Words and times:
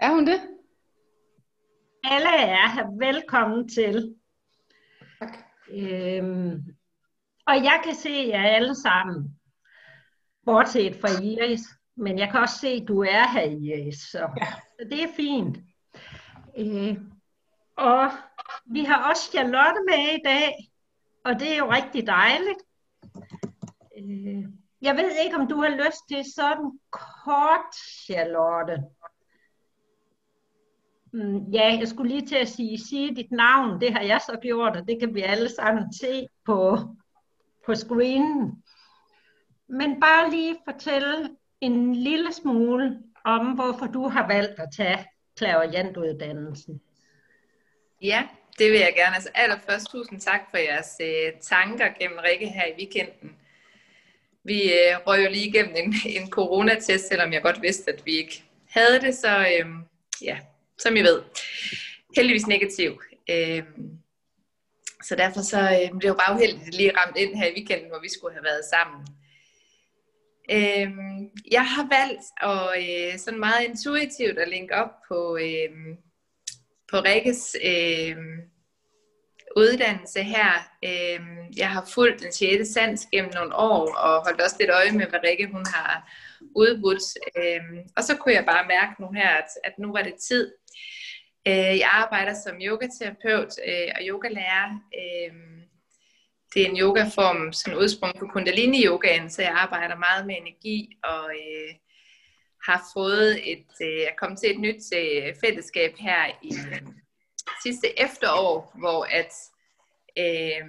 Er 0.00 0.10
hun 0.14 0.26
det? 0.26 0.40
Alle 2.04 2.28
er 2.28 2.68
her. 2.68 2.98
Velkommen 3.06 3.68
til. 3.68 4.14
Tak. 5.18 5.36
Øhm, 5.70 6.60
og 7.46 7.54
jeg 7.64 7.80
kan 7.84 7.94
se 7.94 8.10
jer 8.28 8.42
alle 8.42 8.74
sammen. 8.74 9.40
Bortset 10.46 10.96
fra 11.00 11.22
Iris. 11.22 11.60
Men 11.96 12.18
jeg 12.18 12.30
kan 12.30 12.40
også 12.40 12.58
se, 12.58 12.68
at 12.68 12.88
du 12.88 13.02
er 13.02 13.28
her, 13.32 13.42
Iris. 13.42 13.98
Så, 13.98 14.18
Ja. 14.18 14.46
så 14.46 14.88
det 14.90 15.02
er 15.02 15.12
fint. 15.16 15.58
Øh, 16.58 16.96
og 17.76 18.10
vi 18.66 18.84
har 18.84 19.10
også 19.10 19.30
Charlotte 19.30 19.80
med 19.88 20.18
i 20.18 20.22
dag. 20.24 20.54
Og 21.24 21.40
det 21.40 21.52
er 21.52 21.56
jo 21.58 21.70
rigtig 21.72 22.06
dejligt. 22.06 22.60
Øh, 23.98 24.44
jeg 24.82 24.96
ved 24.96 25.10
ikke, 25.24 25.36
om 25.36 25.48
du 25.48 25.56
har 25.62 25.68
lyst 25.86 26.08
til 26.08 26.32
sådan 26.34 26.78
kort, 26.90 27.74
Charlotte. 28.04 28.82
Mm, 31.12 31.38
ja, 31.52 31.76
jeg 31.80 31.88
skulle 31.88 32.14
lige 32.14 32.26
til 32.26 32.36
at 32.36 32.48
sige, 32.48 32.78
sige 32.78 33.16
dit 33.16 33.32
navn. 33.32 33.80
Det 33.80 33.92
har 33.92 34.00
jeg 34.00 34.20
så 34.26 34.38
gjort, 34.42 34.76
og 34.76 34.88
det 34.88 35.00
kan 35.00 35.14
vi 35.14 35.20
alle 35.20 35.48
sammen 35.48 35.92
se 35.92 36.26
på, 36.46 36.78
på 37.66 37.74
screenen. 37.74 38.62
Men 39.68 40.00
bare 40.00 40.30
lige 40.30 40.56
fortælle 40.64 41.30
en 41.60 41.94
lille 41.94 42.32
smule 42.32 42.98
om, 43.24 43.46
hvorfor 43.46 43.86
du 43.86 44.08
har 44.08 44.26
valgt 44.26 44.60
at 44.60 44.68
tage 44.76 45.06
klaverjantuddannelsen. 45.36 46.80
Ja, 48.02 48.28
det 48.58 48.72
vil 48.72 48.80
jeg 48.80 48.92
gerne. 48.96 49.14
Altså 49.14 49.30
allerførst 49.34 49.90
tusind 49.90 50.20
tak 50.20 50.40
for 50.50 50.56
jeres 50.56 51.00
øh, 51.00 51.40
tanker 51.40 51.88
gennem 52.00 52.18
Rikke 52.22 52.48
her 52.48 52.66
i 52.66 52.72
weekenden. 52.78 53.36
Vi 54.44 54.62
øh, 54.62 55.06
røg 55.06 55.24
jo 55.24 55.30
lige 55.30 55.48
igennem 55.48 55.74
en, 55.76 55.94
en 56.06 56.30
coronatest, 56.30 57.08
selvom 57.08 57.32
jeg 57.32 57.42
godt 57.42 57.62
vidste, 57.62 57.92
at 57.92 58.06
vi 58.06 58.12
ikke 58.12 58.44
havde 58.70 59.00
det. 59.00 59.14
Så 59.14 59.38
øh, 59.38 59.66
ja, 60.22 60.38
som 60.82 60.96
I 60.96 61.00
ved, 61.00 61.22
heldigvis 62.16 62.46
negativ. 62.46 63.02
Øh, 63.30 63.62
så 65.04 65.14
derfor 65.16 65.40
så 65.40 65.60
øh, 65.60 65.90
blev 65.90 66.00
det 66.02 66.08
jo 66.08 66.14
bare 66.14 66.34
uheldigt, 66.34 66.60
at 66.60 66.66
det 66.66 66.74
lige 66.74 66.96
ramt 66.96 67.16
ind 67.16 67.34
her 67.34 67.46
i 67.46 67.54
weekenden, 67.54 67.88
hvor 67.88 68.00
vi 68.00 68.08
skulle 68.08 68.34
have 68.34 68.44
været 68.44 68.64
sammen. 68.74 69.00
Øh, 70.56 70.90
jeg 71.50 71.66
har 71.66 71.86
valgt 71.98 72.24
at 72.50 72.66
øh, 72.82 73.18
sådan 73.18 73.40
meget 73.40 73.64
intuitivt 73.64 74.38
at 74.38 74.48
linke 74.48 74.74
op 74.74 74.90
på, 75.08 75.36
øh, 75.36 75.70
på 76.90 76.96
Rikkes 76.96 77.56
øh, 77.64 78.16
uddannelse 79.56 80.22
her. 80.22 80.52
Øh, 80.84 81.20
jeg 81.56 81.70
har 81.70 81.88
fulgt 81.94 82.22
den 82.22 82.32
6. 82.32 82.68
sans 82.68 83.06
gennem 83.12 83.30
nogle 83.34 83.54
år, 83.54 83.94
og 83.94 84.24
holdt 84.24 84.40
også 84.40 84.56
lidt 84.60 84.70
øje 84.70 84.92
med, 84.92 85.06
hvad 85.06 85.20
Rikke 85.24 85.46
hun 85.46 85.64
har 85.66 86.12
udbudt. 86.56 87.02
Øh, 87.36 87.84
og 87.96 88.02
så 88.04 88.16
kunne 88.16 88.34
jeg 88.34 88.46
bare 88.46 88.66
mærke 88.68 89.02
nu 89.02 89.12
her, 89.12 89.28
at, 89.28 89.50
at 89.64 89.78
nu 89.78 89.92
var 89.92 90.02
det 90.02 90.14
tid. 90.14 90.52
Øh, 91.48 91.78
jeg 91.82 91.90
arbejder 91.92 92.34
som 92.44 92.56
yogaterapeut 92.60 93.52
øh, 93.68 93.88
og 93.96 94.00
yogalærer. 94.02 94.68
Øh, 95.00 95.32
det 96.54 96.62
er 96.62 96.70
en 96.70 96.80
yogaform, 96.80 97.52
som 97.52 97.74
udsprung 97.74 98.18
på 98.18 98.26
kundalini-yogaen, 98.26 99.30
så 99.30 99.42
jeg 99.42 99.52
arbejder 99.52 99.96
meget 99.96 100.26
med 100.26 100.36
energi 100.36 100.96
og 101.04 101.24
øh, 101.30 101.74
har 102.68 102.82
fået 102.94 103.52
et, 103.52 103.72
øh, 103.82 103.98
jeg 103.98 104.14
kom 104.18 104.36
til 104.36 104.50
et 104.50 104.60
nyt 104.60 104.82
øh, 104.96 105.34
fællesskab 105.44 105.92
her 105.98 106.26
i 106.42 106.52
øh, 106.72 106.82
sidste 107.62 108.00
efterår, 108.00 108.74
hvor 108.78 109.04
at 109.04 109.32
øh, 110.18 110.68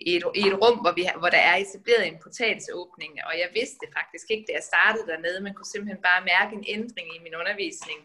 i, 0.00 0.16
et, 0.16 0.24
i 0.40 0.42
et 0.48 0.58
rum, 0.62 0.78
hvor, 0.82 0.92
vi, 0.98 1.04
hvor 1.18 1.30
der 1.36 1.42
er 1.50 1.56
etableret 1.56 2.06
en 2.06 2.22
portalsåbning, 2.22 3.12
og 3.28 3.32
jeg 3.42 3.48
vidste 3.58 3.84
faktisk 3.98 4.26
ikke, 4.30 4.44
da 4.48 4.52
jeg 4.58 4.70
startede 4.72 5.06
dernede, 5.12 5.40
man 5.40 5.54
kunne 5.54 5.72
simpelthen 5.72 6.02
bare 6.02 6.28
mærke 6.32 6.52
en 6.56 6.64
ændring 6.76 7.08
i 7.16 7.22
min 7.24 7.34
undervisning, 7.40 8.00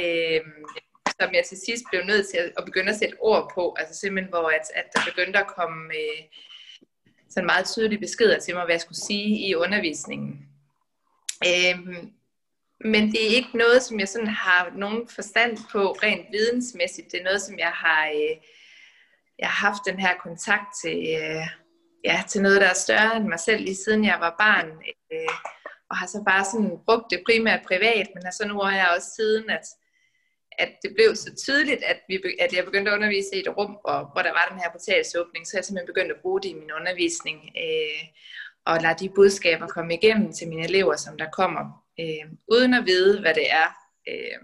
øh, 0.00 0.40
som 1.20 1.34
jeg 1.36 1.44
til 1.44 1.58
sidst 1.66 1.84
blev 1.90 2.02
nødt 2.04 2.26
til 2.28 2.38
at, 2.42 2.52
at 2.58 2.64
begynde 2.64 2.92
at 2.92 2.98
sætte 2.98 3.16
ord 3.20 3.52
på, 3.54 3.76
altså 3.78 3.94
simpelthen 4.00 4.32
hvor 4.32 4.48
at, 4.58 4.66
at 4.74 4.86
der 4.94 5.00
begyndte 5.10 5.38
at 5.38 5.52
komme 5.56 5.80
øh, 6.00 6.20
sådan 7.30 7.46
meget 7.46 7.66
tydelige 7.66 8.04
beskeder 8.06 8.38
til 8.38 8.54
mig, 8.54 8.64
hvad 8.64 8.74
jeg 8.74 8.80
skulle 8.80 9.06
sige 9.10 9.48
i 9.48 9.54
undervisningen. 9.54 10.32
Øh, 11.48 11.78
men 12.84 13.02
det 13.12 13.20
er 13.24 13.36
ikke 13.38 13.56
noget, 13.58 13.82
som 13.82 14.00
jeg 14.00 14.08
sådan 14.08 14.26
har 14.26 14.72
nogen 14.76 15.08
forstand 15.08 15.58
på 15.72 15.92
rent 15.92 16.26
vidensmæssigt. 16.32 17.12
Det 17.12 17.20
er 17.20 17.24
noget, 17.24 17.42
som 17.42 17.58
jeg 17.58 17.72
har, 17.72 18.08
øh, 18.08 18.36
jeg 19.40 19.48
har 19.48 19.68
haft 19.68 19.82
den 19.86 19.98
her 20.00 20.14
kontakt 20.26 20.68
til, 20.82 20.98
øh, 21.20 21.46
ja, 22.04 22.22
til 22.28 22.42
noget, 22.42 22.60
der 22.60 22.68
er 22.68 22.84
større 22.86 23.16
end 23.16 23.28
mig 23.28 23.40
selv, 23.40 23.60
lige 23.64 23.82
siden 23.84 24.04
jeg 24.04 24.18
var 24.20 24.34
barn. 24.38 24.68
Øh, 25.12 25.34
og 25.90 25.96
har 25.96 26.06
så 26.06 26.22
bare 26.26 26.44
sådan 26.44 26.78
brugt 26.86 27.10
det 27.10 27.22
primært 27.26 27.62
privat, 27.70 28.08
men 28.14 28.22
har 28.24 28.30
så 28.30 28.44
nu 28.48 28.58
har 28.60 28.76
jeg 28.76 28.88
også 28.96 29.08
siden, 29.16 29.50
at, 29.50 29.66
at 30.58 30.72
det 30.82 30.90
blev 30.96 31.16
så 31.16 31.30
tydeligt, 31.44 31.82
at, 31.82 32.00
vi, 32.08 32.14
at 32.40 32.52
jeg 32.56 32.64
begyndte 32.64 32.90
at 32.90 32.94
undervise 32.94 33.36
i 33.36 33.40
et 33.40 33.56
rum, 33.56 33.72
hvor, 33.84 33.98
hvor 34.12 34.22
der 34.22 34.32
var 34.38 34.46
den 34.50 34.60
her 34.62 34.70
portalsåbning, 34.70 35.46
så 35.46 35.56
jeg 35.56 35.64
simpelthen 35.64 35.92
begyndte 35.92 36.14
at 36.14 36.22
bruge 36.22 36.40
det 36.40 36.48
i 36.48 36.60
min 36.62 36.72
undervisning, 36.78 37.38
øh, 37.64 38.02
og 38.66 38.80
lade 38.82 38.98
de 39.02 39.08
budskaber 39.14 39.66
komme 39.66 39.94
igennem 39.94 40.32
til 40.32 40.48
mine 40.48 40.64
elever, 40.64 40.96
som 40.96 41.18
der 41.18 41.30
kommer 41.30 41.64
øh, 42.00 42.24
uden 42.54 42.74
at 42.74 42.86
vide, 42.86 43.20
hvad 43.20 43.34
det 43.34 43.50
er, 43.50 43.68
øh, 44.08 44.38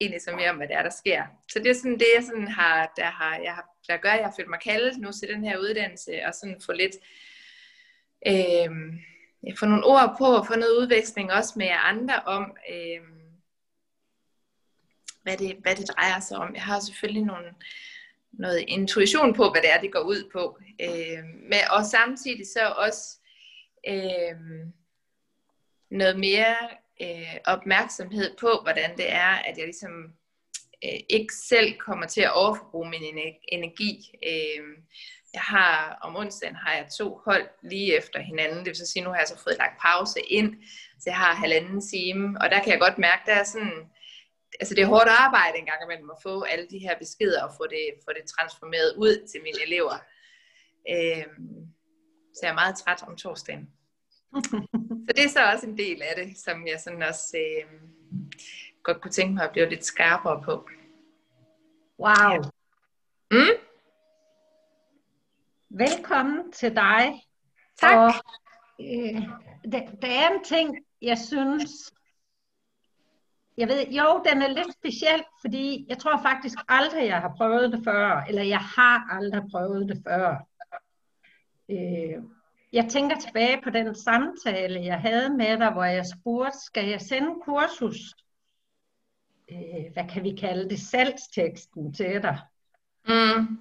egentlig 0.00 0.22
så 0.22 0.36
mere 0.36 0.50
om, 0.50 0.56
hvad 0.56 0.68
det 0.68 0.76
er, 0.76 0.82
der 0.82 0.90
sker. 0.90 1.24
Så 1.48 1.58
det 1.58 1.70
er 1.70 1.74
sådan 1.74 1.98
det, 1.98 2.06
jeg 2.16 2.24
sådan 2.24 2.48
har, 2.48 2.92
der, 2.96 3.04
har, 3.04 3.38
jeg 3.38 3.54
har, 3.54 3.66
der 3.88 3.96
gør, 3.96 4.10
at 4.10 4.18
jeg 4.18 4.26
har 4.26 4.34
følt 4.36 4.50
mig 4.50 4.60
kaldet 4.60 4.98
nu 4.98 5.12
til 5.12 5.28
den 5.28 5.44
her 5.44 5.58
uddannelse, 5.58 6.12
og 6.26 6.34
sådan 6.34 6.60
få 6.66 6.72
lidt, 6.72 6.96
øh, 8.26 8.70
få 9.58 9.66
nogle 9.66 9.84
ord 9.84 10.14
på, 10.18 10.24
og 10.24 10.46
få 10.46 10.54
noget 10.54 10.76
udveksling 10.78 11.32
også 11.32 11.52
med 11.56 11.66
jer 11.66 11.78
andre 11.78 12.20
om, 12.20 12.56
øh, 12.70 13.00
hvad, 15.22 15.36
det, 15.36 15.56
hvad 15.60 15.76
det 15.76 15.88
drejer 15.88 16.20
sig 16.20 16.38
om. 16.38 16.54
Jeg 16.54 16.62
har 16.62 16.80
selvfølgelig 16.80 17.24
nogle, 17.24 17.54
noget 18.32 18.64
intuition 18.68 19.34
på, 19.34 19.50
hvad 19.50 19.62
det 19.62 19.72
er, 19.72 19.80
det 19.80 19.92
går 19.92 20.00
ud 20.00 20.30
på. 20.32 20.58
Øh, 20.80 21.24
men, 21.24 21.60
og 21.70 21.84
samtidig 21.84 22.46
så 22.46 22.74
også 22.76 23.18
øh, 23.88 24.36
noget 25.90 26.18
mere 26.18 26.56
øh, 27.02 27.36
opmærksomhed 27.46 28.36
på, 28.40 28.50
hvordan 28.62 28.96
det 28.96 29.12
er, 29.12 29.32
at 29.48 29.58
jeg 29.58 29.66
ligesom 29.66 29.92
øh, 30.84 31.00
ikke 31.08 31.34
selv 31.34 31.78
kommer 31.78 32.06
til 32.06 32.20
at 32.20 32.32
overforbruge 32.32 32.90
min 32.90 33.34
energi. 33.48 34.10
Øh, 34.26 34.64
jeg 35.34 35.42
har 35.42 35.98
om 36.02 36.16
onsdagen 36.16 36.56
har 36.56 36.72
jeg 36.74 36.86
to 36.98 37.20
hold 37.24 37.48
lige 37.62 37.96
efter 37.96 38.20
hinanden. 38.20 38.58
Det 38.58 38.66
vil 38.66 38.76
så 38.76 38.86
sige, 38.86 39.04
nu 39.04 39.10
har 39.10 39.18
jeg 39.18 39.28
så 39.28 39.42
fået 39.42 39.56
lagt 39.58 39.80
pause 39.82 40.20
ind, 40.20 40.54
så 41.00 41.04
jeg 41.06 41.16
har 41.16 41.34
halvanden 41.34 41.80
time, 41.80 42.40
og 42.40 42.50
der 42.50 42.62
kan 42.62 42.72
jeg 42.72 42.80
godt 42.80 42.98
mærke, 42.98 43.22
der 43.26 43.34
er 43.34 43.44
sådan, 43.44 43.72
altså 44.60 44.74
det 44.74 44.82
er 44.82 44.86
hårdt 44.86 45.08
arbejde 45.08 45.58
en 45.58 45.66
gang 45.66 45.82
imellem 45.84 46.10
at 46.10 46.22
få 46.22 46.42
alle 46.42 46.66
de 46.70 46.78
her 46.78 46.98
beskeder 46.98 47.42
og 47.44 47.52
få 47.56 47.64
det, 47.66 47.84
få 48.04 48.10
det 48.12 48.30
transformeret 48.34 48.94
ud 48.96 49.28
til 49.30 49.40
mine 49.42 49.62
elever. 49.66 49.96
Øh, 50.92 51.26
så 52.34 52.40
jeg 52.42 52.50
er 52.50 52.60
meget 52.62 52.76
træt 52.76 53.02
om 53.02 53.16
torsdagen. 53.16 53.70
så 55.10 55.14
det 55.16 55.24
er 55.24 55.28
så 55.28 55.52
også 55.52 55.66
en 55.66 55.78
del 55.78 56.02
af 56.02 56.26
det, 56.26 56.38
som 56.38 56.66
jeg 56.66 56.80
sådan 56.80 57.02
også 57.02 57.36
øh, 57.36 57.80
godt 58.82 59.00
kunne 59.00 59.10
tænke 59.10 59.34
mig 59.34 59.44
at 59.44 59.52
blive 59.52 59.68
lidt 59.68 59.84
skarpere 59.84 60.42
på. 60.42 60.68
Wow. 61.98 62.32
Ja. 62.32 62.38
Mm? 63.30 63.56
Velkommen 65.70 66.52
til 66.52 66.76
dig. 66.76 67.22
Tak. 67.80 67.96
Og, 67.96 68.12
øh, 68.80 69.22
der, 69.72 69.90
der 70.02 70.08
er 70.08 70.34
en 70.34 70.44
ting, 70.44 70.78
jeg 71.02 71.18
synes, 71.18 71.70
jeg 73.56 73.68
ved, 73.68 73.86
jo, 73.86 74.22
den 74.30 74.42
er 74.42 74.48
lidt 74.48 74.72
speciel, 74.72 75.24
fordi 75.40 75.86
jeg 75.88 75.98
tror 75.98 76.22
faktisk 76.22 76.58
aldrig, 76.68 77.06
jeg 77.06 77.20
har 77.20 77.34
prøvet 77.36 77.72
det 77.72 77.84
før, 77.84 78.24
eller 78.28 78.42
jeg 78.42 78.60
har 78.60 79.16
aldrig 79.16 79.42
prøvet 79.50 79.88
det 79.88 80.02
før. 80.06 80.46
Øh, 81.70 82.22
jeg 82.72 82.86
tænker 82.90 83.16
tilbage 83.16 83.60
på 83.64 83.70
den 83.70 83.94
samtale, 83.94 84.84
jeg 84.84 85.00
havde 85.00 85.36
med 85.36 85.58
dig, 85.58 85.72
hvor 85.72 85.84
jeg 85.84 86.04
spurgte, 86.06 86.58
skal 86.66 86.88
jeg 86.88 87.00
sende 87.00 87.30
kursus, 87.44 88.14
øh, 89.50 89.92
hvad 89.92 90.08
kan 90.08 90.24
vi 90.24 90.36
kalde 90.40 90.68
det, 90.68 90.80
salgsteksten 90.80 91.94
til 91.94 92.22
dig? 92.22 92.38
Mm. 93.08 93.58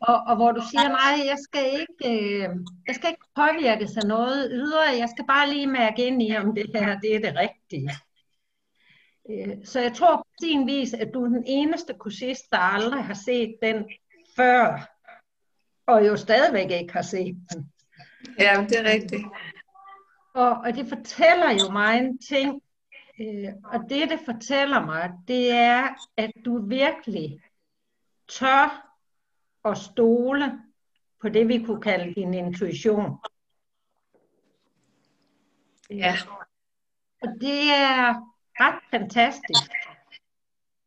Og, 0.00 0.22
og 0.26 0.36
hvor 0.36 0.52
du 0.52 0.60
siger, 0.70 0.88
nej, 0.88 1.26
jeg 1.26 1.38
skal 1.42 1.64
ikke, 1.80 2.16
øh, 2.16 2.48
jeg 2.86 2.94
skal 2.94 3.10
ikke 3.10 3.26
påvirkes 3.34 3.96
af 3.96 4.08
noget 4.08 4.50
ydre, 4.52 4.98
jeg 4.98 5.08
skal 5.08 5.26
bare 5.26 5.50
lige 5.50 5.66
mærke 5.66 6.06
ind 6.06 6.22
i, 6.22 6.36
om 6.36 6.54
det 6.54 6.66
her 6.74 7.00
det 7.00 7.16
er 7.16 7.20
det 7.20 7.36
rigtige. 7.36 7.90
Øh, 9.30 9.64
så 9.64 9.80
jeg 9.80 9.92
tror 9.92 10.16
på 10.16 10.28
sin 10.40 10.66
vis, 10.66 10.94
at 10.94 11.10
du 11.14 11.24
er 11.24 11.28
den 11.28 11.44
eneste 11.46 11.94
kursist, 11.94 12.50
der 12.50 12.58
aldrig 12.58 13.04
har 13.04 13.14
set 13.14 13.54
den 13.62 13.84
før, 14.36 14.90
og 15.86 16.06
jo 16.06 16.16
stadigvæk 16.16 16.70
ikke 16.70 16.92
har 16.92 17.02
set 17.02 17.36
den. 17.52 17.72
Ja, 18.38 18.66
det 18.68 18.78
er 18.78 18.84
rigtigt. 18.84 19.26
Og, 20.34 20.50
og 20.50 20.74
det 20.74 20.88
fortæller 20.88 21.50
jo 21.50 21.72
mig 21.72 21.98
en 21.98 22.18
ting, 22.18 22.62
øh, 23.20 23.48
og 23.64 23.80
det 23.88 24.10
det 24.10 24.20
fortæller 24.24 24.84
mig, 24.84 25.12
det 25.28 25.50
er, 25.50 25.88
at 26.16 26.32
du 26.44 26.66
virkelig 26.66 27.42
tør 28.28 28.96
at 29.64 29.78
stole 29.78 30.60
på 31.20 31.28
det, 31.28 31.48
vi 31.48 31.64
kunne 31.64 31.82
kalde 31.82 32.14
din 32.14 32.34
intuition. 32.34 33.18
Ja. 35.90 36.14
Og 37.22 37.28
det 37.40 37.70
er 37.70 38.14
ret 38.60 38.82
fantastisk. 38.90 39.70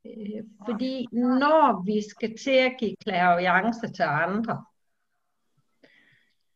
Øh, 0.05 0.43
fordi 0.65 1.07
når 1.11 1.83
vi 1.85 2.09
skal 2.09 2.37
til 2.37 2.51
at 2.51 2.75
give 2.79 2.95
klaviance 3.05 3.93
til 3.93 4.03
andre, 4.03 4.65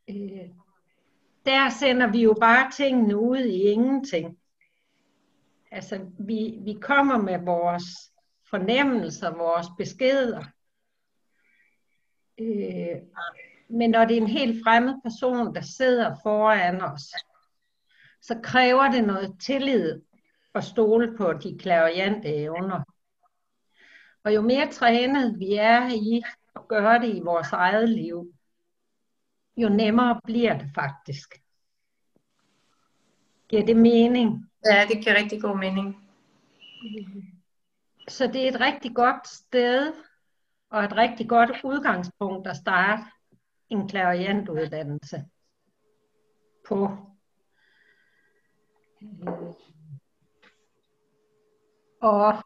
øh, 0.10 0.50
der 1.48 1.70
sender 1.70 2.12
vi 2.12 2.24
jo 2.24 2.36
bare 2.40 2.72
tingene 2.72 3.18
ud 3.18 3.38
i 3.38 3.62
ingenting. 3.62 4.38
Altså, 5.72 6.00
vi, 6.20 6.58
vi 6.62 6.78
kommer 6.82 7.18
med 7.18 7.40
vores 7.46 7.84
fornemmelser, 8.50 9.38
vores 9.38 9.68
beskeder. 9.78 10.44
Øh, 12.40 13.02
men 13.70 13.90
når 13.90 14.06
det 14.06 14.18
er 14.18 14.22
en 14.22 14.28
helt 14.28 14.64
fremmed 14.64 14.96
person, 15.04 15.56
der 15.56 15.62
sidder 15.62 16.16
foran 16.24 16.82
os, 16.82 17.02
så 18.22 18.40
kræver 18.44 18.92
det 18.92 19.08
noget 19.08 19.36
tillid 19.42 20.02
at 20.56 20.64
stole 20.64 21.18
på 21.18 21.34
de 21.34 21.58
klaviante 21.60 22.36
evner. 22.36 22.84
Og 24.24 24.36
jo 24.36 24.42
mere 24.42 24.72
trænet 24.72 25.40
vi 25.40 25.54
er 25.54 25.90
i 25.90 26.22
at 26.56 26.68
gøre 26.68 27.00
det 27.02 27.16
i 27.16 27.20
vores 27.20 27.52
eget 27.52 27.90
liv, 27.90 28.34
jo 29.58 29.70
nemmere 29.70 30.22
bliver 30.24 30.58
det 30.58 30.72
faktisk. 30.76 31.42
Giver 33.50 33.66
det 33.66 33.78
mening? 33.78 34.46
Ja, 34.66 34.86
det 34.90 35.04
giver 35.04 35.16
rigtig 35.16 35.42
god 35.42 35.58
mening. 35.58 36.10
Så 38.08 38.28
det 38.28 38.44
er 38.44 38.48
et 38.48 38.60
rigtig 38.60 38.96
godt 38.96 39.28
sted 39.28 39.94
og 40.70 40.84
et 40.84 40.96
rigtig 40.96 41.30
godt 41.30 41.52
udgangspunkt 41.64 42.48
at 42.48 42.58
starte 42.58 43.04
en 43.70 43.88
klaviantuddannelse 43.88 45.26
på. 46.68 46.90
Og 52.02 52.44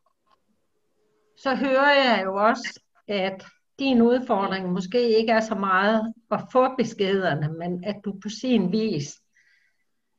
så 1.37 1.55
hører 1.55 1.93
jeg 1.93 2.21
jo 2.25 2.35
også, 2.35 2.81
at 3.07 3.45
din 3.81 4.01
udfordring 4.01 4.71
måske 4.71 5.17
ikke 5.17 5.31
er 5.31 5.41
så 5.41 5.55
meget 5.55 6.13
at 6.31 6.41
få 6.51 6.75
beskederne, 6.75 7.53
men 7.53 7.83
at 7.83 7.95
du 8.05 8.19
på 8.23 8.29
sin 8.29 8.71
vis 8.71 9.21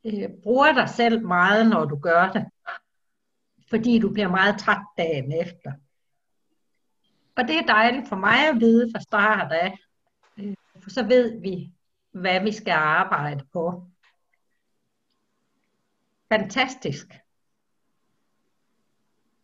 øh, 0.04 0.28
bruger 0.42 0.72
dig 0.72 0.88
selv 0.88 1.26
meget, 1.26 1.68
når 1.68 1.84
du 1.84 1.98
gør 1.98 2.32
det. 2.32 2.46
Fordi 3.70 3.98
du 3.98 4.12
bliver 4.12 4.28
meget 4.28 4.58
træt 4.58 4.82
dagen 4.98 5.32
efter. 5.32 5.72
Og 7.36 7.48
det 7.48 7.56
er 7.56 7.66
dejligt 7.66 8.08
for 8.08 8.16
mig 8.16 8.48
at 8.48 8.60
vide 8.60 8.90
fra 8.94 9.00
start 9.00 9.52
af, 9.52 9.78
øh, 10.36 10.54
for 10.82 10.90
så 10.90 11.02
ved 11.02 11.40
vi, 11.40 11.72
hvad 12.10 12.40
vi 12.40 12.52
skal 12.52 12.72
arbejde 12.72 13.44
på. 13.52 13.86
Fantastisk. 16.28 17.06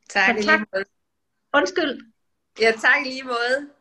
Tak, 0.08 0.36
tak. 0.44 0.60
Undskyld. 1.54 2.12
Ja, 2.60 2.72
tak 2.72 3.04
lige 3.04 3.22
måde. 3.22 3.77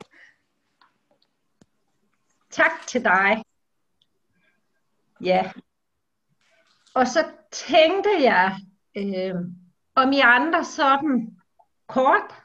Tak 2.49 2.88
til 2.88 3.03
dig. 3.03 3.44
Ja. 5.21 5.51
Og 6.95 7.07
så 7.07 7.31
tænkte 7.51 8.09
jeg, 8.19 8.55
øh, 8.97 9.35
om 9.95 10.11
I 10.11 10.19
andre 10.19 10.65
sådan 10.65 11.38
kort 11.88 12.35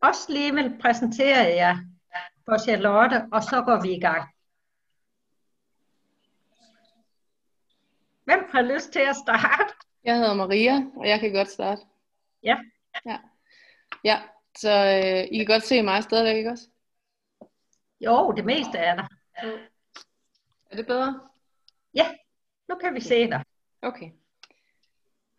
også 0.00 0.32
lige 0.32 0.54
vil 0.54 0.78
præsentere 0.80 1.46
jer 1.46 1.76
for 2.44 2.58
Charlotte, 2.58 3.26
og 3.32 3.42
så 3.42 3.62
går 3.62 3.82
vi 3.82 3.92
i 3.92 4.00
gang. 4.00 4.28
Hvem 8.24 8.44
har 8.52 8.62
lyst 8.62 8.92
til 8.92 9.00
at 9.00 9.16
starte? 9.16 9.74
Jeg 10.04 10.16
hedder 10.16 10.34
Maria, 10.34 10.82
og 10.96 11.08
jeg 11.08 11.20
kan 11.20 11.32
godt 11.32 11.48
starte. 11.48 11.82
Ja. 12.42 12.58
Ja, 13.06 13.18
ja 14.04 14.22
så 14.56 14.70
øh, 14.70 15.28
I 15.32 15.36
kan 15.38 15.46
godt 15.46 15.62
se 15.62 15.82
mig 15.82 16.02
stadigvæk, 16.02 16.36
ikke 16.36 16.50
også? 16.50 16.68
Jo, 18.00 18.32
det 18.32 18.44
meste 18.44 18.78
er 18.78 18.96
der. 18.96 19.06
Er 19.42 20.76
det 20.76 20.86
bedre? 20.86 21.20
Ja, 21.94 22.06
nu 22.68 22.74
kan 22.74 22.94
vi 22.94 23.00
se 23.00 23.26
dig. 23.30 23.44
Okay. 23.82 24.10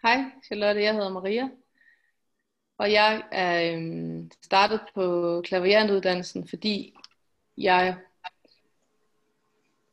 Hej, 0.02 0.18
Charlotte, 0.46 0.82
jeg 0.82 0.94
hedder 0.94 1.10
Maria. 1.10 1.50
Og 2.78 2.92
jeg 2.92 3.24
er 3.32 3.74
øhm, 3.74 4.32
startet 4.44 4.82
på 4.96 5.42
klaverantuddannelsen, 5.46 6.48
fordi 6.48 6.96
jeg 7.58 7.98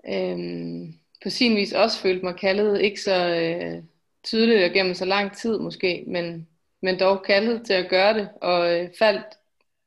øhm, 0.09 0.94
på 1.23 1.31
sin 1.31 1.56
vis 1.56 1.73
også 1.73 2.00
følte 2.00 2.25
mig 2.25 2.37
kaldet, 2.37 2.81
ikke 2.81 3.00
så 3.00 3.35
øh, 3.35 3.82
tydeligt 4.25 4.64
og 4.64 4.70
gennem 4.70 4.94
så 4.94 5.05
lang 5.05 5.37
tid 5.37 5.59
måske, 5.59 6.05
men, 6.06 6.49
men 6.81 7.00
dog 7.00 7.23
kaldet 7.23 7.67
til 7.67 7.73
at 7.73 7.88
gøre 7.88 8.14
det, 8.14 8.31
og 8.41 8.81
øh, 8.81 8.91
faldt 8.99 9.26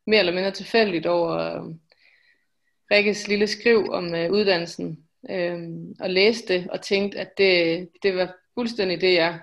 mere 0.08 0.20
eller 0.20 0.34
mindre 0.34 0.52
tilfældigt 0.52 1.06
over 1.06 1.38
øh, 1.38 1.76
Rikkes 2.92 3.28
lille 3.28 3.48
skriv 3.48 3.90
om 3.92 4.16
øh, 4.16 4.32
uddannelsen, 4.32 5.08
øh, 5.30 5.60
og 6.00 6.10
læste 6.10 6.54
det 6.54 6.70
og 6.70 6.82
tænkte, 6.82 7.20
at 7.20 7.38
det, 7.38 7.90
det 8.04 8.16
var 8.16 8.36
fuldstændig 8.54 9.02
det, 9.02 9.14
jeg 9.14 9.40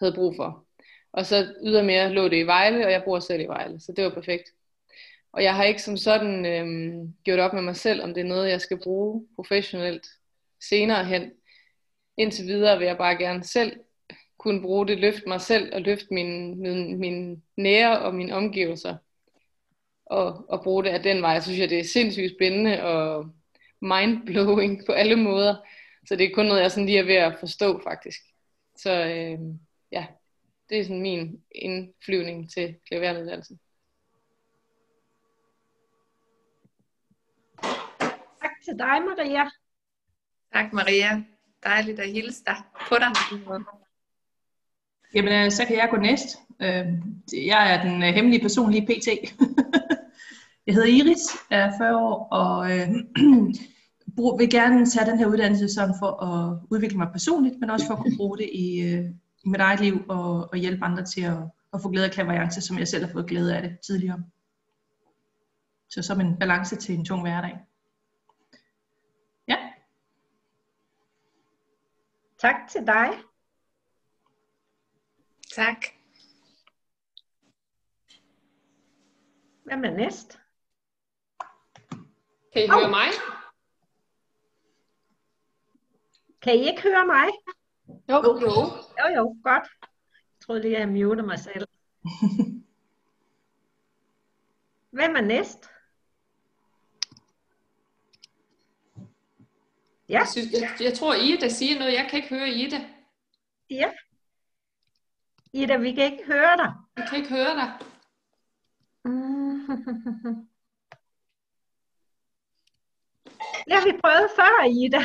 havde 0.00 0.14
brug 0.14 0.36
for. 0.36 0.66
Og 1.12 1.26
så 1.26 1.54
ydermere 1.64 2.12
lå 2.12 2.28
det 2.28 2.36
i 2.36 2.46
Vejle, 2.46 2.86
og 2.86 2.92
jeg 2.92 3.02
bor 3.04 3.18
selv 3.18 3.40
i 3.40 3.46
Vejle, 3.46 3.80
så 3.80 3.92
det 3.96 4.04
var 4.04 4.10
perfekt. 4.10 4.50
Og 5.32 5.42
jeg 5.42 5.54
har 5.54 5.64
ikke 5.64 5.82
som 5.82 5.96
sådan 5.96 6.46
øh, 6.46 7.08
gjort 7.24 7.38
op 7.38 7.52
med 7.52 7.62
mig 7.62 7.76
selv, 7.76 8.02
om 8.02 8.14
det 8.14 8.20
er 8.20 8.28
noget, 8.28 8.50
jeg 8.50 8.60
skal 8.60 8.78
bruge 8.82 9.26
professionelt 9.34 10.06
senere 10.68 11.04
hen. 11.04 11.32
Indtil 12.16 12.46
videre 12.46 12.78
vil 12.78 12.86
jeg 12.86 12.98
bare 12.98 13.18
gerne 13.18 13.44
selv 13.44 13.80
kunne 14.38 14.62
bruge 14.62 14.86
det, 14.86 14.98
løfte 14.98 15.28
mig 15.28 15.40
selv 15.40 15.74
og 15.74 15.80
løfte 15.80 16.06
min, 16.10 16.60
min, 16.60 16.98
min 16.98 17.42
nære 17.56 17.98
og 17.98 18.14
mine 18.14 18.34
omgivelser. 18.34 18.96
Og, 20.06 20.50
og 20.50 20.62
bruge 20.64 20.84
det 20.84 20.90
af 20.90 21.02
den 21.02 21.22
vej. 21.22 21.30
Jeg 21.30 21.42
synes, 21.42 21.60
at 21.60 21.70
det 21.70 21.78
er 21.78 21.84
sindssygt 21.84 22.32
spændende 22.36 22.82
og 22.82 23.30
mindblowing 23.80 24.86
på 24.86 24.92
alle 24.92 25.16
måder. 25.16 25.56
Så 26.06 26.16
det 26.16 26.26
er 26.26 26.34
kun 26.34 26.46
noget, 26.46 26.62
jeg 26.62 26.70
sådan 26.70 26.86
lige 26.86 26.98
er 26.98 27.04
ved 27.04 27.14
at 27.14 27.36
forstå 27.40 27.80
faktisk. 27.82 28.20
Så 28.76 28.90
øh, 28.92 29.38
ja, 29.92 30.06
det 30.68 30.78
er 30.78 30.82
sådan 30.82 31.02
min 31.02 31.42
indflyvning 31.54 32.50
til 32.50 32.76
klaveruddannelsen. 32.88 33.58
Tak 38.42 38.50
til 38.64 38.78
dig, 38.78 39.02
Maria. 39.02 39.44
Tak, 40.52 40.72
Maria. 40.72 41.24
Dejligt 41.64 42.00
at 42.00 42.10
hilse 42.10 42.42
dig 42.46 42.56
på 42.88 42.94
dig. 42.94 43.10
Jamen, 45.14 45.32
øh, 45.44 45.50
så 45.50 45.66
kan 45.66 45.76
jeg 45.76 45.88
gå 45.90 45.96
næst. 45.96 46.38
Øh, 46.62 46.86
Jeg 47.48 47.74
er 47.74 47.82
den 47.82 48.02
øh, 48.02 48.14
hemmelige 48.14 48.42
person 48.42 48.70
lige 48.70 48.86
pt. 48.86 49.08
Jeg 50.66 50.74
hedder 50.74 50.88
Iris, 50.88 51.20
er 51.50 51.78
40 51.78 51.96
år, 51.96 52.28
og 52.30 52.78
øh, 52.78 52.88
brug- 54.16 54.38
vil 54.38 54.50
gerne 54.50 54.86
tage 54.86 55.10
den 55.10 55.18
her 55.18 55.26
uddannelse 55.26 55.68
sådan 55.68 55.94
for 55.98 56.22
at 56.22 56.58
udvikle 56.70 56.98
mig 56.98 57.08
personligt, 57.12 57.60
men 57.60 57.70
også 57.70 57.86
for 57.86 57.94
at 57.94 58.00
kunne 58.00 58.16
bruge 58.16 58.38
det 58.38 58.50
i, 58.52 58.80
øh, 58.80 59.04
i 59.44 59.48
mit 59.48 59.60
eget 59.60 59.80
liv 59.80 60.04
og, 60.08 60.48
og 60.52 60.56
hjælpe 60.56 60.84
andre 60.84 61.04
til 61.04 61.20
at, 61.20 61.38
at 61.72 61.80
få 61.82 61.90
glæde 61.90 62.06
af 62.06 62.12
klaverance, 62.12 62.60
som 62.60 62.78
jeg 62.78 62.88
selv 62.88 63.04
har 63.04 63.12
fået 63.12 63.26
glæde 63.26 63.56
af 63.56 63.62
det 63.62 63.78
tidligere. 63.86 64.24
Så 65.88 66.02
som 66.02 66.20
en 66.20 66.36
balance 66.36 66.76
til 66.76 66.94
en 66.94 67.04
tung 67.04 67.22
hverdag. 67.22 67.58
Ja, 69.48 69.56
Tak 72.38 72.54
til 72.70 72.86
dig. 72.86 73.08
Tak. 75.54 75.84
Hvem 79.64 79.84
er 79.84 79.90
næst? 79.90 80.43
Kan 82.54 82.62
I 82.64 82.68
Au. 82.68 82.78
høre 82.78 82.90
mig? 82.90 83.08
Kan 86.42 86.54
I 86.54 86.58
ikke 86.68 86.82
høre 86.82 87.06
mig? 87.06 87.28
Jo. 87.88 88.38
jo. 88.40 88.52
Jo, 89.00 89.06
jo, 89.16 89.36
godt. 89.44 89.68
Jeg 89.82 90.46
troede 90.46 90.62
lige, 90.62 90.74
at 90.76 90.80
jeg 90.80 90.88
mutede 90.88 91.26
mig 91.26 91.38
selv. 91.38 91.66
Hvem 94.96 95.16
er 95.16 95.20
næst? 95.20 95.70
Ja, 100.08 100.18
Jeg, 100.18 100.28
synes, 100.28 100.52
jeg, 100.52 100.70
jeg 100.80 100.98
tror, 100.98 101.14
Ida 101.14 101.48
siger 101.48 101.78
noget. 101.78 101.92
Jeg 101.92 102.06
kan 102.10 102.16
ikke 102.16 102.28
høre 102.34 102.48
Ida. 102.48 102.88
ja. 103.70 103.92
Ida, 105.52 105.76
vi 105.76 105.92
kan 105.94 106.12
ikke 106.12 106.24
høre 106.26 106.56
dig. 106.56 106.72
Jeg 106.96 107.06
kan 107.08 107.18
ikke 107.18 107.30
høre 107.30 107.54
dig. 107.56 107.72
Mm. 109.06 109.66
Det 113.64 113.72
har 113.72 113.92
vi 113.92 114.00
prøvet 114.00 114.30
før, 114.36 114.64
Ida. 114.82 115.02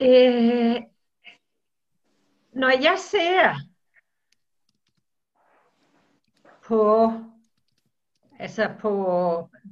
Øh, 0.00 0.82
når 2.52 2.70
jeg 2.82 2.98
ser 2.98 3.54
på, 6.64 7.12
altså 8.38 8.74
på 8.80 8.92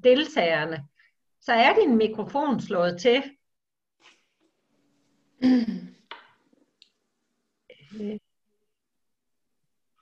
deltagerne, 0.05 0.89
så 1.41 1.53
er 1.53 1.75
din 1.75 1.97
mikrofon 1.97 2.61
slået 2.61 3.01
til. 3.01 3.23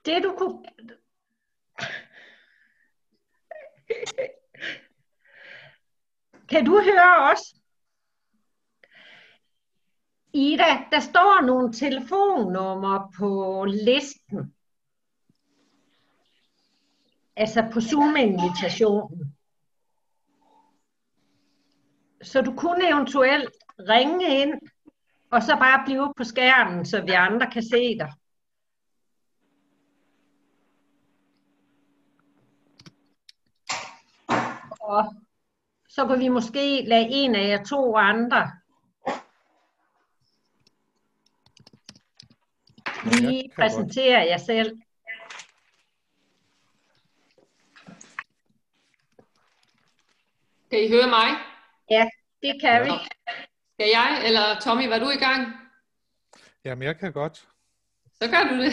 Det 0.04 0.23
du 0.23 0.35
kunne, 0.38 0.64
kan 6.53 6.65
du 6.65 6.81
høre 6.81 7.33
os? 7.33 7.55
Ida, 10.33 10.85
der 10.91 11.01
står 11.01 11.41
nogle 11.41 11.73
telefonnumre 11.73 13.13
på 13.19 13.65
listen. 13.65 14.55
Altså 17.37 17.69
på 17.73 17.81
Zoom-invitationen. 17.81 19.37
Så 22.23 22.41
du 22.41 22.57
kunne 22.57 22.89
eventuelt 22.89 23.51
ringe 23.79 24.41
ind, 24.43 24.61
og 25.31 25.43
så 25.43 25.57
bare 25.57 25.85
blive 25.85 26.15
på 26.17 26.25
skærmen, 26.25 26.87
så 26.87 27.01
vi 27.01 27.11
andre 27.11 27.51
kan 27.51 27.63
se 27.63 27.99
dig. 27.99 28.13
Og 34.81 35.22
så 35.95 36.07
kan 36.07 36.19
vi 36.19 36.29
måske 36.29 36.83
lade 36.87 37.09
en 37.11 37.35
af 37.35 37.49
jer 37.49 37.65
to 37.65 37.97
andre 37.97 38.51
lige 43.05 43.43
kan 43.43 43.49
godt. 43.49 43.55
præsentere 43.57 44.19
jer 44.21 44.37
selv. 44.37 44.79
Kan 50.71 50.85
I 50.85 50.89
høre 50.89 51.09
mig? 51.09 51.29
Ja, 51.91 52.09
det 52.43 52.61
kan 52.61 52.85
vi. 52.85 52.91
Skal 53.73 53.89
jeg, 53.89 54.23
eller 54.27 54.61
Tommy, 54.61 54.89
var 54.89 54.99
du 54.99 55.11
i 55.11 55.17
gang? 55.17 55.47
Jamen, 56.65 56.83
jeg 56.83 56.99
kan 56.99 57.13
godt. 57.13 57.49
Så 58.13 58.31
gør 58.31 58.43
du 58.51 58.63
det. 58.63 58.73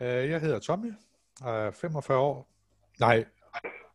Øh, 0.00 0.30
Jeg 0.30 0.40
hedder 0.40 0.58
Tommy, 0.58 0.92
og 1.40 1.66
er 1.66 1.70
45 1.70 2.18
år. 2.18 2.48
Nej, 3.00 3.24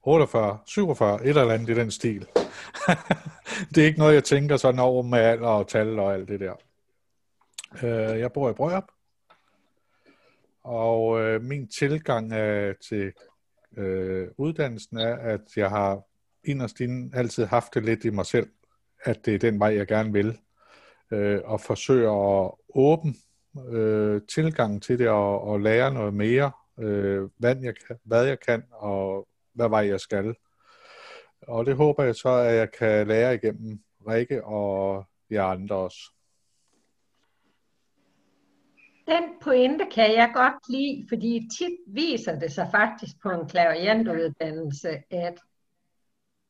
48, 0.08 0.60
47, 0.66 1.24
et 1.24 1.30
eller 1.30 1.54
andet 1.54 1.70
i 1.70 1.74
den 1.74 1.92
stil. 1.92 2.28
det 3.76 3.84
er 3.84 3.86
ikke 3.86 4.00
noget, 4.00 4.14
jeg 4.14 4.24
tænker 4.24 4.58
sådan 4.58 4.80
over 4.80 5.04
med 5.04 5.20
alder 5.20 5.48
og 5.48 5.68
tal 5.68 6.00
og 6.00 6.14
alt 6.14 6.28
det 6.28 6.40
der. 6.40 6.54
Øh, 7.84 8.20
Jeg 8.20 8.32
bor 8.34 8.50
i 8.50 8.54
Brørup, 8.54 8.84
og 10.64 11.22
øh, 11.22 11.42
min 11.42 11.68
tilgang 11.68 12.34
er 12.34 12.74
til 12.90 13.14
øh, 13.78 14.28
uddannelsen 14.38 14.98
er, 14.98 15.16
at 15.16 15.42
jeg 15.56 15.70
har 15.70 16.02
inderst 16.44 16.80
inden 16.80 17.14
altid 17.16 17.46
haft 17.46 17.74
det 17.74 17.86
lidt 17.86 18.06
i 18.06 18.10
mig 18.10 18.26
selv, 18.26 18.50
at 19.04 19.26
det 19.26 19.36
er 19.36 19.40
den 19.40 19.60
vej, 19.60 19.76
jeg 19.76 19.88
gerne 19.88 20.14
vil, 20.14 20.38
øh, 21.12 21.42
og 21.46 21.62
forsøge 21.62 22.10
at 22.10 22.52
åbne 22.76 23.14
øh, 23.70 24.22
tilgangen 24.30 24.82
til 24.82 25.00
det 25.00 25.10
og, 25.10 25.42
og 25.42 25.60
lære 25.60 25.94
noget 25.94 26.14
mere, 26.14 26.52
øh, 26.80 27.30
hvad, 27.38 27.56
jeg 27.62 27.74
kan, 27.88 27.96
hvad 28.04 28.26
jeg 28.26 28.40
kan 28.40 28.64
og 28.72 29.28
hvad 29.58 29.70
vej 29.70 29.88
jeg 29.88 30.00
skal. 30.00 30.36
Og 31.42 31.66
det 31.66 31.76
håber 31.76 32.04
jeg 32.04 32.16
så, 32.16 32.30
at 32.30 32.56
jeg 32.56 32.72
kan 32.72 33.08
lære 33.08 33.36
igennem 33.36 33.84
Rikke 34.08 34.46
og 34.46 35.06
jer 35.30 35.44
andre 35.44 35.76
også. 35.76 36.00
Den 39.08 39.24
pointe 39.42 39.86
kan 39.92 40.14
jeg 40.14 40.32
godt 40.34 40.70
lide, 40.70 41.06
fordi 41.10 41.50
tit 41.58 41.78
viser 41.88 42.40
det 42.40 42.52
sig 42.52 42.68
faktisk 42.72 43.16
på 43.24 43.30
en 43.30 43.50
klaviantuddannelse, 43.50 44.90
at 45.12 45.40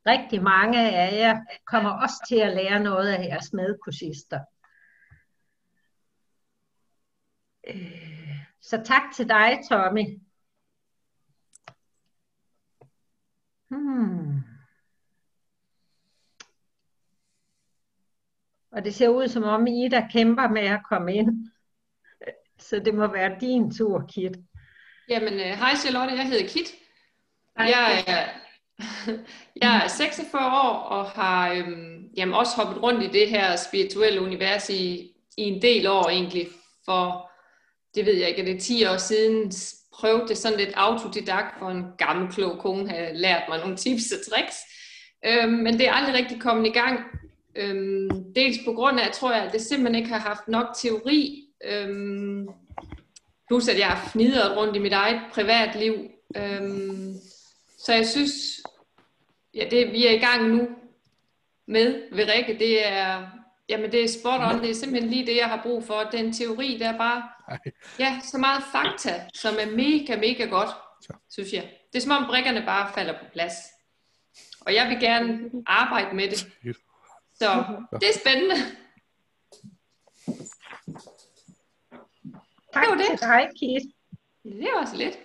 rigtig 0.06 0.42
mange 0.42 0.90
af 0.90 1.18
jer 1.18 1.38
kommer 1.66 1.90
også 1.90 2.26
til 2.28 2.36
at 2.36 2.54
lære 2.54 2.80
noget 2.80 3.08
af 3.08 3.24
jeres 3.24 3.52
medkursister. 3.52 4.40
Øh, 7.68 8.38
så 8.60 8.82
tak 8.84 9.02
til 9.16 9.28
dig, 9.28 9.58
Tommy. 9.70 10.27
Hmm. 13.70 14.42
Og 18.72 18.84
det 18.84 18.94
ser 18.94 19.08
ud 19.08 19.28
som 19.28 19.42
om 19.42 19.66
Ida 19.66 20.08
kæmper 20.12 20.48
med 20.48 20.62
at 20.62 20.80
komme 20.88 21.14
ind. 21.14 21.50
Så 22.58 22.78
det 22.78 22.94
må 22.94 23.06
være 23.06 23.36
din 23.40 23.74
tur, 23.74 24.04
Kit. 24.08 24.36
Jamen, 25.08 25.34
øh, 25.34 25.58
hej 25.58 25.74
Charlotte, 25.74 26.14
jeg 26.14 26.26
hedder 26.26 26.48
Kit. 26.48 26.74
Jeg 27.58 28.04
er, 28.06 28.28
jeg 29.62 29.84
er 29.84 29.88
46 29.88 30.46
år 30.46 30.74
og 30.74 31.10
har 31.10 31.52
øhm, 31.52 32.10
jamen, 32.16 32.34
også 32.34 32.56
hoppet 32.56 32.82
rundt 32.82 33.02
i 33.02 33.06
det 33.06 33.28
her 33.28 33.56
spirituelle 33.56 34.20
univers 34.20 34.70
i, 34.70 35.14
i 35.36 35.42
en 35.42 35.62
del 35.62 35.86
år 35.86 36.08
egentlig. 36.08 36.48
For 36.84 37.30
det 37.94 38.06
ved 38.06 38.14
jeg 38.14 38.28
ikke, 38.28 38.40
er 38.42 38.46
det 38.46 38.62
10 38.62 38.84
år 38.84 38.96
siden 38.96 39.52
prøve 39.98 40.28
det 40.28 40.38
sådan 40.38 40.58
lidt 40.58 40.72
autodidakt, 40.74 41.58
for 41.58 41.70
en 41.70 41.84
gammel 41.98 42.32
klog 42.32 42.58
kone 42.58 42.90
havde 42.90 43.14
lært 43.14 43.42
mig 43.48 43.58
nogle 43.58 43.76
tips 43.76 44.12
og 44.12 44.32
tricks. 44.32 44.56
Øhm, 45.26 45.52
men 45.52 45.78
det 45.78 45.88
er 45.88 45.92
aldrig 45.92 46.14
rigtig 46.14 46.40
kommet 46.40 46.66
i 46.66 46.72
gang. 46.72 47.00
Øhm, 47.56 48.08
dels 48.34 48.58
på 48.64 48.72
grund 48.72 49.00
af, 49.00 49.06
at 49.06 49.12
tror 49.12 49.32
jeg, 49.32 49.42
at 49.42 49.52
det 49.52 49.60
simpelthen 49.60 49.94
ikke 49.94 50.14
har 50.14 50.28
haft 50.28 50.48
nok 50.48 50.66
teori. 50.76 51.44
Øhm, 51.64 52.48
plus 53.48 53.68
at 53.68 53.78
jeg 53.78 53.86
har 53.86 54.08
fnidret 54.08 54.56
rundt 54.56 54.76
i 54.76 54.78
mit 54.78 54.92
eget 54.92 55.20
privatliv. 55.32 55.94
Øhm, 56.36 57.14
så 57.78 57.92
jeg 57.92 58.06
synes, 58.06 58.32
ja, 59.54 59.64
det 59.70 59.92
vi 59.92 60.06
er 60.06 60.10
i 60.10 60.18
gang 60.18 60.48
nu 60.48 60.68
med 61.66 62.02
ved 62.12 62.24
Rikke, 62.28 62.58
det 62.58 62.88
er, 62.88 63.26
jamen 63.68 63.92
det 63.92 64.04
er 64.04 64.08
spot 64.08 64.40
on, 64.54 64.62
det 64.62 64.70
er 64.70 64.74
simpelthen 64.74 65.10
lige 65.10 65.26
det, 65.26 65.36
jeg 65.36 65.46
har 65.46 65.62
brug 65.62 65.84
for. 65.84 66.08
Den 66.12 66.32
teori, 66.32 66.76
der 66.80 66.88
er 66.88 66.98
bare, 66.98 67.22
ja, 67.98 68.20
så 68.22 68.38
meget 68.38 68.62
fakta, 68.72 69.10
som 69.34 69.54
er 69.60 69.70
mega, 69.76 70.16
mega 70.16 70.44
godt, 70.44 70.68
Så. 71.02 71.12
synes 71.30 71.52
jeg. 71.52 71.72
Det 71.92 71.98
er 71.98 72.02
som 72.02 72.12
om 72.24 72.26
brikkerne 72.30 72.62
bare 72.66 72.92
falder 72.94 73.12
på 73.18 73.24
plads. 73.32 73.54
Og 74.60 74.74
jeg 74.74 74.88
vil 74.88 75.00
gerne 75.00 75.50
arbejde 75.66 76.16
med 76.16 76.28
det. 76.30 76.38
Så 77.34 77.46
det 78.00 78.08
er 78.08 78.18
spændende. 78.24 78.54
Tak 82.72 82.82
Det 82.82 82.90
var 82.90 82.96
det. 82.96 83.06
til 83.06 83.18
dig, 83.28 83.48
Kit. 83.58 83.82
Det 84.44 84.70
var 84.78 84.84
så 84.84 84.96
lidt. 84.96 85.18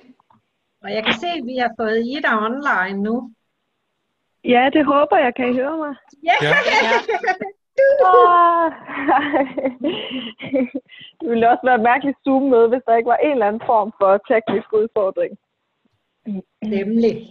Og 0.82 0.92
jeg 0.94 1.03
kan 1.06 1.13
se, 1.20 1.27
at 1.27 1.46
vi 1.46 1.58
har 1.58 1.72
fået 1.80 2.06
Ida 2.08 2.32
online 2.48 3.03
nu. 3.03 3.34
Ja, 4.44 4.70
det 4.74 4.86
håber 4.86 5.18
jeg. 5.18 5.34
Kan 5.36 5.50
I 5.50 5.53
høre 5.53 5.77
mig? 5.77 5.96
Ja, 6.24 6.34
Ja. 6.42 6.56
Åh, 8.08 8.72
det 11.20 11.30
ville 11.30 11.50
også 11.50 11.63
være 11.63 11.75
et 11.75 11.82
mærkeligt 11.82 12.18
Zoom-møde, 12.24 12.70
hvis 12.70 12.82
der 12.88 12.96
ikke 12.96 13.10
var 13.10 13.15
en 13.15 13.32
eller 13.32 13.48
anden 13.48 13.62
form 13.65 13.94
for 14.00 14.18
teknisk 14.27 14.74
udfordring. 14.74 15.38
nemlig. 16.62 17.27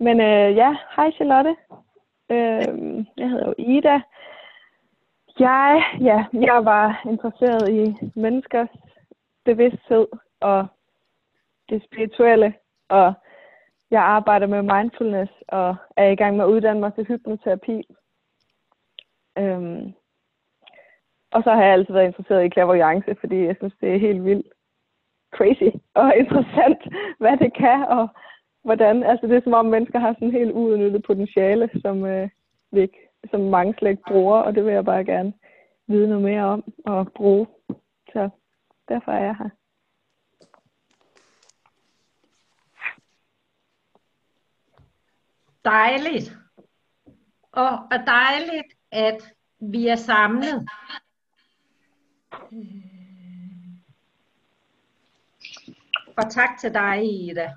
Men 0.00 0.20
øh, 0.20 0.56
ja, 0.56 0.76
hej 0.96 1.10
Charlotte. 1.10 1.56
Øh, 2.30 3.04
jeg 3.16 3.28
hedder 3.30 3.46
jo 3.46 3.54
Ida. 3.58 4.00
Jeg, 5.38 5.82
ja, 6.00 6.24
jeg 6.32 6.64
var 6.64 7.02
interesseret 7.06 7.68
i 7.68 8.10
menneskers 8.20 8.68
bevidsthed 9.44 10.06
og 10.40 10.66
det 11.68 11.82
spirituelle, 11.84 12.54
og 12.88 13.12
jeg 13.90 14.02
arbejder 14.02 14.46
med 14.46 14.62
mindfulness 14.62 15.32
og 15.48 15.76
er 15.96 16.08
i 16.08 16.16
gang 16.16 16.36
med 16.36 16.44
at 16.44 16.48
uddanne 16.50 16.80
mig 16.80 16.94
til 16.94 17.06
hypnoterapi. 17.06 17.82
Øhm, 19.38 19.94
og 21.30 21.42
så 21.42 21.50
har 21.50 21.62
jeg 21.62 21.72
altid 21.72 21.94
været 21.94 22.06
interesseret 22.06 22.44
i 22.44 22.50
clairvoyance, 22.50 23.14
fordi 23.20 23.36
jeg 23.44 23.56
synes, 23.58 23.74
det 23.80 23.94
er 23.94 23.98
helt 23.98 24.24
vildt 24.24 24.46
crazy 25.36 25.70
og 25.94 26.16
interessant, 26.22 26.80
hvad 27.18 27.36
det 27.36 27.54
kan, 27.56 27.84
og 27.88 28.08
hvordan, 28.62 29.02
altså 29.02 29.26
det 29.26 29.36
er 29.36 29.40
som 29.44 29.52
om 29.52 29.66
mennesker 29.66 29.98
har 29.98 30.12
sådan 30.12 30.30
helt 30.30 30.52
uudnyttet 30.52 31.02
potentiale, 31.02 31.70
som, 31.82 32.04
øh, 32.04 32.28
vi 32.72 32.80
ikke, 32.80 33.08
som 33.30 33.40
mange 33.40 33.74
slet 33.78 33.90
ikke 33.90 34.02
bruger, 34.08 34.38
og 34.38 34.54
det 34.54 34.64
vil 34.64 34.72
jeg 34.72 34.84
bare 34.84 35.04
gerne 35.04 35.32
vide 35.86 36.08
noget 36.08 36.22
mere 36.24 36.44
om 36.44 36.64
og 36.86 37.12
bruge. 37.12 37.46
Så 38.12 38.28
derfor 38.88 39.12
er 39.12 39.24
jeg 39.24 39.36
her. 39.36 39.50
Dejligt. 45.64 46.36
Og, 47.52 47.70
og 47.92 47.98
dejligt, 48.06 48.74
at 48.94 49.34
vi 49.58 49.86
er 49.86 49.96
samlet. 49.96 50.68
Og 56.16 56.30
tak 56.30 56.58
til 56.60 56.74
dig, 56.74 57.04
Ida. 57.04 57.52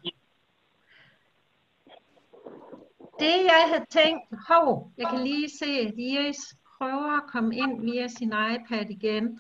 Det 3.19 3.43
jeg 3.43 3.63
havde 3.73 3.85
tænkt, 3.89 4.23
hov, 4.47 4.91
jeg 4.97 5.07
kan 5.09 5.19
lige 5.19 5.49
se, 5.49 5.65
at 5.65 5.93
Iris 5.97 6.57
prøver 6.77 7.17
at 7.17 7.29
komme 7.31 7.55
ind 7.55 7.81
via 7.81 8.07
sin 8.07 8.27
iPad 8.27 8.89
igen. 8.89 9.39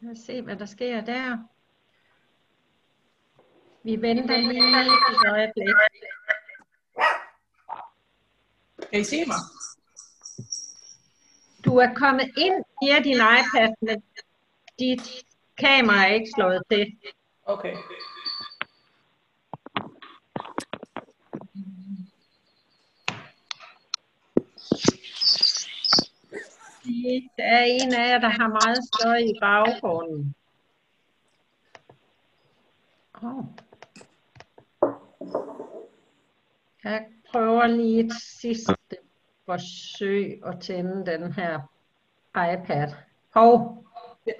Lad 0.00 0.12
os 0.12 0.18
se, 0.18 0.42
hvad 0.42 0.56
der 0.56 0.66
sker 0.66 1.00
der. 1.00 1.38
Vi 3.84 4.02
venter 4.02 4.36
lige 4.36 4.82
et 5.12 5.30
øjeblik. 5.30 5.74
Kan 8.92 9.00
I 9.00 9.04
se 9.04 9.24
mig? 9.26 9.36
Du 11.64 11.76
er 11.76 11.94
kommet 11.94 12.30
ind 12.36 12.64
via 12.82 12.98
din 13.00 13.16
iPad, 13.16 13.74
men 13.80 14.02
dit 14.78 15.24
kamera 15.58 16.08
er 16.08 16.14
ikke 16.14 16.30
slået 16.34 16.62
til. 16.70 16.96
Okay. 17.44 17.76
Det 26.84 27.28
er 27.38 27.64
en 27.64 27.94
af 27.94 28.08
jer, 28.08 28.18
der 28.18 28.28
har 28.28 28.48
meget 28.48 28.84
støj 28.94 29.16
i 29.16 29.34
baggrunden. 29.40 30.34
Oh. 33.22 33.38
Ah. 33.38 33.44
Jeg 36.84 37.06
prøver 37.32 37.66
lige 37.66 38.00
et 38.04 38.12
sidste 38.40 38.74
forsøg 39.46 40.40
at 40.46 40.60
tænde 40.60 41.06
den 41.12 41.32
her 41.32 41.60
iPad. 42.36 42.88
Hov, 43.34 43.84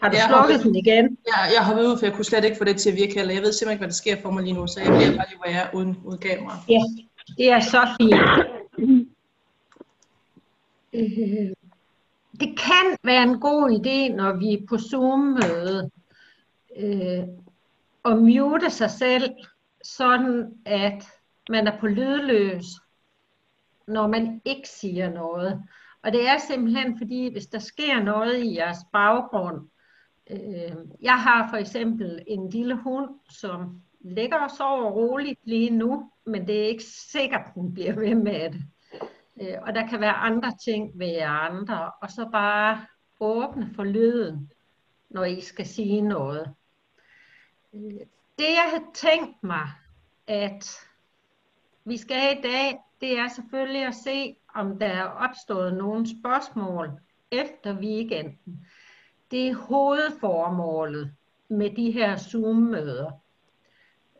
har 0.02 0.08
du 0.10 0.16
Jeg 0.16 0.24
slukket 0.28 0.56
har- 0.56 0.62
den 0.62 0.76
igen? 0.76 1.18
Jeg, 1.26 1.50
jeg 1.56 1.64
har 1.66 1.74
været 1.74 1.86
ude, 1.86 1.98
for 1.98 2.06
jeg 2.06 2.14
kunne 2.14 2.24
slet 2.24 2.44
ikke 2.44 2.56
få 2.56 2.64
det 2.64 2.76
til 2.80 2.90
at 2.90 2.96
virke 2.96 3.14
heller. 3.14 3.34
Jeg 3.34 3.42
ved 3.42 3.52
simpelthen 3.52 3.72
ikke, 3.74 3.80
hvad 3.80 3.88
der 3.88 3.94
sker 3.94 4.16
for 4.22 4.30
mig 4.30 4.42
lige 4.42 4.54
nu, 4.54 4.66
så 4.66 4.80
jeg 4.80 4.88
bliver 4.88 5.16
bare 5.16 5.26
lige, 5.28 5.38
hvor 5.38 5.50
jeg 5.50 5.62
er 5.72 5.74
uden, 5.76 5.96
uden 6.04 6.18
kamera. 6.18 6.56
Ja, 6.68 6.80
det 7.38 7.50
er 7.50 7.60
så 7.60 7.88
fint. 8.00 8.14
Øh, 10.92 11.52
Det 12.40 12.58
kan 12.58 12.96
være 13.04 13.22
en 13.22 13.40
god 13.40 13.70
idé, 13.70 14.14
når 14.16 14.32
vi 14.36 14.52
er 14.54 14.66
på 14.68 14.78
Zoom-møde, 14.78 15.90
øh, 16.76 17.24
at 18.04 18.18
mute 18.18 18.70
sig 18.70 18.90
selv, 18.90 19.30
sådan 19.84 20.52
at 20.66 21.04
man 21.48 21.66
er 21.66 21.78
på 21.80 21.86
lydløs, 21.86 22.64
når 23.86 24.06
man 24.06 24.40
ikke 24.44 24.68
siger 24.68 25.10
noget. 25.10 25.62
Og 26.02 26.12
det 26.12 26.28
er 26.28 26.38
simpelthen 26.38 26.98
fordi, 26.98 27.32
hvis 27.32 27.46
der 27.46 27.58
sker 27.58 28.02
noget 28.02 28.44
i 28.44 28.56
jeres 28.56 28.78
baggrund, 28.92 29.68
øh, 30.30 30.76
jeg 31.00 31.22
har 31.22 31.48
for 31.50 31.56
eksempel 31.56 32.22
en 32.26 32.50
lille 32.50 32.74
hund, 32.74 33.10
som 33.30 33.82
ligger 34.00 34.38
og 34.38 34.50
sover 34.50 34.90
roligt 34.90 35.40
lige 35.44 35.70
nu, 35.70 36.10
men 36.26 36.46
det 36.46 36.60
er 36.60 36.66
ikke 36.66 36.84
sikkert, 36.84 37.50
hun 37.54 37.64
den 37.64 37.74
bliver 37.74 37.92
ved 37.92 38.14
med 38.14 38.50
det. 38.50 38.62
Øh, 39.40 39.58
og 39.62 39.74
der 39.74 39.88
kan 39.88 40.00
være 40.00 40.12
andre 40.12 40.52
ting 40.64 40.98
ved 40.98 41.06
jer 41.06 41.30
andre, 41.30 41.92
og 42.02 42.10
så 42.10 42.28
bare 42.32 42.86
åbne 43.20 43.70
for 43.74 43.84
lyden, 43.84 44.52
når 45.10 45.24
I 45.24 45.40
skal 45.40 45.66
sige 45.66 46.00
noget. 46.00 46.54
Øh, 47.74 48.00
det 48.38 48.48
jeg 48.48 48.66
havde 48.70 48.84
tænkt 48.94 49.42
mig, 49.42 49.68
at 50.26 50.78
vi 51.84 51.96
skal 51.96 52.16
have 52.16 52.38
i 52.38 52.42
dag, 52.42 52.78
det 53.02 53.18
er 53.18 53.28
selvfølgelig 53.28 53.86
at 53.86 53.94
se, 53.94 54.36
om 54.54 54.78
der 54.78 54.86
er 54.86 55.04
opstået 55.04 55.74
nogle 55.74 56.20
spørgsmål 56.20 56.90
efter 57.30 57.78
weekenden. 57.78 58.66
Det 59.30 59.48
er 59.48 59.54
hovedformålet 59.54 61.12
med 61.48 61.70
de 61.70 61.90
her 61.90 62.16
Zoom-møder. 62.16 63.10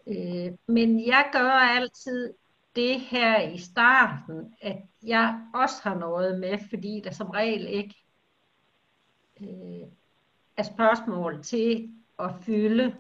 Øh, 0.07 0.53
Men 0.67 1.07
jeg 1.07 1.29
gør 1.33 1.51
altid 1.51 2.35
det 2.77 3.01
her 3.01 3.41
i 3.41 3.59
starten, 3.59 4.55
at 4.61 4.77
jeg 5.03 5.41
også 5.55 5.75
har 5.83 5.95
noget 5.95 6.41
med, 6.41 6.59
fordi 6.71 7.01
der 7.05 7.11
som 7.11 7.31
regel 7.31 7.67
ikke 7.67 7.95
øh, 9.41 9.89
er 10.57 10.63
spørgsmål 10.63 11.43
til 11.43 11.91
at 12.19 12.31
fylde 12.41 12.95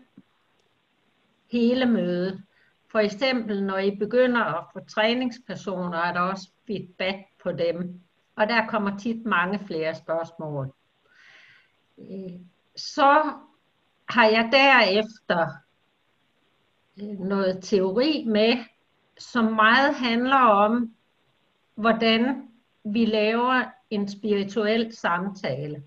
hele 1.50 1.86
mødet. 1.86 2.42
For 2.92 2.98
eksempel, 2.98 3.64
når 3.64 3.78
I 3.78 3.96
begynder 3.96 4.44
at 4.44 4.64
få 4.72 4.80
træningspersoner, 4.84 5.98
er 5.98 6.12
der 6.12 6.20
også 6.20 6.50
feedback 6.66 7.18
på 7.42 7.52
dem. 7.52 8.00
Og 8.36 8.48
der 8.48 8.66
kommer 8.66 8.98
tit 8.98 9.24
mange 9.24 9.58
flere 9.66 9.94
spørgsmål. 9.94 10.72
Øh, 11.98 12.40
så 12.76 13.32
har 14.08 14.26
jeg 14.26 14.48
derefter 14.52 15.48
øh, 17.02 17.18
noget 17.18 17.58
teori 17.62 18.24
med, 18.26 18.56
som 19.18 19.44
meget 19.44 19.94
handler 19.94 20.40
om, 20.40 20.94
hvordan 21.74 22.48
vi 22.84 23.04
laver 23.04 23.64
en 23.90 24.08
spirituel 24.08 24.96
samtale. 24.96 25.82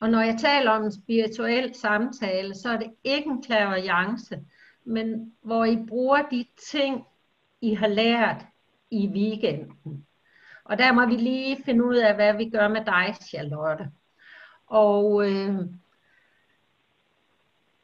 Og 0.00 0.10
når 0.10 0.20
jeg 0.20 0.36
taler 0.40 0.70
om 0.70 0.84
en 0.84 0.92
spirituel 0.92 1.74
samtale, 1.74 2.54
så 2.54 2.68
er 2.70 2.76
det 2.76 2.92
ikke 3.04 3.30
en 3.30 3.42
klaverjance, 3.42 4.40
men 4.86 5.32
hvor 5.42 5.64
I 5.64 5.86
bruger 5.88 6.22
de 6.22 6.46
ting, 6.70 7.04
I 7.60 7.74
har 7.74 7.86
lært 7.86 8.46
i 8.90 9.08
weekenden. 9.08 10.06
Og 10.64 10.78
der 10.78 10.92
må 10.92 11.06
vi 11.06 11.16
lige 11.16 11.62
finde 11.64 11.84
ud 11.84 11.96
af, 11.96 12.14
hvad 12.14 12.34
vi 12.34 12.50
gør 12.50 12.68
med 12.68 12.84
dig, 12.84 13.16
Charlotte. 13.22 13.90
Og, 14.66 15.30
øh, 15.30 15.58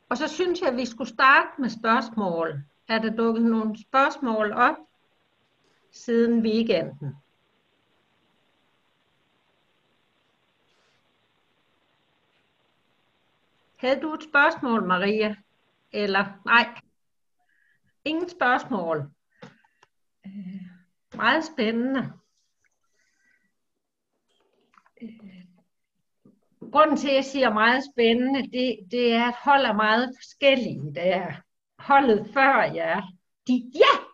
og 0.08 0.18
så 0.18 0.28
synes 0.28 0.60
jeg, 0.60 0.68
at 0.68 0.76
vi 0.76 0.86
skulle 0.86 1.08
starte 1.08 1.60
med 1.60 1.68
spørgsmål. 1.68 2.62
Er 2.88 2.98
der 2.98 3.16
dukket 3.16 3.44
nogle 3.44 3.78
spørgsmål 3.82 4.52
op 4.52 4.76
siden 5.90 6.42
weekenden? 6.42 7.16
Havde 13.76 14.00
du 14.00 14.14
et 14.14 14.22
spørgsmål, 14.22 14.86
Maria? 14.86 15.36
Eller 15.92 16.24
nej? 16.44 16.66
Ingen 18.04 18.28
spørgsmål. 18.28 19.10
Øh, 20.26 20.62
Meget 21.14 21.44
spændende. 21.44 22.12
Øh, 25.02 25.44
Grunden 26.72 26.96
til, 26.96 27.08
at 27.08 27.14
jeg 27.14 27.24
siger 27.24 27.52
meget 27.52 27.82
spændende, 27.94 28.42
det, 28.42 28.78
det 28.90 29.12
er, 29.12 29.28
at 29.28 29.34
hold 29.44 29.64
er 29.64 29.72
meget 29.72 30.14
forskellige. 30.18 30.94
Det 30.94 31.06
er 31.12 31.32
holdet 31.78 32.30
før 32.34 32.62
jer. 32.62 33.02
De, 33.46 33.70
ja, 33.74 34.04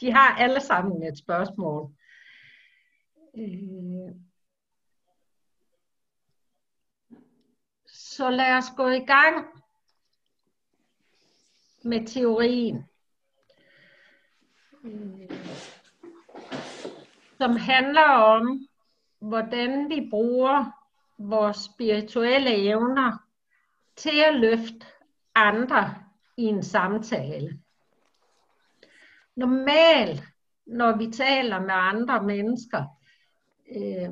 de 0.00 0.12
har 0.12 0.36
alle 0.36 0.60
sammen 0.60 1.02
et 1.02 1.18
spørgsmål. 1.18 1.92
Øh, 3.38 4.26
Så 7.86 8.30
lad 8.30 8.56
os 8.56 8.64
gå 8.76 8.88
i 8.88 9.04
gang 9.04 9.46
med 11.84 12.06
teorien, 12.06 12.84
øh, 14.86 15.30
som 17.38 17.56
handler 17.56 18.08
om, 18.08 18.68
hvordan 19.18 19.90
vi 19.90 20.08
bruger 20.10 20.64
vores 21.18 21.56
spirituelle 21.56 22.56
evner 22.56 23.18
til 23.96 24.20
at 24.28 24.34
løfte 24.34 24.86
andre 25.34 25.94
i 26.36 26.42
en 26.42 26.62
samtale. 26.62 27.60
Normalt, 29.36 30.22
når 30.66 30.96
vi 30.96 31.10
taler 31.10 31.60
med 31.60 31.74
andre 31.74 32.22
mennesker, 32.22 32.84
øh, 33.76 34.10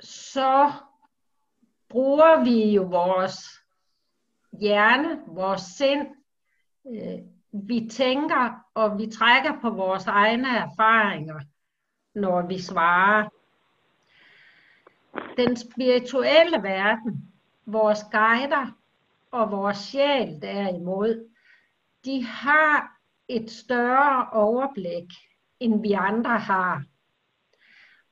så 0.00 0.72
bruger 1.88 2.44
vi 2.44 2.74
jo 2.74 2.82
vores 2.82 3.38
hjerne, 4.60 5.20
vores 5.26 5.62
sind. 5.62 6.06
Øh, 6.86 7.39
vi 7.52 7.88
tænker, 7.90 8.64
og 8.74 8.98
vi 8.98 9.06
trækker 9.06 9.60
på 9.60 9.70
vores 9.70 10.06
egne 10.06 10.48
erfaringer, 10.48 11.40
når 12.14 12.46
vi 12.46 12.62
svarer. 12.62 13.28
Den 15.36 15.56
spirituelle 15.56 16.62
verden, 16.62 17.32
vores 17.66 17.98
guider 18.12 18.76
og 19.30 19.50
vores 19.50 19.78
sjæl 19.78 20.42
derimod, 20.42 21.28
de 22.04 22.24
har 22.24 22.96
et 23.28 23.50
større 23.50 24.30
overblik, 24.32 25.12
end 25.60 25.82
vi 25.82 25.92
andre 25.92 26.38
har. 26.38 26.84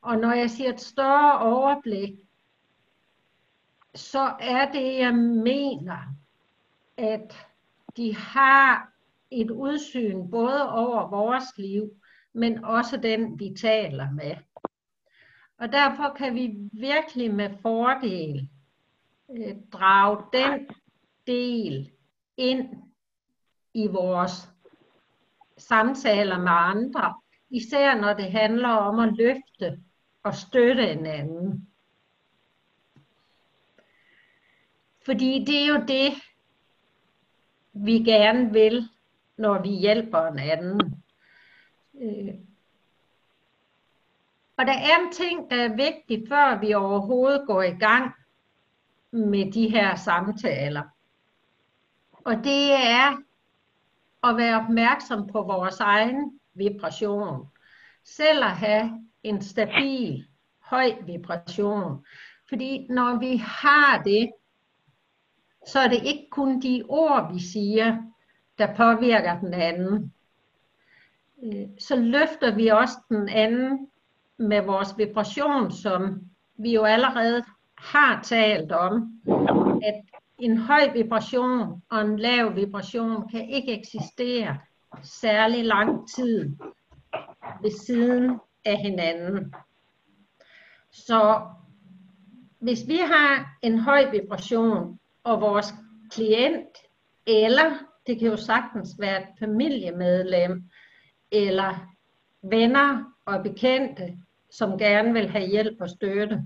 Og 0.03 0.17
når 0.17 0.33
jeg 0.33 0.51
siger 0.51 0.73
et 0.73 0.81
større 0.81 1.39
overblik, 1.39 2.11
så 3.95 4.35
er 4.41 4.73
det, 4.73 4.99
jeg 4.99 5.15
mener, 5.15 5.99
at 6.97 7.47
de 7.97 8.17
har 8.17 8.93
et 9.31 9.51
udsyn 9.51 10.31
både 10.31 10.73
over 10.73 11.11
vores 11.11 11.59
liv, 11.59 11.91
men 12.33 12.65
også 12.65 12.97
den, 12.97 13.39
vi 13.39 13.55
taler 13.61 14.11
med. 14.11 14.37
Og 15.59 15.73
derfor 15.73 16.15
kan 16.17 16.35
vi 16.35 16.57
virkelig 16.73 17.35
med 17.35 17.51
fordel 17.63 18.49
øh, 19.31 19.57
drage 19.73 20.25
den 20.33 20.69
del 21.27 21.91
ind 22.37 22.69
i 23.75 23.87
vores 23.87 24.49
samtaler 25.57 26.39
med 26.39 26.53
andre, 26.53 27.15
især 27.51 27.95
når 28.01 28.13
det 28.13 28.33
handler 28.33 28.69
om 28.69 28.99
at 28.99 29.17
løfte 29.17 29.81
og 30.23 30.35
støtte 30.35 30.91
en 30.93 31.07
anden. 31.07 31.69
Fordi 35.05 35.45
det 35.45 35.63
er 35.63 35.67
jo 35.67 35.85
det, 35.89 36.13
vi 37.73 37.93
gerne 37.93 38.53
vil, 38.53 38.89
når 39.39 39.63
vi 39.63 39.69
hjælper 39.69 40.27
en 40.27 40.39
anden. 40.39 41.05
Øh. 42.01 42.35
Og 44.57 44.67
der 44.67 44.73
er 44.73 45.07
en 45.07 45.13
ting, 45.13 45.51
der 45.51 45.57
er 45.57 45.77
vigtig, 45.77 46.29
før 46.29 46.59
vi 46.61 46.75
overhovedet 46.75 47.47
går 47.47 47.63
i 47.63 47.71
gang 47.71 48.13
med 49.11 49.53
de 49.53 49.69
her 49.69 49.97
samtaler. 49.97 50.83
Og 52.25 52.35
det 52.35 52.73
er 52.73 53.17
at 54.25 54.37
være 54.37 54.61
opmærksom 54.61 55.27
på 55.27 55.43
vores 55.43 55.81
egen 55.81 56.41
vibration. 56.55 57.49
Selv 58.05 58.45
at 58.45 58.57
have 58.57 59.09
en 59.23 59.43
stabil, 59.43 60.27
høj 60.61 60.93
vibration. 61.07 62.07
Fordi 62.49 62.87
når 62.91 63.19
vi 63.19 63.37
har 63.37 64.03
det, 64.03 64.33
så 65.67 65.81
er 65.81 65.89
det 65.89 66.03
ikke 66.05 66.27
kun 66.31 66.61
de 66.61 66.85
ord, 66.89 67.33
vi 67.33 67.41
siger, 67.41 67.97
der 68.59 68.75
påvirker 68.75 69.41
den 69.41 69.55
anden. 69.55 70.13
Øh, 71.45 71.69
så 71.79 71.97
løfter 71.97 72.55
vi 72.55 72.69
også 72.69 72.95
den 73.09 73.29
anden 73.29 73.89
med 74.37 74.63
vores 74.63 74.95
vibration, 74.99 75.73
som 75.73 76.21
vi 76.57 76.75
jo 76.75 76.85
allerede 76.85 77.45
har 77.79 78.23
talt 78.23 78.73
om, 78.73 79.21
at 79.83 80.05
en 80.39 80.59
høj 80.59 80.93
vibration 80.93 81.83
og 81.91 82.01
en 82.01 82.19
lav 82.19 82.57
vibration 82.57 83.29
kan 83.29 83.49
ikke 83.49 83.79
eksistere 83.79 84.59
særlig 85.03 85.65
lang 85.65 86.09
tid 86.17 86.57
ved 87.63 87.71
siden 87.71 88.41
af 88.65 88.77
hinanden. 88.77 89.55
Så 90.91 91.41
hvis 92.59 92.89
vi 92.89 92.97
har 92.97 93.57
en 93.63 93.79
høj 93.79 94.11
vibration, 94.11 94.99
og 95.25 95.41
vores 95.41 95.75
klient, 96.11 96.79
eller 97.27 97.88
det 98.09 98.19
kan 98.19 98.29
jo 98.29 98.37
sagtens 98.37 98.89
være 98.99 99.23
et 99.23 99.29
familiemedlem, 99.39 100.63
eller 101.31 101.95
venner 102.43 103.15
og 103.25 103.43
bekendte, 103.43 104.19
som 104.51 104.79
gerne 104.79 105.13
vil 105.13 105.29
have 105.29 105.49
hjælp 105.49 105.81
og 105.81 105.89
støtte, 105.89 106.43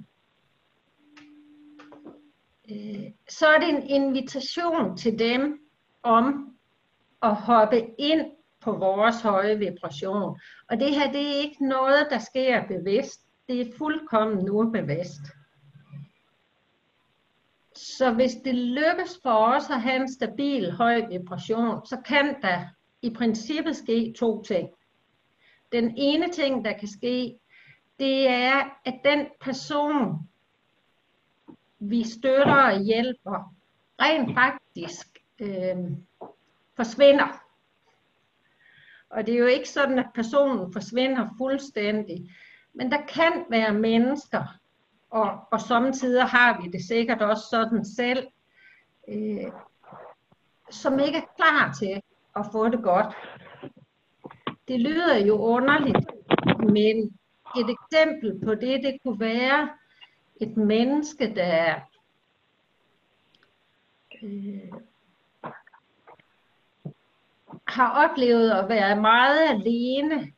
øh, 2.70 3.10
så 3.28 3.46
er 3.46 3.58
det 3.58 3.68
en 3.68 3.82
invitation 3.82 4.96
til 4.96 5.18
dem 5.18 5.58
om 6.02 6.56
at 7.22 7.34
hoppe 7.34 8.00
ind 8.00 8.30
på 8.60 8.72
vores 8.72 9.22
høje 9.22 9.58
vibration. 9.58 10.40
Og 10.70 10.80
det 10.80 10.94
her, 10.94 11.12
det 11.12 11.20
er 11.20 11.40
ikke 11.42 11.68
noget, 11.68 12.06
der 12.10 12.18
sker 12.18 12.66
bevidst. 12.66 13.20
Det 13.48 13.60
er 13.60 13.72
fuldkommen 13.78 14.50
ubevidst. 14.50 15.20
Så 17.76 18.12
hvis 18.12 18.32
det 18.44 18.54
lykkes 18.54 19.18
for 19.22 19.30
os 19.30 19.70
at 19.70 19.80
have 19.80 19.96
en 19.96 20.12
stabil 20.12 20.70
høj 20.70 21.06
vibration, 21.08 21.86
så 21.86 21.96
kan 22.06 22.42
der 22.42 22.64
i 23.02 23.10
princippet 23.10 23.76
ske 23.76 24.14
to 24.18 24.42
ting. 24.42 24.68
Den 25.72 25.94
ene 25.96 26.28
ting, 26.28 26.64
der 26.64 26.72
kan 26.72 26.88
ske, 26.88 27.38
det 27.98 28.28
er, 28.28 28.78
at 28.84 29.00
den 29.04 29.26
person, 29.40 30.28
vi 31.78 32.04
støtter 32.04 32.54
og 32.54 32.84
hjælper, 32.84 33.54
rent 34.00 34.34
faktisk 34.34 35.06
øh, 35.40 35.76
forsvinder. 36.76 37.42
Og 39.10 39.26
det 39.26 39.34
er 39.34 39.38
jo 39.38 39.46
ikke 39.46 39.68
sådan, 39.68 39.98
at 39.98 40.10
personen 40.14 40.72
forsvinder 40.72 41.28
fuldstændig. 41.38 42.30
Men 42.72 42.90
der 42.90 43.06
kan 43.06 43.44
være 43.50 43.74
mennesker, 43.74 44.58
og, 45.12 45.38
og 45.50 45.60
samtidig 45.60 46.24
har 46.24 46.62
vi 46.62 46.68
det 46.68 46.84
sikkert 46.84 47.22
også 47.22 47.44
sådan 47.50 47.84
selv, 47.84 48.26
øh, 49.08 49.52
som 50.70 50.98
ikke 50.98 51.18
er 51.18 51.34
klar 51.36 51.72
til 51.72 52.02
at 52.36 52.46
få 52.52 52.68
det 52.68 52.82
godt. 52.82 53.14
Det 54.68 54.80
lyder 54.80 55.26
jo 55.26 55.38
underligt, 55.38 56.06
men 56.58 57.18
et 57.56 57.76
eksempel 57.76 58.40
på 58.44 58.54
det, 58.54 58.82
det 58.82 58.98
kunne 59.02 59.20
være 59.20 59.70
et 60.40 60.56
menneske, 60.56 61.34
der 61.34 61.74
øh, 64.22 64.72
har 67.68 68.08
oplevet 68.08 68.50
at 68.50 68.68
være 68.68 69.00
meget 69.00 69.48
alene, 69.48 70.32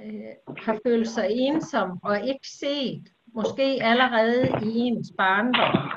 øh, 0.00 0.56
har 0.58 0.78
følt 0.86 1.08
sig 1.08 1.26
ensom 1.30 1.98
og 2.02 2.28
ikke 2.28 2.48
set, 2.48 3.13
måske 3.34 3.78
allerede 3.82 4.48
i 4.62 4.78
ens 4.78 5.12
barndom. 5.18 5.90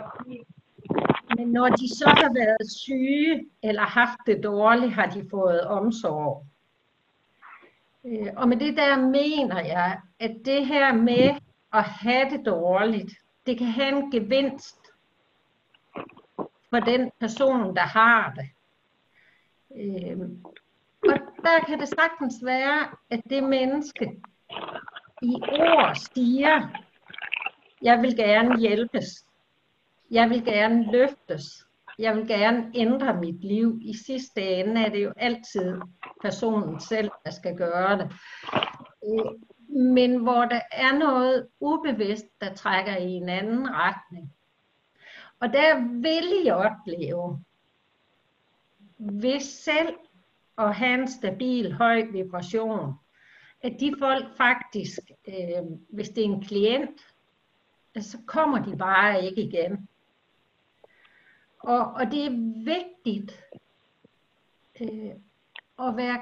Men 1.38 1.47
når 1.47 1.69
de 1.69 1.95
så 1.95 2.10
har 2.10 2.34
været 2.34 2.71
syge 2.71 3.45
eller 3.63 3.82
haft 3.82 4.19
det 4.26 4.43
dårligt, 4.43 4.93
har 4.93 5.06
de 5.06 5.28
fået 5.32 5.62
omsorg. 5.62 6.45
Øh, 8.06 8.28
og 8.38 8.50
med 8.50 8.58
det 8.58 8.78
der 8.78 8.97
mener 8.97 9.60
jeg, 9.60 10.00
at 10.19 10.36
det 10.45 10.65
her 10.65 10.93
med 10.93 11.36
at 11.73 11.84
have 11.84 12.30
det 12.30 12.45
dårligt, 12.45 13.13
det 13.45 13.58
kan 13.58 13.67
have 13.67 13.97
en 13.97 14.12
gevinst 14.12 14.78
for 16.69 16.80
den 16.80 17.12
person, 17.19 17.76
der 17.76 17.82
har 17.82 18.34
det. 18.34 18.50
Øh, 19.76 20.19
og 21.04 21.19
der 21.43 21.65
kan 21.67 21.80
det 21.80 21.88
sagtens 21.88 22.36
være, 22.43 22.88
at 23.10 23.21
det 23.30 23.43
menneske 23.43 24.21
i 25.21 25.36
ord 25.41 25.95
siger, 25.95 26.69
jeg 27.82 28.02
vil 28.02 28.16
gerne 28.16 28.60
hjælpes. 28.60 29.26
Jeg 30.12 30.30
vil 30.30 30.46
gerne 30.46 30.92
løftes. 30.92 31.68
Jeg 32.00 32.16
vil 32.16 32.28
gerne 32.28 32.72
ændre 32.76 33.13
mit 33.13 33.44
liv. 33.44 33.80
I 33.82 33.94
sidste 34.06 34.42
ende 34.42 34.82
er 34.82 34.90
det 34.90 35.04
jo 35.04 35.13
altid 35.18 35.82
personen 36.22 36.80
selv, 36.80 37.10
der 37.26 37.32
skal 37.32 37.58
gøre 37.58 37.98
det. 37.98 38.12
Men 39.70 40.24
hvor 40.24 40.46
der 40.46 40.62
er 40.72 40.98
noget 40.98 41.48
ubevidst, 41.60 42.26
der 42.42 42.54
trækker 42.54 42.98
i 42.98 43.12
en 43.12 43.30
anden 43.30 43.68
retning. 43.70 44.34
Og 45.40 45.54
der 45.54 46.00
vil 46.02 46.44
jeg 46.46 46.56
opleve, 46.56 47.44
hvis 48.98 49.44
selv 49.44 49.96
at 50.58 50.76
have 50.76 51.02
en 51.02 51.08
stabil, 51.08 51.74
høj 51.74 52.04
vibration, 52.12 52.94
at 53.62 53.74
de 53.80 53.94
folk 54.00 54.38
faktisk, 54.38 55.00
øh, 55.28 55.63
hvis 55.90 56.10
det 56.10 56.26
er 56.26 56.30
en 56.30 56.42
klient, 56.42 57.02
så 58.04 58.18
kommer 58.26 58.66
de 58.66 58.78
bare 58.78 59.26
ikke 59.26 59.42
igen. 59.42 59.90
Og, 61.60 61.94
og 61.94 62.06
det 62.12 62.26
er 62.26 62.64
vigtigt 62.64 63.44
øh, 64.82 65.12
at 65.88 65.98
være 65.98 66.20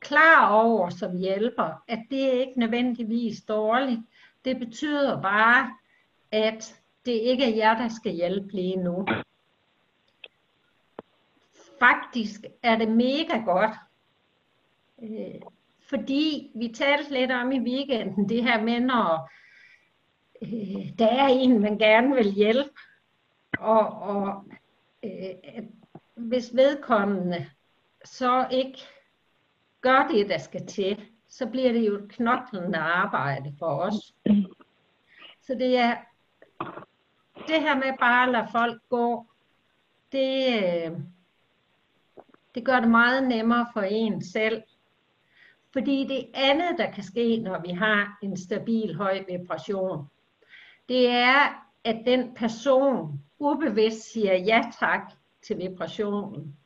klar 0.00 0.52
over 0.52 0.90
som 0.90 1.16
hjælper, 1.16 1.82
at 1.88 2.02
det 2.10 2.22
er 2.28 2.32
ikke 2.32 2.58
nødvendigvis 2.60 3.42
dårligt. 3.42 4.00
Det 4.44 4.58
betyder 4.58 5.22
bare, 5.22 5.74
at 6.32 6.80
det 7.06 7.12
ikke 7.12 7.44
er 7.44 7.56
jer, 7.56 7.78
der 7.78 7.88
skal 7.88 8.12
hjælpe 8.12 8.52
lige 8.52 8.76
nu. 8.76 9.06
Faktisk 11.78 12.40
er 12.62 12.76
det 12.76 12.88
mega 12.88 13.38
godt, 13.44 13.74
øh, 15.02 15.40
fordi 15.88 16.50
vi 16.54 16.68
talte 16.68 17.12
lidt 17.12 17.30
om 17.30 17.52
i 17.52 17.60
weekenden, 17.60 18.28
det 18.28 18.42
her 18.42 18.62
med, 18.62 18.80
når 18.80 19.30
øh, 20.52 20.98
der 20.98 21.06
er 21.06 21.26
en, 21.26 21.60
man 21.60 21.78
gerne 21.78 22.14
vil 22.14 22.32
hjælpe, 22.32 22.70
og, 23.58 23.88
og 23.88 24.44
øh, 25.04 25.62
hvis 26.14 26.50
vedkommende 26.54 27.50
så 28.04 28.48
ikke 28.50 28.78
gør 29.80 30.08
det, 30.10 30.28
der 30.28 30.38
skal 30.38 30.66
til, 30.66 31.04
så 31.28 31.46
bliver 31.46 31.72
det 31.72 31.86
jo 31.86 31.94
et 31.94 32.08
knoklende 32.08 32.78
arbejde 32.78 33.54
for 33.58 33.66
os. 33.66 34.14
Så 35.42 35.54
det 35.54 35.76
er 35.76 35.96
det 37.36 37.60
her 37.60 37.74
med 37.74 37.98
bare 37.98 38.26
at 38.26 38.32
lade 38.32 38.48
folk 38.52 38.82
gå, 38.88 39.26
det, 40.12 40.46
øh, 40.46 40.98
det 42.54 42.64
gør 42.64 42.80
det 42.80 42.90
meget 42.90 43.28
nemmere 43.28 43.66
for 43.72 43.80
en 43.80 44.24
selv. 44.24 44.62
Fordi 45.72 46.06
det 46.06 46.26
andet, 46.34 46.78
der 46.78 46.90
kan 46.90 47.04
ske, 47.04 47.36
når 47.36 47.60
vi 47.60 47.68
har 47.68 48.18
en 48.22 48.36
stabil 48.36 48.96
høj 48.96 49.24
vibration, 49.28 50.08
det 50.88 51.08
er, 51.08 51.68
at 51.84 52.02
den 52.06 52.34
person 52.34 53.20
ubevidst 53.38 54.12
siger 54.12 54.34
ja 54.34 54.62
tak 54.80 55.12
til 55.42 55.58
vibrationen. 55.58 56.56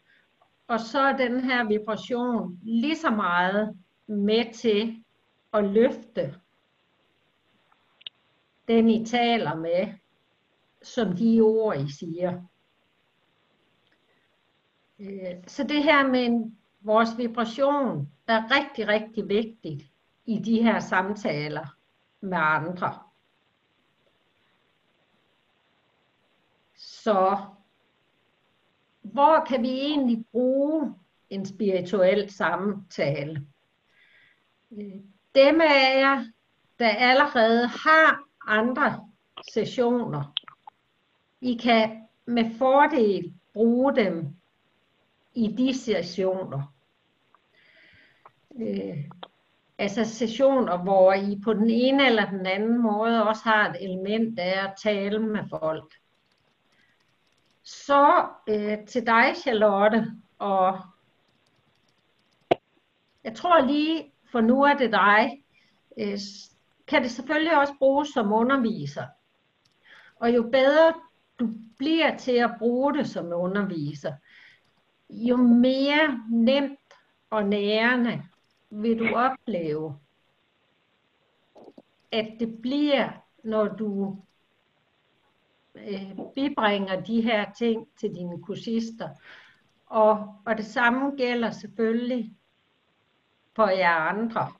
Og 0.69 0.81
så 0.81 1.01
er 1.01 1.17
den 1.17 1.41
her 1.41 1.65
vibration 1.65 2.61
lige 2.63 2.97
så 2.97 3.11
meget 3.11 3.79
med 4.07 4.55
til 4.55 5.05
at 5.53 5.65
løfte 5.65 6.35
den, 8.69 8.89
I 8.89 9.05
taler 9.05 9.55
med, 9.55 9.95
som 10.83 11.17
de 11.17 11.41
ord, 11.41 11.77
I 11.77 11.93
siger. 11.93 12.43
Øh, 14.99 15.35
så 15.47 15.65
det 15.65 15.83
her 15.83 16.07
med 16.07 16.51
vores 16.81 17.09
vibration 17.19 18.09
er 18.27 18.43
rigtig, 18.51 18.89
rigtig 18.89 19.29
vigtigt 19.29 19.83
i 20.27 20.39
de 20.39 20.63
her 20.63 20.81
samtaler 20.81 21.77
med 22.21 22.39
andre. 22.41 23.10
Så 27.05 27.39
hvor 29.03 29.45
kan 29.45 29.63
vi 29.63 29.69
egentlig 29.69 30.25
bruge 30.33 30.95
en 31.31 31.47
spirituel 31.47 32.31
samtale? 32.33 33.47
Øh, 34.73 34.95
dem 35.35 35.61
af 35.61 36.01
jer, 36.01 36.25
der 36.79 36.89
allerede 36.89 37.67
har 37.67 38.25
andre 38.47 39.09
sessioner, 39.53 40.35
I 41.41 41.55
kan 41.63 42.09
med 42.25 42.51
fordel 42.59 43.35
bruge 43.53 43.97
dem 43.97 44.37
i 45.35 45.55
de 45.59 45.79
sessioner. 45.79 46.75
Øh, 48.61 49.05
altså 49.79 50.05
sessioner, 50.05 50.77
hvor 50.77 51.13
I 51.13 51.41
på 51.45 51.53
den 51.53 51.71
ene 51.71 52.07
eller 52.07 52.31
den 52.31 52.47
anden 52.47 52.83
måde 52.83 53.29
også 53.29 53.43
har 53.45 53.71
et 53.71 53.85
element 53.85 54.39
af 54.39 54.65
at 54.65 54.75
tale 54.83 55.19
med 55.19 55.41
folk. 55.51 55.95
Så 57.63 58.27
øh, 58.49 58.87
til 58.87 59.07
dig, 59.07 59.33
Charlotte, 59.37 60.07
og 60.39 60.81
jeg 63.25 63.37
tror 63.37 63.67
lige, 63.67 64.13
for 64.33 64.41
nu 64.41 64.63
er 64.63 64.75
det 64.75 64.93
dig, 64.93 65.45
øh, 65.99 66.19
kan 66.87 67.03
det 67.03 67.11
selvfølgelig 67.11 67.59
også 67.59 67.75
bruges 67.79 68.09
som 68.09 68.33
underviser. 68.33 69.07
Og 70.17 70.35
jo 70.35 70.43
bedre 70.53 70.95
du 71.41 71.49
bliver 71.79 72.17
til 72.17 72.33
at 72.33 72.51
bruge 72.59 72.95
det 72.95 73.09
som 73.09 73.33
underviser, 73.33 74.13
jo 75.11 75.37
mere 75.37 76.21
nemt 76.31 76.79
og 77.31 77.45
nærende 77.45 78.23
vil 78.71 78.99
du 78.99 79.15
opleve, 79.15 79.99
at 82.13 82.31
det 82.41 82.59
bliver, 82.63 83.09
når 83.45 83.69
du 83.69 84.23
øh, 85.75 86.13
bibringer 86.35 87.01
de 87.01 87.21
her 87.21 87.53
ting 87.53 87.89
til 88.01 88.15
dine 88.15 88.43
kursister. 88.43 89.09
Og, 89.87 90.35
og 90.47 90.57
det 90.57 90.67
samme 90.67 91.17
gælder 91.17 91.51
selvfølgelig 91.51 92.35
for 93.57 93.69
jer 93.69 93.95
andre. 93.95 94.53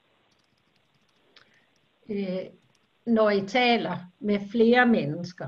Øh, 2.09 2.45
når 3.05 3.29
I 3.29 3.47
taler 3.47 3.97
med 4.19 4.39
flere 4.51 4.85
mennesker. 4.85 5.47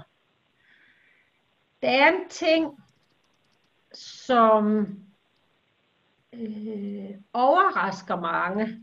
Der 1.81 1.89
er 1.89 2.11
en 2.11 2.29
ting, 2.29 2.83
som 3.93 4.87
øh, 6.33 7.09
overrasker 7.33 8.15
mange 8.15 8.79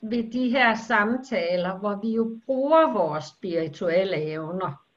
ved 0.00 0.32
de 0.32 0.50
her 0.50 0.74
samtaler, 0.74 1.78
hvor 1.78 1.96
vi 1.96 2.14
jo 2.14 2.40
bruger 2.46 2.92
vores 2.92 3.24
spirituelle 3.24 4.16
evner. 4.16 4.87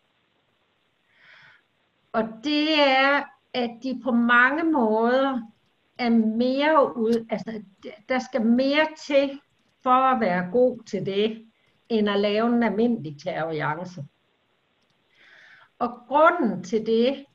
Og 2.11 2.23
det 2.43 2.79
er, 2.79 3.23
at 3.53 3.71
de 3.83 4.01
på 4.03 4.11
mange 4.11 4.63
måder 4.63 5.41
er 5.97 6.09
mere 6.09 6.97
ud, 6.97 7.25
altså 7.29 7.63
der 8.09 8.19
skal 8.19 8.45
mere 8.45 8.87
til 9.07 9.41
for 9.83 10.13
at 10.13 10.19
være 10.19 10.51
god 10.51 10.83
til 10.83 11.05
det, 11.05 11.45
end 11.89 12.09
at 12.09 12.19
lave 12.19 12.47
en 12.47 12.63
almindelig 12.63 13.21
klaviance. 13.21 14.05
Og 15.79 16.03
grunden 16.07 16.63
til 16.63 16.85
det, 16.85 17.25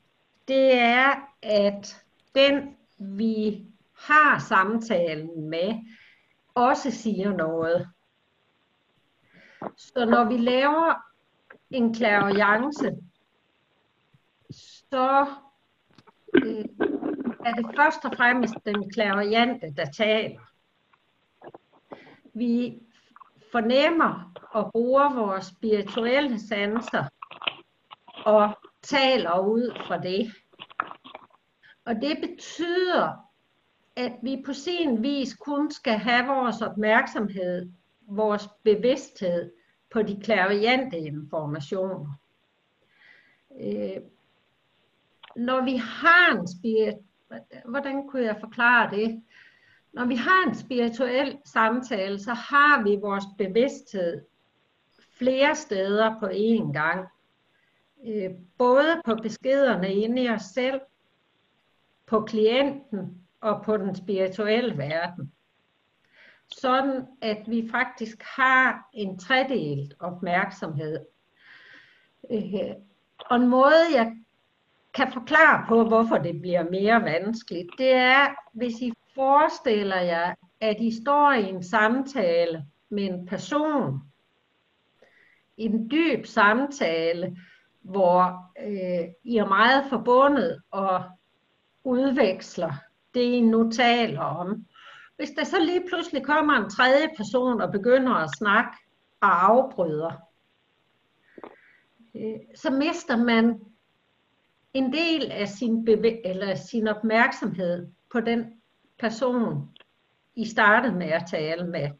det 0.48 0.78
er, 0.78 1.14
at 1.42 2.04
den 2.34 2.76
vi 2.98 3.66
har 3.98 4.38
samtalen 4.38 5.50
med, 5.50 5.74
også 6.54 6.90
siger 6.90 7.32
noget. 7.32 7.88
Så 9.76 10.04
når 10.04 10.24
vi 10.24 10.36
laver 10.36 10.94
en 11.70 11.94
klaviance, 11.94 12.96
så 14.92 15.26
øh, 16.34 16.64
er 17.46 17.52
det 17.54 17.66
først 17.76 18.04
og 18.04 18.12
fremmest 18.16 18.54
den 18.64 18.90
klaviante, 18.90 19.74
der 19.76 19.86
taler. 19.86 20.40
Vi 22.34 22.82
fornemmer 23.52 24.32
og 24.50 24.72
bruger 24.72 25.14
vores 25.14 25.46
spirituelle 25.46 26.40
sanser 26.40 27.04
og 28.24 28.58
taler 28.82 29.38
ud 29.38 29.78
fra 29.86 29.98
det. 29.98 30.32
Og 31.84 31.94
det 31.94 32.18
betyder, 32.20 33.12
at 33.96 34.12
vi 34.22 34.42
på 34.46 34.52
sin 34.52 35.02
vis 35.02 35.34
kun 35.34 35.70
skal 35.70 35.98
have 35.98 36.26
vores 36.26 36.62
opmærksomhed, 36.62 37.72
vores 38.00 38.48
bevidsthed 38.64 39.52
på 39.90 40.02
de 40.02 40.20
klaviante 40.20 40.98
informationer. 40.98 42.12
Øh, 43.60 44.02
når 45.36 45.64
vi 45.64 45.76
har 45.76 46.38
en 46.38 46.48
spirit, 46.48 46.94
hvordan 47.64 48.08
kunne 48.08 48.22
jeg 48.22 48.36
forklare 48.40 48.96
det? 48.96 49.22
Når 49.92 50.04
vi 50.04 50.14
har 50.14 50.48
en 50.48 50.54
spirituel 50.54 51.38
samtale, 51.44 52.18
så 52.18 52.34
har 52.34 52.82
vi 52.82 52.96
vores 52.96 53.24
bevidsthed 53.38 54.22
flere 55.18 55.54
steder 55.54 56.20
på 56.20 56.26
én 56.26 56.72
gang. 56.72 57.08
Øh, 58.06 58.30
både 58.58 59.02
på 59.04 59.14
beskederne 59.22 59.94
inde 59.94 60.22
i 60.22 60.28
os 60.28 60.42
selv, 60.42 60.80
på 62.06 62.20
klienten 62.20 63.26
og 63.40 63.62
på 63.64 63.76
den 63.76 63.94
spirituelle 63.94 64.78
verden. 64.78 65.32
Sådan 66.52 67.06
at 67.22 67.38
vi 67.46 67.68
faktisk 67.70 68.22
har 68.22 68.88
en 68.92 69.18
tredelt 69.18 69.94
opmærksomhed. 70.00 70.98
Øh, 72.30 72.74
og 73.18 73.36
en 73.36 73.48
måde, 73.48 73.94
jeg 73.94 74.16
kan 74.96 75.12
forklare 75.12 75.64
på, 75.68 75.84
hvorfor 75.84 76.18
det 76.18 76.40
bliver 76.40 76.70
mere 76.70 77.02
vanskeligt, 77.02 77.68
det 77.78 77.92
er, 77.92 78.26
hvis 78.52 78.80
I 78.80 78.92
forestiller 79.14 80.00
jer, 80.00 80.34
at 80.60 80.76
I 80.80 81.02
står 81.02 81.32
i 81.32 81.48
en 81.48 81.62
samtale 81.62 82.64
med 82.88 83.04
en 83.04 83.26
person, 83.26 84.00
en 85.56 85.90
dyb 85.90 86.26
samtale, 86.26 87.36
hvor 87.82 88.50
øh, 88.62 89.08
I 89.24 89.36
er 89.36 89.48
meget 89.48 89.84
forbundet 89.88 90.62
og 90.70 91.04
udveksler 91.84 92.72
det, 93.14 93.20
I 93.20 93.40
nu 93.40 93.70
taler 93.70 94.20
om. 94.20 94.66
Hvis 95.16 95.30
der 95.30 95.44
så 95.44 95.60
lige 95.60 95.84
pludselig 95.88 96.24
kommer 96.24 96.54
en 96.54 96.70
tredje 96.70 97.08
person 97.16 97.60
og 97.60 97.72
begynder 97.72 98.14
at 98.14 98.30
snakke 98.38 98.70
og 99.20 99.44
afbryder, 99.44 100.12
øh, 102.14 102.38
så 102.54 102.70
mister 102.70 103.16
man 103.16 103.60
en 104.74 104.92
del 104.92 105.32
af 105.32 105.48
sin, 105.48 105.84
bevæ- 105.84 106.20
eller 106.24 106.54
sin 106.54 106.88
opmærksomhed 106.88 107.88
på 108.12 108.20
den 108.20 108.60
person, 108.98 109.76
I 110.34 110.44
startede 110.44 110.94
med 110.94 111.06
at 111.06 111.24
tale 111.30 111.66
med. 111.66 111.90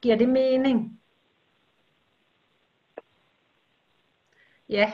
Giver 0.00 0.16
det 0.16 0.28
mening? 0.28 1.00
Ja. 4.68 4.92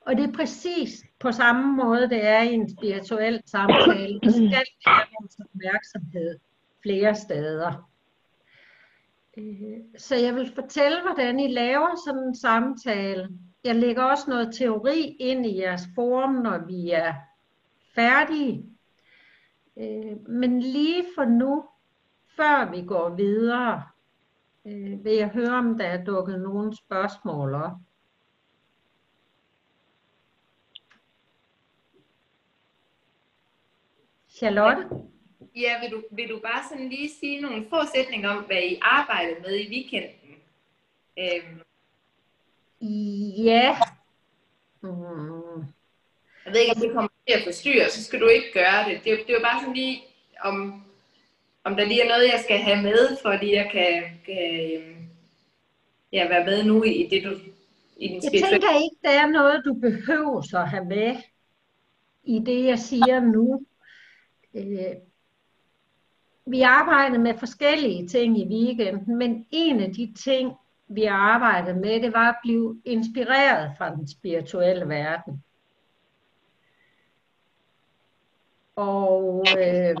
Og 0.00 0.16
det 0.16 0.28
er 0.28 0.32
præcis 0.32 1.04
på 1.18 1.32
samme 1.32 1.76
måde, 1.76 2.08
det 2.08 2.26
er 2.26 2.42
i 2.42 2.54
en 2.54 2.76
spirituel 2.76 3.42
samtale. 3.46 4.20
Vi 4.22 4.30
skal 4.30 4.64
have 4.86 5.06
vores 5.20 5.38
opmærksomhed 5.40 6.38
flere 6.82 7.14
steder. 7.14 7.90
Øh, 9.38 9.78
så 9.98 10.16
jeg 10.16 10.34
vil 10.34 10.52
fortælle, 10.54 11.02
hvordan 11.02 11.40
I 11.40 11.52
laver 11.52 11.88
sådan 12.06 12.22
en 12.22 12.36
samtale. 12.36 13.28
Jeg 13.66 13.76
lægger 13.76 14.02
også 14.02 14.30
noget 14.30 14.54
teori 14.54 15.16
ind 15.20 15.46
i 15.46 15.60
jeres 15.60 15.82
forum, 15.94 16.34
når 16.34 16.58
vi 16.66 16.90
er 16.90 17.14
færdige. 17.94 18.64
Øh, 19.76 20.28
men 20.28 20.60
lige 20.62 21.04
for 21.14 21.24
nu, 21.24 21.64
før 22.36 22.70
vi 22.70 22.82
går 22.86 23.08
videre, 23.08 23.82
øh, 24.66 25.04
vil 25.04 25.12
jeg 25.12 25.28
høre, 25.28 25.58
om 25.58 25.78
der 25.78 25.84
er 25.84 26.04
dukket 26.04 26.40
nogle 26.40 26.76
spørgsmål 26.76 27.54
op. 27.54 27.72
Charlotte? 34.28 34.88
Ja, 35.56 35.80
vil 35.80 35.90
du, 35.90 36.02
vil 36.10 36.28
du 36.28 36.40
bare 36.42 36.62
sådan 36.70 36.88
lige 36.88 37.10
sige 37.10 37.40
nogle 37.40 37.66
få 37.70 37.76
sætninger 37.94 38.30
om, 38.30 38.44
hvad 38.44 38.62
I 38.62 38.78
arbejder 38.82 39.40
med 39.42 39.54
i 39.60 39.68
weekenden? 39.70 40.10
Øhm. 41.18 41.65
Ja. 43.44 43.76
Mm. 44.80 45.64
Jeg 46.44 46.52
ved 46.52 46.60
ikke, 46.60 46.74
om 46.74 46.80
det 46.80 46.92
kommer 46.92 47.10
til 47.26 47.34
at 47.34 47.44
forstyrre, 47.44 47.90
så 47.90 48.04
skal 48.04 48.20
du 48.20 48.26
ikke 48.26 48.52
gøre 48.54 48.88
det. 48.88 49.00
Det 49.04 49.12
er, 49.12 49.16
det 49.16 49.30
er 49.30 49.34
jo 49.34 49.44
bare 49.44 49.60
sådan 49.60 49.74
lige, 49.74 50.02
om, 50.44 50.82
om 51.64 51.76
der 51.76 51.84
lige 51.84 52.02
er 52.02 52.08
noget, 52.08 52.32
jeg 52.32 52.40
skal 52.44 52.58
have 52.58 52.82
med, 52.82 53.16
fordi 53.22 53.54
jeg 53.54 53.68
kan, 53.72 54.02
kan 54.26 54.60
øhm, 54.74 55.08
ja, 56.12 56.28
være 56.28 56.44
med 56.44 56.64
nu 56.64 56.82
i 56.82 57.08
det, 57.10 57.24
du 57.24 57.30
i 57.96 58.08
den 58.08 58.14
Jeg 58.14 58.32
tænker 58.32 58.82
ikke, 58.84 58.96
der 59.02 59.10
er 59.10 59.26
noget, 59.26 59.62
du 59.64 59.74
behøver 59.74 60.56
at 60.56 60.68
have 60.68 60.84
med 60.84 61.16
i 62.24 62.38
det, 62.46 62.64
jeg 62.64 62.78
siger 62.78 63.20
nu. 63.20 63.66
Øh, 64.54 64.96
vi 66.46 66.60
arbejder 66.60 67.18
med 67.18 67.38
forskellige 67.38 68.08
ting 68.08 68.38
i 68.38 68.46
weekenden, 68.48 69.18
men 69.18 69.46
en 69.50 69.80
af 69.80 69.92
de 69.94 70.14
ting, 70.24 70.52
vi 70.88 71.04
arbejdede 71.04 71.80
med, 71.80 72.02
det 72.02 72.12
var 72.12 72.28
at 72.28 72.38
blive 72.42 72.82
inspireret 72.84 73.72
fra 73.78 73.94
den 73.94 74.08
spirituelle 74.08 74.88
verden. 74.88 75.44
Og 78.76 79.46
øh, 79.58 79.96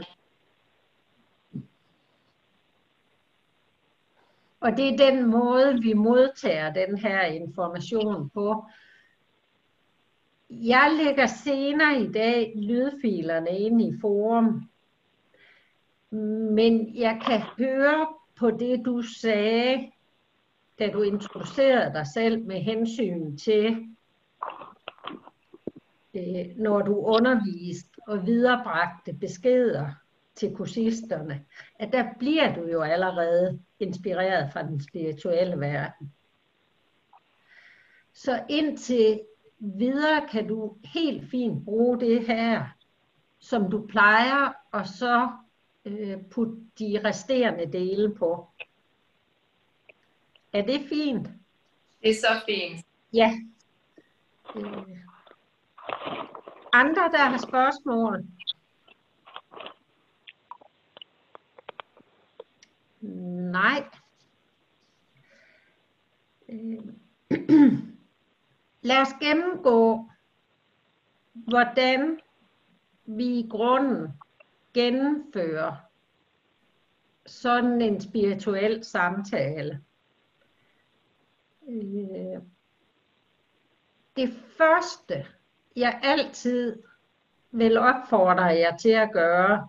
og 4.60 4.76
det 4.76 4.88
er 4.88 5.10
den 5.10 5.26
måde, 5.26 5.82
vi 5.82 5.92
modtager 5.92 6.72
den 6.72 6.98
her 6.98 7.22
information 7.22 8.30
på. 8.30 8.64
Jeg 10.50 10.96
lægger 11.04 11.26
senere 11.26 12.00
i 12.00 12.12
dag 12.12 12.52
lydfilerne 12.56 13.58
ind 13.58 13.82
i 13.82 13.92
forum, 14.00 14.62
men 16.50 16.96
jeg 16.96 17.20
kan 17.26 17.40
høre 17.40 18.06
på 18.38 18.50
det, 18.50 18.82
du 18.84 19.02
sagde, 19.02 19.90
da 20.78 20.90
du 20.90 21.02
introducerede 21.02 21.92
dig 21.92 22.06
selv 22.06 22.44
med 22.44 22.60
hensyn 22.60 23.36
til, 23.36 23.86
øh, 26.14 26.46
når 26.56 26.82
du 26.82 26.94
underviste 26.94 28.00
og 28.06 28.26
viderebragte 28.26 29.12
beskeder 29.12 29.90
til 30.34 30.54
kursisterne, 30.54 31.44
at 31.78 31.92
der 31.92 32.04
bliver 32.18 32.54
du 32.54 32.68
jo 32.68 32.82
allerede 32.82 33.60
inspireret 33.80 34.52
fra 34.52 34.62
den 34.62 34.80
spirituelle 34.80 35.60
verden. 35.60 36.12
Så 38.12 38.42
indtil 38.48 39.20
videre 39.58 40.28
kan 40.30 40.48
du 40.48 40.76
helt 40.94 41.30
fint 41.30 41.64
bruge 41.64 42.00
det 42.00 42.26
her, 42.26 42.64
som 43.38 43.70
du 43.70 43.86
plejer, 43.86 44.52
og 44.72 44.86
så 44.86 45.28
øh, 45.84 46.18
putte 46.30 46.56
de 46.78 47.00
resterende 47.04 47.72
dele 47.72 48.14
på. 48.14 48.48
Er 50.56 50.62
det 50.62 50.80
fint? 50.88 51.28
Det 52.02 52.10
er 52.10 52.14
så 52.14 52.40
fint. 52.46 52.86
Ja. 53.12 53.32
Andre, 56.72 57.02
der 57.02 57.24
har 57.24 57.38
spørgsmål? 57.38 58.26
Nej. 63.52 63.84
Lad 68.82 69.00
os 69.00 69.12
gennemgå, 69.20 70.10
hvordan 71.32 72.20
vi 73.06 73.24
i 73.24 73.48
grunden 73.50 74.08
gennemfører 74.74 75.76
sådan 77.26 77.80
en 77.80 78.00
spirituel 78.00 78.84
samtale. 78.84 79.85
Øh, 81.68 82.42
det 84.16 84.34
første, 84.58 85.26
jeg 85.76 86.00
altid 86.02 86.82
vil 87.50 87.78
opfordre 87.78 88.44
jer 88.44 88.76
til 88.76 88.88
at 88.88 89.12
gøre, 89.12 89.68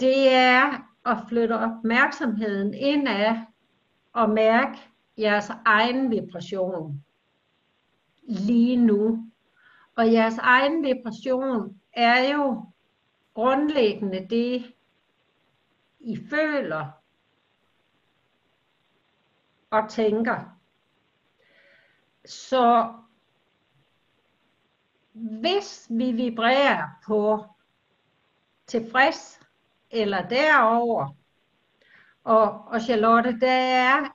det 0.00 0.32
er 0.32 0.88
at 1.06 1.18
flytte 1.28 1.52
opmærksomheden 1.52 2.74
indad 2.74 3.36
og 4.12 4.30
mærke 4.30 4.78
jeres 5.18 5.50
egen 5.64 6.10
vibration 6.10 7.04
lige 8.22 8.76
nu. 8.76 9.30
Og 9.96 10.12
jeres 10.12 10.38
egen 10.38 10.84
vibration 10.84 11.80
er 11.92 12.32
jo 12.34 12.72
grundlæggende 13.34 14.26
det, 14.30 14.74
I 16.00 16.18
føler 16.30 16.90
og 19.70 19.88
tænker. 19.88 20.57
Så 22.28 22.94
hvis 25.12 25.86
vi 25.90 26.12
vibrerer 26.12 26.88
på 27.06 27.44
tilfreds 28.66 29.40
eller 29.90 30.28
derover, 30.28 31.16
og, 32.24 32.64
og 32.66 32.80
Charlotte, 32.80 33.40
der 33.40 33.52
er 33.52 34.14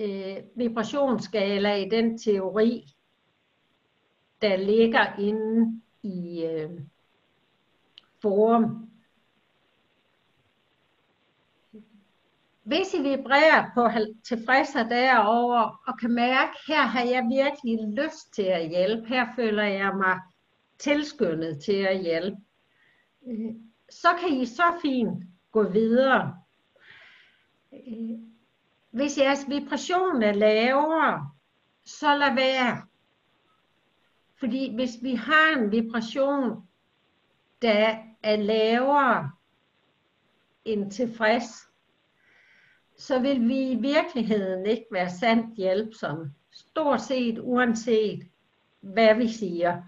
øh, 0.00 0.36
vibrationsskala 0.56 1.74
i 1.74 1.88
den 1.88 2.18
teori, 2.18 2.94
der 4.42 4.56
ligger 4.56 5.18
inde 5.18 5.82
i 6.02 6.44
øh, 6.44 6.70
forum. 8.22 8.90
Hvis 12.66 12.94
I 12.94 13.02
vibrerer 13.02 13.70
på 13.74 13.88
tilfredser 14.24 14.88
derover 14.88 15.82
og 15.86 15.98
kan 15.98 16.10
mærke, 16.10 16.52
her 16.68 16.82
har 16.82 17.02
jeg 17.02 17.22
virkelig 17.22 18.04
lyst 18.04 18.34
til 18.34 18.42
at 18.42 18.68
hjælpe, 18.68 19.08
her 19.08 19.26
føler 19.36 19.62
jeg 19.62 19.96
mig 19.96 20.20
tilskyndet 20.78 21.64
til 21.64 21.76
at 21.76 22.00
hjælpe, 22.00 22.36
så 23.90 24.08
kan 24.20 24.28
I 24.28 24.46
så 24.46 24.78
fint 24.82 25.24
gå 25.52 25.68
videre. 25.68 26.36
Hvis 28.90 29.18
jeres 29.18 29.48
vibration 29.48 30.22
er 30.22 30.32
lavere, 30.32 31.30
så 31.84 32.16
lad 32.16 32.34
være. 32.34 32.82
Fordi 34.38 34.74
hvis 34.74 34.90
vi 35.02 35.14
har 35.14 35.58
en 35.58 35.72
vibration, 35.72 36.68
der 37.62 37.96
er 38.22 38.36
lavere 38.36 39.30
end 40.64 40.90
tilfreds, 40.90 41.65
så 43.06 43.18
vil 43.18 43.48
vi 43.48 43.70
i 43.70 43.74
virkeligheden 43.74 44.66
ikke 44.66 44.86
være 44.92 45.10
sandt 45.10 45.56
hjælpsomme. 45.56 46.34
Stort 46.52 47.00
set 47.00 47.38
uanset 47.38 48.22
hvad 48.80 49.14
vi 49.14 49.28
siger. 49.28 49.82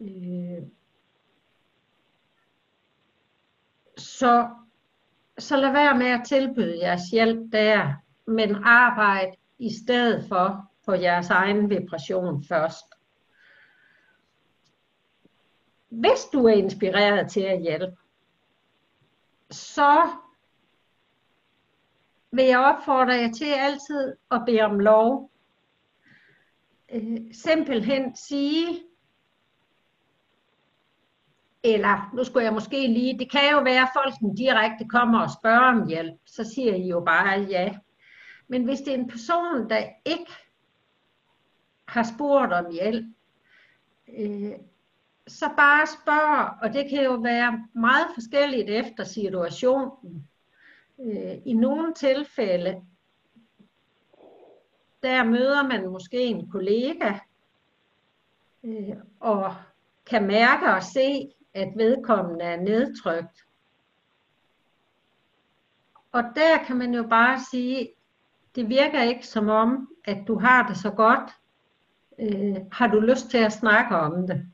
Øh. 0.00 0.62
Så, 3.96 4.48
så 5.38 5.56
lad 5.56 5.72
være 5.72 5.98
med 5.98 6.06
at 6.06 6.22
tilbyde 6.26 6.78
jeres 6.78 7.10
hjælp 7.12 7.52
der, 7.52 7.94
men 8.26 8.54
arbejde 8.64 9.36
i 9.58 9.70
stedet 9.84 10.24
for 10.28 10.70
på 10.86 10.92
jeres 10.94 11.30
egen 11.30 11.70
vibration 11.70 12.44
først. 12.44 12.86
Hvis 15.88 16.24
du 16.32 16.46
er 16.46 16.52
inspireret 16.52 17.30
til 17.30 17.40
at 17.40 17.60
hjælpe, 17.60 17.96
så 19.50 20.10
vil 22.32 22.44
jeg 22.44 22.58
opfordre 22.58 23.12
jer 23.12 23.32
til 23.32 23.44
altid 23.44 24.16
at 24.30 24.42
bede 24.46 24.60
om 24.60 24.80
lov. 24.80 25.30
Øh, 26.92 27.18
simpelthen 27.32 28.16
sige, 28.16 28.82
eller 31.62 32.10
nu 32.14 32.24
skulle 32.24 32.44
jeg 32.44 32.52
måske 32.52 32.86
lige, 32.86 33.18
det 33.18 33.30
kan 33.30 33.52
jo 33.52 33.60
være, 33.60 33.82
at 33.82 33.88
folk 33.94 34.14
direkte 34.38 34.88
kommer 34.88 35.20
og 35.20 35.30
spørger 35.40 35.80
om 35.80 35.88
hjælp, 35.88 36.20
så 36.26 36.44
siger 36.44 36.74
I 36.74 36.88
jo 36.88 37.00
bare 37.00 37.40
ja. 37.40 37.78
Men 38.48 38.64
hvis 38.64 38.78
det 38.80 38.94
er 38.94 38.98
en 38.98 39.08
person, 39.08 39.70
der 39.70 39.84
ikke 40.04 40.32
har 41.88 42.02
spurgt 42.14 42.52
om 42.52 42.72
hjælp, 42.72 43.06
øh, 44.18 44.52
så 45.26 45.50
bare 45.56 45.86
spørg, 45.86 46.62
og 46.62 46.72
det 46.72 46.90
kan 46.90 47.04
jo 47.04 47.14
være 47.14 47.66
meget 47.74 48.06
forskelligt 48.14 48.70
efter 48.70 49.04
situationen. 49.04 50.29
Øh, 51.00 51.38
I 51.44 51.52
nogle 51.52 51.94
tilfælde, 51.94 52.82
der 55.02 55.24
møder 55.24 55.68
man 55.68 55.88
måske 55.88 56.22
en 56.22 56.50
kollega, 56.50 57.18
øh, 58.64 58.96
og 59.20 59.54
kan 60.06 60.26
mærke 60.26 60.74
og 60.74 60.82
se, 60.82 61.30
at 61.54 61.72
vedkommende 61.76 62.44
er 62.44 62.60
nedtrykt. 62.60 63.44
Og 66.12 66.22
der 66.36 66.64
kan 66.66 66.76
man 66.76 66.94
jo 66.94 67.02
bare 67.02 67.40
sige, 67.50 67.88
det 68.54 68.68
virker 68.68 69.02
ikke 69.02 69.26
som 69.26 69.48
om, 69.48 69.88
at 70.04 70.18
du 70.26 70.38
har 70.38 70.68
det 70.68 70.76
så 70.76 70.90
godt, 70.90 71.30
øh, 72.18 72.56
har 72.72 72.86
du 72.86 73.00
lyst 73.00 73.30
til 73.30 73.38
at 73.38 73.52
snakke 73.52 73.96
om 73.96 74.26
det? 74.26 74.46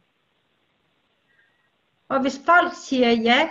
Og 2.09 2.21
hvis 2.21 2.41
folk 2.47 2.73
siger 2.75 3.11
ja, 3.11 3.51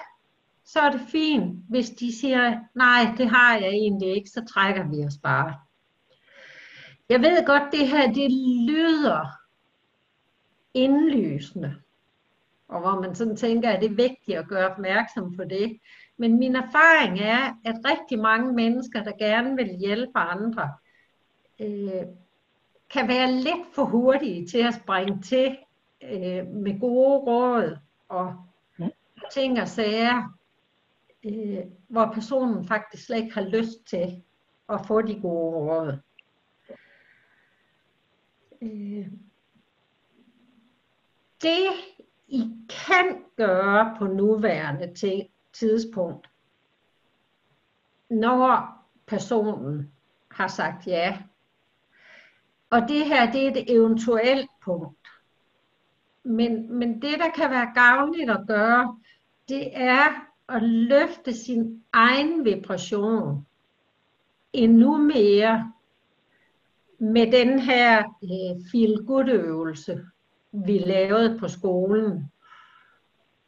så 0.66 0.80
er 0.80 0.92
det 0.92 1.02
fint. 1.08 1.60
Hvis 1.70 1.90
de 1.90 2.20
siger, 2.20 2.60
nej, 2.76 3.16
det 3.18 3.30
har 3.30 3.58
jeg 3.58 3.70
egentlig 3.70 4.16
ikke, 4.16 4.30
så 4.30 4.46
trækker 4.54 4.84
vi 4.84 5.06
os 5.06 5.18
bare. 5.24 5.56
Jeg 7.10 7.22
ved 7.22 7.46
godt, 7.46 7.64
det 7.72 7.88
her, 7.88 8.14
det 8.14 8.32
lyder 8.70 9.26
indlysende. 10.74 11.76
Og 12.68 12.80
hvor 12.80 13.02
man 13.02 13.16
sådan 13.16 13.36
tænker, 13.36 13.70
at 13.70 13.82
det 13.82 13.92
er 13.92 13.96
vigtigt 13.96 14.38
at 14.38 14.48
gøre 14.48 14.70
opmærksom 14.72 15.36
på 15.36 15.44
det. 15.44 15.80
Men 16.18 16.40
min 16.40 16.56
erfaring 16.56 17.20
er, 17.20 17.58
at 17.66 17.76
rigtig 17.86 18.20
mange 18.20 18.54
mennesker, 18.54 19.04
der 19.04 19.12
gerne 19.20 19.56
vil 19.56 19.78
hjælpe 19.80 20.20
andre, 20.20 20.70
øh, 21.60 22.06
kan 22.90 23.08
være 23.08 23.32
lidt 23.32 23.76
for 23.76 23.84
hurtige 23.84 24.48
til 24.48 24.58
at 24.58 24.74
springe 24.74 25.22
til 25.22 25.58
øh, 26.04 26.48
med 26.48 26.80
gode 26.80 27.18
råd 27.18 27.78
og 28.10 28.34
ting 29.34 29.62
og 29.62 29.68
sager, 29.68 30.38
øh, 31.26 31.66
hvor 31.88 32.12
personen 32.14 32.68
faktisk 32.68 33.06
slet 33.06 33.18
ikke 33.18 33.34
har 33.34 33.50
lyst 33.50 33.88
til 33.88 34.24
at 34.70 34.86
få 34.88 35.02
de 35.02 35.20
gode 35.22 35.56
råd. 35.56 36.00
Øh, 38.62 39.08
det 41.42 41.68
I 42.28 42.52
kan 42.70 43.24
gøre 43.36 43.96
på 44.00 44.08
nuværende 44.08 44.94
tidspunkt, 45.54 46.30
når 48.10 48.76
personen 49.08 49.92
har 50.32 50.48
sagt 50.48 50.88
ja 50.88 51.18
og 52.70 52.82
det 52.88 53.06
her, 53.06 53.32
det 53.32 53.46
er 53.46 53.52
et 53.52 53.72
eventuelt 53.76 54.50
punkt. 54.64 55.08
Men, 56.24 56.74
men 56.74 57.02
det, 57.02 57.20
der 57.20 57.30
kan 57.36 57.52
være 57.52 57.72
gavnligt 57.74 58.30
at 58.30 58.48
gøre, 58.48 59.00
det 59.50 59.70
er 59.74 60.28
at 60.50 60.64
løfte 60.64 61.34
sin 61.34 61.84
egen 61.94 62.46
vibration 62.46 63.46
endnu 64.54 64.98
mere 64.98 65.74
med 67.00 67.32
den 67.32 67.60
her 67.60 68.00
øh, 68.24 68.72
feel 68.72 69.06
good 69.06 69.30
øvelse, 69.30 70.06
vi 70.52 70.78
lavede 70.78 71.40
på 71.40 71.48
skolen. 71.48 72.32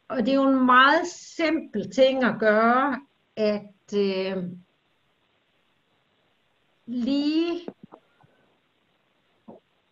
Og 0.08 0.18
det 0.18 0.28
er 0.28 0.34
jo 0.34 0.48
en 0.48 0.66
meget 0.66 1.06
simpel 1.06 1.90
ting 1.90 2.24
at 2.24 2.38
gøre, 2.40 3.00
at 3.36 3.94
øh, 3.96 4.44
lige, 6.86 7.66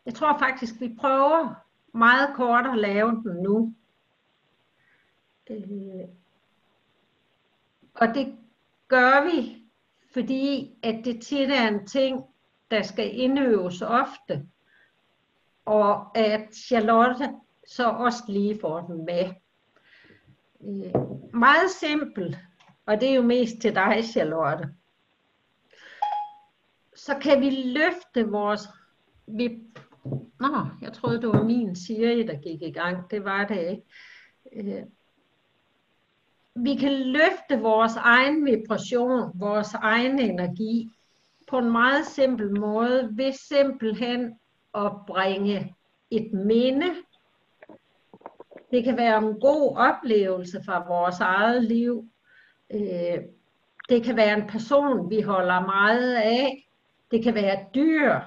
jeg 0.06 0.14
tror 0.14 0.38
faktisk, 0.38 0.80
vi 0.80 0.96
prøver 1.00 1.54
meget 1.92 2.36
kort 2.36 2.66
at 2.66 2.78
lave 2.78 3.10
den 3.10 3.42
nu. 3.42 3.74
Øh, 5.50 6.08
og 7.96 8.08
det 8.14 8.36
gør 8.88 9.24
vi, 9.24 9.62
fordi 10.12 10.74
at 10.82 11.04
det 11.04 11.22
tit 11.22 11.50
er 11.50 11.68
en 11.68 11.86
ting, 11.86 12.24
der 12.70 12.82
skal 12.82 13.18
indøves 13.20 13.82
ofte, 13.82 14.46
og 15.64 16.18
at 16.18 16.54
Charlotte 16.54 17.28
så 17.68 17.88
også 17.88 18.22
lige 18.28 18.60
får 18.60 18.80
den 18.80 19.04
med. 19.04 19.34
Øh, 20.60 20.94
meget 21.34 21.70
simpelt, 21.80 22.38
og 22.86 23.00
det 23.00 23.10
er 23.10 23.14
jo 23.14 23.22
mest 23.22 23.60
til 23.60 23.74
dig, 23.74 24.04
Charlotte. 24.04 24.68
Så 26.94 27.18
kan 27.22 27.40
vi 27.40 27.50
løfte 27.50 28.30
vores... 28.30 28.68
Vi, 29.26 29.62
nå, 30.40 30.66
jeg 30.82 30.92
troede, 30.92 31.20
det 31.20 31.28
var 31.28 31.42
min 31.42 31.76
Siri, 31.76 32.22
der 32.22 32.36
gik 32.36 32.62
i 32.62 32.70
gang. 32.70 33.10
Det 33.10 33.24
var 33.24 33.46
det 33.46 33.70
ikke. 33.70 33.82
Øh, 34.52 34.82
vi 36.56 36.76
kan 36.76 36.92
løfte 36.92 37.60
vores 37.60 37.96
egen 37.96 38.44
vibration, 38.44 39.40
vores 39.40 39.74
egen 39.74 40.18
energi 40.18 40.90
på 41.50 41.58
en 41.58 41.70
meget 41.70 42.06
simpel 42.06 42.60
måde, 42.60 43.10
ved 43.12 43.32
simpelthen 43.32 44.38
at 44.74 44.92
bringe 45.06 45.74
et 46.10 46.32
minde. 46.32 46.86
Det 48.70 48.84
kan 48.84 48.96
være 48.96 49.18
en 49.18 49.40
god 49.40 49.76
oplevelse 49.76 50.62
fra 50.66 50.88
vores 50.88 51.20
eget 51.20 51.64
liv. 51.64 52.08
Øh, 52.74 53.18
det 53.88 54.04
kan 54.04 54.16
være 54.16 54.38
en 54.38 54.48
person, 54.48 55.10
vi 55.10 55.20
holder 55.20 55.60
meget 55.60 56.14
af. 56.14 56.68
Det 57.10 57.24
kan 57.24 57.34
være 57.34 57.60
et 57.60 57.66
dyr. 57.74 58.20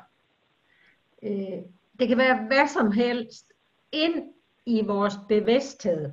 Øh, 1.23 1.61
det 1.99 2.07
kan 2.07 2.17
være 2.17 2.45
hvad 2.47 2.67
som 2.67 2.91
helst 2.91 3.53
ind 3.91 4.33
i 4.65 4.85
vores 4.85 5.13
bevidsthed 5.29 6.11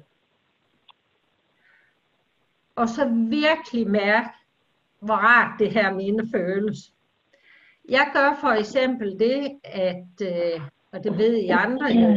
og 2.77 2.89
så 2.89 3.09
virkelig 3.29 3.91
mærke, 3.91 4.29
hvor 5.01 5.15
rart 5.15 5.59
det 5.59 5.73
her 5.73 5.95
minde 5.95 6.29
føles. 6.35 6.93
Jeg 7.89 8.11
gør 8.13 8.39
for 8.41 8.49
eksempel 8.49 9.19
det, 9.19 9.61
at, 9.65 10.07
øh, 10.23 10.61
og 10.93 11.05
det 11.05 11.19
ved 11.19 11.37
I 11.37 11.49
andre 11.49 11.87
jo, 11.87 12.09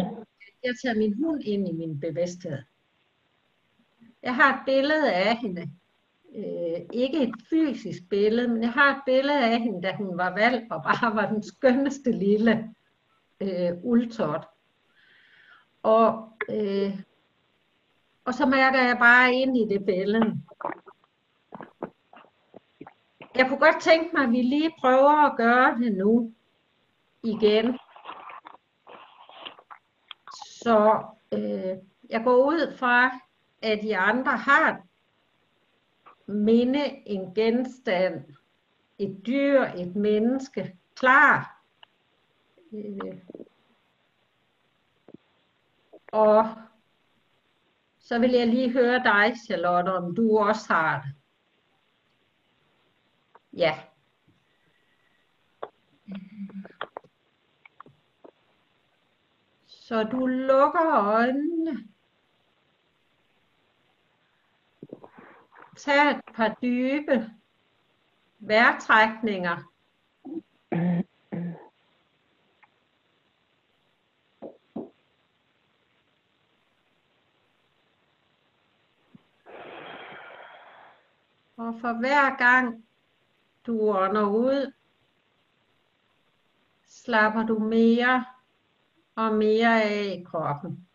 at 0.42 0.54
jeg 0.64 0.74
tager 0.84 0.98
min 0.98 1.14
hund 1.24 1.44
ind 1.44 1.68
i 1.68 1.72
min 1.72 2.00
bevidsthed. 2.00 2.58
Jeg 4.24 4.36
har 4.36 4.54
et 4.54 4.66
billede 4.66 5.14
af 5.14 5.38
hende. 5.38 5.72
Øh, 6.36 6.82
ikke 6.94 7.24
et 7.24 7.36
fysisk 7.50 8.10
billede, 8.10 8.48
men 8.48 8.62
jeg 8.62 8.72
har 8.72 8.96
et 8.96 9.02
billede 9.06 9.46
af 9.46 9.60
hende, 9.60 9.82
da 9.82 9.96
hun 9.96 10.18
var 10.18 10.34
valg 10.34 10.68
og 10.72 10.84
bare 10.84 11.16
var 11.16 11.32
den 11.32 11.44
skønneste 11.44 12.12
lille 12.12 12.70
øh, 13.42 13.72
ultot. 13.84 14.46
Og 15.84 16.34
øh, 16.50 17.00
og 18.30 18.36
så 18.36 18.46
mærker 18.46 18.82
jeg 18.82 18.98
bare 18.98 19.34
ind 19.34 19.58
i 19.58 19.66
det 19.66 19.86
billede. 19.86 20.42
Jeg 23.36 23.48
kunne 23.48 23.60
godt 23.60 23.82
tænke 23.82 24.10
mig, 24.14 24.24
at 24.24 24.32
vi 24.32 24.42
lige 24.42 24.76
prøver 24.80 25.26
at 25.26 25.38
gøre 25.38 25.78
det 25.78 25.94
nu 25.98 26.34
igen. 27.24 27.80
Så 30.34 31.04
øh, 31.32 31.78
jeg 32.10 32.24
går 32.24 32.36
ud 32.46 32.78
fra, 32.78 33.20
at 33.62 33.80
de 33.82 33.98
andre 33.98 34.32
har 34.32 34.82
minde, 36.26 37.08
en 37.08 37.34
genstand, 37.36 38.26
et 39.00 39.22
dyr, 39.28 39.62
et 39.62 39.96
menneske 39.96 40.76
klar. 40.96 41.62
Øh, 42.74 43.18
og 46.12 46.69
så 48.10 48.20
vil 48.20 48.32
jeg 48.32 48.48
lige 48.48 48.72
høre 48.72 49.04
dig, 49.04 49.36
Charlotte, 49.46 49.90
om 49.90 50.16
du 50.16 50.38
også 50.38 50.74
har 50.74 51.02
det. 51.02 51.16
Ja. 53.54 53.80
Så 59.68 60.04
du 60.04 60.26
lukker 60.26 61.06
øjnene. 61.08 61.88
Tag 65.78 66.12
et 66.12 66.22
par 66.36 66.58
dybe 66.62 67.32
vejrtrækninger. 68.40 69.58
Og 81.60 81.76
for 81.82 81.94
hver 81.94 82.38
gang 82.38 82.86
du 83.66 83.90
ånder 83.90 84.30
ud, 84.30 84.74
slapper 86.86 87.46
du 87.46 87.60
mere 87.60 88.26
og 89.16 89.36
mere 89.36 89.84
af 89.84 90.18
i 90.20 90.24
kroppen. 90.24 90.88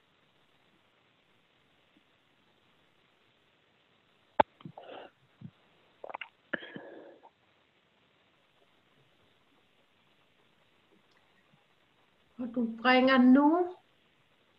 Og 12.39 12.55
du 12.55 12.77
bringer 12.83 13.19
nu 13.19 13.77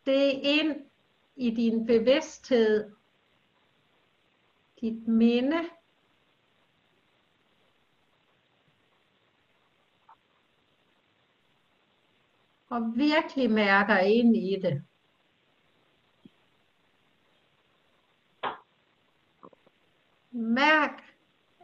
det 0.06 0.32
ind 0.43 0.86
i 1.36 1.51
din 1.51 1.86
bevidsthed, 1.86 2.91
dit 4.82 5.08
minde, 5.08 5.70
og 12.70 12.93
virkelig 12.95 13.51
mærker 13.51 13.97
ind 13.97 14.38
i 14.38 14.59
det. 14.61 14.84
Mærk 20.32 21.16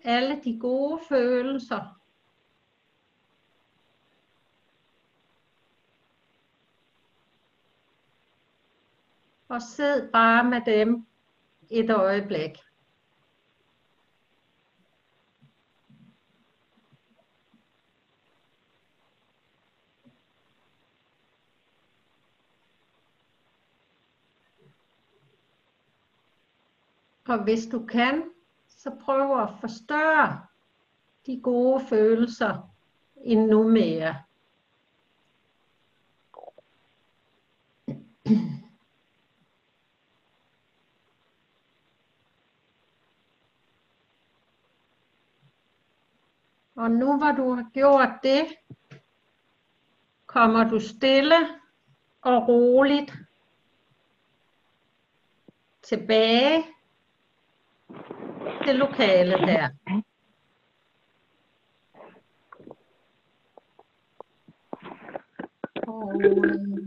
alle 0.03 0.41
de 0.43 0.59
gode 0.59 0.99
følelser. 1.09 2.01
Og 9.49 9.61
sid 9.61 10.11
bare 10.11 10.43
med 10.43 10.61
dem 10.65 11.05
et 11.69 11.89
øjeblik. 11.89 12.70
Og 27.31 27.43
hvis 27.43 27.67
du 27.71 27.85
kan, 27.85 28.23
så 28.67 28.91
prøv 29.01 29.41
at 29.41 29.49
forstørre 29.59 30.47
de 31.25 31.41
gode 31.43 31.85
følelser 31.85 32.69
endnu 33.15 33.67
mere. 33.67 34.23
Og 46.75 46.91
nu 46.91 47.17
hvor 47.17 47.31
du 47.31 47.53
har 47.53 47.69
gjort 47.73 48.09
det, 48.23 48.45
kommer 50.25 50.69
du 50.69 50.79
stille 50.79 51.35
og 52.21 52.47
roligt 52.47 53.13
tilbage 55.81 56.80
det 58.65 58.75
lokale 58.75 59.37
her. 59.37 59.69
Og, 65.87 66.21
øh, 66.23 66.81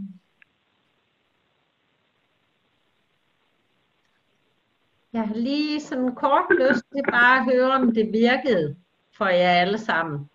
Jeg 5.14 5.28
har 5.28 5.34
lige 5.34 5.80
sådan 5.80 6.14
kort 6.14 6.44
lyst 6.50 6.84
til 6.92 7.02
bare 7.10 7.38
at 7.38 7.44
høre, 7.44 7.72
om 7.72 7.94
det 7.94 8.12
virkede 8.12 8.76
for 9.16 9.26
jer 9.26 9.50
alle 9.50 9.78
sammen. 9.78 10.30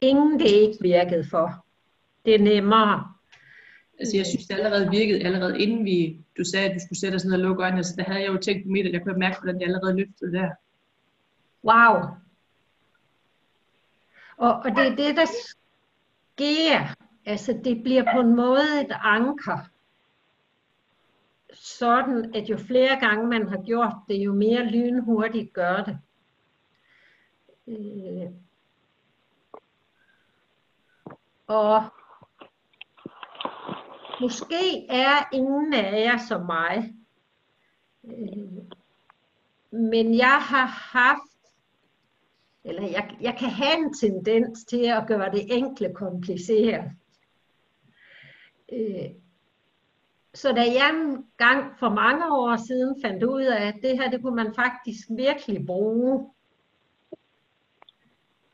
Ingen 0.00 0.40
det 0.40 0.46
ikke 0.46 0.76
virkede 0.80 1.24
for. 1.30 1.64
Det 2.24 2.34
er 2.34 2.38
nemmere. 2.38 3.15
Altså 3.98 4.16
jeg 4.16 4.26
synes, 4.26 4.46
det 4.46 4.54
allerede 4.54 4.90
virkede, 4.90 5.24
allerede 5.24 5.62
inden 5.62 5.84
vi, 5.84 6.24
du 6.38 6.44
sagde, 6.44 6.68
at 6.68 6.74
du 6.74 6.80
skulle 6.86 7.00
sætte 7.00 7.18
dig 7.18 7.26
ned 7.26 7.34
og 7.34 7.40
lukke 7.40 7.62
øjnene, 7.62 7.84
så 7.84 7.94
der 7.96 8.04
havde 8.04 8.20
jeg 8.20 8.28
jo 8.28 8.38
tænkt 8.38 8.64
på 8.64 8.68
mit, 8.68 8.86
at 8.86 8.92
jeg 8.92 9.02
kunne 9.02 9.18
mærke, 9.18 9.36
hvordan 9.40 9.60
det 9.60 9.62
allerede 9.62 9.96
løftede 9.96 10.32
der. 10.32 10.50
Wow. 11.64 12.16
Og, 14.36 14.54
og 14.54 14.70
det 14.70 14.86
er 14.86 14.96
det, 14.96 15.16
der 15.16 15.26
sker. 15.26 16.94
Altså 17.26 17.60
det 17.64 17.82
bliver 17.82 18.12
på 18.14 18.20
en 18.20 18.36
måde 18.36 18.80
et 18.80 18.96
anker. 19.00 19.58
Sådan, 21.52 22.34
at 22.34 22.50
jo 22.50 22.58
flere 22.58 23.00
gange 23.00 23.26
man 23.26 23.48
har 23.48 23.62
gjort 23.62 23.94
det, 24.08 24.14
jo 24.14 24.34
mere 24.34 24.64
lynhurtigt 24.64 25.52
gør 25.52 25.84
det. 25.84 25.98
Øh. 27.66 28.30
Og 31.46 31.84
måske 34.20 34.86
er 34.88 35.28
ingen 35.32 35.74
af 35.74 36.00
jer 36.00 36.18
som 36.28 36.46
mig. 36.46 36.94
Øh, 38.04 38.66
men 39.70 40.16
jeg 40.16 40.38
har 40.40 40.66
haft, 40.66 41.36
eller 42.64 42.82
jeg, 42.82 43.16
jeg 43.20 43.36
kan 43.38 43.48
have 43.48 43.78
en 43.78 43.94
tendens 43.94 44.64
til 44.64 44.86
at 44.86 45.06
gøre 45.06 45.32
det 45.32 45.56
enkle 45.56 45.94
kompliceret. 45.94 46.90
Øh, 48.72 49.10
så 50.34 50.52
da 50.52 50.60
jeg 50.60 50.90
en 50.94 51.26
gang 51.36 51.78
for 51.78 51.88
mange 51.88 52.24
år 52.26 52.56
siden 52.66 53.02
fandt 53.02 53.22
ud 53.22 53.42
af, 53.42 53.66
at 53.66 53.74
det 53.82 53.98
her, 53.98 54.10
det 54.10 54.22
kunne 54.22 54.36
man 54.36 54.54
faktisk 54.54 55.06
virkelig 55.16 55.66
bruge. 55.66 56.30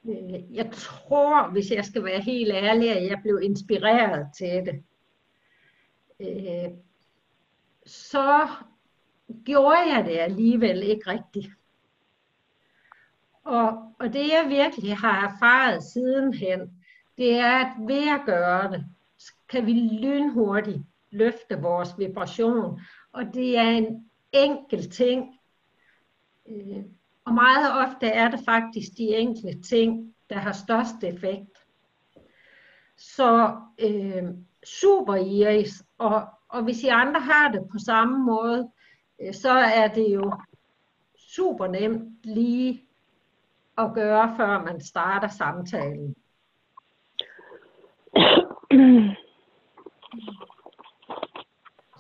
Øh, 0.08 0.54
jeg 0.56 0.70
tror, 0.72 1.50
hvis 1.50 1.70
jeg 1.70 1.84
skal 1.84 2.04
være 2.04 2.20
helt 2.20 2.52
ærlig, 2.52 2.90
at 2.90 3.10
jeg 3.10 3.18
blev 3.22 3.40
inspireret 3.42 4.26
til 4.38 4.66
det. 4.66 4.84
Øh, 6.22 6.70
så 7.86 8.48
gjorde 9.44 9.94
jeg 9.94 10.04
det 10.04 10.18
alligevel 10.18 10.82
ikke 10.82 11.10
rigtigt. 11.10 11.48
Og, 13.44 13.94
og 13.98 14.12
det 14.12 14.28
jeg 14.28 14.46
virkelig 14.48 14.96
har 14.96 15.28
erfaret 15.28 15.82
sidenhen, 15.82 16.60
det 17.18 17.34
er, 17.34 17.52
at 17.52 17.72
ved 17.88 18.08
at 18.08 18.26
gøre 18.26 18.70
det, 18.70 18.84
kan 19.48 19.66
vi 19.66 19.72
lynhurtigt 19.72 20.82
løfte 21.10 21.60
vores 21.60 21.98
vibration. 21.98 22.80
Og 23.12 23.24
det 23.34 23.58
er 23.58 23.70
en 23.70 24.10
enkel 24.32 24.90
ting. 24.90 25.38
Øh, 26.48 26.84
og 27.24 27.34
meget 27.34 27.86
ofte 27.86 28.06
er 28.06 28.30
det 28.30 28.40
faktisk 28.44 28.88
de 28.98 29.16
enkle 29.16 29.62
ting, 29.62 30.14
der 30.30 30.36
har 30.36 30.52
størst 30.52 31.04
effekt. 31.04 31.58
Så 32.96 33.56
øh, 33.78 34.24
super 34.64 35.14
Iris, 35.14 35.82
og, 36.02 36.28
og 36.48 36.62
hvis 36.62 36.82
I 36.82 36.88
andre 36.88 37.20
har 37.20 37.48
det 37.48 37.68
på 37.72 37.78
samme 37.78 38.18
måde, 38.24 38.70
øh, 39.22 39.34
så 39.34 39.50
er 39.50 39.88
det 39.88 40.06
jo 40.14 40.32
super 41.16 41.66
nemt 41.66 42.24
lige 42.24 42.88
at 43.78 43.94
gøre, 43.94 44.34
før 44.36 44.64
man 44.64 44.80
starter 44.80 45.28
samtalen. 45.28 46.14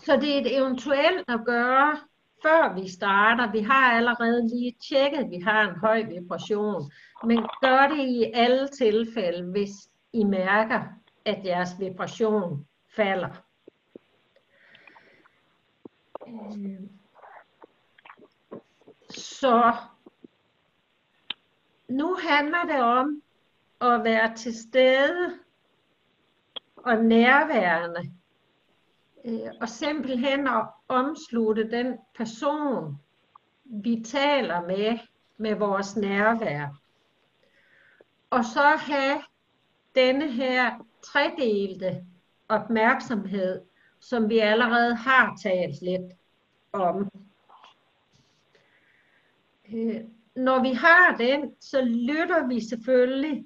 Så 0.04 0.16
det 0.16 0.36
er 0.36 0.40
et 0.40 0.56
eventuelt 0.56 1.24
at 1.28 1.40
gøre, 1.46 1.96
før 2.42 2.74
vi 2.74 2.88
starter. 2.88 3.52
Vi 3.52 3.60
har 3.60 3.92
allerede 3.92 4.48
lige 4.48 4.74
tjekket, 4.88 5.18
at 5.18 5.30
vi 5.30 5.38
har 5.38 5.68
en 5.68 5.76
høj 5.76 6.02
vibration. 6.02 6.90
Men 7.24 7.38
gør 7.60 7.86
det 7.88 8.04
i 8.04 8.30
alle 8.34 8.68
tilfælde, 8.68 9.50
hvis 9.50 9.70
I 10.12 10.24
mærker, 10.24 10.80
at 11.24 11.44
jeres 11.44 11.70
vibration 11.80 12.66
falder. 12.96 13.28
Så 19.10 19.72
nu 21.88 22.16
handler 22.28 22.64
det 22.64 22.82
om 22.82 23.22
at 23.80 24.04
være 24.04 24.36
til 24.36 24.58
stede 24.58 25.38
og 26.76 27.04
nærværende 27.04 28.12
øh, 29.24 29.52
og 29.60 29.68
simpelthen 29.68 30.48
at 30.48 30.66
omslutte 30.88 31.70
den 31.70 31.98
person, 32.14 32.98
vi 33.64 34.02
taler 34.06 34.60
med, 34.60 34.98
med 35.36 35.54
vores 35.54 35.96
nærvær. 35.96 36.68
Og 38.30 38.44
så 38.44 38.76
have 38.76 39.22
denne 39.94 40.32
her 40.32 40.86
tredelte 41.02 42.06
opmærksomhed, 42.48 43.62
som 44.00 44.28
vi 44.28 44.38
allerede 44.38 44.94
har 44.94 45.36
talt 45.42 45.82
lidt 45.82 46.12
om. 46.72 47.10
Øh, 49.74 50.00
når 50.36 50.62
vi 50.62 50.72
har 50.72 51.16
den, 51.16 51.54
så 51.60 51.82
lytter 51.84 52.46
vi 52.46 52.68
selvfølgelig 52.68 53.44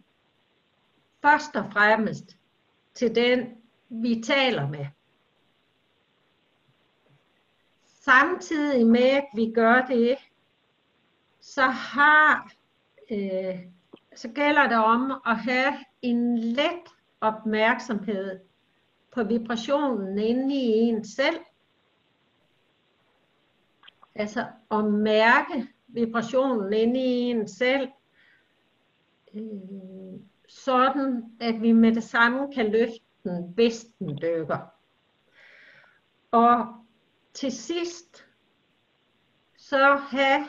først 1.23 1.57
og 1.57 1.73
fremmest 1.73 2.39
til 2.95 3.15
den, 3.15 3.57
vi 3.89 4.23
taler 4.25 4.69
med. 4.69 4.87
Samtidig 7.85 8.87
med, 8.87 9.01
at 9.11 9.27
vi 9.35 9.53
gør 9.55 9.87
det, 9.87 10.17
så 11.41 11.63
har 11.63 12.53
øh, 13.11 13.67
så 14.17 14.29
gælder 14.29 14.69
det 14.69 14.77
om 14.77 15.11
at 15.27 15.37
have 15.37 15.73
en 16.03 16.39
let 16.39 16.85
opmærksomhed 17.21 18.41
på 19.15 19.25
vibrationen 19.25 20.19
inde 20.19 20.55
i 20.55 20.67
en 20.67 21.05
selv. 21.05 21.37
Altså 24.19 24.47
at 24.71 24.85
mærke 24.85 25.69
vibrationen 25.87 26.73
inde 26.73 27.01
i 27.01 27.31
en 27.31 27.49
selv, 27.49 27.89
øh, 29.35 30.21
sådan 30.49 31.25
at 31.41 31.63
vi 31.63 31.73
med 31.73 31.95
det 31.95 32.03
samme 32.03 32.53
kan 32.55 32.73
løfte 32.73 33.01
den, 33.25 33.53
hvis 33.55 33.85
den 33.99 34.19
dykker. 34.23 34.59
Og 36.31 36.67
til 37.35 37.53
sidst, 37.53 38.27
så 39.57 39.95
have 39.95 40.49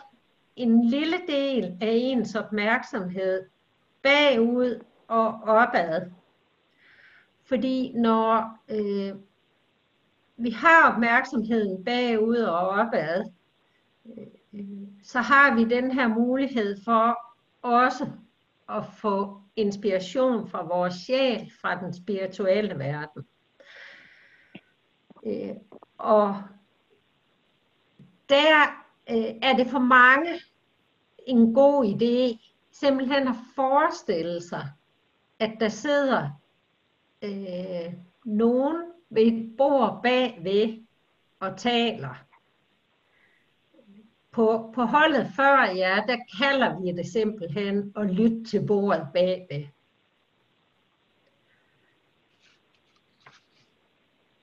en 0.56 0.90
lille 0.90 1.18
del 1.28 1.64
af 1.82 1.90
ens 1.92 2.36
opmærksomhed 2.36 3.50
bagud 4.04 4.84
og 5.08 5.42
opad. 5.44 6.12
Fordi 7.44 7.94
når 7.96 8.60
øh, 8.70 9.16
vi 10.38 10.50
har 10.50 10.94
opmærksomheden 10.94 11.84
bagud 11.84 12.38
og 12.38 12.68
opad, 12.70 13.24
så 15.04 15.20
har 15.20 15.56
vi 15.56 15.64
den 15.64 15.92
her 15.92 16.08
mulighed 16.08 16.78
for 16.86 17.18
også 17.62 18.08
at 18.70 18.86
få 18.86 19.42
inspiration 19.56 20.48
fra 20.48 20.64
vores 20.64 20.94
sjæl, 20.94 21.52
fra 21.62 21.80
den 21.80 21.94
spirituelle 21.94 22.80
verden. 22.80 23.28
Øh, 25.26 25.56
og 25.98 26.44
der 28.30 28.84
øh, 29.10 29.36
er 29.42 29.58
det 29.58 29.68
for 29.68 29.80
mange 29.80 30.40
en 31.28 31.54
god 31.54 31.86
idé 31.86 32.48
simpelthen 32.72 33.28
at 33.28 33.36
forestille 33.56 34.42
sig, 34.42 34.70
at 35.40 35.52
der 35.60 35.70
sidder 35.70 36.30
øh, 37.22 37.94
nogen 38.26 38.84
ved 39.10 39.24
et 39.24 39.58
bord 39.58 40.00
bagved 40.04 40.86
og 41.40 41.58
taler. 41.58 42.27
På, 44.38 44.72
på 44.76 44.82
holdet 44.82 45.32
før 45.36 45.74
ja, 45.76 46.04
der 46.08 46.18
kalder 46.40 46.80
vi 46.80 46.92
det 46.92 47.08
simpelthen 47.08 47.94
at 47.96 48.10
lytte 48.10 48.44
til 48.44 48.66
bordet 48.68 49.08
bagved. 49.14 49.68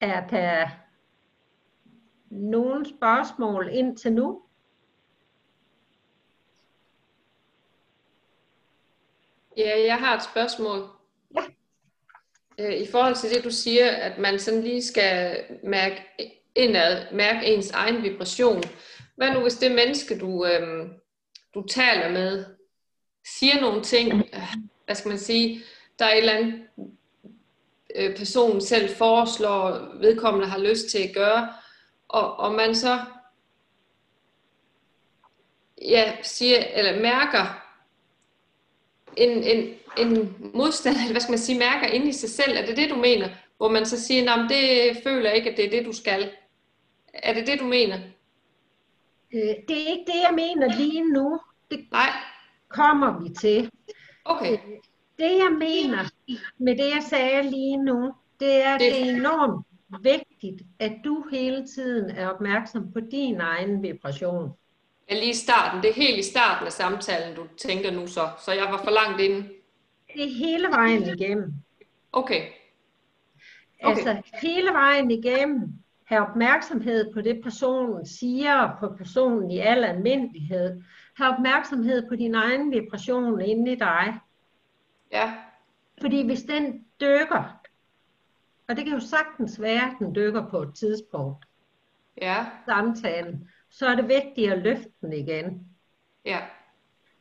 Er 0.00 0.26
der 0.26 0.68
nogle 2.30 2.86
spørgsmål 2.88 3.68
indtil 3.72 4.12
nu? 4.12 4.42
Ja, 9.56 9.84
jeg 9.86 9.98
har 9.98 10.16
et 10.16 10.24
spørgsmål. 10.24 10.88
Ja. 11.34 11.42
Øh, 12.58 12.80
I 12.80 12.86
forhold 12.90 13.14
til 13.14 13.30
det, 13.30 13.44
du 13.44 13.50
siger, 13.50 13.90
at 13.90 14.18
man 14.18 14.38
sådan 14.38 14.62
lige 14.62 14.82
skal 14.82 15.44
mærke 15.62 16.02
indad, 16.54 17.12
mærke 17.12 17.46
ens 17.46 17.70
egen 17.70 18.02
vibration. 18.02 18.62
Hvad 19.14 19.30
nu 19.30 19.40
hvis 19.40 19.54
det 19.54 19.72
menneske, 19.72 20.18
du, 20.18 20.46
øhm, 20.46 20.92
du 21.54 21.66
taler 21.66 22.10
med, 22.10 22.44
siger 23.38 23.60
nogle 23.60 23.82
ting, 23.82 24.22
hvad 24.84 24.94
skal 24.94 25.08
man 25.08 25.18
sige, 25.18 25.62
der 25.98 26.04
er 26.04 26.12
et 26.12 26.18
eller 26.18 26.32
andet 26.32 26.62
øh, 27.96 28.16
personen 28.16 28.60
selv 28.60 28.88
foreslår, 28.88 29.94
vedkommende 30.00 30.48
har 30.48 30.58
lyst 30.58 30.90
til 30.90 30.98
at 30.98 31.14
gøre, 31.14 31.52
og, 32.08 32.36
og 32.36 32.54
man 32.54 32.74
så 32.74 33.00
ja, 35.82 36.12
siger, 36.22 36.64
eller 36.74 37.02
mærker 37.02 37.64
en, 39.16 39.42
en, 39.42 39.74
en 39.98 40.36
modstand, 40.54 40.96
eller 41.00 41.12
hvad 41.12 41.20
skal 41.20 41.32
man 41.32 41.38
sige, 41.38 41.58
mærker 41.58 41.86
inde 41.86 42.08
i 42.08 42.12
sig 42.12 42.30
selv, 42.30 42.56
er 42.56 42.66
det 42.66 42.76
det, 42.76 42.90
du 42.90 42.96
mener? 42.96 43.28
Hvor 43.56 43.68
man 43.68 43.86
så 43.86 44.02
siger, 44.02 44.24
nej, 44.24 44.48
det 44.48 44.96
føler 45.02 45.28
jeg 45.28 45.36
ikke, 45.36 45.50
at 45.50 45.56
det 45.56 45.64
er 45.64 45.70
det, 45.70 45.86
du 45.86 45.92
skal. 45.92 46.30
Er 47.14 47.34
det 47.34 47.46
det, 47.46 47.60
du 47.60 47.64
mener? 47.64 47.98
Øh, 49.34 49.40
det 49.68 49.76
er 49.82 49.86
ikke 49.90 50.04
det, 50.06 50.20
jeg 50.28 50.34
mener 50.34 50.76
lige 50.78 51.12
nu. 51.12 51.40
Det 51.70 51.86
Nej, 51.92 52.08
kommer 52.68 53.20
vi 53.22 53.28
til. 53.34 53.70
okay. 54.24 54.58
Det 55.18 55.30
jeg 55.30 55.52
mener 55.58 55.98
med 56.58 56.72
det, 56.72 56.84
jeg 56.94 57.02
sagde 57.08 57.50
lige 57.50 57.76
nu, 57.76 58.12
det 58.40 58.62
er, 58.64 58.78
Det- 58.78 58.92
det 58.92 59.08
er 59.08 59.16
enormt 59.16 59.66
vigtigt, 60.02 60.62
at 60.78 60.92
du 61.04 61.24
hele 61.30 61.66
tiden 61.66 62.10
er 62.10 62.28
opmærksom 62.28 62.92
på 62.92 63.00
din 63.10 63.40
egen 63.40 63.82
vibration. 63.82 64.50
Ja, 65.10 65.14
lige 65.14 65.30
i 65.30 65.34
starten. 65.34 65.82
Det 65.82 65.90
er 65.90 65.94
helt 65.94 66.18
i 66.18 66.22
starten 66.30 66.66
af 66.66 66.72
samtalen, 66.72 67.36
du 67.36 67.46
tænker 67.56 67.90
nu 67.90 68.06
så. 68.06 68.28
Så 68.44 68.52
jeg 68.52 68.64
var 68.64 68.82
for 68.84 68.90
langt 68.90 69.20
inde. 69.20 69.48
Det 70.14 70.24
er 70.24 70.28
hele 70.46 70.68
vejen 70.68 71.02
igennem. 71.02 71.52
Okay. 72.12 72.42
Okay. 73.82 73.96
Altså 73.96 74.22
hele 74.42 74.70
vejen 74.72 75.10
igennem. 75.10 75.83
Have 76.04 76.20
opmærksomhed 76.28 77.12
på 77.14 77.20
det, 77.20 77.40
personen 77.42 78.06
siger, 78.06 78.54
og 78.54 78.78
på 78.80 78.94
personen 78.96 79.50
i 79.50 79.58
al 79.58 79.84
almindelighed. 79.84 80.82
Have 81.16 81.34
opmærksomhed 81.34 82.08
på 82.08 82.16
din 82.16 82.34
egen 82.34 82.70
vibration 82.70 83.40
inde 83.40 83.72
i 83.72 83.74
dig. 83.74 84.20
Ja, 85.12 85.34
Fordi 86.00 86.26
hvis 86.26 86.42
den 86.42 86.84
dykker, 87.00 87.60
og 88.68 88.76
det 88.76 88.84
kan 88.84 88.94
jo 88.94 89.00
sagtens 89.00 89.60
være, 89.60 89.82
at 89.82 89.96
den 89.98 90.14
dykker 90.14 90.48
på 90.48 90.62
et 90.62 90.74
tidspunkt, 90.74 91.46
ja, 92.22 92.46
samtalen, 92.66 93.48
så 93.70 93.86
er 93.86 93.94
det 93.94 94.08
vigtigt 94.08 94.52
at 94.52 94.58
løfte 94.58 94.92
den 95.00 95.12
igen. 95.12 95.68
ja. 96.24 96.40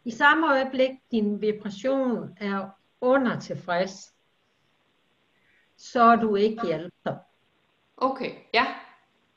I 0.06 0.12
samme 0.12 0.50
øjeblik, 0.52 0.90
din 1.12 1.42
vibration 1.42 2.38
er 2.38 2.70
under 3.02 3.40
tilfreds, 3.40 4.14
så 5.78 6.04
er 6.04 6.16
du 6.16 6.36
ikke 6.36 6.66
hjælpsom. 6.66 7.16
Okay, 7.98 8.36
ja, 8.54 8.66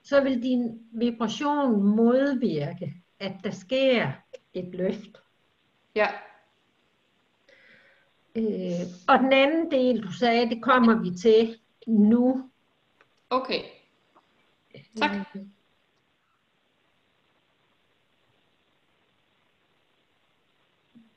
Så 0.03 0.21
vil 0.21 0.43
din 0.43 0.89
vibration 0.93 1.83
modvirke, 1.83 2.95
at 3.19 3.33
der 3.45 3.51
sker 3.51 4.13
et 4.55 4.75
løft. 4.75 5.23
ja, 5.95 6.07
Øh, 8.39 8.87
og 9.09 9.19
den 9.19 9.33
anden 9.33 9.71
del, 9.71 10.03
du 10.03 10.13
sagde, 10.13 10.51
det 10.51 10.63
kommer 10.63 10.95
vi 11.03 11.11
til 11.19 11.59
nu. 11.87 12.51
okay. 13.31 13.63
Tak. 14.97 15.11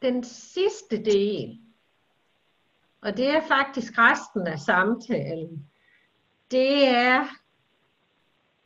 Den 0.02 0.24
sidste 0.24 1.04
del, 1.06 1.60
og 3.02 3.18
det 3.18 3.28
er 3.30 3.42
faktisk 3.48 3.94
resten 3.98 4.48
af 4.48 4.60
samtalen, 4.60 5.70
det 6.52 6.88
er 6.88 7.28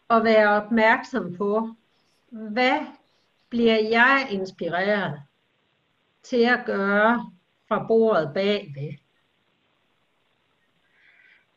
at 0.10 0.24
være 0.24 0.64
opmærksom 0.64 1.36
på, 1.38 1.70
hvad 2.30 2.80
bliver 3.50 3.80
jeg 3.80 4.28
inspireret 4.32 5.22
til 6.24 6.44
at 6.46 6.66
gøre 6.66 7.32
fra 7.68 7.86
bordet 7.88 8.32
bagved. 8.34 8.94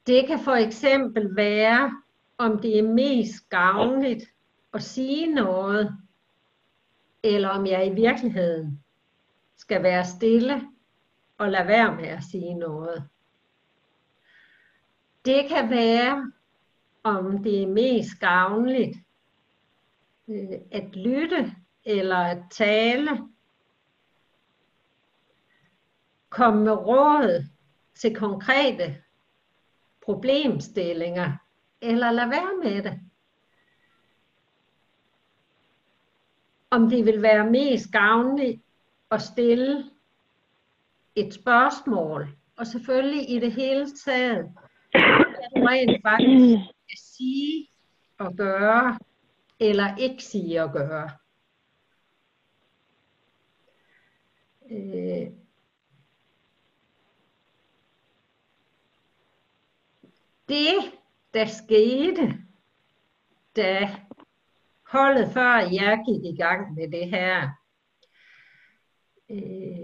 Det 0.06 0.26
kan 0.26 0.38
for 0.38 0.54
eksempel 0.54 1.36
være, 1.36 2.02
om 2.38 2.60
det 2.60 2.78
er 2.78 2.82
mest 2.82 3.48
gavnligt 3.48 4.24
at 4.74 4.82
sige 4.82 5.34
noget, 5.34 5.96
eller 7.22 7.48
om 7.48 7.66
jeg 7.66 7.86
i 7.86 7.94
virkeligheden 7.94 8.84
skal 9.56 9.82
være 9.82 10.04
stille 10.04 10.62
og 11.38 11.50
lade 11.50 11.68
være 11.68 11.96
med 11.96 12.08
at 12.08 12.22
sige 12.22 12.54
noget. 12.54 13.08
Det 15.26 15.48
kan 15.48 15.70
være, 15.70 16.32
om 17.02 17.42
det 17.42 17.62
er 17.62 17.66
mest 17.66 18.20
gavnligt 18.20 18.98
øh, 20.28 20.58
at 20.70 20.96
lytte 20.96 21.54
eller 21.84 22.16
at 22.16 22.42
tale. 22.50 23.10
Kom 26.28 26.56
med 26.56 26.72
råd 26.72 27.44
til 27.94 28.16
konkrete 28.16 29.02
problemstillinger, 30.04 31.32
eller 31.80 32.10
lad 32.10 32.28
være 32.28 32.56
med 32.62 32.82
det. 32.82 33.00
Om 36.70 36.90
det 36.90 37.06
vil 37.06 37.22
være 37.22 37.50
mest 37.50 37.92
gavnligt 37.92 38.62
at 39.10 39.22
stille 39.22 39.90
et 41.14 41.34
spørgsmål, 41.34 42.28
og 42.56 42.66
selvfølgelig 42.66 43.30
i 43.30 43.40
det 43.40 43.52
hele 43.52 43.90
taget, 44.04 44.52
hvad 44.92 45.56
du 45.56 45.66
rent 45.66 46.02
faktisk 46.02 46.64
skal 46.86 46.98
sige 46.98 47.68
og 48.18 48.36
gøre, 48.36 48.98
eller 49.60 49.96
ikke 49.96 50.22
sige 50.22 50.62
og 50.62 50.72
gøre. 50.72 51.10
Øh, 54.70 55.30
det, 60.48 60.74
der 61.34 61.46
skete, 61.46 62.34
da 63.56 63.96
holdet 64.86 65.32
før 65.32 65.56
jeg 65.56 66.02
gik 66.06 66.34
i 66.34 66.36
gang 66.36 66.74
med 66.74 66.90
det 66.90 67.10
her, 67.10 67.50
øh, 69.30 69.75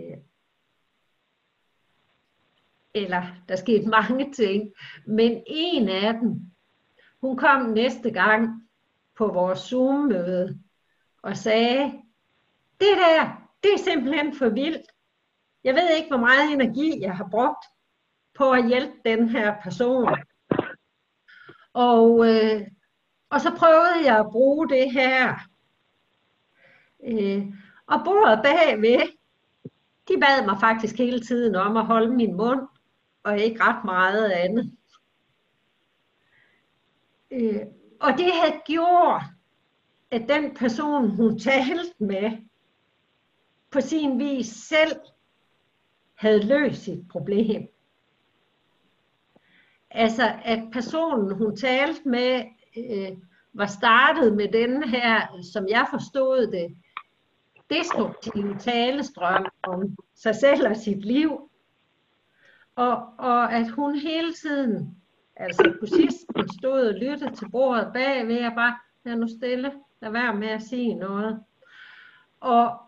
eller 2.95 3.23
der 3.49 3.57
skete 3.57 3.89
mange 3.89 4.33
ting, 4.33 4.73
men 5.07 5.43
en 5.47 5.89
af 5.89 6.15
dem, 6.15 6.53
hun 7.21 7.37
kom 7.37 7.63
næste 7.63 8.11
gang 8.11 8.69
på 9.17 9.27
vores 9.27 9.59
Zoom-møde 9.59 10.59
og 11.23 11.37
sagde, 11.37 11.93
det 12.81 12.97
der, 12.97 13.49
det 13.63 13.75
er 13.75 13.79
simpelthen 13.79 14.37
for 14.37 14.49
vildt. 14.49 14.87
Jeg 15.65 15.75
ved 15.75 15.97
ikke, 15.97 16.09
hvor 16.09 16.19
meget 16.19 16.53
energi 16.53 17.01
jeg 17.01 17.17
har 17.17 17.29
brugt 17.31 17.65
på 18.35 18.51
at 18.51 18.69
hjælpe 18.69 18.95
den 19.05 19.29
her 19.29 19.55
person. 19.63 20.17
Og, 21.73 22.27
øh, 22.29 22.67
og 23.31 23.41
så 23.41 23.55
prøvede 23.59 24.05
jeg 24.05 24.19
at 24.19 24.31
bruge 24.33 24.69
det 24.69 24.93
her. 24.93 25.39
Øh, 27.05 27.47
og 27.87 28.01
bordet 28.05 28.41
bagved, 28.43 29.09
de 30.09 30.21
bad 30.21 30.47
mig 30.47 30.61
faktisk 30.61 30.99
hele 30.99 31.21
tiden 31.21 31.55
om 31.55 31.77
at 31.77 31.87
holde 31.87 32.15
min 32.15 32.37
mund, 32.37 32.69
og 33.23 33.39
ikke 33.39 33.65
ret 33.65 33.85
meget 33.85 34.31
andet. 34.31 34.73
Øh, 37.31 37.61
og 38.01 38.13
det 38.19 38.33
havde 38.33 38.61
gjort, 38.67 39.23
at 40.11 40.29
den 40.29 40.55
person, 40.55 41.11
hun 41.11 41.39
talte 41.39 41.95
med, 41.99 42.31
på 43.71 43.81
sin 43.81 44.19
vis 44.19 44.47
selv 44.47 44.97
havde 46.15 46.47
løst 46.47 46.83
sit 46.83 47.09
problem. 47.09 47.69
Altså, 49.91 50.35
at 50.45 50.63
personen, 50.73 51.37
hun 51.37 51.57
talte 51.57 52.09
med, 52.09 52.45
øh, 52.77 53.17
var 53.53 53.67
startet 53.67 54.37
med 54.37 54.49
den 54.53 54.89
her, 54.89 55.43
som 55.53 55.69
jeg 55.69 55.87
forstod 55.91 56.47
det, 56.47 56.77
destruktive 57.71 58.59
talestrøm 58.59 59.47
om 59.63 59.97
sig 60.15 60.35
selv 60.37 60.69
og 60.69 60.77
sit 60.77 61.05
liv. 61.05 61.51
Og, 62.77 63.15
og 63.19 63.53
at 63.53 63.71
hun 63.71 63.95
hele 63.95 64.33
tiden, 64.33 64.97
altså 65.37 65.77
på 65.81 65.87
sidst, 65.87 66.27
stod 66.59 66.87
og 66.87 66.95
lyttede 66.95 67.37
til 67.37 67.51
bordet 67.51 67.93
bagved, 67.93 68.47
og 68.47 68.53
bare, 68.55 68.79
lad 69.05 69.17
nu 69.17 69.29
stille, 69.29 69.73
lad 70.01 70.11
være 70.11 70.35
med 70.35 70.49
at 70.49 70.63
sige 70.63 70.95
noget. 70.95 71.45
Og, 72.41 72.79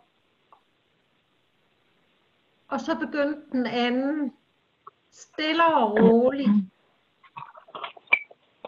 og 2.69 2.81
så 2.81 2.97
begyndte 2.99 3.41
den 3.53 3.67
anden, 3.67 4.33
stille 5.11 5.67
og 5.67 5.93
roligt, 5.93 6.51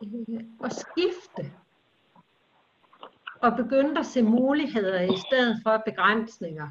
øh, 0.03 0.41
at 0.65 0.73
skifte. 0.73 1.53
Og 3.41 3.57
begyndte 3.57 3.99
at 4.01 4.07
se 4.07 4.23
muligheder 4.23 5.01
i 5.01 5.17
stedet 5.29 5.61
for 5.63 5.83
begrænsninger. 5.87 6.71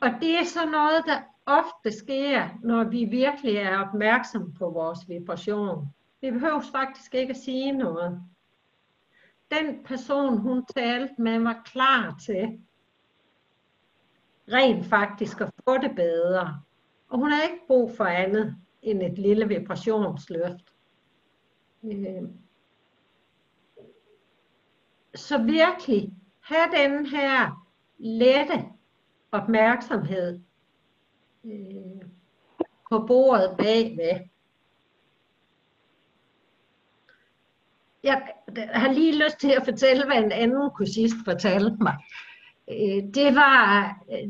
Og 0.00 0.10
det 0.20 0.38
er 0.38 0.44
så 0.44 0.66
noget, 0.66 1.04
der 1.06 1.20
ofte 1.46 1.98
sker, 1.98 2.48
når 2.62 2.84
vi 2.84 3.04
virkelig 3.04 3.56
er 3.56 3.78
opmærksom 3.78 4.52
på 4.52 4.70
vores 4.70 5.08
vibration. 5.08 5.88
Vi 6.20 6.30
behøver 6.30 6.60
faktisk 6.72 7.14
ikke 7.14 7.30
at 7.30 7.36
sige 7.36 7.72
noget. 7.72 8.22
Den 9.50 9.84
person, 9.84 10.38
hun 10.38 10.66
talte 10.76 11.14
med, 11.18 11.38
var 11.38 11.62
klar 11.64 12.16
til 12.26 12.60
rent 14.52 14.86
faktisk 14.86 15.40
at 15.40 15.50
få 15.64 15.78
det 15.78 15.96
bedre. 15.96 16.62
Og 17.08 17.18
hun 17.18 17.30
har 17.30 17.42
ikke 17.42 17.66
brug 17.66 17.96
for 17.96 18.04
andet 18.04 18.56
end 18.82 19.02
et 19.02 19.18
lille 19.18 19.48
vibrationsløft. 19.48 20.72
Øh. 21.84 22.22
Så 25.14 25.42
virkelig 25.42 26.12
have 26.40 26.70
den 26.76 27.06
her 27.06 27.66
lette 27.98 28.64
opmærksomhed 29.32 30.40
øh, 31.44 32.02
på 32.90 33.04
bordet 33.06 33.54
bagved. 33.58 34.20
Jeg 38.02 38.22
har 38.72 38.92
lige 38.92 39.24
lyst 39.24 39.38
til 39.40 39.50
at 39.50 39.64
fortælle, 39.64 40.06
hvad 40.06 40.16
en 40.16 40.32
anden 40.32 40.70
kursist 40.70 41.14
fortalte 41.24 41.76
mig. 41.80 41.96
Øh, 42.70 43.14
det 43.14 43.34
var, 43.34 43.86
øh, 44.12 44.28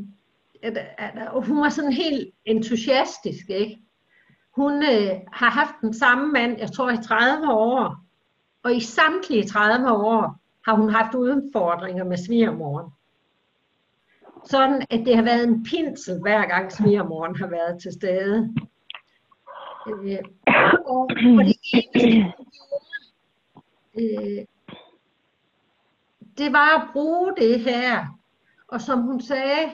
at, 0.62 0.76
at 0.98 1.46
hun 1.46 1.61
var 1.61 1.68
sådan 1.68 1.92
helt 1.92 2.34
entusiastisk, 2.44 3.51
ikke? 3.51 3.78
Hun 4.57 4.72
øh, 4.72 5.20
har 5.32 5.51
haft 5.51 5.74
den 5.80 5.94
samme 5.94 6.32
mand, 6.32 6.59
jeg 6.59 6.72
tror 6.72 6.90
i 6.90 7.03
30 7.03 7.53
år, 7.53 7.96
og 8.62 8.74
i 8.74 8.80
samtlige 8.80 9.48
30 9.48 9.92
år 9.92 10.40
har 10.64 10.74
hun 10.74 10.90
haft 10.90 11.14
udfordringer 11.14 12.05
med 12.05 12.16
svigermoren. 12.16 12.90
Sådan, 14.45 14.86
at 14.91 15.01
det 15.07 15.16
har 15.16 15.22
været 15.22 15.49
en 15.49 15.64
pinsel, 15.64 16.20
hver 16.20 16.47
gang 16.47 16.72
svigermoren 16.72 17.36
har 17.36 17.47
været 17.47 17.82
til 17.82 17.93
stede. 17.93 18.55
Øh, 19.88 20.18
og, 20.86 21.01
og 21.07 21.11
det 21.16 21.57
eneste, 21.72 22.32
øh, 23.99 24.47
det 26.38 26.53
var 26.53 26.78
at 26.78 26.88
bruge 26.93 27.34
det 27.36 27.61
her. 27.61 28.07
Og 28.68 28.80
som 28.80 29.03
hun 29.03 29.20
sagde, 29.20 29.70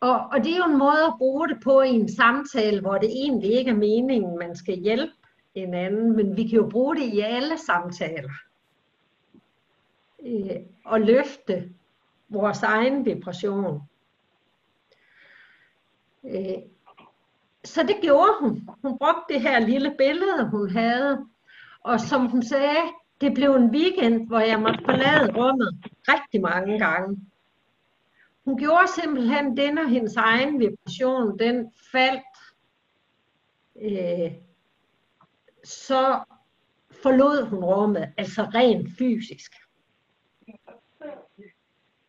og, 0.00 0.18
og 0.32 0.44
det 0.44 0.52
er 0.52 0.56
jo 0.56 0.72
en 0.72 0.78
måde 0.78 1.04
at 1.06 1.14
bruge 1.18 1.48
det 1.48 1.58
på 1.64 1.80
i 1.80 1.88
en 1.88 2.16
samtale, 2.16 2.80
hvor 2.80 2.98
det 2.98 3.10
egentlig 3.10 3.52
ikke 3.52 3.70
er 3.70 3.74
meningen, 3.74 4.38
man 4.38 4.56
skal 4.56 4.78
hjælpe 4.78 5.12
hinanden, 5.56 6.16
men 6.16 6.36
vi 6.36 6.48
kan 6.48 6.58
jo 6.58 6.68
bruge 6.70 6.96
det 6.96 7.04
i 7.04 7.20
alle 7.20 7.58
samtaler. 7.58 8.30
Øh, 10.26 10.56
og 10.84 11.00
løfte 11.00 11.70
vores 12.28 12.62
egen 12.62 13.06
depression. 13.06 13.82
Øh, 16.24 16.58
så 17.64 17.82
det 17.82 17.96
gjorde 18.02 18.32
hun. 18.40 18.68
Hun 18.82 18.98
brugte 18.98 19.34
det 19.34 19.40
her 19.40 19.58
lille 19.58 19.94
billede, 19.98 20.50
hun 20.50 20.70
havde. 20.70 21.26
Og 21.80 22.00
som 22.00 22.26
hun 22.26 22.42
sagde, 22.42 22.82
det 23.20 23.34
blev 23.34 23.54
en 23.54 23.70
weekend, 23.70 24.26
hvor 24.26 24.38
jeg 24.38 24.60
måtte 24.60 24.84
forlade 24.84 25.32
rummet 25.36 25.90
rigtig 26.08 26.40
mange 26.40 26.78
gange. 26.78 27.20
Hun 28.44 28.58
gjorde 28.58 28.88
simpelthen 29.00 29.56
det, 29.56 29.74
når 29.74 29.84
hendes 29.84 30.16
egen 30.16 30.60
vibration, 30.60 31.38
den 31.38 31.72
faldt, 31.92 32.36
øh, 33.82 34.32
så 35.64 36.24
forlod 37.02 37.46
hun 37.46 37.64
rummet, 37.64 38.12
altså 38.16 38.42
rent 38.42 38.88
fysisk. 38.98 39.52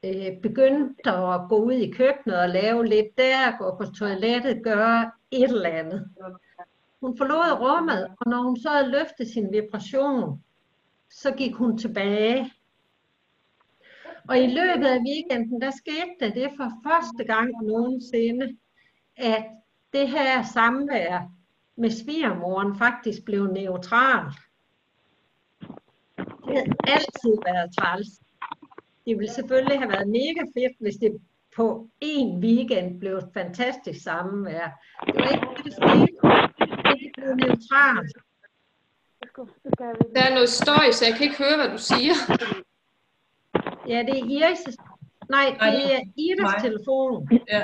Øh, 0.05 0.41
begyndte 0.41 1.11
at 1.11 1.41
gå 1.49 1.57
ud 1.57 1.73
i 1.73 1.91
køkkenet 1.91 2.39
og 2.39 2.49
lave 2.49 2.85
lidt 2.85 3.17
der, 3.17 3.57
gå 3.57 3.77
på 3.77 3.85
toilettet, 3.91 4.63
gøre 4.63 5.11
et 5.31 5.43
eller 5.43 5.69
andet. 5.69 6.09
Hun 7.01 7.17
forlod 7.17 7.59
rummet, 7.59 8.07
og 8.19 8.31
når 8.31 8.43
hun 8.43 8.57
så 8.57 8.69
havde 8.69 8.91
løftet 8.91 9.27
sin 9.27 9.51
vibration, 9.51 10.43
så 11.09 11.31
gik 11.31 11.55
hun 11.55 11.77
tilbage 11.77 12.51
og 14.27 14.39
i 14.39 14.47
løbet 14.47 14.87
af 14.87 14.99
weekenden, 15.07 15.61
der 15.61 15.71
skete 15.71 16.15
det, 16.19 16.35
det 16.35 16.51
for 16.57 16.71
første 16.87 17.23
gang 17.23 17.51
nogensinde, 17.63 18.57
at 19.17 19.45
det 19.93 20.09
her 20.09 20.43
samvær 20.43 21.31
med 21.75 21.89
svigermoren 21.89 22.77
faktisk 22.77 23.25
blev 23.25 23.47
neutralt. 23.47 24.35
Det 26.17 26.53
havde 26.55 26.75
altid 26.83 27.37
været 27.45 27.75
træls. 27.79 28.07
Det 29.05 29.17
ville 29.19 29.33
selvfølgelig 29.33 29.79
have 29.79 29.91
været 29.91 30.07
mega 30.07 30.41
fedt, 30.55 30.75
hvis 30.79 30.95
det 30.95 31.11
på 31.55 31.89
en 32.01 32.43
weekend 32.43 32.99
blev 32.99 33.15
et 33.17 33.29
fantastisk 33.33 34.03
samvær. 34.03 34.67
Det 35.05 35.15
var 35.15 35.29
ikke 35.35 35.47
det, 35.55 35.65
der 35.65 35.71
skete. 35.71 36.07
Det 37.01 37.11
blev 37.17 37.35
neutralt. 37.35 38.13
Der 40.15 40.21
er 40.29 40.33
noget 40.33 40.49
støj, 40.49 40.91
så 40.91 41.05
jeg 41.05 41.15
kan 41.15 41.23
ikke 41.27 41.43
høre, 41.43 41.57
hvad 41.57 41.69
du 41.69 41.77
siger. 41.77 42.15
Ja, 43.87 43.99
det 44.07 44.19
er 44.19 44.25
Iris' 44.37 44.95
Nej, 45.29 45.57
det 45.61 45.95
er 45.95 46.01
Iris 46.17 46.63
telefon. 46.63 47.29
Ja. 47.49 47.63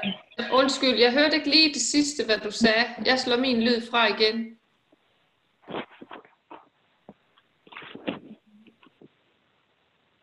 Undskyld, 0.54 0.96
jeg 1.00 1.12
hørte 1.14 1.36
ikke 1.36 1.50
lige 1.50 1.74
det 1.74 1.82
sidste, 1.82 2.26
hvad 2.26 2.38
du 2.38 2.52
sagde. 2.52 2.86
Jeg 3.06 3.20
slår 3.20 3.38
min 3.38 3.62
lyd 3.62 3.82
fra 3.92 4.08
igen. 4.08 4.58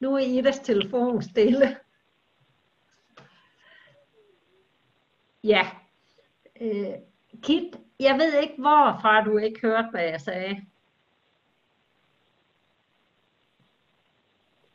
Nu 0.00 0.14
er 0.14 0.18
Idas 0.18 0.58
telefon 0.58 1.22
stille. 1.22 1.76
Ja. 5.44 5.70
Øh, 6.60 6.94
Kit, 7.42 7.76
jeg 8.00 8.18
ved 8.18 8.42
ikke, 8.42 8.54
hvorfra 8.58 9.24
du 9.24 9.38
ikke 9.38 9.60
hørte, 9.60 9.88
hvad 9.90 10.02
jeg 10.02 10.20
sagde. 10.20 10.66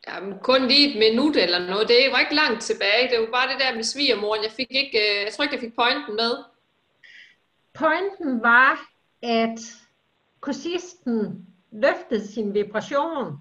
Jamen, 0.08 0.40
kun 0.40 0.68
lige 0.68 0.90
et 0.90 1.00
minut 1.00 1.36
eller 1.36 1.60
noget. 1.60 1.88
Det 1.88 2.12
var 2.12 2.20
ikke 2.20 2.36
langt 2.36 2.62
tilbage. 2.62 3.10
Det 3.10 3.20
var 3.20 3.32
bare 3.32 3.54
det 3.54 3.60
der 3.60 3.76
med 3.76 3.84
svigermoren. 3.84 4.44
Jeg 4.44 4.52
fik 4.52 4.68
ikke, 4.70 4.98
øh, 5.00 5.24
jeg 5.26 5.34
tror 5.34 5.44
ikke, 5.44 5.56
jeg 5.56 5.62
fik 5.62 5.76
pointen 5.76 6.16
med. 6.16 6.44
Pointen 7.74 8.42
var, 8.42 8.92
at 9.22 9.60
kursisten 10.42 11.48
løftede 11.72 12.28
sin 12.28 12.54
vibration. 12.54 13.38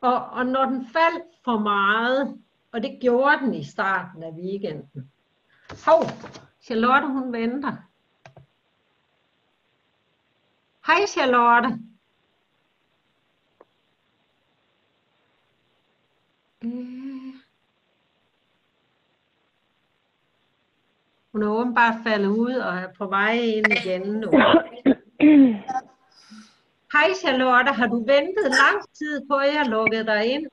Og, 0.00 0.26
og 0.26 0.46
når 0.46 0.64
den 0.64 0.86
faldt 0.86 1.24
for 1.44 1.58
meget, 1.58 2.38
og 2.72 2.82
det 2.82 2.98
gjorde 3.00 3.38
den 3.38 3.54
i 3.54 3.64
starten 3.64 4.22
af 4.22 4.32
weekenden. 4.32 5.12
Hov, 5.86 6.02
Charlotte 6.62 7.06
hun 7.06 7.32
venter. 7.32 7.76
Hej 10.86 11.06
Charlotte. 11.06 11.78
Mm. 16.62 17.32
Hun 21.32 21.42
er 21.42 21.48
åbenbart 21.48 21.94
faldet 22.02 22.28
ud 22.28 22.54
og 22.54 22.76
er 22.76 22.92
på 22.98 23.06
vej 23.06 23.32
ind 23.32 23.66
igen 23.72 24.02
nu. 24.02 24.30
Hej 26.92 27.14
Charlotte, 27.14 27.72
har 27.72 27.86
du 27.86 28.04
ventet 28.04 28.50
lang 28.62 28.78
tid 28.94 29.28
på, 29.28 29.34
at 29.36 29.54
jeg 29.54 29.66
lukkede 29.66 30.06
dig 30.06 30.26
ind? 30.26 30.46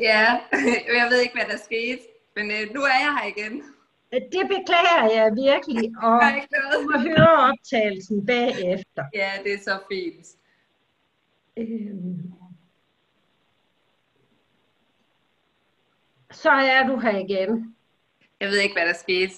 Ja, 0.00 0.40
jeg 0.98 1.06
ved 1.10 1.20
ikke, 1.20 1.34
hvad 1.34 1.48
der 1.52 1.56
skete, 1.64 2.02
men 2.36 2.50
øh, 2.50 2.74
nu 2.74 2.80
er 2.80 2.98
jeg 3.04 3.12
her 3.18 3.26
igen. 3.34 3.62
Det 4.12 4.44
beklager 4.54 5.06
jeg 5.14 5.32
virkelig, 5.46 5.92
og 6.06 6.20
du 6.74 6.80
må 6.90 6.98
høre 6.98 7.32
optagelsen 7.50 8.26
bagefter. 8.26 9.04
Ja, 9.14 9.30
det 9.44 9.52
er 9.52 9.58
så 9.58 9.78
fint. 9.92 10.26
Øhm, 11.56 12.32
så 16.30 16.50
er 16.50 16.86
du 16.86 16.96
her 16.96 17.18
igen. 17.18 17.76
Jeg 18.40 18.48
ved 18.48 18.58
ikke, 18.58 18.74
hvad 18.74 18.86
der 18.86 18.94
skete. 18.94 19.34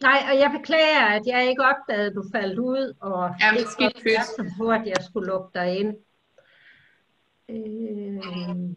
Nej, 0.00 0.22
og 0.32 0.38
jeg 0.38 0.50
beklager, 0.60 1.06
at 1.06 1.22
jeg 1.26 1.48
ikke 1.48 1.62
opdagede, 1.62 2.06
at 2.06 2.14
du 2.14 2.24
faldt 2.32 2.58
ud, 2.58 2.94
og 3.00 3.34
Jamen, 3.40 3.58
ikke 3.58 3.70
skidt 3.70 3.96
opmærksom 3.96 4.46
på, 4.58 4.70
at 4.70 4.86
jeg 4.86 4.96
skulle 5.04 5.26
lukke 5.26 5.58
dig 5.58 5.78
ind. 5.78 5.96
Øh... 7.48 8.74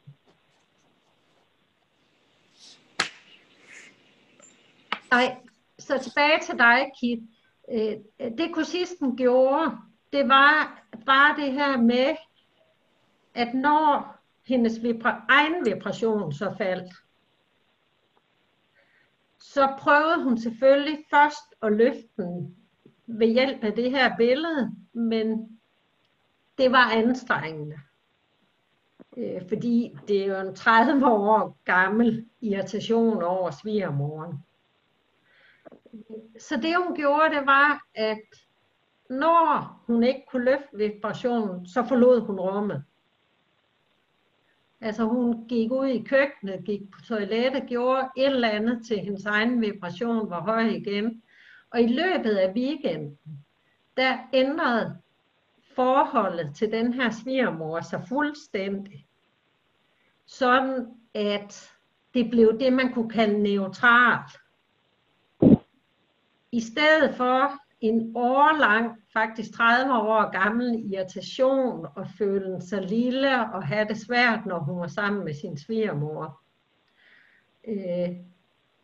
Nej, 5.12 5.38
så 5.80 6.00
tilbage 6.04 6.40
til 6.46 6.58
dig, 6.58 6.92
Kit. 7.00 7.20
Øh, 7.72 7.98
det 8.38 8.54
kursisten 8.54 9.18
gjorde, 9.18 9.72
det 10.14 10.28
var 10.28 10.84
bare 11.06 11.36
det 11.42 11.54
her 11.54 11.78
med, 11.78 12.16
at 13.36 13.54
når 13.54 14.16
hendes 14.48 14.74
vibra- 14.78 15.26
egen 15.30 15.66
vibration 15.66 16.34
så 16.34 16.56
faldt, 16.58 16.94
så 19.58 19.74
prøvede 19.80 20.24
hun 20.24 20.38
selvfølgelig 20.38 21.06
først 21.10 21.56
at 21.62 21.74
løfte 21.74 22.10
den 22.18 22.56
ved 23.08 23.28
hjælp 23.28 23.64
af 23.64 23.74
det 23.74 23.92
her 23.92 24.18
billede, 24.18 24.76
men 24.94 25.60
det 26.58 26.72
var 26.72 26.92
anstrengende. 26.92 27.78
Øh, 29.18 29.42
fordi 29.48 29.98
det 30.08 30.22
er 30.22 30.26
jo 30.26 30.50
en 30.50 30.56
30 30.56 31.08
år 31.08 31.58
gammel 31.66 32.26
irritation 32.42 33.24
over 33.24 33.52
svigermoren. 33.52 34.38
Så 36.40 36.56
det 36.56 36.76
hun 36.86 36.96
gjorde, 36.96 37.36
det 37.36 37.46
var, 37.46 37.82
at 37.96 38.22
når 39.10 39.84
hun 39.88 40.04
ikke 40.04 40.26
kunne 40.32 40.46
løfte 40.46 40.78
vibrationen, 40.78 41.68
så 41.68 41.84
forlod 41.84 42.22
hun 42.22 42.40
rummet. 42.40 42.84
Altså 44.82 45.04
hun 45.04 45.48
gik 45.48 45.72
ud 45.72 45.88
i 45.88 46.04
køkkenet, 46.04 46.66
gik 46.66 46.92
på 46.92 47.02
toilettet, 47.02 47.64
gjorde 47.68 48.10
et 48.18 48.26
eller 48.26 48.50
andet 48.50 48.88
til 48.88 49.00
hendes 49.00 49.26
egen 49.26 49.62
vibration 49.62 50.30
var 50.30 50.42
høj 50.42 50.62
igen. 50.62 51.22
Og 51.72 51.82
i 51.82 51.88
løbet 51.88 52.36
af 52.36 52.54
weekenden, 52.54 53.20
der 53.98 54.18
ændrede 54.34 54.98
forholdet 55.76 56.56
til 56.56 56.72
den 56.72 56.94
her 56.94 57.10
svigermor 57.10 57.82
sig 57.82 58.04
fuldstændig. 58.10 59.08
Sådan 60.26 60.88
at 61.14 61.72
det 62.14 62.30
blev 62.30 62.60
det, 62.60 62.74
man 62.74 62.94
kunne 62.94 63.10
kalde 63.10 63.44
neutralt. 63.44 64.32
I 66.52 66.62
stedet 66.62 67.16
for 67.16 67.67
en 67.82 68.16
årlang, 68.16 68.98
faktisk 69.14 69.54
30 69.54 69.94
år 69.94 70.32
gammel 70.32 70.94
irritation 70.94 71.88
og 71.96 72.08
føle 72.18 72.62
sig 72.62 72.82
lille 72.82 73.54
og 73.54 73.68
have 73.68 73.88
det 73.88 73.98
svært, 73.98 74.46
når 74.46 74.60
hun 74.60 74.80
var 74.80 74.88
sammen 74.88 75.26
med 75.26 75.34
sin 75.34 75.58
svigermor. 75.58 76.42
Øh, 77.68 78.16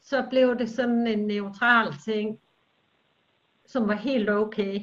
så 0.01 0.27
blev 0.29 0.59
det 0.59 0.69
sådan 0.69 1.07
en 1.07 1.27
neutral 1.27 1.93
ting, 2.05 2.39
som 3.65 3.87
var 3.87 3.95
helt 3.95 4.29
okay. 4.29 4.79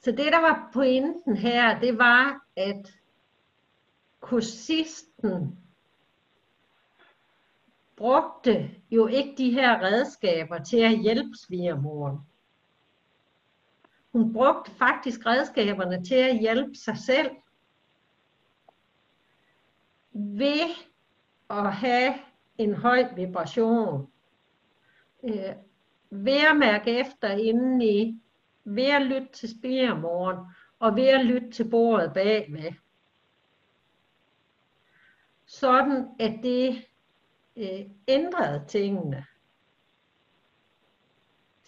Så 0.00 0.10
det, 0.10 0.32
der 0.32 0.40
var 0.40 0.70
pointen 0.72 1.36
her, 1.36 1.80
det 1.80 1.98
var, 1.98 2.46
at 2.56 2.98
kursisten 4.20 5.58
brugte 7.96 8.70
jo 8.90 9.06
ikke 9.06 9.34
de 9.38 9.50
her 9.50 9.82
redskaber 9.82 10.58
til 10.58 10.76
at 10.76 10.98
hjælpe 10.98 11.34
svigermoren. 11.46 12.18
Hun 14.14 14.32
brugte 14.32 14.70
faktisk 14.70 15.26
redskaberne 15.26 16.04
til 16.04 16.14
at 16.14 16.38
hjælpe 16.38 16.74
sig 16.74 16.96
selv 16.96 17.30
ved 20.12 20.70
at 21.50 21.72
have 21.72 22.14
en 22.58 22.74
høj 22.74 23.14
vibration. 23.16 24.12
Øh, 25.24 25.54
ved 26.10 26.40
at 26.50 26.56
mærke 26.56 27.00
efter 27.00 27.28
indeni, 27.28 28.20
ved 28.64 28.86
at 28.90 29.02
lytte 29.02 29.28
til 29.32 29.48
spiremoren, 29.58 30.38
og 30.78 30.96
ved 30.96 31.06
at 31.06 31.26
lytte 31.26 31.50
til 31.50 31.70
bordet 31.70 32.12
bagved. 32.14 32.72
Sådan 35.46 36.08
at 36.20 36.38
det 36.42 36.84
øh, 37.56 37.90
ændrede 38.08 38.64
tingene. 38.68 39.26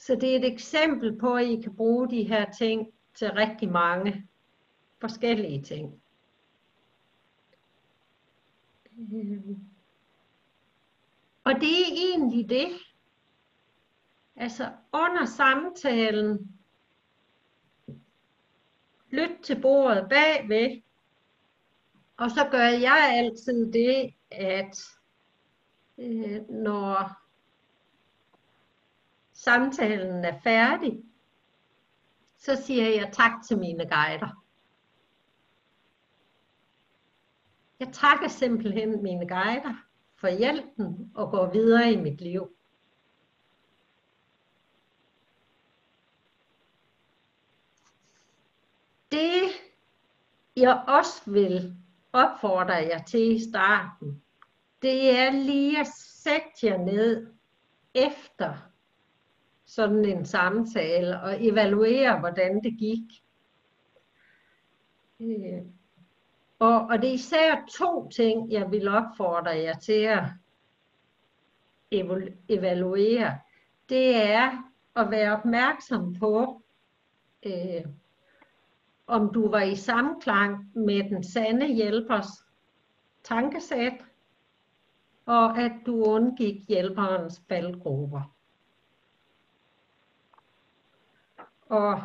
Så 0.07 0.15
det 0.15 0.33
er 0.33 0.39
et 0.39 0.53
eksempel 0.53 1.19
på, 1.19 1.35
at 1.35 1.47
I 1.47 1.61
kan 1.61 1.77
bruge 1.77 2.11
de 2.11 2.23
her 2.23 2.53
ting 2.53 2.93
til 3.15 3.33
rigtig 3.33 3.69
mange 3.71 4.29
forskellige 5.01 5.63
ting. 5.63 6.03
Øhm. 8.99 9.59
Og 11.45 11.55
det 11.55 11.81
er 11.81 12.13
egentlig 12.13 12.49
det. 12.49 12.69
Altså 14.37 14.73
under 14.93 15.25
samtalen, 15.25 16.59
lyt 19.11 19.39
til 19.43 19.61
bordet 19.61 20.09
bagved, 20.09 20.83
og 22.17 22.31
så 22.31 22.49
gør 22.51 22.69
jeg 22.69 23.13
altid 23.15 23.73
det, 23.73 24.15
at 24.31 24.79
øh, 25.99 26.49
når 26.51 27.26
samtalen 29.47 30.25
er 30.25 30.41
færdig, 30.41 31.03
så 32.39 32.63
siger 32.63 32.89
jeg 32.89 33.11
tak 33.13 33.33
til 33.49 33.59
mine 33.59 33.89
guider. 33.89 34.45
Jeg 37.81 37.89
takker 37.93 38.29
simpelthen 38.29 39.03
mine 39.03 39.29
guider 39.29 39.75
for 40.17 40.29
hjælpen 40.29 41.13
og 41.15 41.31
går 41.31 41.53
videre 41.53 41.93
i 41.93 41.97
mit 41.97 42.21
liv. 42.21 42.57
Det 49.13 49.43
jeg 50.57 50.85
også 50.89 51.31
vil 51.31 51.77
opfordre 52.13 52.75
jer 52.75 53.03
til 53.03 53.37
i 53.37 53.51
starten, 53.51 54.23
det 54.83 55.19
er 55.19 55.31
lige 55.31 55.81
at 55.81 55.87
sætte 55.97 56.51
jer 56.63 56.79
ned 56.79 57.27
efter 57.95 58.76
sådan 59.67 60.05
en 60.05 60.25
samtale 60.25 61.21
og 61.21 61.47
evaluere, 61.47 62.19
hvordan 62.19 62.63
det 62.63 62.79
gik. 62.79 63.23
Øh, 65.21 65.63
og, 66.59 66.81
og 66.81 67.03
det 67.03 67.11
er 67.11 67.15
især 67.15 67.65
to 67.79 68.09
ting, 68.09 68.53
jeg 68.53 68.71
vil 68.71 68.89
opfordre 68.89 69.51
jer 69.51 69.79
til 69.79 70.03
at 70.03 70.25
evaluere. 72.49 73.39
Det 73.89 74.17
er 74.17 74.73
at 74.97 75.11
være 75.11 75.37
opmærksom 75.37 76.15
på, 76.15 76.63
øh, 77.47 77.85
om 79.07 79.33
du 79.33 79.51
var 79.51 79.63
i 79.63 79.75
samklang 79.75 80.71
med 80.75 81.11
den 81.11 81.25
sande 81.25 81.75
hjælpers 81.75 82.27
tankesæt, 83.25 84.05
og 85.27 85.59
at 85.59 85.73
du 85.87 86.05
undgik 86.05 86.69
hjælperens 86.69 87.43
faldgrupper. 87.49 88.36
Og 91.69 92.03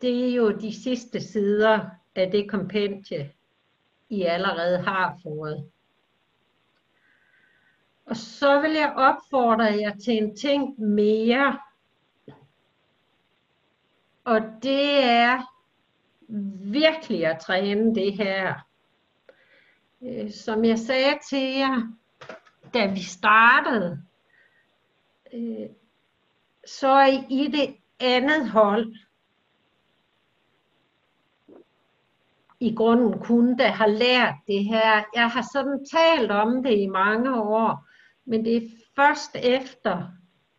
det 0.00 0.30
er 0.30 0.34
jo 0.34 0.50
de 0.50 0.82
sidste 0.82 1.20
sider 1.20 1.90
af 2.14 2.30
det 2.30 2.50
kompendie, 2.50 3.32
I 4.08 4.22
allerede 4.22 4.82
har 4.82 5.18
fået. 5.22 5.70
Og 8.06 8.16
så 8.16 8.60
vil 8.60 8.72
jeg 8.72 8.92
opfordre 8.96 9.64
jer 9.64 9.96
til 9.96 10.14
en 10.14 10.36
ting 10.36 10.80
mere. 10.80 11.58
Og 14.24 14.40
det 14.62 15.04
er 15.04 15.42
virkelig 16.70 17.26
at 17.26 17.40
træne 17.40 17.94
det 17.94 18.12
her. 18.16 18.54
Øh, 20.02 20.30
som 20.30 20.64
jeg 20.64 20.78
sagde 20.78 21.18
til 21.30 21.56
jer, 21.56 21.92
da 22.74 22.86
vi 22.86 23.02
startede, 23.02 24.02
øh, 25.32 25.68
så 26.66 26.88
er 26.88 27.24
I 27.30 27.48
det 27.52 27.79
andet 28.00 28.50
hold 28.50 28.94
i 32.60 32.74
grunden 32.74 33.20
kun, 33.20 33.58
der 33.58 33.68
har 33.68 33.86
lært 33.86 34.34
det 34.46 34.64
her. 34.64 35.04
Jeg 35.14 35.30
har 35.30 35.44
sådan 35.52 35.86
talt 35.92 36.30
om 36.30 36.62
det 36.62 36.78
i 36.78 36.86
mange 36.86 37.42
år, 37.42 37.88
men 38.24 38.44
det 38.44 38.56
er 38.56 38.68
først 38.96 39.36
efter, 39.36 40.08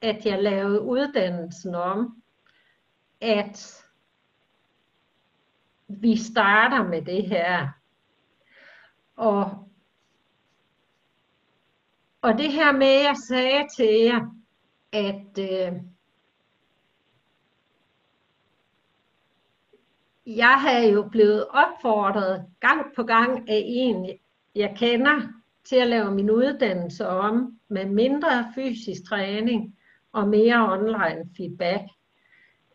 at 0.02 0.26
jeg 0.26 0.44
lavede 0.44 0.82
uddannelsen 0.82 1.76
om, 1.76 2.22
at 3.22 3.86
vi 5.88 6.18
starter 6.18 6.88
med 6.88 7.02
det 7.02 7.28
her. 7.28 7.70
Og, 9.16 9.70
og 12.22 12.38
det 12.38 12.52
her 12.52 12.72
med, 12.72 12.88
at 12.88 13.04
jeg 13.04 13.16
sagde 13.28 13.68
til 13.78 14.04
jer, 14.04 14.36
at 14.92 15.40
øh, 15.40 15.82
jeg 20.38 20.62
har 20.62 20.80
jo 20.80 21.10
blevet 21.12 21.46
opfordret 21.50 22.46
gang 22.60 22.96
på 22.96 23.04
gang 23.04 23.50
af 23.50 23.64
en, 23.66 24.10
jeg 24.56 24.74
kender, 24.78 25.22
til 25.64 25.76
at 25.76 25.88
lave 25.88 26.12
min 26.12 26.32
uddannelse 26.32 27.08
om 27.08 27.60
med 27.68 27.86
mindre 27.86 28.52
fysisk 28.56 29.02
træning 29.10 29.78
og 30.12 30.28
mere 30.28 30.74
online 30.74 31.30
feedback. 31.38 31.84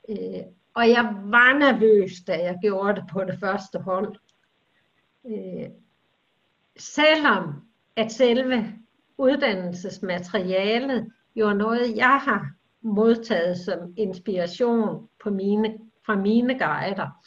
Øh, 0.09 0.43
og 0.75 0.89
jeg 0.89 1.17
var 1.25 1.59
nervøs, 1.59 2.13
da 2.27 2.33
jeg 2.33 2.59
gjorde 2.63 3.01
det 3.01 3.05
på 3.13 3.25
det 3.25 3.41
første 3.41 3.79
hold. 3.79 4.17
Øh, 5.27 5.69
selvom 6.79 7.55
at 7.97 8.13
selve 8.13 8.75
uddannelsesmaterialet 9.19 11.13
jo 11.37 11.49
er 11.49 11.55
noget, 11.55 11.97
jeg 11.97 12.21
har 12.21 12.51
modtaget 12.81 13.59
som 13.59 13.79
inspiration 13.97 15.09
på 15.23 15.31
mine, 15.31 15.79
fra 16.07 16.17
mine 16.17 16.59
guider, 16.59 17.23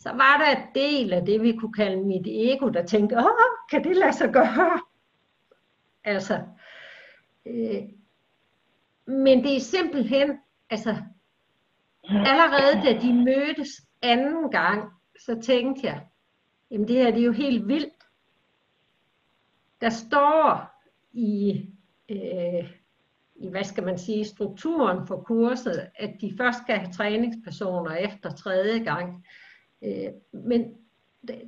så 0.00 0.10
var 0.12 0.36
der 0.38 0.60
et 0.60 0.68
del 0.74 1.12
af 1.12 1.24
det, 1.26 1.42
vi 1.42 1.56
kunne 1.56 1.72
kalde 1.72 2.02
mit 2.02 2.26
ego, 2.26 2.68
der 2.68 2.86
tænkte, 2.86 3.18
åh, 3.18 3.24
kan 3.70 3.84
det 3.84 3.96
lade 3.96 4.12
sig 4.12 4.32
gøre? 4.32 4.80
Altså, 6.04 6.42
øh, 7.46 7.82
men 9.06 9.44
det 9.44 9.56
er 9.56 9.60
simpelthen, 9.60 10.38
altså, 10.70 10.96
allerede 12.04 12.84
da 12.84 13.00
de 13.00 13.12
mødtes 13.12 13.82
anden 14.02 14.50
gang, 14.50 14.90
så 15.18 15.40
tænkte 15.42 15.86
jeg, 15.86 16.06
jamen 16.70 16.88
det 16.88 16.96
her 16.96 17.10
det 17.10 17.20
er 17.20 17.26
jo 17.26 17.32
helt 17.32 17.68
vildt. 17.68 17.94
Der 19.80 19.90
står 19.90 20.70
i, 21.12 21.66
øh, 22.08 22.70
i, 23.34 23.48
hvad 23.48 23.64
skal 23.64 23.84
man 23.84 23.98
sige, 23.98 24.24
strukturen 24.24 25.06
for 25.06 25.22
kurset, 25.22 25.90
at 25.94 26.10
de 26.20 26.34
først 26.38 26.58
skal 26.58 26.78
have 26.78 26.92
træningspersoner 26.92 27.94
efter 27.94 28.30
tredje 28.30 28.78
gang. 28.78 29.24
Øh, 29.82 30.12
men 30.32 30.74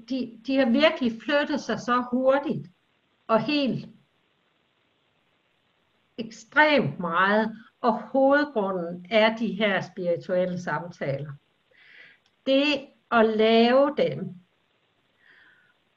de, 0.09 0.41
de 0.47 0.57
har 0.57 0.70
virkelig 0.70 1.12
flyttet 1.24 1.61
sig 1.61 1.80
så 1.80 2.05
hurtigt 2.11 2.68
og 3.26 3.43
helt 3.43 3.89
ekstremt 6.18 6.99
meget, 6.99 7.57
og 7.80 8.03
hovedgrunden 8.03 9.07
er 9.11 9.37
de 9.37 9.47
her 9.47 9.80
spirituelle 9.80 10.61
samtaler. 10.61 11.33
Det 12.47 12.89
at 13.11 13.37
lave 13.37 13.95
dem, 13.97 14.35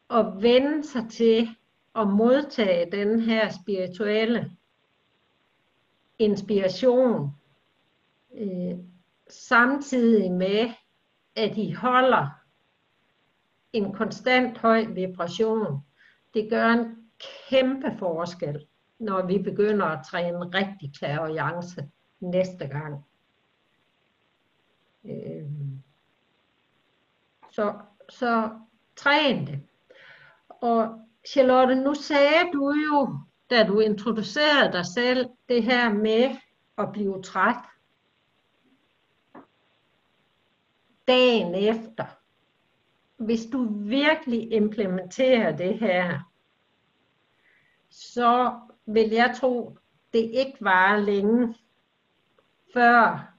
og 0.08 0.42
vende 0.44 0.84
sig 0.84 1.10
til 1.10 1.50
at 1.96 2.08
modtage 2.08 2.92
den 2.92 3.20
her 3.20 3.50
spirituelle 3.64 4.52
inspiration, 6.20 7.30
øh, 8.38 8.78
samtidig 9.30 10.32
med, 10.32 10.70
at 11.36 11.58
I 11.58 11.72
holder 11.72 12.28
en 13.74 13.94
konstant 13.94 14.58
høj 14.58 14.86
vibration, 14.86 15.86
det 16.34 16.50
gør 16.50 16.68
en 16.68 16.96
kæmpe 17.50 17.96
forskel, 18.00 18.68
når 19.00 19.26
vi 19.26 19.38
begynder 19.38 19.86
at 19.86 20.06
træne 20.06 20.40
rigtig 20.40 20.94
klaverjance 21.00 21.90
næste 22.20 22.68
gang. 22.68 23.06
Øh, 25.06 25.46
så, 27.52 27.74
så 28.10 28.50
træn 28.96 29.48
det. 29.48 29.62
Og 30.50 31.00
Charlotte, 31.28 31.76
nu 31.76 31.94
sagde 31.94 32.52
du 32.54 32.74
jo, 32.92 33.20
da 33.50 33.64
du 33.64 33.80
introducerede 33.80 34.72
dig 34.72 34.86
selv, 34.86 35.30
det 35.50 35.64
her 35.64 35.94
med 35.94 36.38
at 36.78 36.92
blive 36.92 37.22
træt 37.22 37.66
dagen 41.08 41.56
efter. 41.56 42.06
Hvis 43.18 43.46
du 43.46 43.68
virkelig 43.74 44.54
implementerer 44.54 45.56
det 45.58 45.80
her, 45.80 46.32
så 47.90 48.60
vil 48.86 49.10
jeg 49.10 49.36
tro, 49.36 49.78
det 50.14 50.20
ikke 50.20 50.58
varer 50.62 50.98
længe, 50.98 51.56
før 52.74 53.32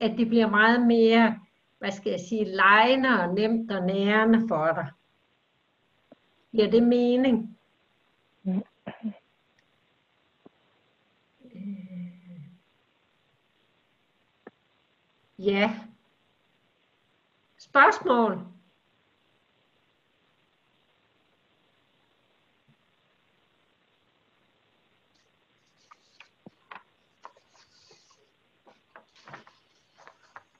at 0.00 0.18
det 0.18 0.28
bliver 0.28 0.50
meget 0.50 0.86
mere, 0.86 1.40
hvad 1.78 1.92
skal 1.92 2.10
jeg 2.10 2.20
sige, 2.20 2.44
lejende 2.44 3.08
og 3.08 3.34
nemt 3.34 3.72
og 3.72 3.86
nærende 3.86 4.48
for 4.48 4.66
dig. 4.66 4.90
Giver 6.52 6.70
det 6.70 6.82
mening? 6.82 7.58
Øh. 8.46 8.60
Ja. 15.38 15.80
Spørgsmål? 17.76 18.46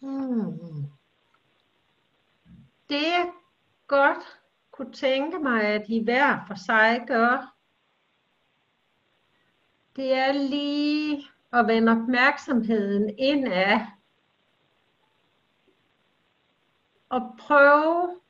Hmm. 0.00 0.58
Det 2.88 3.02
jeg 3.02 3.32
godt 3.86 4.40
kunne 4.70 4.92
tænke 4.92 5.38
mig, 5.38 5.62
at 5.62 5.84
I 5.88 6.04
hver 6.04 6.44
for 6.46 6.54
sig 6.54 7.04
gør, 7.06 7.56
det 9.96 10.12
er 10.12 10.32
lige 10.32 11.24
at 11.52 11.66
vende 11.66 11.92
opmærksomheden 11.92 13.18
ind 13.18 13.48
af 13.48 13.95
at 17.10 17.22
prøve 17.38 18.20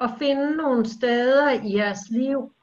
at 0.00 0.10
finde 0.18 0.56
nogle 0.56 0.88
steder 0.88 1.50
i 1.50 1.76
jeres 1.76 2.10
liv, 2.10 2.54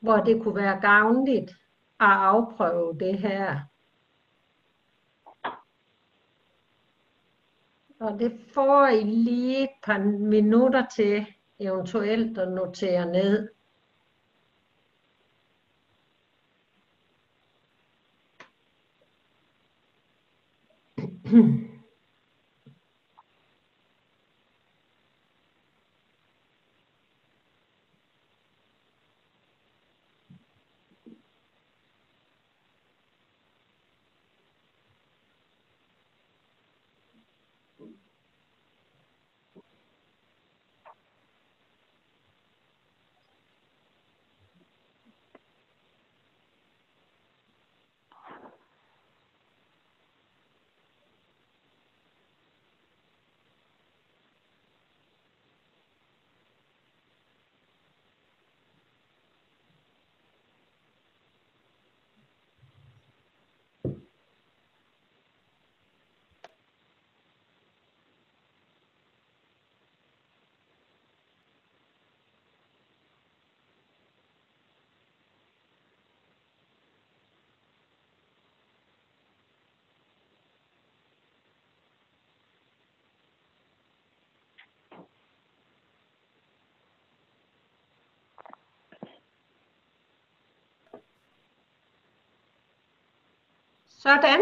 hvor 0.00 0.16
det 0.16 0.42
kunne 0.42 0.56
være 0.56 0.80
gavnligt 0.80 1.50
at 2.00 2.10
afprøve 2.10 2.98
det 2.98 3.18
her. 3.18 3.60
Og 8.00 8.18
det 8.18 8.40
får 8.54 8.86
I 8.86 9.02
lige 9.02 9.62
et 9.62 9.70
par 9.84 9.98
minutter 10.18 10.86
til 10.96 11.26
eventuelt 11.58 12.38
at 12.38 12.52
notere 12.52 13.06
ned. 13.06 13.48
Sådan. 94.06 94.40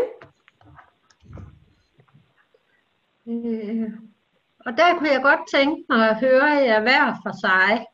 Øh, 3.26 3.90
og 4.66 4.72
der 4.76 4.98
kunne 4.98 5.10
jeg 5.10 5.22
godt 5.22 5.40
tænke 5.54 5.84
mig 5.88 6.10
at 6.10 6.20
høre 6.20 6.44
jer 6.44 6.80
hver 6.80 7.14
for 7.22 7.40
sig. 7.40 7.86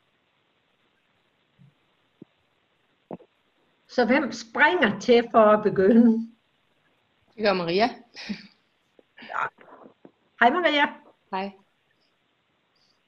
Så 3.89 4.05
hvem 4.05 4.33
springer 4.33 5.01
til 5.01 5.29
for 5.31 5.39
at 5.39 5.63
begynde? 5.63 6.31
Det 7.35 7.43
gør 7.45 7.53
Maria. 7.53 7.89
Ja. 9.23 9.47
Hej 10.41 10.51
Maria. 10.51 10.85
Hej. 11.31 11.53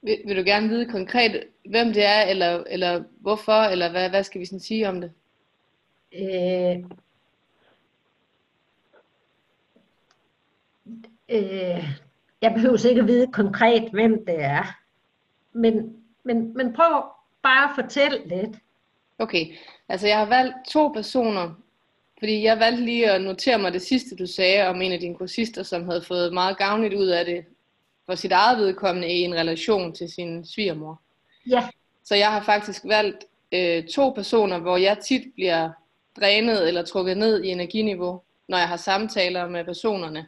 Vil, 0.02 0.18
vil 0.26 0.36
du 0.36 0.42
gerne 0.46 0.68
vide 0.68 0.90
konkret, 0.90 1.48
hvem 1.70 1.92
det 1.92 2.04
er, 2.04 2.22
eller, 2.22 2.64
eller 2.66 3.04
hvorfor, 3.20 3.62
eller 3.62 3.90
hvad, 3.90 4.10
hvad 4.10 4.24
skal 4.24 4.40
vi 4.40 4.46
sådan 4.46 4.60
sige 4.60 4.88
om 4.88 5.00
det? 5.00 5.12
Øh, 6.14 6.84
øh, 11.32 11.84
jeg 12.42 12.52
behøver 12.54 12.86
ikke 12.88 13.00
at 13.00 13.06
vide 13.06 13.32
konkret, 13.32 13.90
hvem 13.92 14.24
det 14.26 14.40
er. 14.42 14.76
Men, 15.52 15.96
men, 16.24 16.54
men 16.56 16.72
prøv 16.72 17.02
bare 17.42 17.64
at 17.64 17.70
fortælle 17.74 18.28
lidt. 18.28 18.56
Okay, 19.18 19.46
altså 19.88 20.06
jeg 20.06 20.18
har 20.18 20.26
valgt 20.26 20.54
to 20.68 20.88
personer, 20.88 21.54
fordi 22.18 22.44
jeg 22.44 22.58
valgte 22.58 22.84
lige 22.84 23.10
at 23.10 23.22
notere 23.22 23.58
mig 23.58 23.72
det 23.72 23.82
sidste, 23.82 24.16
du 24.16 24.26
sagde 24.26 24.66
om 24.66 24.82
en 24.82 24.92
af 24.92 25.00
dine 25.00 25.14
kursister, 25.14 25.62
som 25.62 25.84
havde 25.84 26.02
fået 26.02 26.32
meget 26.32 26.58
gavnligt 26.58 26.94
ud 26.94 27.06
af 27.06 27.24
det 27.24 27.44
for 28.06 28.14
sit 28.14 28.32
eget 28.32 28.58
vedkommende 28.58 29.08
i 29.08 29.20
en 29.20 29.34
relation 29.34 29.94
til 29.94 30.08
sin 30.12 30.44
svigermor. 30.46 31.00
Ja. 31.50 31.68
Så 32.04 32.14
jeg 32.14 32.32
har 32.32 32.42
faktisk 32.42 32.84
valgt 32.84 33.24
øh, 33.52 33.84
to 33.86 34.10
personer, 34.10 34.58
hvor 34.58 34.76
jeg 34.76 34.98
tit 34.98 35.22
bliver 35.34 35.70
drænet 36.20 36.68
eller 36.68 36.82
trukket 36.82 37.16
ned 37.16 37.44
i 37.44 37.48
energiniveau, 37.48 38.22
når 38.48 38.58
jeg 38.58 38.68
har 38.68 38.76
samtaler 38.76 39.48
med 39.48 39.64
personerne. 39.64 40.26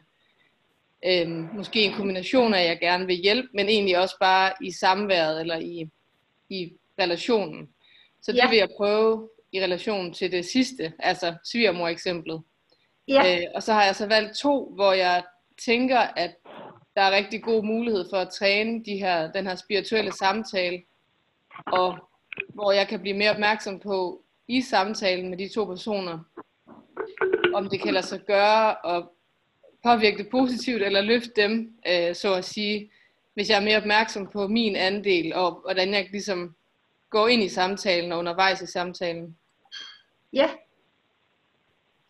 Øhm, 1.07 1.49
måske 1.53 1.83
en 1.83 1.93
kombination 1.93 2.53
af, 2.53 2.61
at 2.61 2.67
jeg 2.67 2.79
gerne 2.79 3.05
vil 3.05 3.15
hjælpe, 3.15 3.47
men 3.53 3.69
egentlig 3.69 3.97
også 3.97 4.15
bare 4.19 4.53
i 4.61 4.71
samværet 4.71 5.41
eller 5.41 5.57
i, 5.57 5.89
i 6.49 6.73
relationen. 6.99 7.69
Så 8.21 8.31
det 8.31 8.37
Ja. 8.37 8.49
vil 8.49 8.57
jeg 8.57 8.69
prøve 8.77 9.29
i 9.51 9.63
relation 9.63 10.13
til 10.13 10.31
det 10.31 10.45
sidste, 10.45 10.93
altså 10.99 11.35
svigermor-eksemplet. 11.43 12.41
Ja. 13.07 13.37
Øh, 13.37 13.43
og 13.55 13.63
så 13.63 13.73
har 13.73 13.83
jeg 13.83 13.95
så 13.95 14.07
valgt 14.07 14.37
to, 14.37 14.71
hvor 14.75 14.93
jeg 14.93 15.23
tænker, 15.65 15.99
at 15.99 16.35
der 16.95 17.01
er 17.01 17.11
rigtig 17.11 17.43
god 17.43 17.63
mulighed 17.63 18.05
for 18.09 18.17
at 18.17 18.29
træne 18.29 18.85
de 18.85 18.97
her, 18.97 19.31
den 19.31 19.47
her 19.47 19.55
spirituelle 19.55 20.11
samtale, 20.11 20.83
og 21.65 21.97
hvor 22.53 22.71
jeg 22.71 22.87
kan 22.87 22.99
blive 22.99 23.17
mere 23.17 23.31
opmærksom 23.31 23.79
på 23.79 24.21
i 24.47 24.61
samtalen 24.61 25.29
med 25.29 25.37
de 25.37 25.49
to 25.53 25.65
personer, 25.65 26.19
om 27.53 27.69
det 27.69 27.81
kan 27.81 27.93
lade 27.93 28.05
sig 28.05 28.19
gøre 28.27 28.75
og 28.77 29.11
påvirke 29.85 30.17
det 30.17 30.29
positivt 30.29 30.83
eller 30.83 31.01
løfte 31.01 31.31
dem, 31.35 31.79
øh, 31.87 32.15
så 32.15 32.33
at 32.33 32.45
sige, 32.45 32.91
hvis 33.33 33.49
jeg 33.49 33.57
er 33.57 33.63
mere 33.63 33.77
opmærksom 33.77 34.27
på 34.27 34.47
min 34.47 34.75
andel 34.75 35.33
og 35.33 35.51
hvordan 35.51 35.93
jeg 35.93 36.07
ligesom 36.11 36.55
går 37.09 37.27
ind 37.27 37.43
i 37.43 37.49
samtalen 37.49 38.11
og 38.11 38.19
undervejs 38.19 38.61
i 38.61 38.65
samtalen. 38.65 39.37
Ja. 40.33 40.49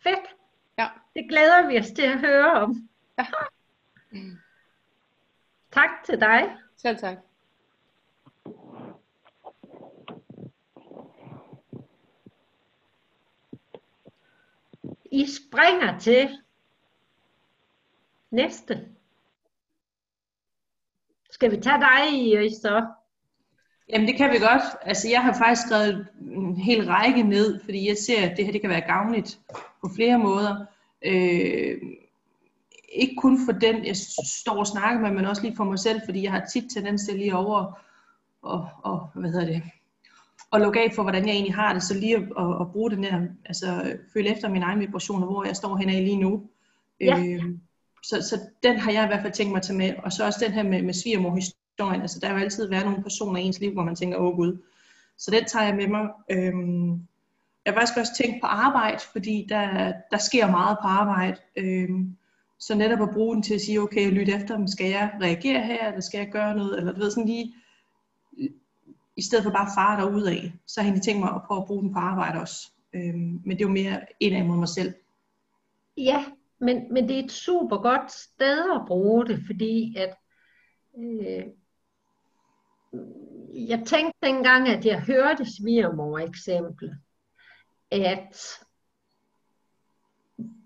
Fedt. 0.02 0.34
Ja. 0.78 0.88
Det 1.14 1.28
glæder 1.28 1.68
vi 1.68 1.78
os 1.78 1.90
til 1.90 2.02
at 2.02 2.18
høre 2.18 2.52
om. 2.52 2.88
Ja. 3.18 3.26
Tak 5.72 5.90
til 6.06 6.20
dig. 6.20 6.56
Selv 6.76 6.98
tak. 6.98 7.16
I 15.12 15.26
springer 15.26 15.98
til 15.98 16.28
næste. 18.30 18.84
Skal 21.30 21.50
vi 21.50 21.56
tage 21.56 21.80
dig, 21.80 22.28
Iris, 22.28 22.56
så? 22.56 22.86
Jamen 23.88 24.08
det 24.08 24.16
kan 24.16 24.30
vi 24.30 24.38
godt. 24.38 24.62
Altså 24.82 25.08
jeg 25.08 25.22
har 25.22 25.32
faktisk 25.38 25.66
skrevet 25.66 26.06
en 26.20 26.56
hel 26.56 26.86
række 26.86 27.22
ned, 27.22 27.60
fordi 27.64 27.88
jeg 27.88 27.96
ser, 27.96 28.30
at 28.30 28.36
det 28.36 28.44
her 28.44 28.52
det 28.52 28.60
kan 28.60 28.70
være 28.70 28.80
gavnligt 28.80 29.38
på 29.80 29.90
flere 29.96 30.18
måder. 30.18 30.66
Øh, 31.04 31.78
ikke 32.92 33.14
kun 33.18 33.38
for 33.46 33.52
den, 33.52 33.86
jeg 33.86 33.96
står 34.42 34.58
og 34.58 34.66
snakker 34.66 35.00
med, 35.00 35.10
men 35.10 35.24
også 35.24 35.42
lige 35.42 35.56
for 35.56 35.64
mig 35.64 35.78
selv, 35.78 36.00
fordi 36.04 36.22
jeg 36.22 36.32
har 36.32 36.44
tit 36.52 36.64
tendens 36.74 37.04
til 37.04 37.18
lige 37.18 37.36
over 37.36 37.80
og, 38.42 38.68
og 38.82 39.08
hvad 39.14 39.30
hedder 39.30 39.46
det, 39.46 39.62
og 40.50 40.60
lukke 40.60 40.80
af 40.80 40.92
for, 40.94 41.02
hvordan 41.02 41.26
jeg 41.26 41.32
egentlig 41.32 41.54
har 41.54 41.72
det, 41.72 41.82
så 41.82 41.94
lige 41.94 42.16
at, 42.16 42.22
at, 42.22 42.60
at 42.60 42.72
bruge 42.72 42.90
den 42.90 43.04
her, 43.04 43.26
altså 43.44 43.96
føle 44.12 44.28
efter 44.28 44.48
min 44.48 44.62
egen 44.62 44.80
vibrationer, 44.80 45.26
hvor 45.26 45.44
jeg 45.44 45.56
står 45.56 45.76
henad 45.76 46.02
lige 46.02 46.20
nu. 46.20 46.48
Ja. 47.00 47.18
Øh, 47.18 47.44
så, 48.08 48.22
så 48.22 48.40
den 48.62 48.78
har 48.78 48.92
jeg 48.92 49.04
i 49.04 49.06
hvert 49.06 49.22
fald 49.22 49.32
tænkt 49.32 49.50
mig 49.52 49.58
at 49.58 49.62
tage 49.62 49.78
med, 49.78 49.94
og 50.04 50.12
så 50.12 50.24
også 50.26 50.44
den 50.44 50.52
her 50.52 50.62
med, 50.62 50.82
med 50.82 50.94
svigermor-historien, 50.94 52.00
altså 52.00 52.20
der 52.20 52.34
vil 52.34 52.40
altid 52.40 52.68
være 52.68 52.84
nogle 52.84 53.02
personer 53.02 53.40
i 53.40 53.42
ens 53.42 53.60
liv, 53.60 53.72
hvor 53.72 53.84
man 53.84 53.96
tænker, 53.96 54.18
åh 54.18 54.36
gud, 54.36 54.62
så 55.18 55.30
den 55.30 55.44
tager 55.44 55.64
jeg 55.64 55.76
med 55.76 55.88
mig. 55.88 56.08
Øhm, 56.30 56.90
jeg 57.64 57.72
har 57.72 57.80
faktisk 57.80 57.98
også 57.98 58.12
tænkt 58.16 58.40
på 58.40 58.46
arbejde, 58.46 58.98
fordi 59.12 59.46
der, 59.48 59.92
der 60.10 60.18
sker 60.18 60.50
meget 60.50 60.78
på 60.82 60.88
arbejde. 60.88 61.36
Øhm, 61.56 62.16
så 62.58 62.74
netop 62.74 63.08
at 63.08 63.14
bruge 63.14 63.34
den 63.34 63.42
til 63.42 63.54
at 63.54 63.60
sige, 63.60 63.80
okay, 63.80 64.10
lyt 64.10 64.28
efter, 64.28 64.66
skal 64.66 64.90
jeg 64.90 65.10
reagere 65.22 65.60
her, 65.60 65.88
eller 65.88 66.00
skal 66.00 66.18
jeg 66.18 66.28
gøre 66.32 66.56
noget, 66.56 66.78
eller 66.78 66.92
du 66.92 67.00
ved 67.00 67.10
sådan 67.10 67.26
lige, 67.26 67.54
i 69.16 69.22
stedet 69.22 69.44
for 69.44 69.50
bare 69.50 69.70
fare 69.76 70.00
derud 70.00 70.22
af, 70.22 70.52
så 70.66 70.80
har 70.80 70.84
jeg 70.84 70.88
egentlig 70.88 71.04
tænkt 71.04 71.20
mig 71.20 71.34
at 71.34 71.42
prøve 71.46 71.60
at 71.60 71.66
bruge 71.66 71.82
den 71.82 71.92
på 71.92 71.98
arbejde 71.98 72.40
også. 72.40 72.70
Øhm, 72.92 73.40
men 73.44 73.50
det 73.50 73.64
er 73.64 73.68
jo 73.68 73.72
mere 73.72 74.00
indad 74.20 74.44
mod 74.44 74.56
mig 74.56 74.68
selv. 74.68 74.94
Ja, 75.96 76.24
men, 76.58 76.92
men 76.92 77.08
det 77.08 77.18
er 77.18 77.24
et 77.24 77.32
super 77.32 77.76
godt 77.76 78.12
sted 78.12 78.74
at 78.74 78.86
bruge 78.86 79.26
det, 79.26 79.42
fordi 79.46 79.96
at 79.98 80.16
øh, 80.98 81.44
jeg 83.68 83.82
tænkte 83.86 84.18
dengang, 84.22 84.68
at 84.68 84.86
jeg 84.86 85.02
hørte 85.02 85.44
svigermor 85.44 86.18
eksempel, 86.18 86.94
at 87.90 88.36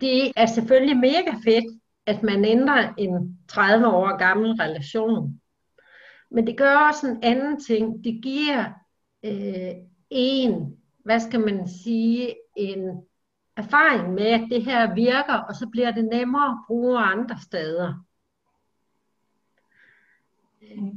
det 0.00 0.32
er 0.36 0.46
selvfølgelig 0.46 0.96
mega 0.96 1.30
fedt, 1.44 1.80
at 2.06 2.22
man 2.22 2.44
ændrer 2.44 2.94
en 2.98 3.38
30 3.48 3.86
år 3.86 4.16
gammel 4.16 4.52
relation. 4.52 5.40
Men 6.30 6.46
det 6.46 6.58
gør 6.58 6.76
også 6.76 7.06
en 7.06 7.18
anden 7.22 7.60
ting. 7.60 8.04
Det 8.04 8.20
giver 8.22 8.64
øh, 9.24 9.74
en, 10.10 10.76
hvad 11.04 11.20
skal 11.20 11.40
man 11.40 11.68
sige, 11.68 12.36
en 12.56 13.02
erfaring 13.64 14.14
med, 14.14 14.26
at 14.26 14.46
det 14.50 14.64
her 14.64 14.94
virker, 14.94 15.34
og 15.34 15.54
så 15.54 15.68
bliver 15.68 15.90
det 15.90 16.04
nemmere 16.04 16.50
at 16.50 16.58
bruge 16.66 16.98
andre 16.98 17.36
steder. 17.42 18.04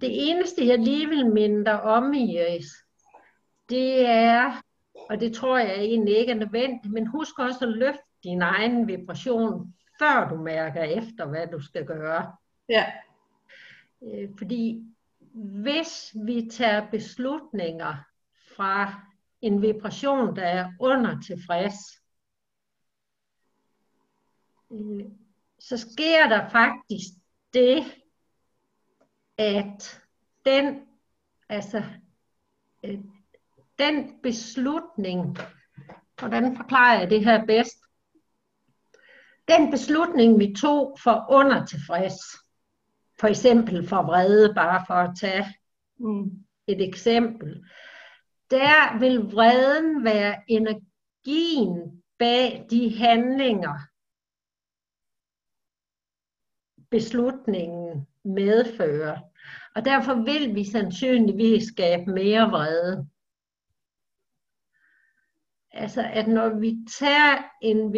Det 0.01 0.29
eneste, 0.29 0.67
jeg 0.67 0.79
lige 0.79 1.09
vil 1.09 1.31
minde 1.31 1.65
dig 1.65 1.81
om, 1.81 2.13
Iris, 2.13 2.65
det 3.69 4.07
er, 4.07 4.61
og 5.09 5.19
det 5.19 5.33
tror 5.35 5.57
jeg 5.57 5.75
egentlig 5.75 6.17
ikke 6.17 6.31
er 6.31 6.35
nødvendigt, 6.35 6.93
men 6.93 7.07
husk 7.07 7.39
også 7.39 7.65
at 7.65 7.71
løfte 7.71 8.03
din 8.23 8.41
egen 8.41 8.87
vibration, 8.87 9.73
før 9.99 10.29
du 10.29 10.35
mærker 10.35 10.83
efter, 10.83 11.25
hvad 11.25 11.47
du 11.47 11.59
skal 11.61 11.85
gøre. 11.85 12.35
Ja. 12.69 12.85
Øh, 14.03 14.29
Fordi 14.37 14.83
hvis 15.33 16.15
vi 16.25 16.49
tager 16.51 16.89
beslutninger 16.91 17.95
fra 18.57 19.01
en 19.41 19.61
vibration, 19.61 20.35
der 20.35 20.43
er 20.43 20.71
under 20.79 21.21
tilfreds, 21.27 22.02
øh, 24.73 25.05
så 25.59 25.77
sker 25.77 26.29
der 26.29 26.49
faktisk 26.49 27.07
det, 27.53 27.83
at 29.37 30.01
den, 30.45 30.81
altså, 31.49 31.83
øh, 32.83 32.99
den 33.79 34.21
beslutning, 34.23 35.37
hvordan 36.19 36.55
forklarer 36.57 36.99
jeg 36.99 37.09
det 37.09 37.25
her 37.25 37.45
bedst? 37.45 37.77
Den 39.47 39.71
beslutning, 39.71 40.39
vi 40.39 40.55
tog 40.61 40.97
for 41.03 41.25
under 41.29 41.65
tilfreds, 41.65 42.19
for 43.19 43.27
eksempel 43.27 43.87
for 43.87 44.01
vrede, 44.01 44.53
bare 44.53 44.83
for 44.87 44.93
at 44.93 45.17
tage 45.19 45.45
Mm. 45.97 46.31
et 46.67 46.81
eksempel, 46.81 47.63
der 48.51 48.99
vil 48.99 49.19
vreden 49.19 50.03
være 50.03 50.35
energien 50.47 52.03
bag 52.19 52.67
de 52.69 52.97
handlinger, 52.97 53.79
beslutningen 56.93 58.07
medfører. 58.23 59.19
Og 59.75 59.85
derfor 59.85 60.13
vil 60.13 60.55
vi 60.55 60.71
sandsynligvis 60.71 61.63
skabe 61.63 62.11
mere 62.11 62.49
vrede. 62.49 63.07
Altså 65.71 66.09
at 66.13 66.27
når 66.27 66.59
vi 66.59 66.77
tager 66.99 67.43
en, 67.61 67.95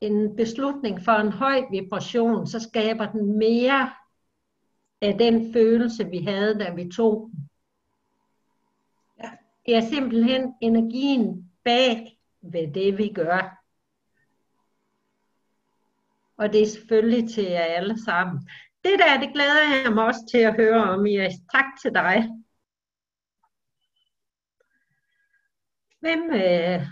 en 0.00 0.36
beslutning 0.36 1.04
for 1.04 1.12
en 1.12 1.32
høj 1.32 1.62
vibration, 1.70 2.46
så 2.46 2.60
skaber 2.60 3.12
den 3.12 3.38
mere 3.38 3.90
af 5.00 5.18
den 5.18 5.52
følelse, 5.52 6.04
vi 6.04 6.18
havde, 6.18 6.58
da 6.58 6.74
vi 6.74 6.90
tog 6.96 7.30
den. 7.32 7.50
Ja. 9.22 9.30
Det 9.66 9.76
er 9.76 9.80
simpelthen 9.80 10.54
energien 10.60 11.50
bag 11.64 12.18
ved 12.42 12.72
det, 12.72 12.98
vi 12.98 13.12
gør. 13.12 13.63
Og 16.38 16.52
det 16.52 16.62
er 16.62 16.66
selvfølgelig 16.66 17.34
til 17.34 17.44
jer 17.44 17.60
alle 17.60 18.04
sammen. 18.04 18.48
Det 18.84 18.98
der, 18.98 19.20
det 19.20 19.32
glæder 19.34 19.82
jeg 19.84 19.92
mig 19.92 20.04
også 20.04 20.28
til 20.30 20.38
at 20.38 20.54
høre 20.56 20.84
om, 20.84 21.06
Iris. 21.06 21.34
Tak 21.54 21.64
til 21.82 21.94
dig. 21.94 22.28
Hvem, 26.00 26.30
øh, 26.30 26.86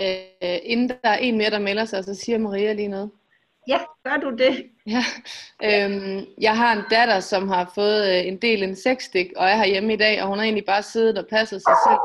Øh, 0.00 0.58
inden 0.62 0.88
der 0.88 0.94
er 1.02 1.16
en 1.16 1.38
mere, 1.38 1.50
der 1.50 1.58
melder 1.58 1.84
sig, 1.84 2.04
så 2.04 2.14
siger 2.14 2.38
Maria 2.38 2.72
lige 2.72 2.88
noget. 2.88 3.10
ja, 3.68 3.78
gør 4.04 4.16
du 4.16 4.30
det? 4.36 4.70
Ja, 4.86 5.04
øhm, 5.64 6.26
jeg 6.40 6.56
har 6.56 6.72
en 6.72 6.84
datter, 6.90 7.20
som 7.20 7.48
har 7.48 7.72
fået 7.74 8.08
øh, 8.10 8.26
en 8.26 8.36
del 8.36 8.62
insektstik, 8.62 9.26
og 9.36 9.48
er 9.48 9.56
herhjemme 9.56 9.92
i 9.92 9.96
dag, 9.96 10.22
og 10.22 10.28
hun 10.28 10.38
har 10.38 10.44
egentlig 10.44 10.64
bare 10.64 10.82
siddet 10.82 11.18
og 11.18 11.26
passet 11.30 11.62
sig 11.62 11.74
selv. 11.88 11.98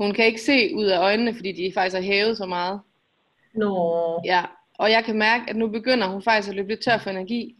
Hun 0.00 0.14
kan 0.14 0.24
ikke 0.24 0.40
se 0.40 0.74
ud 0.76 0.84
af 0.84 0.98
øjnene, 1.02 1.34
fordi 1.34 1.52
de 1.52 1.72
faktisk 1.74 1.96
har 1.96 2.02
hævet 2.02 2.36
så 2.36 2.46
meget. 2.46 2.80
Nå, 3.54 4.20
Ja, 4.24 4.42
og 4.78 4.90
jeg 4.90 5.04
kan 5.04 5.18
mærke, 5.18 5.44
at 5.48 5.56
nu 5.56 5.68
begynder 5.68 6.06
hun 6.08 6.22
faktisk 6.22 6.48
at 6.48 6.54
løbe 6.56 6.68
lidt 6.68 6.84
tør 6.84 6.98
for 6.98 7.10
energi. 7.10 7.56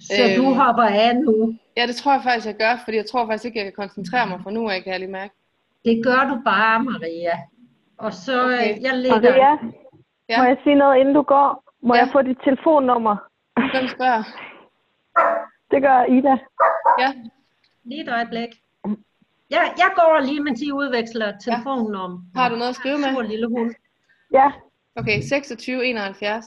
så 0.00 0.22
du 0.36 0.44
Øhm. 0.46 0.54
hopper 0.56 0.82
af 0.82 1.16
nu. 1.16 1.54
Ja, 1.76 1.86
det 1.86 1.96
tror 1.96 2.12
jeg 2.12 2.22
faktisk, 2.22 2.46
jeg 2.46 2.56
gør, 2.56 2.80
fordi 2.84 2.96
jeg 2.96 3.06
tror 3.06 3.26
faktisk 3.26 3.44
ikke, 3.44 3.58
jeg 3.58 3.66
kan 3.66 3.72
koncentrere 3.72 4.26
mig 4.28 4.40
fra 4.42 4.50
nu 4.50 4.68
af, 4.70 4.82
kan 4.82 4.92
jeg 4.92 5.00
lige 5.00 5.10
mærke. 5.12 5.34
Det 5.84 6.04
gør 6.04 6.28
du 6.28 6.40
bare, 6.44 6.82
Maria. 6.84 7.38
Og 7.98 8.12
så 8.12 8.44
Okay. 8.44 8.54
okay. 8.54 8.82
jeg 8.82 8.94
lægger... 8.96 9.20
Maria, 9.30 9.52
Ja. 10.28 10.38
må 10.38 10.44
jeg 10.44 10.56
sige 10.64 10.74
noget, 10.76 11.00
inden 11.00 11.14
du 11.14 11.22
går? 11.22 11.64
Må 11.82 11.94
Ja. 11.94 12.00
jeg 12.00 12.08
få 12.12 12.22
dit 12.22 12.38
telefonnummer? 12.44 13.16
Hvem 13.56 13.88
spørger? 13.88 14.22
Det 15.70 15.82
gør 15.82 16.04
Ida. 16.04 16.36
Ja, 16.98 17.12
Lige 17.84 18.02
et 18.02 18.08
øjeblik. 18.08 18.48
Ja, 19.50 19.60
jeg 19.62 19.90
går 19.94 20.20
lige, 20.26 20.40
mens 20.42 20.60
I 20.62 20.72
udveksler 20.72 21.32
telefonnummer. 21.38 22.18
har 22.36 22.48
du 22.48 22.54
noget 22.56 22.68
at 22.68 22.74
skrive 22.74 22.98
Sur 22.98 23.20
med? 23.22 23.28
lille 23.28 23.48
hund. 23.48 23.74
Ja, 24.32 24.52
Okay, 24.96 25.20
26 25.20 25.84
71 25.86 26.44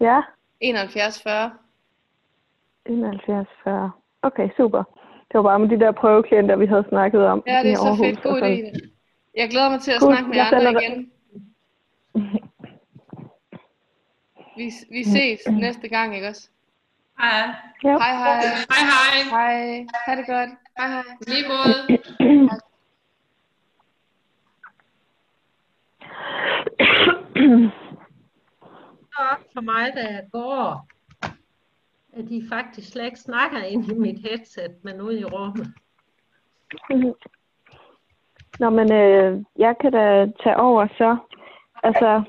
ja. 0.00 0.20
71 0.60 1.22
40. 1.22 1.50
71, 2.86 3.46
40. 3.64 3.90
Okay, 4.22 4.48
super. 4.56 4.82
Det 5.28 5.34
var 5.38 5.42
bare 5.42 5.58
med 5.58 5.68
de 5.68 5.80
der 5.80 5.92
prøveklienter, 5.92 6.56
vi 6.56 6.66
havde 6.66 6.84
snakket 6.88 7.20
om. 7.26 7.42
Ja, 7.46 7.62
det 7.62 7.70
er 7.72 7.76
så 7.76 7.82
Aarhus 7.82 8.06
fedt. 8.06 8.22
God 8.22 8.40
idé. 8.42 8.88
Jeg 9.36 9.50
glæder 9.50 9.70
mig 9.70 9.80
til 9.80 9.90
at 9.90 10.00
Cool. 10.00 10.12
snakke 10.12 10.28
med 10.28 10.36
jer 10.36 10.44
andre 10.44 10.72
dig- 10.72 10.82
igen. 10.82 11.10
Vi, 14.56 14.70
vi 14.90 15.04
ses 15.04 15.40
næste 15.60 15.88
gang, 15.88 16.14
ikke 16.14 16.28
også? 16.28 16.48
Hej. 17.18 17.54
Ja. 17.84 17.98
Hej 17.98 18.14
hej. 18.16 18.40
Hej 18.70 18.84
hej. 18.92 19.16
Hej. 19.30 19.86
Ha' 20.06 20.16
det 20.16 20.26
godt. 20.26 20.50
Hej 20.78 20.88
hej. 20.88 21.02
Lige 21.26 21.48
måde. 21.48 21.98
op 29.18 29.38
for 29.52 29.60
mig, 29.60 29.92
da 29.96 30.00
jeg 30.00 30.24
går, 30.32 30.86
at 32.12 32.28
de 32.28 32.42
faktisk 32.48 32.92
slet 32.92 33.04
ikke 33.04 33.18
snakker 33.18 33.58
ind 33.58 33.92
i 33.92 33.94
mit 33.94 34.18
headset, 34.18 34.72
men 34.82 35.00
ude 35.00 35.20
i 35.20 35.24
rummet. 35.24 35.66
Nå, 38.60 38.70
men 38.70 38.92
øh, 38.92 39.44
jeg 39.58 39.74
kan 39.80 39.92
da 39.92 40.26
tage 40.42 40.56
over 40.56 40.86
så. 40.86 41.16
Altså, 41.82 42.22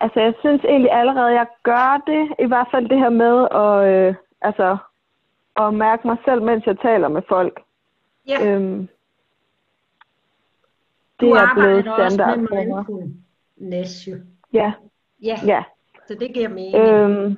altså, 0.00 0.20
jeg 0.20 0.34
synes 0.40 0.64
egentlig 0.64 0.92
allerede, 0.92 1.28
jeg 1.32 1.46
gør 1.62 2.02
det. 2.06 2.34
I 2.38 2.46
hvert 2.46 2.66
fald 2.70 2.88
det 2.88 2.98
her 2.98 3.08
med 3.08 3.48
at, 3.50 3.94
øh, 3.94 4.14
altså, 4.42 4.76
at 5.56 5.74
mærke 5.74 6.06
mig 6.06 6.16
selv, 6.24 6.42
mens 6.42 6.66
jeg 6.66 6.78
taler 6.78 7.08
med 7.08 7.22
folk. 7.28 7.60
Ja, 8.28 8.46
Øhm, 8.46 8.88
du 11.20 11.26
det 11.26 11.32
er 11.32 11.54
blevet 11.54 11.86
arbejder 11.86 11.92
også 11.92 12.14
standard 12.16 12.38
med 12.38 12.48
for 12.48 12.54
mig. 12.54 12.66
mindfulness, 12.66 14.08
jo. 14.08 14.16
Ja, 14.52 14.72
Ja, 15.22 15.36
ja. 15.46 15.62
så 16.06 16.14
det 16.20 16.34
giver 16.34 16.48
mening. 16.48 16.76
Øhm, 16.76 17.36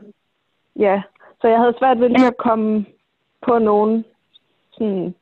ja, 0.76 1.02
så 1.40 1.48
jeg 1.48 1.58
havde 1.58 1.74
svært 1.78 2.00
ved 2.00 2.08
lige 2.08 2.26
at 2.26 2.36
komme 2.36 2.86
på 3.46 3.58
nogle 3.58 4.04
sådan, 4.72 5.14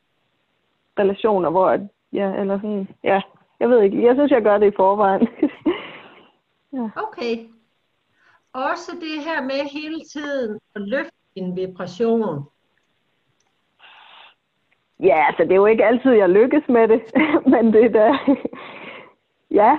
relationer, 0.99 1.51
hvor, 1.51 1.67
at- 1.69 1.89
ja, 2.13 2.33
eller 2.41 2.57
sådan, 2.57 2.89
ja, 3.05 3.21
jeg 3.61 3.71
ved 3.71 3.83
ikke, 3.83 4.05
jeg 4.07 4.15
synes, 4.15 4.31
jeg 4.31 4.43
gør 4.43 4.59
det 4.59 4.73
i 4.73 4.77
forvejen. 4.77 5.29
Okay. 6.73 7.49
Også 8.53 8.93
det 9.01 9.25
her 9.25 9.43
med 9.43 9.71
hele 9.73 10.01
tiden 10.13 10.59
at 10.75 10.83
løfte 10.83 11.13
en 11.35 11.57
vibration. 11.57 12.47
ja, 15.01 15.27
altså, 15.27 15.43
det 15.43 15.53
er 15.53 15.57
jo 15.57 15.67
ikke 15.67 15.85
altid, 15.85 16.11
jeg 16.13 16.29
lykkes 16.29 16.69
med 16.69 16.89
det, 16.89 17.03
men 17.53 17.73
det 17.73 17.85
er 17.85 17.89
da, 17.89 18.19
ja, 19.51 19.79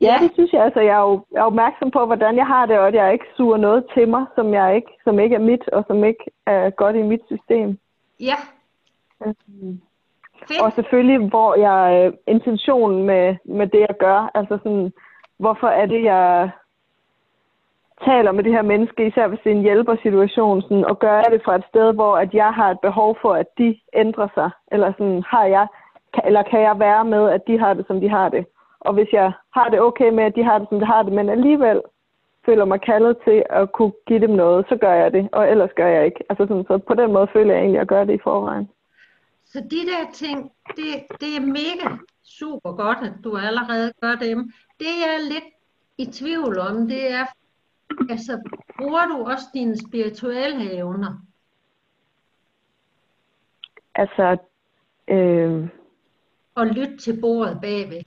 ja, 0.00 0.18
det 0.20 0.30
synes 0.32 0.52
jeg, 0.52 0.64
altså, 0.64 0.80
jeg 0.80 0.96
er 0.96 1.00
jo 1.10 1.24
jeg 1.32 1.38
er 1.38 1.44
opmærksom 1.44 1.90
på, 1.90 2.06
hvordan 2.06 2.36
jeg 2.36 2.46
har 2.46 2.66
det, 2.66 2.78
og 2.78 2.88
at 2.88 2.94
jeg 2.94 3.12
ikke 3.12 3.26
suger 3.36 3.56
noget 3.56 3.84
til 3.94 4.08
mig, 4.08 4.26
som, 4.34 4.54
jeg 4.54 4.76
ikke, 4.76 4.92
som 5.04 5.18
ikke 5.18 5.34
er 5.34 5.40
mit, 5.40 5.68
og 5.68 5.84
som 5.86 6.04
ikke 6.04 6.24
er 6.46 6.70
godt 6.70 6.96
i 6.96 7.02
mit 7.02 7.22
system. 7.26 7.78
Ja, 8.20 8.36
Øhm, 9.26 9.80
fedt. 10.48 10.62
Og 10.62 10.72
selvfølgelig, 10.72 11.28
hvor 11.28 11.54
jeg 11.58 12.06
øh, 12.06 12.12
intentionen 12.26 13.02
med, 13.06 13.36
med 13.44 13.66
det, 13.66 13.80
jeg 13.80 13.96
gør, 13.98 14.30
altså 14.34 14.58
sådan, 14.62 14.92
hvorfor 15.42 15.66
er 15.66 15.86
det, 15.86 16.02
jeg 16.12 16.50
taler 18.08 18.32
med 18.32 18.44
det 18.44 18.52
her 18.52 18.62
menneske, 18.72 19.06
især 19.06 19.26
hvis 19.28 19.40
det 19.44 19.52
er 19.52 19.56
en 19.56 19.68
hjælpersituation, 19.68 20.62
sådan, 20.62 20.84
og 20.84 20.98
gør 20.98 21.14
jeg 21.22 21.30
det 21.30 21.42
fra 21.44 21.54
et 21.56 21.64
sted, 21.70 21.94
hvor 21.94 22.14
at 22.16 22.34
jeg 22.34 22.50
har 22.58 22.70
et 22.70 22.80
behov 22.80 23.10
for, 23.22 23.32
at 23.42 23.48
de 23.58 23.68
ændrer 24.02 24.28
sig, 24.34 24.50
eller 24.72 24.92
sådan, 24.98 25.22
har 25.32 25.44
jeg, 25.56 25.66
kan, 26.14 26.22
eller 26.26 26.42
kan 26.42 26.60
jeg 26.60 26.78
være 26.78 27.04
med, 27.04 27.24
at 27.36 27.42
de 27.46 27.58
har 27.58 27.74
det, 27.74 27.84
som 27.86 28.00
de 28.00 28.08
har 28.08 28.28
det. 28.28 28.44
Og 28.80 28.92
hvis 28.94 29.10
jeg 29.12 29.32
har 29.56 29.68
det 29.68 29.80
okay 29.80 30.10
med, 30.10 30.24
at 30.24 30.36
de 30.36 30.44
har 30.44 30.58
det, 30.58 30.68
som 30.68 30.78
de 30.80 30.86
har 30.86 31.02
det, 31.02 31.12
men 31.12 31.28
alligevel 31.28 31.80
føler 32.46 32.64
mig 32.64 32.80
kaldet 32.80 33.16
til 33.26 33.44
at 33.50 33.72
kunne 33.72 33.92
give 34.06 34.20
dem 34.20 34.30
noget, 34.30 34.66
så 34.68 34.76
gør 34.76 34.94
jeg 35.02 35.12
det, 35.12 35.28
og 35.32 35.50
ellers 35.50 35.72
gør 35.76 35.86
jeg 35.86 36.04
ikke. 36.04 36.20
Altså 36.30 36.44
sådan, 36.48 36.64
så 36.68 36.78
på 36.78 36.94
den 36.94 37.12
måde 37.12 37.28
føler 37.32 37.52
jeg 37.54 37.60
egentlig, 37.60 37.80
at 37.80 37.84
jeg 37.84 37.92
gør 37.94 38.04
det 38.04 38.14
i 38.14 38.24
forvejen. 38.24 38.68
Så 39.52 39.58
de 39.74 39.80
der 39.90 40.02
ting, 40.12 40.38
det, 40.76 40.90
det 41.20 41.30
er 41.38 41.46
mega 41.60 41.86
super 42.38 42.72
godt, 42.72 42.98
at 42.98 43.12
du 43.24 43.36
allerede 43.36 43.92
gør 44.00 44.14
dem. 44.14 44.52
Det 44.80 44.86
jeg 44.86 45.14
er 45.14 45.32
lidt 45.32 45.44
i 45.98 46.06
tvivl 46.06 46.58
om, 46.58 46.88
det 46.88 47.12
er, 47.12 47.26
altså, 48.10 48.40
bruger 48.78 49.06
du 49.06 49.24
også 49.30 49.44
dine 49.54 49.76
spirituelle 49.88 50.72
evner? 50.72 51.18
Altså, 53.94 54.36
øh, 55.08 55.68
Og 56.54 56.66
lytte 56.66 56.96
til 56.96 57.20
bordet 57.20 57.58
bagved? 57.60 58.02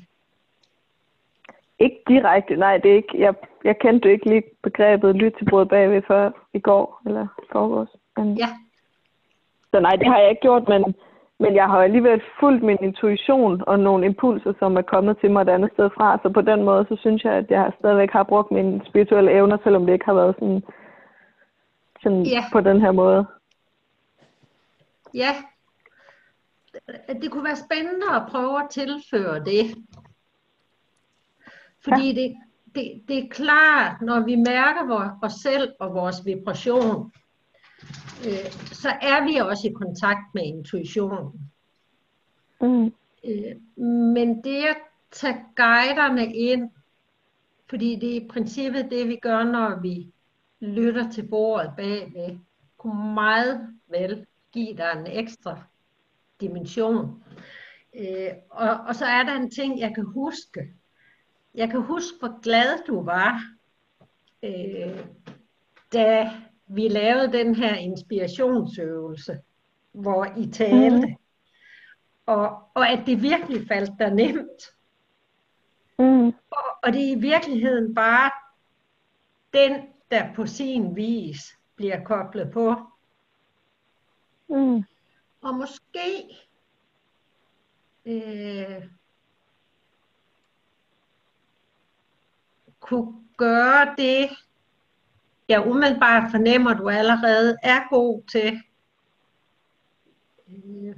Ikke 1.79 2.03
direkte, 2.07 2.55
nej, 2.55 2.77
det 2.77 2.91
er 2.91 2.95
ikke. 2.95 3.19
Jeg, 3.19 3.33
jeg 3.63 3.79
kendte 3.79 4.11
ikke 4.11 4.29
lige 4.29 4.43
begrebet 4.63 5.15
lyt 5.15 5.33
til 5.37 5.45
bordet 5.49 5.69
bagved 5.69 6.01
før 6.07 6.31
i 6.53 6.59
går, 6.59 7.01
eller 7.05 7.27
forgårs. 7.51 7.89
Men, 8.17 8.37
Ja. 8.37 8.47
Så 9.71 9.79
nej, 9.79 9.95
det 9.95 10.07
har 10.07 10.19
jeg 10.19 10.29
ikke 10.29 10.41
gjort, 10.41 10.67
men, 10.67 10.95
men 11.39 11.55
jeg 11.55 11.65
har 11.67 11.79
alligevel 11.83 12.21
fulgt 12.39 12.63
min 12.63 12.77
intuition 12.81 13.63
og 13.67 13.79
nogle 13.79 14.05
impulser, 14.05 14.53
som 14.59 14.77
er 14.77 14.81
kommet 14.81 15.17
til 15.19 15.31
mig 15.31 15.41
et 15.41 15.49
andet 15.49 15.71
sted 15.73 15.89
fra. 15.97 16.19
Så 16.23 16.29
på 16.29 16.41
den 16.41 16.63
måde, 16.63 16.85
så 16.89 16.95
synes 16.99 17.23
jeg, 17.23 17.33
at 17.33 17.51
jeg 17.51 17.71
stadigvæk 17.79 18.11
har 18.11 18.23
brugt 18.23 18.51
mine 18.51 18.81
spirituelle 18.85 19.31
evner, 19.31 19.57
selvom 19.63 19.85
det 19.85 19.93
ikke 19.93 20.05
har 20.05 20.13
været 20.13 20.35
sådan, 20.39 20.63
sådan 22.03 22.23
Ja. 22.23 22.43
på 22.51 22.61
den 22.61 22.81
her 22.81 22.91
måde. 22.91 23.25
Ja. 25.13 25.29
Det 27.21 27.31
kunne 27.31 27.43
være 27.43 27.55
spændende 27.67 28.05
at 28.15 28.23
prøve 28.31 28.59
at 28.63 28.69
tilføre 28.69 29.39
det. 29.39 29.75
Fordi 31.83 32.07
ja. 32.13 32.21
det, 32.21 32.35
det, 32.75 33.01
det 33.07 33.17
er 33.23 33.29
klart, 33.29 34.01
når 34.01 34.19
vi 34.19 34.35
mærker 34.35 34.85
vor- 34.87 35.17
os 35.21 35.33
selv 35.33 35.73
og 35.79 35.93
vores 35.93 36.25
vibration, 36.25 37.11
øh, 38.25 38.51
så 38.71 38.89
er 38.89 39.23
vi 39.23 39.35
også 39.35 39.67
i 39.67 39.73
kontakt 39.73 40.33
med 40.33 40.43
intuitionen. 40.43 41.51
Mm. 42.61 42.93
Øh, 43.23 43.55
men 43.77 44.43
det 44.43 44.63
at 44.63 44.77
tage 45.11 45.37
guiderne 45.55 46.35
ind, 46.35 46.69
fordi 47.69 47.95
det 47.95 48.11
er 48.11 48.21
i 48.21 48.27
princippet 48.27 48.87
det, 48.91 49.07
vi 49.07 49.15
gør, 49.21 49.43
når 49.43 49.81
vi 49.81 50.11
lytter 50.59 51.11
til 51.11 51.27
bordet 51.27 51.73
bagved, 51.77 52.37
kunne 52.77 53.13
meget 53.13 53.67
vel 53.87 54.25
give 54.51 54.77
dig 54.77 54.91
en 54.97 55.07
ekstra 55.07 55.61
dimension. 56.41 57.23
Øh, 57.93 58.29
og, 58.49 58.69
og 58.87 58.95
så 58.95 59.05
er 59.05 59.23
der 59.23 59.35
en 59.35 59.51
ting, 59.51 59.79
jeg 59.79 59.95
kan 59.95 60.05
huske. 60.05 60.73
Jeg 61.53 61.69
kan 61.69 61.81
huske, 61.81 62.17
hvor 62.19 62.41
glad 62.41 62.85
du 62.87 63.03
var, 63.03 63.41
øh, 64.43 64.99
da 65.93 66.31
vi 66.67 66.87
lavede 66.87 67.31
den 67.31 67.55
her 67.55 67.75
inspirationsøvelse, 67.75 69.39
hvor 69.91 70.25
I 70.37 70.51
talte. 70.51 71.07
Mm. 71.07 71.15
Og, 72.25 72.61
og 72.73 72.89
at 72.89 73.03
det 73.05 73.21
virkelig 73.21 73.67
faldt 73.67 73.99
dig 73.99 74.13
nemt. 74.13 74.73
Mm. 75.99 76.27
Og, 76.27 76.65
og 76.83 76.93
det 76.93 77.07
er 77.07 77.15
i 77.15 77.19
virkeligheden 77.19 77.95
bare 77.95 78.31
den, 79.53 79.81
der 80.11 80.33
på 80.33 80.45
sin 80.45 80.95
vis 80.95 81.57
bliver 81.75 82.03
koblet 82.03 82.51
på. 82.51 82.75
Mm. 84.49 84.83
Og 85.41 85.55
måske 85.55 86.37
øh, 88.05 88.85
kunne 92.79 93.13
gøre 93.37 93.95
det, 93.97 94.29
jeg 95.49 95.67
umiddelbart 95.67 96.31
fornemmer, 96.31 96.73
du 96.73 96.89
allerede 96.89 97.57
er 97.63 97.89
god 97.89 98.23
til. 98.23 98.61
Øh, 100.49 100.95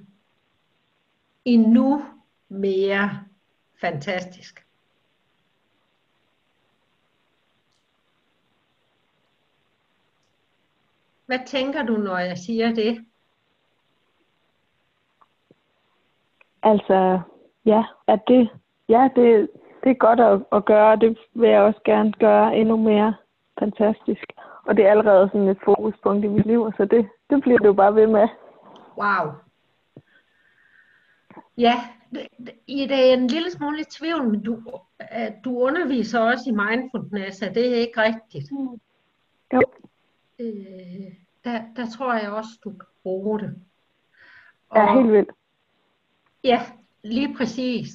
endnu 1.46 2.06
mere 2.50 3.10
fantastisk. 3.82 4.68
Hvad 11.26 11.40
tænker 11.46 11.84
du, 11.84 11.98
når 11.98 12.18
jeg 12.18 12.38
siger 12.38 12.74
det? 12.74 13.06
Altså, 16.64 17.22
ja, 17.66 17.84
at 18.08 18.20
det, 18.28 18.50
ja, 18.90 19.10
det, 19.16 19.50
det 19.84 19.90
er 19.92 19.94
godt 19.94 20.20
at, 20.20 20.44
at 20.52 20.66
gøre, 20.66 20.92
og 20.92 21.02
det 21.02 21.18
vil 21.34 21.50
jeg 21.50 21.62
også 21.62 21.80
gerne 21.86 22.12
gøre 22.12 22.58
endnu 22.58 22.78
mere 22.78 23.16
fantastisk. 23.60 24.24
Og 24.66 24.78
det 24.78 24.86
er 24.86 24.92
allerede 24.92 25.30
sådan 25.34 25.48
et 25.48 25.58
fokuspunkt 25.66 26.26
i 26.26 26.28
mit 26.28 26.46
liv, 26.46 26.72
så 26.78 26.86
det, 26.86 27.10
det 27.30 27.42
bliver 27.42 27.60
jo 27.66 27.74
bare 27.74 27.96
ved 27.96 28.08
med. 28.08 28.28
Wow. 28.98 29.32
Ja, 31.58 31.74
det- 32.14 32.28
det- 32.38 32.56
I 32.68 32.84
er 32.84 33.14
en 33.14 33.28
lille 33.28 33.52
smule 33.52 33.80
i 33.80 33.84
tvivl, 33.84 34.24
men 34.30 34.44
du, 34.44 34.62
øh, 35.02 35.32
du 35.46 35.60
underviser 35.60 36.20
også 36.20 36.44
i 36.50 36.52
mindfulness, 36.54 37.42
er 37.42 37.54
det 37.54 37.62
ikke 37.66 38.02
rigtigt? 38.02 38.52
Jo. 39.54 39.62
Øh, 40.40 41.14
der, 41.44 41.62
der 41.76 41.86
tror 41.98 42.14
jeg 42.14 42.32
også, 42.32 42.50
du 42.64 42.70
kan 42.70 42.88
bruge 43.04 43.40
det. 43.40 43.56
Ja, 44.76 44.94
helt 44.94 45.12
vildt. 45.12 45.30
Ja, 46.44 46.62
lige 47.04 47.36
præcis. 47.38 47.90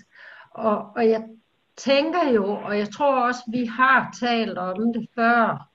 Og, 0.51 0.93
og 0.97 1.09
jeg 1.09 1.29
tænker 1.77 2.31
jo, 2.35 2.45
og 2.45 2.79
jeg 2.79 2.91
tror 2.91 3.27
også, 3.27 3.41
vi 3.51 3.65
har 3.65 4.17
talt 4.21 4.59
om 4.59 4.93
det 4.93 5.09
før, 5.15 5.69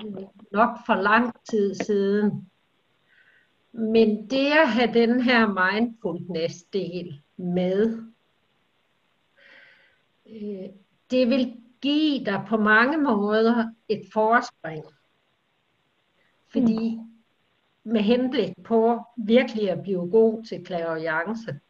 øh, 0.00 0.22
nok 0.52 0.78
for 0.86 0.94
lang 0.94 1.32
tid 1.50 1.74
siden. 1.74 2.50
Men 3.72 4.30
det 4.30 4.52
at 4.52 4.68
have 4.68 4.94
den 4.94 5.20
her 5.20 5.46
mindfulness-del 5.46 7.22
med, 7.36 8.02
øh, 10.26 10.68
det 11.10 11.28
vil 11.28 11.62
give 11.80 12.24
dig 12.24 12.44
på 12.48 12.56
mange 12.56 12.98
måder 12.98 13.72
et 13.88 14.02
forspring. 14.12 14.84
Fordi 16.48 16.98
med 17.84 18.00
henblik 18.00 18.52
på 18.64 19.00
virkelig 19.16 19.70
at 19.70 19.82
blive 19.82 20.10
god 20.10 20.44
til 20.44 20.66
clairvoyance. 20.66 21.60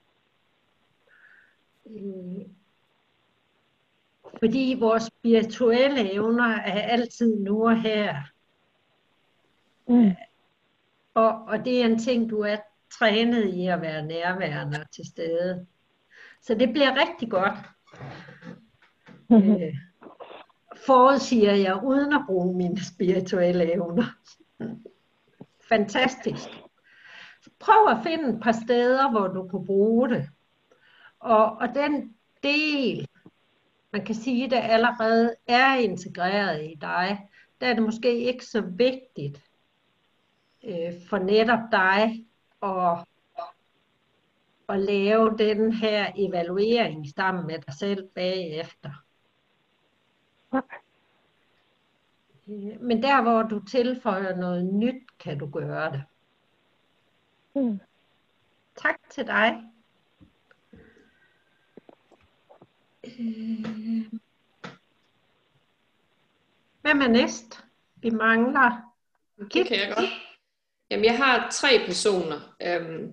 Fordi 4.38 4.76
vores 4.80 5.02
spirituelle 5.02 6.12
evner 6.12 6.56
er 6.56 6.80
altid 6.80 7.36
nu 7.40 7.68
og 7.68 7.80
her. 7.80 8.16
Mm. 9.88 10.10
Og, 11.14 11.44
og 11.46 11.64
det 11.64 11.80
er 11.80 11.84
en 11.84 11.98
ting, 11.98 12.30
du 12.30 12.40
er 12.40 12.56
trænet 12.98 13.54
i 13.54 13.66
at 13.66 13.80
være 13.80 14.06
nærværende 14.06 14.78
og 14.80 14.90
til 14.90 15.06
stede. 15.06 15.66
Så 16.42 16.54
det 16.54 16.72
bliver 16.72 17.08
rigtig 17.08 17.30
godt. 17.30 17.58
Øh, 19.32 19.74
forudsiger 20.86 21.54
jeg 21.54 21.80
uden 21.84 22.12
at 22.12 22.22
bruge 22.26 22.56
mine 22.56 22.84
spirituelle 22.84 23.74
evner. 23.74 24.04
Fantastisk. 25.68 26.48
Prøv 27.58 27.88
at 27.88 27.98
finde 28.02 28.28
et 28.28 28.40
par 28.42 28.52
steder, 28.52 29.10
hvor 29.10 29.26
du 29.26 29.48
kunne 29.48 29.66
bruge 29.66 30.08
det. 30.08 30.28
Og, 31.20 31.56
og 31.56 31.68
den 31.74 32.14
del, 32.42 33.08
man 33.96 34.04
kan 34.04 34.14
sige, 34.14 34.50
der 34.50 34.60
allerede 34.60 35.34
er 35.46 35.74
integreret 35.74 36.64
i 36.64 36.74
dig, 36.80 37.28
der 37.60 37.66
er 37.66 37.74
det 37.74 37.82
måske 37.82 38.18
ikke 38.18 38.44
så 38.44 38.60
vigtigt 38.60 39.42
øh, 40.64 40.92
for 41.08 41.18
netop 41.18 41.60
dig 41.72 42.26
at, 42.62 43.04
at 44.68 44.80
lave 44.80 45.38
den 45.38 45.72
her 45.72 46.12
evaluering 46.16 47.06
sammen 47.16 47.46
med 47.46 47.58
dig 47.58 47.74
selv 47.74 48.08
bagefter. 48.08 48.90
Øh, 52.48 52.80
Men 52.80 53.02
der, 53.02 53.22
hvor 53.22 53.42
du 53.42 53.64
tilføjer 53.64 54.36
noget 54.36 54.64
nyt, 54.64 55.02
kan 55.18 55.38
du 55.38 55.50
gøre 55.50 55.92
det. 55.92 56.02
Mm. 57.54 57.80
Tak 58.76 58.96
til 59.10 59.26
dig. 59.26 59.62
Øh, 63.06 64.06
Hvem 66.82 67.00
er 67.00 67.08
næst? 67.08 67.64
Vi 67.96 68.10
mangler. 68.10 68.92
Det 69.54 69.66
kan 69.66 69.78
jeg 69.78 69.94
godt. 69.96 70.10
Jamen, 70.90 71.04
jeg 71.04 71.16
har 71.16 71.50
tre 71.50 71.82
personer. 71.86 72.54
Øhm, 72.62 73.12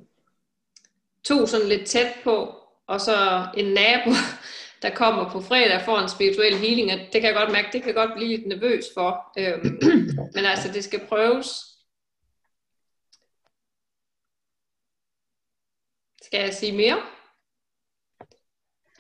to 1.24 1.46
sådan 1.46 1.68
lidt 1.68 1.88
tæt 1.88 2.14
på, 2.24 2.56
og 2.88 3.02
så 3.02 3.48
en 3.58 3.74
nabo, 3.74 4.12
der 4.82 4.96
kommer 4.96 5.30
på 5.32 5.42
fredag 5.42 5.82
for 5.86 5.98
en 5.98 6.10
spirituel 6.10 6.56
healing. 6.56 6.92
Og 6.92 6.98
det 7.00 7.22
kan 7.22 7.24
jeg 7.24 7.36
godt 7.36 7.52
mærke, 7.52 7.70
det 7.74 7.82
kan 7.82 7.88
jeg 7.88 7.96
godt 7.96 8.16
blive 8.16 8.38
lidt 8.38 8.48
nervøs 8.48 8.86
for. 8.94 9.32
Øhm, 9.38 9.80
men 10.36 10.46
altså, 10.46 10.72
det 10.74 10.84
skal 10.84 11.08
prøves. 11.08 11.48
Skal 16.22 16.40
jeg 16.40 16.54
sige 16.54 16.78
mere? 16.78 17.13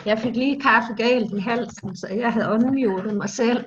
Jeg 0.05 0.19
fik 0.19 0.35
lige 0.35 0.61
kaffe 0.61 0.93
galt 0.93 1.33
i 1.33 1.39
halsen, 1.39 1.95
så 1.95 2.07
jeg 2.07 2.33
havde 2.33 2.49
unmutet 2.49 3.17
mig 3.17 3.29
selv. 3.29 3.65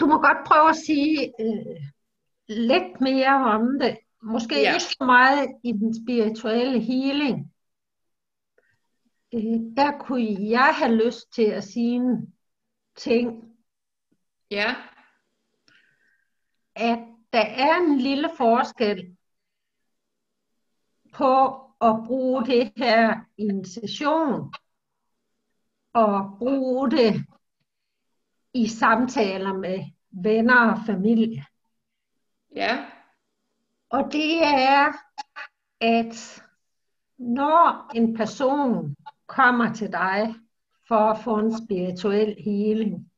Du 0.00 0.06
må 0.06 0.18
godt 0.20 0.46
prøve 0.46 0.68
at 0.68 0.76
sige 0.76 1.32
øh, 1.40 1.82
lidt 2.48 3.00
mere 3.00 3.34
om 3.54 3.78
det. 3.80 3.98
Måske 4.22 4.54
Ja. 4.54 4.72
ikke 4.72 4.84
så 4.84 5.04
meget 5.04 5.48
i 5.64 5.72
den 5.72 6.04
spirituelle 6.04 6.80
healing. 6.80 7.52
Øh, 9.34 9.76
der 9.76 9.98
kunne 10.00 10.50
jeg 10.50 10.74
have 10.74 10.94
lyst 11.04 11.32
til 11.34 11.44
at 11.44 11.64
sige 11.64 12.00
ting, 12.96 13.44
Ja, 14.50 14.74
at 16.74 16.98
der 17.32 17.44
er 17.46 17.76
en 17.76 17.98
lille 17.98 18.30
forskel 18.36 19.16
på 21.12 21.54
at 21.80 21.96
bruge 22.06 22.46
det 22.46 22.72
her 22.76 23.16
i 23.38 23.42
en 23.42 23.64
session 23.64 24.52
og 25.92 26.36
bruge 26.38 26.90
det 26.90 27.24
i 28.54 28.68
samtaler 28.68 29.52
med 29.52 29.84
venner 30.10 30.72
og 30.72 30.78
familie. 30.86 31.44
ja, 32.56 32.86
Og 33.90 34.12
det 34.12 34.44
er, 34.44 34.92
at 35.80 36.42
når 37.18 37.90
en 37.94 38.16
person 38.16 38.96
kommer 39.26 39.72
til 39.72 39.92
dig 39.92 40.34
for 40.88 40.96
at 40.96 41.18
få 41.18 41.38
en 41.38 41.64
spirituel 41.64 42.36
healing, 42.44 43.10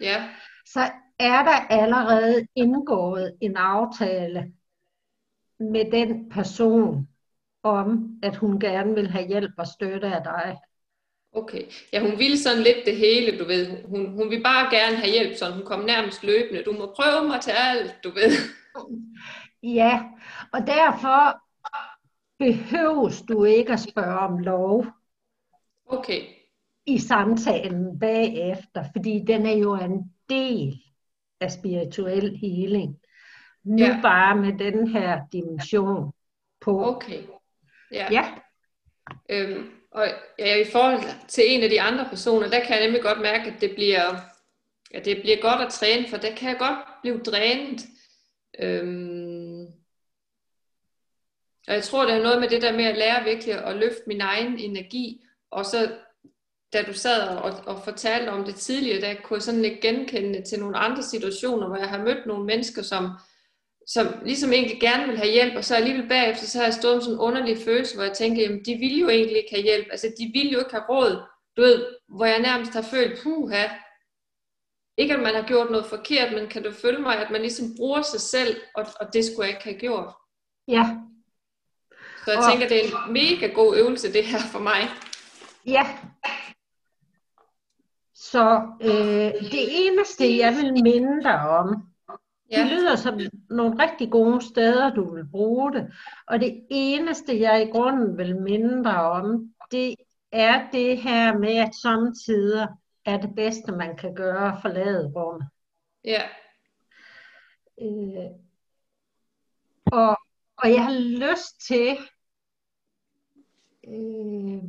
ja, 0.00 0.28
så 0.66 0.80
er 1.18 1.42
der 1.42 1.66
allerede 1.70 2.46
indgået 2.54 3.36
en 3.40 3.56
aftale 3.56 4.52
med 5.58 5.90
den 5.92 6.30
person 6.30 7.08
om, 7.62 8.18
at 8.22 8.36
hun 8.36 8.60
gerne 8.60 8.94
vil 8.94 9.10
have 9.10 9.28
hjælp 9.28 9.52
og 9.58 9.66
støtte 9.66 10.06
af 10.06 10.22
dig. 10.24 10.58
Okay. 11.32 11.62
Ja, 11.92 12.00
hun 12.00 12.18
ville 12.18 12.38
sådan 12.38 12.62
lidt 12.62 12.86
det 12.86 12.96
hele, 12.96 13.38
du 13.38 13.44
ved. 13.44 13.84
Hun, 13.84 14.06
hun 14.12 14.30
vil 14.30 14.42
bare 14.42 14.76
gerne 14.76 14.96
have 14.96 15.10
hjælp, 15.10 15.36
så 15.36 15.50
hun 15.50 15.64
kom 15.66 15.80
nærmest 15.84 16.24
løbende. 16.24 16.62
Du 16.62 16.72
må 16.72 16.94
prøve 16.96 17.28
mig 17.28 17.40
til 17.40 17.50
alt, 17.50 17.94
du 18.04 18.10
ved. 18.10 18.32
Ja, 19.62 20.02
og 20.52 20.60
derfor 20.66 21.42
behøves 22.38 23.22
du 23.22 23.44
ikke 23.44 23.72
at 23.72 23.80
spørge 23.80 24.18
om 24.18 24.38
lov 24.38 24.86
Okay, 25.86 26.22
i 26.86 26.98
samtalen 26.98 27.98
bagefter, 27.98 28.84
fordi 28.92 29.24
den 29.26 29.46
er 29.46 29.56
jo 29.56 29.74
en 29.74 30.12
del 30.28 30.82
af 31.40 31.50
spirituel 31.52 32.36
healing. 32.36 32.96
Nu 33.64 33.84
Ja. 33.84 33.98
bare 34.02 34.36
med 34.36 34.58
den 34.58 34.88
her 34.88 35.20
dimension 35.32 36.12
på. 36.60 36.86
okay. 36.96 37.22
Ja. 37.92 38.08
Ja, 38.10 38.34
Øhm, 39.30 39.70
og 39.92 40.08
ja, 40.38 40.60
i 40.60 40.64
forhold 40.64 41.00
til 41.28 41.44
en 41.46 41.62
af 41.62 41.70
de 41.70 41.80
andre 41.80 42.06
personer, 42.10 42.48
der 42.48 42.60
kan 42.60 42.76
jeg 42.76 42.84
nemlig 42.84 43.02
godt 43.02 43.20
mærke, 43.20 43.50
at 43.50 43.60
det 43.60 43.70
bliver, 43.74 44.16
at 44.90 45.04
det 45.04 45.20
bliver 45.20 45.40
godt 45.40 45.60
at 45.60 45.72
træne, 45.72 46.08
for 46.08 46.16
der 46.16 46.34
kan 46.34 46.48
jeg 46.48 46.58
godt 46.58 46.78
blive 47.02 47.18
drænet. 47.18 47.80
Øhm, 48.58 49.66
og 51.68 51.74
jeg 51.74 51.82
tror, 51.84 52.06
det 52.06 52.14
er 52.14 52.22
noget 52.22 52.40
med 52.40 52.48
det 52.48 52.62
der 52.62 52.72
med 52.72 52.84
at 52.84 52.98
lære 52.98 53.24
virkelig 53.24 53.54
at 53.54 53.76
løfte 53.76 54.02
min 54.06 54.20
egen 54.20 54.58
energi, 54.58 55.24
og 55.50 55.66
så 55.66 55.90
da 56.72 56.82
du 56.82 56.92
sad 56.92 57.28
og, 57.28 57.52
og 57.66 57.84
fortalte 57.84 58.30
om 58.30 58.44
det 58.44 58.54
tidligere, 58.54 59.00
der 59.00 59.14
kunne 59.22 59.36
jeg 59.36 59.42
sådan 59.42 59.62
lidt 59.62 59.80
genkende 59.80 60.42
til 60.42 60.60
nogle 60.60 60.76
andre 60.76 61.02
situationer, 61.02 61.68
hvor 61.68 61.76
jeg 61.76 61.88
har 61.88 62.04
mødt 62.04 62.26
nogle 62.26 62.44
mennesker, 62.44 62.82
som, 62.82 63.10
som 63.88 64.06
ligesom 64.24 64.52
egentlig 64.52 64.80
gerne 64.80 65.06
vil 65.06 65.16
have 65.18 65.30
hjælp, 65.30 65.56
og 65.56 65.64
så 65.64 65.74
alligevel 65.76 66.08
bagefter, 66.08 66.46
så 66.46 66.58
har 66.58 66.64
jeg 66.64 66.74
stået 66.74 66.94
med 66.96 67.02
sådan 67.02 67.14
en 67.14 67.20
underlig 67.20 67.58
følelse, 67.64 67.94
hvor 67.94 68.04
jeg 68.04 68.12
tænker, 68.12 68.42
jamen 68.42 68.64
de 68.64 68.74
vil 68.74 68.98
jo 68.98 69.08
egentlig 69.08 69.36
ikke 69.36 69.50
have 69.50 69.62
hjælp, 69.62 69.86
altså 69.90 70.06
de 70.18 70.30
vil 70.34 70.52
jo 70.52 70.58
ikke 70.58 70.70
have 70.70 70.84
råd, 70.88 71.22
du 71.56 71.62
ved, 71.62 71.86
hvor 72.08 72.24
jeg 72.24 72.40
nærmest 72.40 72.72
har 72.72 72.82
følt, 72.82 73.22
puha, 73.22 73.68
ikke 74.96 75.14
at 75.14 75.20
man 75.22 75.34
har 75.34 75.42
gjort 75.42 75.70
noget 75.70 75.86
forkert, 75.86 76.32
men 76.32 76.48
kan 76.48 76.62
du 76.62 76.70
følge 76.72 76.98
mig, 77.02 77.16
at 77.18 77.30
man 77.30 77.40
ligesom 77.40 77.66
bruger 77.76 78.02
sig 78.02 78.20
selv, 78.20 78.56
og, 78.74 78.86
og 79.00 79.12
det 79.12 79.24
skulle 79.24 79.46
jeg 79.48 79.56
ikke 79.56 79.64
have 79.64 79.78
gjort. 79.80 80.14
ja, 80.68 80.96
Så 82.24 82.30
jeg 82.30 82.38
Og- 82.40 82.50
tænker, 82.50 82.68
det 82.68 82.84
er 82.84 83.06
en 83.06 83.12
mega 83.12 83.46
god 83.46 83.76
øvelse, 83.76 84.12
det 84.12 84.24
her 84.24 84.38
for 84.52 84.58
mig. 84.58 84.80
ja. 85.66 85.86
Så 88.14 88.62
øh, 88.82 89.50
det 89.50 89.86
eneste, 89.86 90.36
jeg 90.38 90.52
vil 90.56 90.72
minde 90.72 91.22
dig 91.22 91.40
om, 91.48 91.82
Det 92.52 92.58
Ja, 92.58 92.64
lyder 92.64 92.96
som 92.96 93.20
nogle 93.50 93.82
rigtig 93.82 94.10
gode 94.10 94.42
steder, 94.42 94.94
du 94.94 95.14
vil 95.14 95.24
bruge 95.30 95.72
det. 95.72 95.92
Og 96.26 96.40
det 96.40 96.66
eneste, 96.70 97.40
jeg 97.40 97.62
i 97.62 97.70
grunden 97.70 98.18
vil 98.18 98.40
minde 98.40 98.84
dig 98.84 99.00
om, 99.00 99.54
det 99.70 99.94
er 100.32 100.70
det 100.70 101.02
her 101.02 101.38
med, 101.38 101.56
at 101.56 101.74
samtidig 101.74 102.68
er 103.04 103.20
det 103.20 103.34
bedste, 103.36 103.72
man 103.72 103.96
kan 103.96 104.14
gøre 104.14 104.58
forlade 104.62 105.12
rummet. 105.16 105.48
ja, 106.04 106.22
Øh, 107.80 108.30
og, 109.92 110.16
og 110.56 110.70
jeg 110.70 110.84
har 110.84 110.92
lyst 111.00 111.66
til 111.66 111.96
øh, 113.88 114.62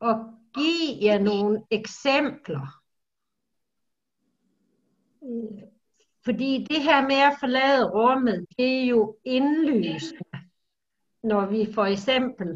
at 0.00 0.16
give 0.54 0.98
jer 1.02 1.18
nogle 1.18 1.62
eksempler. 1.70 2.82
Fordi 6.24 6.66
det 6.70 6.82
her 6.82 7.02
med 7.02 7.16
at 7.16 7.36
forlade 7.40 7.90
rummet, 7.90 8.46
det 8.58 8.82
er 8.82 8.86
jo 8.86 9.16
indlysende, 9.24 10.38
når 11.22 11.46
vi 11.46 11.72
for 11.72 11.84
eksempel 11.84 12.48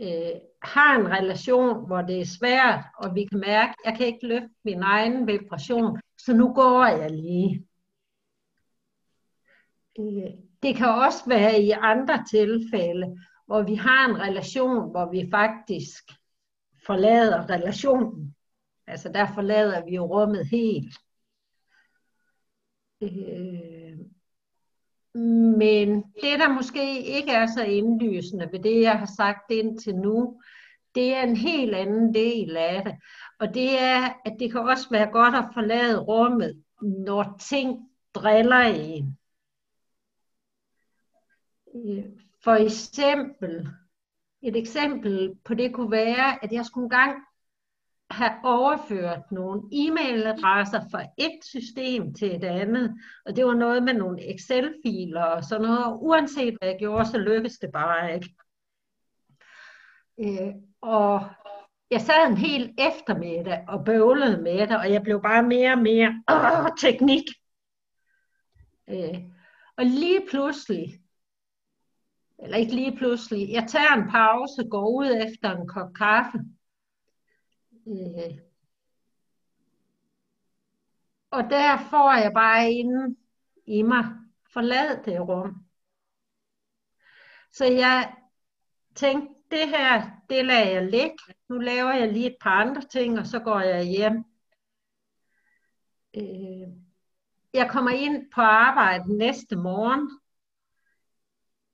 øh, 0.00 0.40
har 0.62 0.98
en 0.98 1.08
relation, 1.08 1.86
hvor 1.86 2.02
det 2.02 2.20
er 2.20 2.24
svært, 2.24 2.84
og 2.98 3.14
vi 3.14 3.24
kan 3.24 3.40
mærke, 3.40 3.70
at 3.70 3.76
jeg 3.84 3.96
kan 3.96 4.06
ikke 4.06 4.26
løfte 4.26 4.54
min 4.64 4.82
egen 4.82 5.26
vibration, 5.26 6.00
så 6.18 6.32
nu 6.32 6.54
går 6.54 6.86
jeg 6.86 7.10
lige. 7.10 7.66
Øh, 9.98 10.30
det 10.62 10.76
kan 10.76 10.88
også 10.88 11.24
være 11.26 11.62
i 11.62 11.70
andre 11.70 12.24
tilfælde, 12.30 13.18
hvor 13.46 13.62
vi 13.62 13.74
har 13.74 14.08
en 14.08 14.20
relation, 14.20 14.90
hvor 14.90 15.10
vi 15.10 15.28
faktisk 15.30 16.02
forlader 16.86 17.50
relationen. 17.50 18.34
Altså 18.86 19.08
der 19.08 19.26
forlader 19.34 19.84
vi 19.84 19.94
jo 19.94 20.06
rummet 20.06 20.46
helt. 20.46 20.94
Øh, 23.02 23.98
men 25.58 26.02
det, 26.02 26.38
der 26.38 26.54
måske 26.54 27.02
ikke 27.02 27.32
er 27.32 27.46
så 27.46 27.64
indlysende 27.64 28.48
ved 28.52 28.58
det, 28.62 28.80
jeg 28.80 28.98
har 28.98 29.10
sagt 29.16 29.50
indtil 29.50 29.94
nu, 29.94 30.40
det 30.94 31.14
er 31.14 31.22
en 31.22 31.36
helt 31.36 31.74
anden 31.74 32.14
del 32.14 32.56
af 32.56 32.84
det. 32.84 32.94
Og 33.38 33.54
det 33.54 33.80
er, 33.82 34.08
at 34.24 34.36
det 34.38 34.52
kan 34.52 34.60
også 34.60 34.90
være 34.90 35.10
godt 35.10 35.34
at 35.34 35.48
forlade 35.54 35.98
rummet, 35.98 36.62
når 36.82 37.36
ting 37.40 37.90
driller 38.14 38.60
en. 38.60 39.18
Øh, 41.74 42.04
for 42.44 42.52
eksempel, 42.52 43.68
et 44.42 44.56
eksempel 44.56 45.34
på 45.44 45.54
det 45.54 45.74
kunne 45.74 45.90
være, 45.90 46.44
at 46.44 46.52
jeg 46.52 46.66
skulle 46.66 46.84
engang 46.84 47.22
have 48.12 48.32
overført 48.44 49.32
nogle 49.32 49.62
e-mailadresser 49.72 50.80
fra 50.90 51.02
et 51.18 51.38
system 51.44 52.14
til 52.14 52.36
et 52.36 52.44
andet, 52.44 52.94
og 53.26 53.36
det 53.36 53.46
var 53.46 53.54
noget 53.54 53.82
med 53.82 53.94
nogle 53.94 54.34
Excel-filer 54.34 55.22
og 55.22 55.44
sådan 55.44 55.62
noget, 55.62 55.84
og 55.84 56.04
uanset 56.04 56.56
hvad 56.58 56.68
jeg 56.68 56.78
gjorde, 56.78 57.06
så 57.06 57.18
lykkedes 57.18 57.58
det 57.58 57.72
bare 57.72 58.14
ikke. 58.14 58.34
Øh, 60.20 60.54
og 60.80 61.20
jeg 61.90 62.00
sad 62.00 62.28
en 62.28 62.36
hel 62.36 62.74
eftermiddag 62.78 63.64
og 63.68 63.84
bøvlede 63.84 64.42
med 64.42 64.66
det, 64.66 64.76
og 64.76 64.92
jeg 64.92 65.02
blev 65.02 65.22
bare 65.22 65.42
mere 65.42 65.72
og 65.72 65.78
mere 65.78 66.22
åh, 66.30 66.68
teknik. 66.78 67.24
Øh, 68.88 69.20
og 69.76 69.84
lige 69.84 70.26
pludselig, 70.30 71.00
eller 72.38 72.56
ikke 72.56 72.74
lige 72.74 72.96
pludselig, 72.96 73.50
jeg 73.50 73.64
tager 73.68 73.94
en 73.94 74.10
pause, 74.10 74.68
går 74.70 74.88
ud 74.88 75.26
efter 75.26 75.56
en 75.56 75.68
kop 75.68 75.92
kaffe, 75.94 76.38
øh, 77.86 77.92
mm-hmm. 77.92 78.38
og 81.30 81.50
der 81.50 81.78
får 81.90 82.12
jeg 82.12 82.32
bare 82.34 82.72
inden 82.72 83.16
i 83.66 83.82
mig, 83.82 84.04
forlad 84.52 85.04
det 85.04 85.20
rum. 85.20 85.66
Så 87.52 87.64
jeg 87.64 88.14
tænkte, 88.94 89.34
det 89.50 89.68
her, 89.68 90.10
det 90.30 90.44
lader 90.44 90.70
jeg 90.70 90.90
ligge. 90.90 91.18
Nu 91.48 91.58
laver 91.58 91.92
jeg 91.92 92.12
lige 92.12 92.26
et 92.26 92.36
par 92.40 92.60
andre 92.60 92.82
ting, 92.82 93.18
og 93.18 93.26
så 93.26 93.38
går 93.38 93.60
jeg 93.60 93.84
hjem. 93.84 94.24
Øh, 96.16 96.68
jeg 97.54 97.70
kommer 97.70 97.90
ind 97.90 98.30
på 98.34 98.40
arbejde 98.40 99.16
næste 99.16 99.56
morgen, 99.56 100.20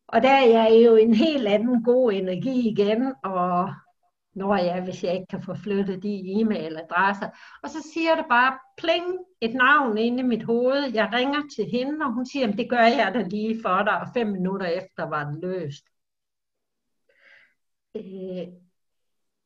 og 0.08 0.22
der 0.22 0.30
er 0.30 0.46
jeg 0.46 0.84
jo 0.84 0.96
en 0.96 1.14
helt 1.14 1.48
anden 1.48 1.84
god 1.84 2.12
energi 2.12 2.68
igen, 2.68 3.14
og 3.24 3.74
når 4.34 4.56
jeg, 4.56 4.82
hvis 4.82 5.04
jeg 5.04 5.14
ikke 5.14 5.26
kan 5.26 5.42
få 5.42 5.54
flyttet 5.54 6.02
de 6.02 6.40
e-mailadresser. 6.40 7.58
Og 7.62 7.70
så 7.70 7.90
siger 7.92 8.14
det 8.14 8.24
bare, 8.28 8.58
pling, 8.76 9.18
et 9.40 9.54
navn 9.54 9.98
inde 9.98 10.18
i 10.18 10.22
mit 10.22 10.42
hoved. 10.42 10.92
Jeg 10.94 11.10
ringer 11.12 11.42
til 11.56 11.64
hende, 11.70 12.06
og 12.06 12.12
hun 12.12 12.26
siger, 12.26 12.46
det 12.46 12.70
gør 12.70 12.82
jeg 12.82 13.14
da 13.14 13.22
lige 13.22 13.62
for 13.62 13.82
dig, 13.82 14.00
og 14.00 14.08
fem 14.14 14.26
minutter 14.26 14.66
efter 14.66 15.08
var 15.08 15.24
det 15.24 15.40
løst. 15.42 15.84
Øh, 17.96 18.46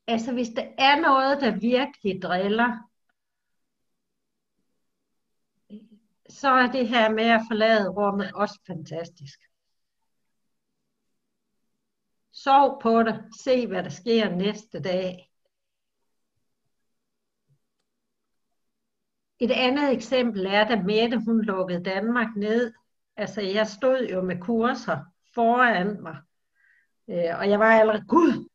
altså 0.07 0.33
hvis 0.33 0.49
der 0.49 0.67
er 0.79 1.01
noget, 1.01 1.41
der 1.41 1.59
virkelig 1.61 2.23
driller, 2.23 2.89
så 6.29 6.49
er 6.49 6.73
det 6.73 6.89
her 6.89 7.11
med 7.11 7.25
at 7.25 7.41
forlade 7.51 7.89
rummet 7.89 8.33
også 8.35 8.61
fantastisk. 8.67 9.41
Sov 12.33 12.83
på 12.83 13.03
det. 13.03 13.25
Se, 13.41 13.67
hvad 13.67 13.83
der 13.83 13.89
sker 13.89 14.31
næste 14.31 14.83
dag. 14.83 15.33
Et 19.41 19.51
andet 19.51 19.93
eksempel 19.93 20.47
er, 20.47 20.69
da 20.69 20.83
Mette 20.83 21.25
hun 21.25 21.45
lukkede 21.45 21.85
Danmark 21.85 22.37
ned. 22.37 22.73
Altså, 23.17 23.41
jeg 23.41 23.67
stod 23.67 24.09
jo 24.13 24.21
med 24.21 24.41
kurser 24.41 24.99
foran 25.35 26.03
mig. 26.03 26.17
Øh, 27.09 27.39
og 27.39 27.51
jeg 27.51 27.59
var 27.59 27.81
allerede, 27.81 28.05
gud, 28.09 28.49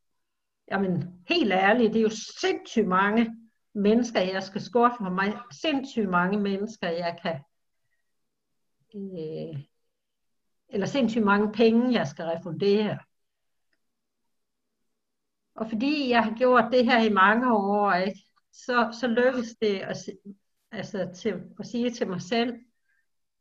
jamen 0.72 1.24
helt 1.28 1.54
ærligt, 1.54 1.94
det 1.94 2.00
er 2.00 2.04
jo 2.04 2.16
sindssygt 2.42 2.88
mange 2.88 3.36
mennesker, 3.74 4.20
jeg 4.22 4.44
skal 4.44 4.62
skuffe 4.62 4.98
for 4.98 5.10
mig. 5.10 5.34
Sindssygt 5.52 6.10
mange 6.10 6.40
mennesker, 6.40 6.90
jeg 6.90 7.20
kan, 7.22 7.40
øh, 8.96 9.62
eller 10.70 10.86
sindssygt 10.86 11.26
mange 11.26 11.52
penge, 11.52 11.94
jeg 11.94 12.08
skal 12.08 12.26
refundere. 12.26 12.98
Og 15.58 15.70
fordi 15.70 16.10
jeg 16.10 16.24
har 16.24 16.36
gjort 16.38 16.72
det 16.72 16.86
her 16.86 17.04
i 17.04 17.14
mange 17.14 17.54
år, 17.54 17.94
ikke, 17.94 18.20
så, 18.52 18.98
så 19.00 19.08
lykkes 19.08 19.56
det 19.62 19.80
at, 19.80 19.98
altså 20.72 21.10
til, 21.16 21.44
at 21.60 21.66
sige 21.66 21.92
til 21.92 22.08
mig 22.08 22.22
selv, 22.22 22.54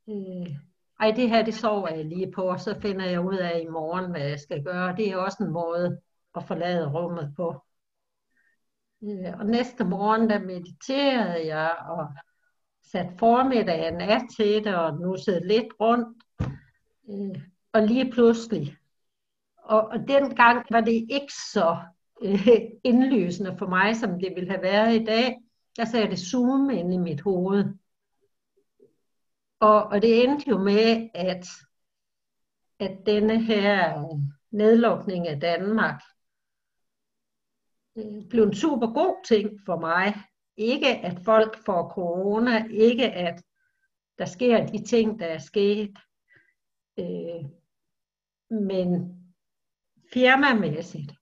øh, 0.08 0.56
ej 1.00 1.12
det 1.16 1.28
her 1.28 1.44
det 1.44 1.54
sover 1.54 1.88
jeg 1.88 2.04
lige 2.04 2.32
på, 2.32 2.42
og 2.42 2.60
så 2.60 2.80
finder 2.80 3.06
jeg 3.06 3.20
ud 3.20 3.36
af 3.36 3.60
i 3.64 3.68
morgen, 3.68 4.10
hvad 4.10 4.28
jeg 4.28 4.40
skal 4.40 4.64
gøre. 4.64 4.96
Det 4.96 5.08
er 5.08 5.16
også 5.16 5.44
en 5.44 5.52
måde 5.52 6.00
at 6.34 6.44
forlade 6.44 6.92
rummet 6.92 7.32
på. 7.36 7.62
Øh, 9.02 9.38
og 9.38 9.46
næste 9.46 9.84
morgen, 9.84 10.30
der 10.30 10.38
mediterede 10.38 11.46
jeg 11.46 11.76
og 11.88 12.08
satte 12.82 13.14
formiddagen 13.18 14.00
af 14.00 14.20
til 14.36 14.64
det, 14.64 14.74
og 14.74 15.00
nussede 15.00 15.48
lidt 15.48 15.72
rundt. 15.80 16.22
Øh, 17.10 17.42
og 17.72 17.82
lige 17.82 18.12
pludselig, 18.12 18.76
og, 19.56 19.88
og 19.88 19.98
dengang 20.08 20.66
var 20.70 20.80
det 20.80 21.06
ikke 21.10 21.32
så 21.52 21.76
øh, 22.22 22.58
indlysende 22.84 23.56
for 23.58 23.66
mig, 23.66 23.96
som 23.96 24.20
det 24.20 24.32
ville 24.34 24.50
have 24.50 24.62
været 24.62 25.00
i 25.00 25.04
dag. 25.04 25.38
Der 25.76 25.84
sagde 25.84 26.10
det 26.10 26.18
zoom 26.18 26.70
ind 26.70 26.94
i 26.94 26.96
mit 26.96 27.20
hoved. 27.20 27.64
Og, 29.60 29.84
og 29.84 30.02
det 30.02 30.24
endte 30.24 30.50
jo 30.50 30.58
med, 30.58 31.08
at, 31.14 31.46
at 32.78 32.98
denne 33.06 33.42
her 33.42 34.02
nedlukning 34.50 35.28
af 35.28 35.40
Danmark 35.40 36.02
øh, 37.96 38.28
blev 38.30 38.42
en 38.42 38.54
super 38.54 38.86
god 38.86 39.26
ting 39.28 39.60
for 39.66 39.80
mig. 39.80 40.14
Ikke 40.56 40.96
at 40.96 41.20
folk 41.24 41.64
får 41.66 41.88
corona, 41.88 42.66
ikke 42.70 43.12
at 43.12 43.42
der 44.18 44.24
sker 44.24 44.66
de 44.66 44.84
ting, 44.84 45.18
der 45.18 45.26
er 45.26 45.38
sket, 45.38 45.98
øh, 46.98 47.44
men 48.50 49.16
firmamæssigt, 50.12 51.12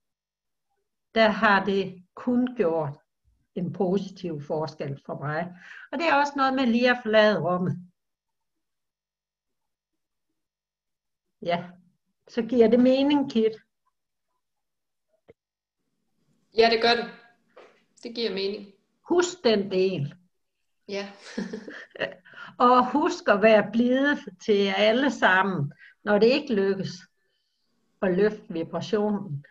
der 1.15 1.27
har 1.27 1.65
det 1.65 2.03
kun 2.15 2.55
gjort 2.55 2.97
en 3.55 3.73
positiv 3.73 4.41
forskel 4.41 5.01
for 5.05 5.19
mig. 5.19 5.55
Og 5.91 5.97
det 5.97 6.07
er 6.07 6.15
også 6.15 6.33
noget 6.35 6.53
med 6.53 6.65
lige 6.65 6.91
at 6.91 6.99
forlade 7.03 7.39
rummet. 7.39 7.77
Ja, 11.41 11.65
så 12.27 12.41
giver 12.41 12.67
det 12.67 12.79
mening, 12.79 13.31
Kit. 13.31 13.51
Ja, 16.57 16.69
det 16.69 16.81
gør 16.81 16.95
det. 16.95 17.11
Det 18.03 18.15
giver 18.15 18.33
mening. 18.33 18.73
Husk 19.09 19.43
den 19.43 19.71
del. 19.71 20.15
Ja. 20.87 21.11
og 22.67 22.91
husk 22.91 23.27
at 23.27 23.41
være 23.41 23.71
blide 23.71 24.17
til 24.45 24.73
alle 24.77 25.11
sammen, 25.11 25.73
når 26.03 26.19
det 26.19 26.27
ikke 26.27 26.53
lykkes 26.53 26.91
at 28.01 28.15
løfte 28.17 28.53
vibrationen. 28.53 29.45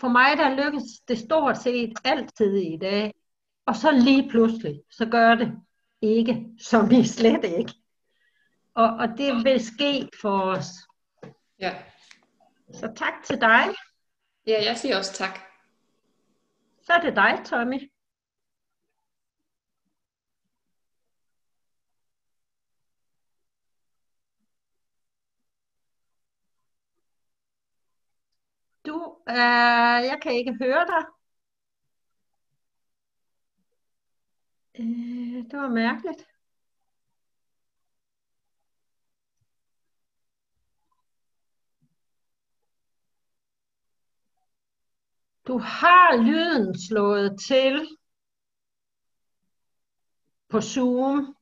For 0.00 0.08
mig 0.08 0.36
der 0.36 0.64
lykkes 0.64 0.82
det 1.08 1.18
stort 1.18 1.58
set 1.58 1.92
altid 2.04 2.56
i 2.56 2.78
dag, 2.80 3.14
og 3.66 3.76
så 3.76 3.92
lige 3.92 4.30
pludselig, 4.30 4.82
så 4.90 5.06
gør 5.06 5.34
det 5.34 5.52
ikke, 6.02 6.46
som 6.58 6.90
vi 6.90 7.04
slet 7.06 7.44
ikke. 7.44 7.72
Og, 8.74 8.88
og 8.88 9.08
det 9.08 9.44
vil 9.44 9.64
ske 9.64 10.08
for 10.20 10.40
os. 10.40 10.66
Ja. 11.58 11.82
Så 12.72 12.92
tak 12.96 13.12
til 13.24 13.40
dig. 13.40 13.64
Ja, 14.46 14.64
jeg 14.64 14.78
siger 14.78 14.98
også 14.98 15.12
tak. 15.12 15.38
Så 16.82 16.92
er 16.92 17.00
det 17.00 17.16
dig, 17.16 17.40
Tommy. 17.44 17.90
Du, 28.86 29.13
øh, 29.28 30.04
jeg 30.10 30.18
kan 30.22 30.32
ikke 30.34 30.54
høre 30.60 30.86
dig. 30.86 31.04
Øh, 34.78 35.44
det 35.50 35.58
var 35.58 35.68
mærkeligt. 35.68 36.26
Du 45.46 45.58
har 45.58 46.16
lyden 46.16 46.78
slået 46.88 47.38
til 47.48 47.86
på 50.48 50.60
Zoom, 50.60 51.36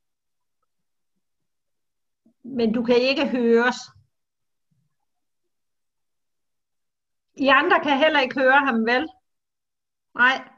men 2.43 2.73
du 2.73 2.85
kan 2.85 2.97
ikke 2.97 3.29
høres. 3.29 3.77
I 7.37 7.49
andre 7.49 7.81
kan 7.83 7.99
heller 7.99 8.21
ikke 8.21 8.41
høre 8.41 8.59
ham, 8.59 8.87
vel? 8.87 9.09
Nej. 10.15 10.49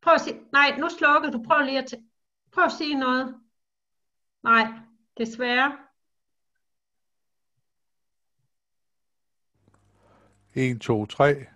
Prøv 0.00 0.14
at 0.14 0.20
sige, 0.20 0.40
nej, 0.52 0.76
nu 0.78 0.88
slukker 0.88 1.30
du. 1.30 1.42
Prøv 1.42 1.64
lige 1.64 1.78
at, 1.78 1.94
prøv 2.52 2.64
at 2.64 2.72
sige 2.72 2.94
noget. 2.94 3.40
Nej, 4.42 4.66
desværre. 5.18 5.78
1, 10.54 10.80
2, 10.80 11.06
3. 11.06 11.46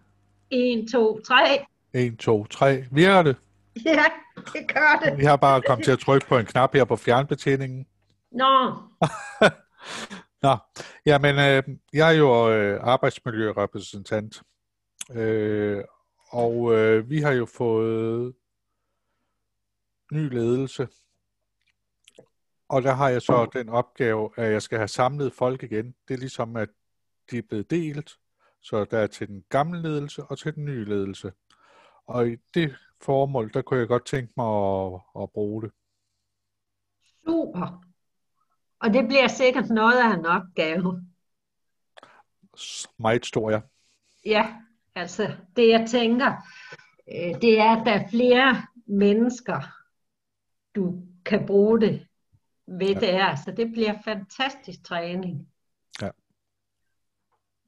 1, 0.50 0.88
2, 0.92 1.20
3. 1.20 1.66
1, 1.92 2.18
2, 2.18 2.44
3. 2.44 2.84
Virker 2.90 3.22
det? 3.22 3.36
Ja, 3.84 4.04
det 4.36 4.74
gør 4.74 5.00
det. 5.04 5.18
Vi 5.18 5.24
har 5.24 5.36
bare 5.36 5.62
kommet 5.62 5.84
til 5.84 5.92
at 5.92 5.98
trykke 5.98 6.26
på 6.26 6.38
en 6.38 6.46
knap 6.46 6.74
her 6.74 6.84
på 6.84 6.96
fjernbetjeningen. 6.96 7.86
Nå, 8.30 8.76
Nå, 10.42 10.56
jamen, 11.06 11.38
øh, 11.38 11.62
jeg 11.92 12.14
er 12.14 12.18
jo 12.18 12.50
øh, 12.50 12.80
arbejdsmiljørepræsentant, 12.82 14.42
øh, 15.10 15.84
og 16.30 16.74
øh, 16.74 17.10
vi 17.10 17.20
har 17.20 17.32
jo 17.32 17.46
fået 17.46 18.34
ny 20.12 20.34
ledelse, 20.34 20.88
og 22.68 22.82
der 22.82 22.92
har 22.92 23.08
jeg 23.08 23.22
så 23.22 23.50
den 23.52 23.68
opgave, 23.68 24.30
at 24.36 24.52
jeg 24.52 24.62
skal 24.62 24.78
have 24.78 24.88
samlet 24.88 25.32
folk 25.32 25.62
igen. 25.62 25.94
Det 26.08 26.14
er 26.14 26.18
ligesom, 26.18 26.56
at 26.56 26.68
de 27.30 27.38
er 27.38 27.42
blevet 27.48 27.70
delt, 27.70 28.18
så 28.60 28.84
der 28.84 28.98
er 28.98 29.06
til 29.06 29.28
den 29.28 29.44
gamle 29.48 29.82
ledelse 29.82 30.22
og 30.24 30.38
til 30.38 30.54
den 30.54 30.64
nye 30.64 30.84
ledelse. 30.84 31.32
Og 32.10 32.28
i 32.28 32.36
det 32.54 32.76
formål, 33.00 33.52
der 33.52 33.62
kunne 33.62 33.80
jeg 33.80 33.88
godt 33.88 34.06
tænke 34.06 34.32
mig 34.36 34.46
at, 34.46 35.00
at 35.22 35.30
bruge 35.30 35.62
det. 35.62 35.72
super. 37.26 37.84
Og 38.80 38.94
det 38.94 39.08
bliver 39.08 39.28
sikkert 39.28 39.68
noget 39.70 39.98
af 39.98 40.14
en 40.14 40.26
opgave. 40.26 41.06
Meget 42.98 43.26
stor, 43.26 43.50
ja. 43.50 43.60
Ja, 44.24 44.56
altså 44.94 45.36
det 45.56 45.68
jeg 45.68 45.88
tænker, 45.88 46.32
øh, 47.14 47.40
det 47.42 47.60
er, 47.60 47.76
at 47.76 47.86
der 47.86 47.92
er 47.92 48.08
flere 48.08 48.66
mennesker, 48.86 49.60
du 50.74 51.02
kan 51.24 51.46
bruge 51.46 51.80
det 51.80 52.06
ved 52.66 52.88
ja. 52.88 53.00
det 53.00 53.08
her. 53.08 53.34
Så 53.34 53.50
det 53.56 53.72
bliver 53.72 53.94
fantastisk 54.04 54.84
træning. 54.84 55.48
Ja. 56.02 56.10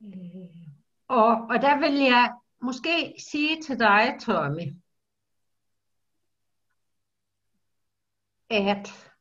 Øh, 0.04 0.68
Og, 1.08 1.32
og 1.50 1.62
der 1.62 1.78
vil 1.80 1.94
jeg 1.98 2.32
måske 2.62 3.14
sige 3.30 3.62
til 3.62 3.78
dig, 3.78 4.16
Tommy, 4.20 4.72
at 8.50 9.12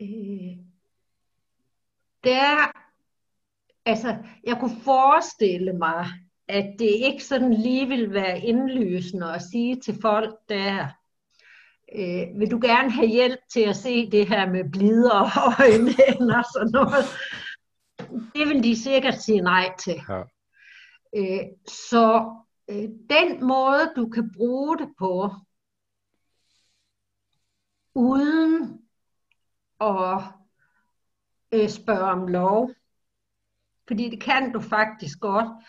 øh, 0.00 0.56
der, 2.24 2.72
altså, 3.84 4.16
jeg 4.44 4.56
kunne 4.60 4.80
forestille 4.84 5.72
mig, 5.72 6.06
at 6.48 6.74
det 6.78 6.90
ikke 6.90 7.24
sådan 7.24 7.54
lige 7.54 7.88
vil 7.88 8.12
være 8.12 8.40
indlysende 8.40 9.34
at 9.34 9.42
sige 9.42 9.80
til 9.80 9.98
folk 10.02 10.34
der, 10.48 10.88
øh, 11.94 12.40
vil 12.40 12.50
du 12.50 12.58
gerne 12.62 12.90
have 12.90 13.08
hjælp 13.08 13.38
til 13.52 13.60
at 13.60 13.76
se 13.76 14.10
det 14.10 14.28
her 14.28 14.50
med 14.50 14.70
blider 14.72 15.20
og 15.20 15.30
øjne 15.60 15.90
og 16.38 16.44
sådan 16.52 16.70
noget. 16.72 17.04
Det 18.34 18.48
vil 18.48 18.62
de 18.62 18.82
sikkert 18.82 19.22
sige 19.22 19.40
nej 19.40 19.74
til. 19.78 20.00
Ja. 20.08 20.22
Øh, 21.16 21.40
så 21.66 22.34
øh, 22.70 22.88
den 23.10 23.46
måde, 23.46 23.92
du 23.96 24.08
kan 24.08 24.32
bruge 24.36 24.78
det 24.78 24.88
på, 24.98 25.30
uden 27.94 28.82
at 29.80 30.22
øh, 31.52 31.68
spørge 31.68 32.10
om 32.12 32.28
lov, 32.28 32.70
fordi 33.86 34.10
det 34.10 34.22
kan 34.22 34.52
du 34.52 34.60
faktisk 34.60 35.20
godt, 35.20 35.64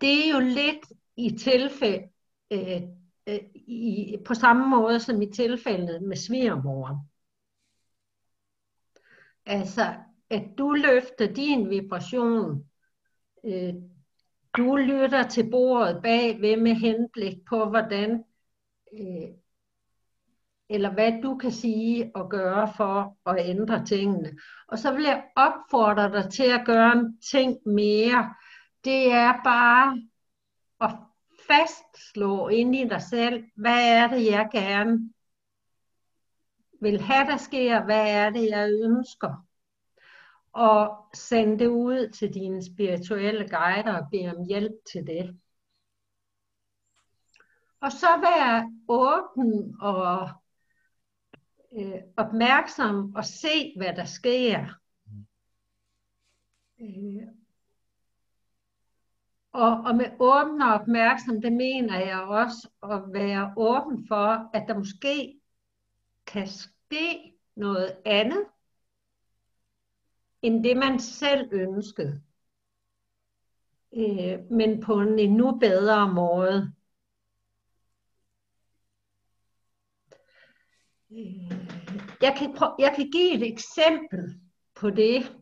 det 0.00 0.26
er 0.26 0.32
jo 0.32 0.40
lidt 0.40 0.92
i 1.16 1.36
tilfælde, 1.38 2.08
øh, 2.50 2.82
øh, 3.26 3.40
i, 3.54 4.16
på 4.26 4.34
samme 4.34 4.68
måde 4.68 5.00
som 5.00 5.22
i 5.22 5.30
tilfældet 5.30 6.02
med 6.02 6.16
svigermoren. 6.16 6.96
Altså, 9.46 9.94
at 10.30 10.44
du 10.58 10.72
løfter 10.72 11.34
din 11.34 11.70
vibration, 11.70 12.70
øh, 13.44 13.74
du 14.56 14.76
lytter 14.76 15.28
til 15.28 15.50
bordet 15.50 16.02
bagved 16.02 16.56
med 16.56 16.74
henblik 16.74 17.36
på, 17.48 17.64
hvordan, 17.64 18.24
øh, 18.92 19.28
eller 20.68 20.92
hvad 20.92 21.22
du 21.22 21.36
kan 21.36 21.52
sige 21.52 22.10
og 22.14 22.30
gøre 22.30 22.72
for 22.76 23.16
at 23.26 23.48
ændre 23.48 23.84
tingene. 23.84 24.38
Og 24.68 24.78
så 24.78 24.92
vil 24.92 25.04
jeg 25.04 25.24
opfordre 25.36 26.12
dig 26.12 26.30
til 26.30 26.50
at 26.52 26.66
gøre 26.66 26.92
en 26.92 27.20
ting 27.20 27.58
mere. 27.66 28.34
Det 28.84 29.12
er 29.12 29.32
bare 29.44 30.02
at 30.80 30.90
fastslå 31.46 32.48
ind 32.48 32.76
i 32.76 32.88
dig 32.88 33.02
selv, 33.02 33.44
hvad 33.56 33.90
er 33.90 34.08
det, 34.08 34.26
jeg 34.26 34.48
gerne 34.52 35.10
vil 36.80 37.00
have, 37.00 37.26
der 37.26 37.36
sker, 37.36 37.84
hvad 37.84 38.10
er 38.10 38.30
det, 38.30 38.48
jeg 38.50 38.70
ønsker 38.84 39.45
og 40.56 41.08
send 41.14 41.58
det 41.58 41.66
ud 41.66 42.10
til 42.10 42.34
dine 42.34 42.64
spirituelle 42.64 43.48
guider 43.48 43.92
og 43.92 44.08
bede 44.10 44.36
om 44.36 44.44
hjælp 44.44 44.72
til 44.92 45.06
det. 45.06 45.40
Og 47.80 47.92
så 47.92 48.06
vær 48.06 48.70
åben 48.88 49.76
og 49.80 50.28
øh, 51.78 52.02
opmærksom 52.16 53.14
og 53.14 53.24
se, 53.24 53.74
hvad 53.76 53.94
der 53.96 54.04
sker. 54.04 54.66
Øh, 56.80 57.26
og, 59.52 59.70
og 59.70 59.96
med 59.96 60.06
åben 60.20 60.62
og 60.62 60.74
opmærksom, 60.74 61.40
det 61.40 61.52
mener 61.52 61.98
jeg 61.98 62.20
også 62.20 62.68
at 62.82 63.02
være 63.12 63.54
åben 63.56 64.06
for, 64.08 64.50
at 64.54 64.68
der 64.68 64.78
måske 64.78 65.40
kan 66.26 66.46
ske 66.46 67.32
noget 67.56 67.96
andet, 68.04 68.44
end 70.42 70.64
det 70.64 70.76
man 70.76 70.98
selv 70.98 71.48
ønskede. 71.52 72.22
Øh, 73.96 74.50
men 74.50 74.80
på 74.80 75.00
en 75.00 75.18
endnu 75.18 75.58
bedre 75.58 76.12
måde. 76.12 76.72
Øh, 81.10 81.50
jeg, 82.22 82.34
kan 82.38 82.54
prøve, 82.56 82.74
jeg 82.78 82.92
kan 82.96 83.10
give 83.10 83.32
et 83.34 83.52
eksempel 83.52 84.40
på 84.74 84.90
det, 84.90 85.36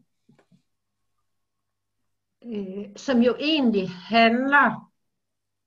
øh, 2.45 2.87
som 2.97 3.23
jo 3.23 3.37
egentlig 3.41 3.91
handler 3.91 4.93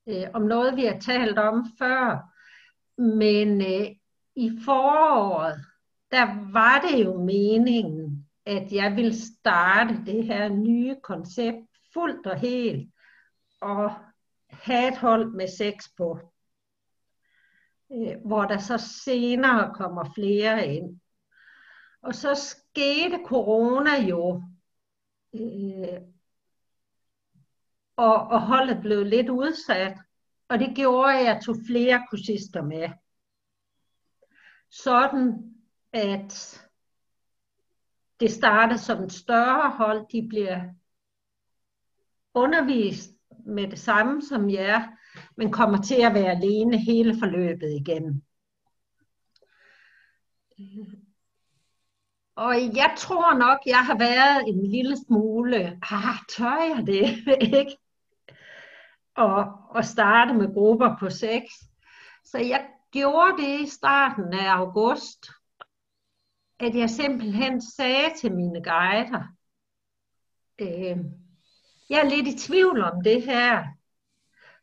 øh, 0.08 0.28
om 0.34 0.42
noget, 0.42 0.76
vi 0.76 0.86
har 0.86 1.00
talt 1.00 1.40
om 1.40 1.66
før. 1.80 2.34
Men 3.02 3.62
øh, 3.62 3.88
i 4.36 4.52
foråret, 4.66 5.66
der 6.12 6.52
var 6.52 6.82
det 6.82 7.06
jo 7.06 7.24
meningen, 7.24 7.97
at 8.48 8.72
jeg 8.72 8.96
vil 8.96 9.22
starte 9.22 10.06
det 10.06 10.24
her 10.26 10.50
nye 10.50 10.96
koncept 11.04 11.68
fuldt 11.94 12.28
og 12.28 12.40
helt, 12.40 12.94
og 13.62 13.96
have 14.50 14.88
et 14.88 14.98
hold 14.98 15.32
med 15.32 15.48
seks 15.48 15.90
på, 15.98 16.20
øh, 17.92 18.16
hvor 18.26 18.46
der 18.46 18.58
så 18.58 18.78
senere 19.04 19.74
kommer 19.76 20.14
flere 20.16 20.68
ind. 20.68 21.00
Og 22.02 22.16
så 22.16 22.36
skete 22.36 23.20
corona 23.26 24.02
jo, 24.10 24.44
øh, 25.34 26.02
og, 27.96 28.16
og 28.16 28.42
holdet 28.42 28.82
blev 28.82 29.04
lidt 29.04 29.30
udsat, 29.30 29.98
og 30.50 30.60
det 30.60 30.76
gjorde, 30.76 31.20
at 31.20 31.26
jeg 31.26 31.42
tog 31.46 31.56
flere 31.68 32.08
kursister 32.10 32.62
med. 32.62 32.90
Sådan 34.70 35.56
at 35.94 36.67
det 38.20 38.32
starter 38.32 38.78
som 38.78 39.04
et 39.04 39.12
større 39.12 39.70
hold, 39.70 40.06
de 40.12 40.28
bliver 40.30 40.62
undervist 42.34 43.10
med 43.46 43.68
det 43.68 43.80
samme 43.80 44.22
som 44.22 44.50
jer, 44.50 44.88
men 45.38 45.52
kommer 45.52 45.82
til 45.82 46.02
at 46.02 46.14
være 46.14 46.32
alene 46.32 46.78
hele 46.78 47.16
forløbet 47.20 47.72
igen. 47.82 48.24
Og 52.36 52.54
jeg 52.76 52.94
tror 52.98 53.38
nok, 53.38 53.60
jeg 53.66 53.86
har 53.86 53.98
været 53.98 54.48
en 54.48 54.72
lille 54.72 54.98
smule, 55.08 55.80
ah, 55.92 56.16
tør 56.38 56.76
jeg 56.76 56.84
det, 56.88 57.08
ikke? 57.60 57.78
Og, 59.16 59.46
og 59.70 59.86
starte 59.86 60.34
med 60.34 60.54
grupper 60.54 60.96
på 61.00 61.10
seks. 61.10 61.54
Så 62.24 62.38
jeg 62.38 62.68
gjorde 62.92 63.42
det 63.42 63.60
i 63.60 63.70
starten 63.70 64.34
af 64.34 64.52
august, 64.52 65.30
at 66.60 66.76
jeg 66.76 66.90
simpelthen 66.90 67.62
sagde 67.62 68.14
til 68.22 68.36
mine 68.36 68.64
guider, 68.64 69.24
øh, 70.60 70.98
jeg 71.90 72.00
er 72.00 72.10
lidt 72.10 72.28
i 72.28 72.48
tvivl 72.48 72.82
om 72.82 73.04
det 73.04 73.24
her, 73.24 73.68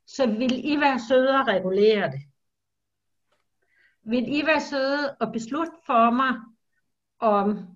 så 0.06 0.26
vil 0.26 0.72
I 0.72 0.80
være 0.80 1.00
søde 1.08 1.38
at 1.38 1.46
regulere 1.46 2.10
det. 2.10 2.20
vil 4.02 4.36
I 4.36 4.46
være 4.46 4.60
søde 4.60 5.16
og 5.20 5.32
beslutte 5.32 5.72
for 5.86 6.10
mig, 6.10 6.34
om 7.18 7.66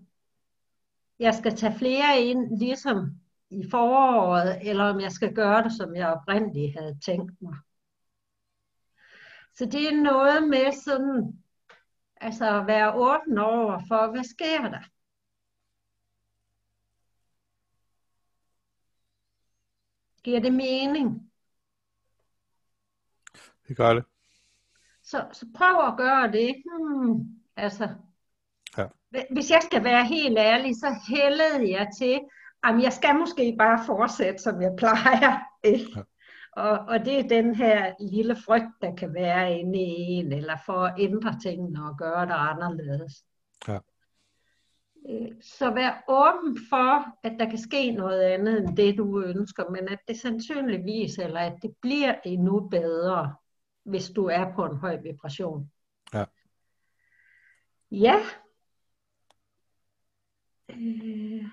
jeg 1.19 1.35
skal 1.35 1.57
tage 1.57 1.79
flere 1.79 2.21
ind, 2.21 2.59
ligesom 2.59 3.21
i 3.51 3.71
foråret, 3.71 4.69
eller 4.71 4.85
om 4.85 5.01
jeg 5.01 5.13
skal 5.13 5.35
gøre 5.35 5.63
det, 5.63 5.73
som 5.73 5.97
jeg 5.97 6.09
oprindeligt 6.09 6.79
havde 6.79 6.99
tænkt 7.05 7.43
mig. 7.43 7.55
Så 9.55 9.65
det 9.65 9.89
er 9.89 10.03
noget 10.03 10.49
med 10.49 10.73
sådan, 10.73 11.43
altså 12.21 12.61
at 12.61 12.67
være 12.67 12.95
åben 12.95 13.39
over 13.39 13.81
for, 13.89 14.11
hvad 14.11 14.25
sker 14.25 14.69
der? 14.69 14.83
Giver 20.25 20.41
det 20.41 20.53
mening? 20.53 21.31
Det 23.69 23.77
gør 23.77 23.95
det. 23.95 24.05
Så, 25.03 25.29
så 25.33 25.47
prøv 25.57 25.89
at 25.89 25.97
gøre 25.97 26.33
det. 26.33 26.63
Hmm, 26.67 27.43
altså, 27.57 27.95
Ja. 28.79 28.87
Hvis 29.31 29.51
jeg 29.51 29.61
skal 29.63 29.85
være 29.85 30.05
helt 30.05 30.39
ærlig, 30.39 30.77
så 30.77 30.87
hældede 31.09 31.71
jeg 31.71 31.89
til, 31.99 32.21
at 32.65 32.83
jeg 32.83 32.93
skal 32.93 33.15
måske 33.15 33.55
bare 33.59 33.85
fortsætte, 33.87 34.43
som 34.43 34.63
jeg 34.63 34.73
plejer. 34.79 35.39
Ikke? 35.65 35.93
Ja. 35.97 36.03
Og, 36.59 36.79
og 36.79 37.05
det 37.05 37.19
er 37.19 37.29
den 37.29 37.55
her 37.55 37.95
lille 38.01 38.37
frygt, 38.37 38.83
der 38.83 38.97
kan 38.97 39.15
være 39.15 39.59
inde 39.59 39.79
i 39.79 39.95
en, 40.19 40.33
eller 40.33 40.57
for 40.67 40.73
at 40.73 40.95
ændre 40.99 41.41
tingene 41.43 41.85
og 41.85 41.99
gøre 41.99 42.27
det 42.27 42.35
anderledes. 42.35 43.25
Ja. 43.69 43.79
Øh, 45.09 45.29
Så 45.41 45.71
vær 45.71 46.05
åben 46.09 46.59
for, 46.69 47.27
at 47.27 47.33
der 47.41 47.49
kan 47.51 47.59
ske 47.59 47.91
noget 47.91 48.21
andet 48.21 48.59
end 48.59 48.77
det, 48.77 48.99
du 48.99 49.23
ønsker, 49.23 49.71
men 49.71 49.89
at 49.89 49.99
det 50.09 50.21
sandsynligvis, 50.21 51.19
eller 51.19 51.41
at 51.41 51.59
det 51.63 51.77
bliver 51.81 52.15
endnu 52.25 52.69
bedre, 52.69 53.35
hvis 53.83 54.11
du 54.11 54.25
er 54.25 54.55
på 54.55 54.65
en 54.65 54.77
høj 54.77 54.97
vibration. 54.97 55.73
Ja. 56.15 56.25
Ja. 57.91 58.17
Øh. 60.69 61.45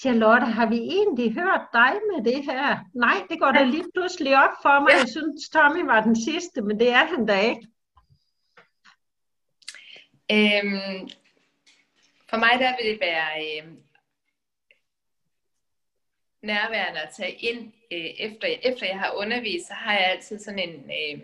Charlotte, 0.00 0.46
har 0.46 0.66
vi 0.68 0.76
egentlig 0.76 1.34
hørt 1.34 1.60
dig 1.72 1.92
med 2.10 2.32
det 2.32 2.44
her? 2.44 2.78
Nej, 2.94 3.26
det 3.30 3.40
går 3.40 3.52
da 3.52 3.64
lige 3.64 3.90
pludselig 3.94 4.36
op 4.36 4.56
for 4.62 4.80
mig. 4.80 4.90
Jeg 4.90 5.08
synes, 5.08 5.48
Tommy 5.48 5.82
var 5.84 6.00
den 6.00 6.22
sidste, 6.22 6.62
men 6.62 6.80
det 6.80 6.88
er 6.90 7.04
han 7.06 7.26
da 7.26 7.40
ikke. 7.40 7.66
Øhm, 10.32 11.08
for 12.30 12.36
mig 12.36 12.52
der 12.58 12.76
vil 12.76 12.92
det 12.92 13.00
være 13.00 13.28
øhm, 13.44 13.76
nærværende 16.42 17.00
at 17.00 17.14
tage 17.16 17.32
ind, 17.32 17.72
øh, 17.92 18.10
efter, 18.26 18.48
efter 18.62 18.86
jeg 18.86 18.98
har 18.98 19.12
undervist, 19.16 19.66
så 19.66 19.74
har 19.74 19.92
jeg 19.92 20.10
altid 20.10 20.38
sådan 20.38 20.58
en, 20.58 20.74
øh, 20.74 21.20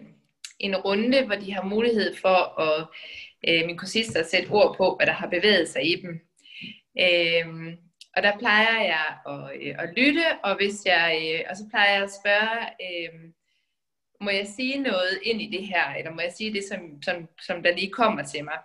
en 0.59 0.77
runde, 0.77 1.27
hvor 1.27 1.35
de 1.35 1.53
har 1.53 1.63
mulighed 1.63 2.17
for 2.17 2.61
at 2.61 2.89
øh, 3.49 3.67
mine 3.67 3.79
kursister 3.79 4.21
at 4.21 4.31
sætte 4.31 4.51
ord 4.51 4.77
på, 4.77 4.97
hvad 4.97 5.07
der 5.07 5.13
har 5.13 5.27
bevæget 5.27 5.69
sig 5.69 5.85
i 5.93 6.01
dem. 6.01 6.21
Øh, 7.01 7.77
og 8.17 8.23
der 8.23 8.39
plejer 8.39 8.85
jeg 8.85 9.07
at, 9.27 9.61
øh, 9.61 9.75
at 9.79 9.89
lytte, 9.97 10.25
og 10.43 10.57
hvis 10.57 10.87
jeg, 10.87 11.35
øh, 11.35 11.41
og 11.51 11.57
så 11.57 11.65
plejer 11.71 11.95
jeg 11.95 12.03
at 12.03 12.13
spørge, 12.21 12.61
øh, 12.87 13.31
må 14.21 14.31
jeg 14.31 14.47
sige 14.47 14.79
noget 14.79 15.21
ind 15.23 15.43
i 15.43 15.57
det 15.57 15.67
her, 15.67 15.95
eller 15.95 16.11
må 16.11 16.21
jeg 16.21 16.33
sige 16.33 16.53
det, 16.53 16.65
som, 16.65 17.03
som, 17.03 17.29
som 17.41 17.63
der 17.63 17.75
lige 17.75 17.91
kommer 17.91 18.25
til 18.25 18.45
mig? 18.45 18.59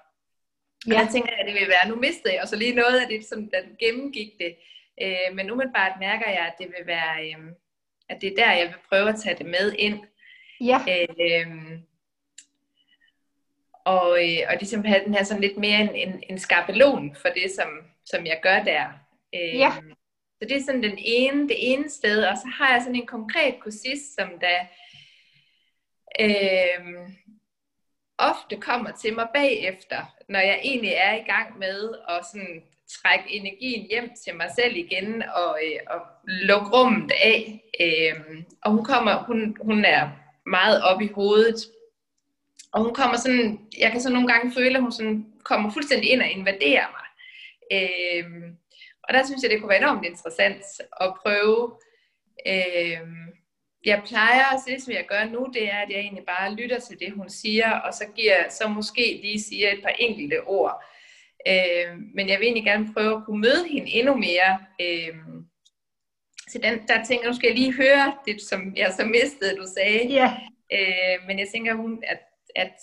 Ja. 0.88 1.00
Og 1.00 1.06
der 1.06 1.12
tænker 1.12 1.30
jeg, 1.32 1.40
at 1.40 1.46
det 1.46 1.62
vil 1.62 1.70
være, 1.70 1.90
nu 1.90 1.96
mistede 1.96 2.34
jeg, 2.34 2.42
og 2.42 2.48
så 2.48 2.56
lige 2.56 2.76
noget 2.76 3.00
af 3.00 3.08
det, 3.08 3.26
som 3.26 3.50
der 3.50 3.62
gennemgik 3.80 4.32
det. 4.40 4.56
Øh, 5.02 5.36
men 5.36 5.52
umiddelbart 5.52 6.00
mærker 6.00 6.30
jeg, 6.30 6.46
at 6.48 6.54
det 6.60 6.68
vil 6.68 6.88
være, 6.88 7.28
øh, 7.28 7.52
at 8.10 8.22
det 8.22 8.32
er 8.32 8.36
der, 8.36 8.52
jeg 8.52 8.68
vil 8.68 8.76
prøve 8.90 9.10
at 9.10 9.20
tage 9.24 9.38
det 9.38 9.46
med 9.46 9.74
ind. 9.74 10.00
Ja. 10.62 10.80
Øh, 10.90 11.80
og, 13.86 14.10
øh, 14.26 14.40
og 14.50 14.56
ligesom 14.60 14.86
have 14.86 15.06
den 15.06 15.14
her 15.14 15.24
sådan 15.24 15.42
lidt 15.42 15.58
mere 15.58 15.80
en, 15.80 15.96
en, 15.96 16.24
en 16.30 16.40
skabelon 16.40 17.16
for 17.16 17.30
det, 17.30 17.52
som, 17.56 17.70
som 18.06 18.26
jeg 18.26 18.40
gør 18.44 18.64
der. 18.64 19.02
Øh, 19.36 19.56
Ja. 19.60 19.72
Øhm, 19.78 19.94
så 20.42 20.48
det 20.50 20.58
er 20.58 20.62
sådan 20.66 20.84
den 20.84 20.98
ene, 20.98 21.48
det 21.48 21.72
ene 21.72 21.90
sted, 21.90 22.24
og 22.24 22.38
så 22.38 22.48
har 22.58 22.74
jeg 22.74 22.82
sådan 22.82 22.96
en 22.96 23.06
konkret 23.06 23.56
kursist, 23.60 24.16
som 24.16 24.30
der 24.40 24.60
øh, 26.20 27.10
ofte 28.18 28.56
kommer 28.56 28.92
til 28.92 29.14
mig 29.16 29.28
bagefter, 29.34 30.16
når 30.30 30.40
jeg 30.40 30.60
egentlig 30.64 30.92
er 30.92 31.14
i 31.14 31.24
gang 31.24 31.60
med 31.60 31.94
at 32.10 32.26
sådan 32.32 32.64
trække 32.90 33.26
energien 33.36 33.88
hjem 33.90 34.10
til 34.26 34.36
mig 34.36 34.50
selv 34.56 34.76
igen 34.76 35.24
og, 35.24 35.60
øh, 35.66 35.80
og 35.90 36.02
lukke 36.28 36.70
rummet 36.78 37.12
af. 37.24 37.62
Øh, 37.82 38.44
og 38.64 38.72
hun 38.72 38.86
kommer, 38.86 39.24
hun, 39.24 39.58
hun 39.62 39.86
er 39.86 40.10
meget 40.46 40.84
op 40.84 41.02
i 41.02 41.08
hovedet, 41.08 41.56
og 42.72 42.84
hun 42.84 42.94
kommer 42.94 43.18
sådan, 43.18 43.60
jeg 43.78 43.92
kan 43.92 44.02
så 44.02 44.10
nogle 44.10 44.28
gange 44.28 44.54
føle, 44.54 44.76
at 44.76 44.82
hun 44.82 44.92
sådan 44.92 45.26
kommer 45.44 45.72
fuldstændig 45.72 46.10
ind 46.10 46.22
og 46.22 46.30
invaderer 46.30 46.88
mig. 46.98 47.08
Øh, 47.72 48.52
og 49.12 49.18
der 49.18 49.26
synes 49.26 49.44
jeg, 49.44 49.52
det 49.52 49.60
kunne 49.60 49.70
være 49.70 49.78
enormt 49.78 50.06
interessant 50.06 50.64
at 51.02 51.14
prøve. 51.22 51.78
Øh, 52.48 53.00
jeg 53.86 54.02
plejer 54.06 54.46
at 54.54 54.60
det, 54.68 54.82
som 54.82 54.94
jeg 54.94 55.06
gør 55.08 55.24
nu, 55.26 55.48
det 55.54 55.70
er, 55.74 55.78
at 55.78 55.90
jeg 55.90 56.00
egentlig 56.00 56.26
bare 56.26 56.56
lytter 56.56 56.80
til 56.80 57.00
det, 57.00 57.12
hun 57.14 57.30
siger, 57.30 57.72
og 57.72 57.94
så 57.94 58.06
giver 58.16 58.50
så 58.50 58.68
måske 58.68 59.20
lige 59.22 59.42
siger 59.42 59.72
et 59.72 59.84
par 59.84 59.96
enkelte 60.00 60.44
ord. 60.44 60.84
Øh, 61.48 61.98
men 62.16 62.30
jeg 62.30 62.40
vil 62.40 62.46
egentlig 62.46 62.64
gerne 62.64 62.94
prøve 62.94 63.18
at 63.18 63.26
kunne 63.26 63.42
møde 63.42 63.68
hende 63.68 63.92
endnu 63.92 64.16
mere. 64.16 64.60
Øh, 64.82 65.16
så 66.50 66.60
den, 66.64 66.88
der 66.88 67.04
tænker 67.04 67.24
jeg, 67.24 67.30
nu 67.30 67.36
skal 67.36 67.48
jeg 67.48 67.58
lige 67.58 67.74
høre 67.74 68.18
det, 68.26 68.42
som 68.42 68.76
jeg 68.76 68.94
så 68.94 69.06
mistede, 69.06 69.58
du 69.58 69.66
sagde. 69.78 70.08
Ja. 70.08 70.38
Øh, 70.74 71.28
men 71.28 71.40
jeg 71.40 71.48
tænker, 71.54 71.74
hun, 71.74 72.04
at, 72.08 72.20
at 72.56 72.76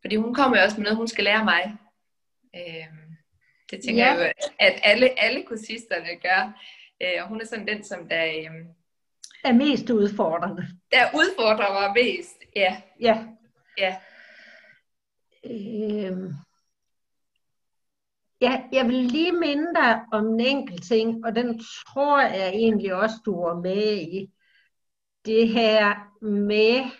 fordi 0.00 0.16
hun 0.16 0.34
kommer 0.34 0.56
jo 0.56 0.64
også 0.64 0.76
med 0.76 0.84
noget, 0.84 0.96
hun 0.96 1.08
skal 1.08 1.24
lære 1.24 1.44
mig. 1.44 1.76
Øh, 2.56 3.05
det 3.70 3.82
tænker 3.84 4.04
Ja. 4.04 4.12
jeg 4.12 4.18
jo, 4.36 4.50
at 4.58 4.80
alle, 4.82 5.20
alle 5.20 5.42
kursisterne 5.46 6.06
gør. 6.22 6.60
Øh, 7.02 7.22
og 7.22 7.28
hun 7.28 7.40
er 7.40 7.44
sådan 7.46 7.66
den, 7.68 7.84
som 7.84 8.08
der, 8.08 8.24
øh, 8.26 8.66
Er 9.44 9.52
mest 9.52 9.90
udfordrende. 9.90 10.68
der 10.92 11.04
udfordrer 11.14 11.72
mig 11.72 12.04
mest. 12.04 12.36
Ja, 12.56 12.82
Ja. 13.00 13.26
ja. 13.78 13.96
Øhm. 15.44 16.32
Ja, 18.40 18.62
jeg 18.72 18.86
vil 18.86 18.94
lige 18.94 19.32
minde 19.32 19.74
dig 19.74 20.00
om 20.12 20.26
en 20.26 20.40
enkelt 20.40 20.82
ting, 20.84 21.24
og 21.24 21.34
den 21.36 21.58
tror 21.60 22.20
jeg 22.20 22.48
egentlig 22.48 22.94
også, 22.94 23.14
du 23.24 23.42
var 23.44 23.54
med 23.60 23.96
i. 23.98 24.32
Det 25.24 25.48
her 25.48 25.94
med 26.24 26.90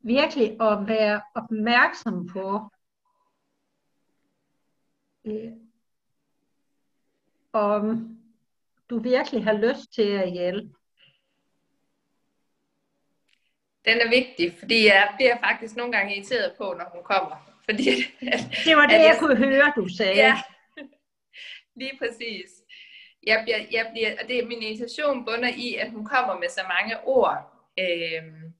virkelig 0.00 0.50
at 0.60 0.88
være 0.88 1.22
opmærksom 1.34 2.28
på, 2.28 2.60
øh, 5.24 5.52
om 7.54 8.16
du 8.90 8.98
virkelig 8.98 9.44
har 9.44 9.52
lyst 9.52 9.94
til 9.94 10.08
at 10.08 10.32
hjælpe. 10.32 10.74
Den 13.84 14.00
er 14.00 14.08
vigtig, 14.08 14.54
fordi 14.58 14.86
jeg 14.86 15.12
bliver 15.16 15.36
faktisk 15.40 15.76
nogle 15.76 15.92
gange 15.92 16.16
irriteret 16.16 16.52
på, 16.58 16.74
når 16.78 16.90
hun 16.94 17.02
kommer. 17.04 17.36
Fordi, 17.64 17.84
Det 18.64 18.76
var 18.76 18.86
det, 18.86 18.94
at 18.94 19.02
jeg 19.02 19.16
kunne 19.18 19.36
høre, 19.36 19.72
du 19.76 19.88
sagde. 19.88 20.16
Ja, 20.16 20.40
lige 21.80 21.98
præcis. 21.98 22.50
Jeg 23.26 23.40
bliver, 23.44 23.58
jeg 23.70 23.86
bliver, 23.92 24.10
og 24.22 24.28
det 24.28 24.38
er 24.38 24.46
min 24.46 24.62
irritation 24.62 25.24
bunder 25.24 25.48
i, 25.56 25.74
at 25.74 25.90
hun 25.90 26.04
kommer 26.04 26.38
med 26.38 26.48
så 26.48 26.60
mange 26.68 27.04
ord. 27.04 27.36
Øhm, 27.78 28.52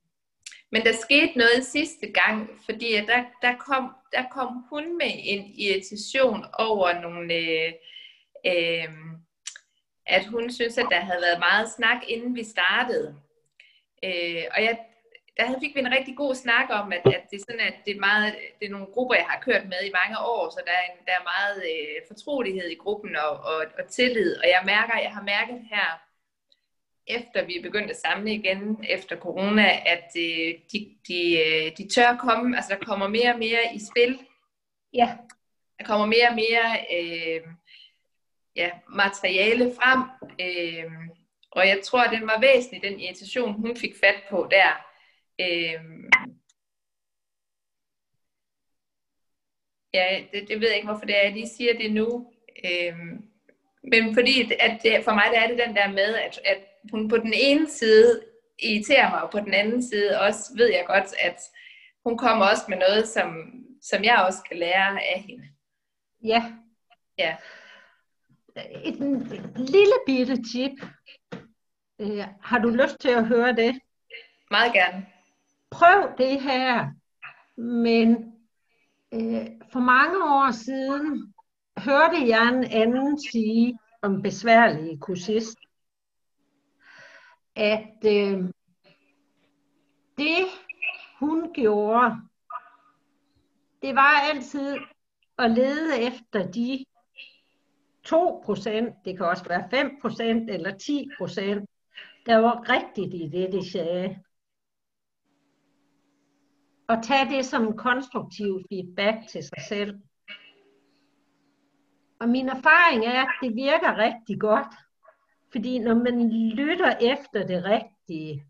men 0.70 0.82
der 0.82 0.92
skete 0.92 1.38
noget 1.38 1.66
sidste 1.66 2.12
gang, 2.12 2.50
fordi 2.64 2.94
at 2.94 3.06
der, 3.06 3.24
der, 3.42 3.56
kom, 3.56 3.92
der 4.12 4.24
kom 4.30 4.66
hun 4.70 4.98
med 4.98 5.10
en 5.24 5.52
irritation 5.58 6.44
over 6.58 7.00
nogle, 7.00 7.34
øh, 7.34 7.72
øh, 8.46 8.88
at 10.06 10.26
hun 10.26 10.50
synes, 10.50 10.78
at 10.78 10.86
der 10.90 11.00
havde 11.00 11.22
været 11.22 11.38
meget 11.38 11.68
snak, 11.70 12.00
inden 12.08 12.36
vi 12.36 12.44
startede. 12.44 13.16
Øh, 14.04 14.44
og 14.54 14.62
jeg, 14.62 14.78
der 15.36 15.60
fik 15.60 15.74
vi 15.74 15.80
en 15.80 15.96
rigtig 15.96 16.16
god 16.16 16.34
snak 16.34 16.66
om, 16.70 16.92
at, 16.92 17.02
at 17.06 17.22
det 17.30 17.36
er 17.36 17.44
sådan, 17.48 17.66
at 17.70 17.74
det 17.84 17.96
er, 17.96 18.00
meget, 18.00 18.34
det 18.60 18.66
er 18.66 18.70
nogle 18.70 18.86
grupper, 18.86 19.14
jeg 19.14 19.26
har 19.28 19.40
kørt 19.40 19.64
med 19.64 19.80
i 19.86 19.96
mange 20.00 20.18
år, 20.18 20.50
så 20.50 20.60
der 20.66 20.72
er, 20.72 20.84
en, 20.90 20.98
der 21.06 21.12
er 21.12 21.30
meget 21.34 21.58
øh, 21.72 21.96
fortrolighed 22.08 22.68
i 22.70 22.74
gruppen 22.74 23.16
og, 23.16 23.30
og, 23.30 23.64
og 23.78 23.84
tillid. 23.90 24.36
Og 24.36 24.46
jeg 24.48 24.62
mærker, 24.64 24.98
jeg 24.98 25.12
har 25.12 25.22
mærket 25.22 25.58
her, 25.70 26.00
efter 27.06 27.44
vi 27.44 27.58
er 27.58 27.62
begyndt 27.62 27.90
at 27.90 27.96
samle 27.96 28.34
igen 28.34 28.84
efter 28.88 29.16
corona, 29.16 29.68
at 29.86 30.10
øh, 30.16 30.54
de, 30.72 30.78
de, 31.08 31.20
øh, 31.44 31.76
de 31.78 31.88
tør 31.94 32.16
komme, 32.16 32.56
altså 32.56 32.74
der 32.74 32.84
kommer 32.84 33.08
mere 33.08 33.32
og 33.32 33.38
mere 33.38 33.74
i 33.74 33.80
spil. 33.90 34.18
Ja. 34.92 35.16
Der 35.78 35.84
kommer 35.84 36.06
mere 36.06 36.28
og 36.28 36.34
mere 36.34 36.66
øh, 36.96 37.40
ja, 38.56 38.70
materiale 38.88 39.72
frem. 39.74 40.00
Øh, 40.40 40.92
og 41.50 41.68
jeg 41.68 41.80
tror, 41.84 42.06
den 42.06 42.26
var 42.26 42.40
væsentlig, 42.40 42.82
den 42.82 43.00
irritation, 43.00 43.52
hun 43.52 43.76
fik 43.76 43.94
fat 44.00 44.22
på 44.30 44.48
der. 44.50 44.86
Øh, 45.40 45.80
ja, 49.94 50.24
det, 50.32 50.48
det 50.48 50.60
ved 50.60 50.68
jeg 50.68 50.76
ikke, 50.76 50.88
hvorfor 50.88 51.06
det 51.06 51.18
er, 51.18 51.22
jeg 51.22 51.32
lige 51.32 51.48
siger 51.48 51.78
det 51.78 51.92
nu. 51.92 52.32
Øh, 52.64 52.98
men 53.82 54.14
fordi 54.14 54.52
at 54.60 54.80
det, 54.82 55.04
for 55.04 55.14
mig 55.14 55.24
der 55.32 55.40
er 55.40 55.48
det 55.48 55.58
den 55.66 55.76
der 55.76 55.88
med, 55.88 56.14
at, 56.14 56.40
at 56.44 56.58
hun 56.90 57.08
på 57.08 57.16
den 57.16 57.32
ene 57.36 57.70
side 57.70 58.22
irriterer 58.58 59.10
mig, 59.10 59.22
og 59.22 59.30
på 59.30 59.40
den 59.40 59.54
anden 59.54 59.82
side 59.82 60.20
også 60.20 60.52
ved 60.56 60.66
jeg 60.72 60.84
godt, 60.86 61.14
at 61.20 61.40
hun 62.04 62.18
kommer 62.18 62.46
også 62.46 62.62
med 62.68 62.78
noget, 62.78 63.08
som, 63.08 63.52
som 63.82 64.04
jeg 64.04 64.24
også 64.26 64.38
kan 64.48 64.56
lære 64.56 65.04
af 65.14 65.24
hende. 65.28 65.48
Ja. 66.24 66.52
Ja. 67.18 67.36
Et, 68.56 68.94
et 68.94 69.58
lille 69.58 69.94
bitte 70.06 70.42
tip. 70.42 70.72
Øh, 71.98 72.24
har 72.40 72.58
du 72.58 72.68
lyst 72.68 72.98
til 73.00 73.08
at 73.08 73.26
høre 73.26 73.52
det? 73.52 73.80
Meget 74.50 74.72
gerne. 74.72 75.06
Prøv 75.70 76.16
det 76.18 76.40
her. 76.40 76.90
Men 77.60 78.34
øh, 79.14 79.46
for 79.72 79.80
mange 79.80 80.24
år 80.24 80.50
siden 80.50 81.34
hørte 81.78 82.28
jeg 82.28 82.48
en 82.48 82.64
anden 82.64 83.20
sige 83.20 83.78
om 84.02 84.22
besværlige 84.22 84.98
kursist, 84.98 85.58
at 87.56 88.04
øh, 88.06 88.48
det 90.18 90.46
hun 91.18 91.52
gjorde, 91.54 92.16
det 93.82 93.94
var 93.94 94.20
altid 94.32 94.76
at 95.38 95.50
lede 95.50 96.00
efter 96.00 96.50
de 96.50 96.84
2%, 98.08 99.02
det 99.04 99.16
kan 99.16 99.26
også 99.26 99.44
være 99.48 99.68
5% 99.72 100.52
eller 100.52 100.72
10%, 100.72 102.24
der 102.26 102.36
var 102.36 102.68
rigtigt 102.68 103.14
i 103.14 103.28
det, 103.28 103.52
de 103.52 103.70
sagde. 103.70 104.18
Og 106.88 107.02
tage 107.02 107.36
det 107.36 107.44
som 107.44 107.66
en 107.66 107.76
konstruktiv 107.76 108.62
feedback 108.68 109.28
til 109.28 109.42
sig 109.42 109.62
selv. 109.68 110.00
Og 112.20 112.28
min 112.28 112.48
erfaring 112.48 113.04
er, 113.04 113.22
at 113.22 113.34
det 113.42 113.54
virker 113.54 113.98
rigtig 113.98 114.40
godt. 114.40 114.74
Fordi 115.52 115.78
når 115.78 115.94
man 115.94 116.30
lytter 116.30 116.96
efter 116.96 117.46
det 117.46 117.64
rigtige, 117.64 118.46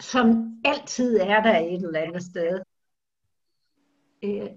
som 0.00 0.56
altid 0.64 1.18
er 1.20 1.42
der 1.42 1.58
et 1.58 1.82
eller 1.82 2.00
andet 2.00 2.22
sted, 2.22 2.60
øh, 4.24 4.50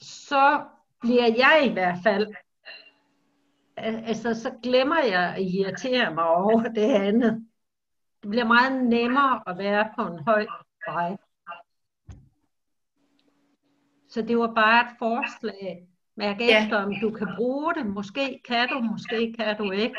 så 0.00 0.64
bliver 1.00 1.26
jeg 1.26 1.66
i 1.66 1.72
hvert 1.72 1.98
fald, 2.02 2.34
altså 3.76 4.34
så 4.34 4.52
glemmer 4.62 4.98
jeg 4.98 5.34
at 5.34 5.42
irritere 5.42 6.14
mig 6.14 6.24
over 6.24 6.62
det 6.62 6.92
andet. 6.94 7.46
Det 8.22 8.30
bliver 8.30 8.44
meget 8.44 8.84
nemmere 8.84 9.42
at 9.46 9.58
være 9.58 9.90
på 9.98 10.02
en 10.02 10.18
høj 10.18 10.46
vej. 10.86 11.16
Så 14.08 14.22
det 14.22 14.38
var 14.38 14.54
bare 14.54 14.84
et 14.84 14.90
forslag. 14.98 15.88
Mærk 16.16 16.40
ja. 16.40 16.62
efter, 16.62 16.76
om 16.76 16.94
du 17.02 17.10
kan 17.10 17.28
bruge 17.36 17.74
det. 17.74 17.86
Måske 17.86 18.40
kan 18.48 18.68
du, 18.68 18.80
måske 18.80 19.34
kan 19.38 19.56
du 19.56 19.70
ikke. 19.70 19.96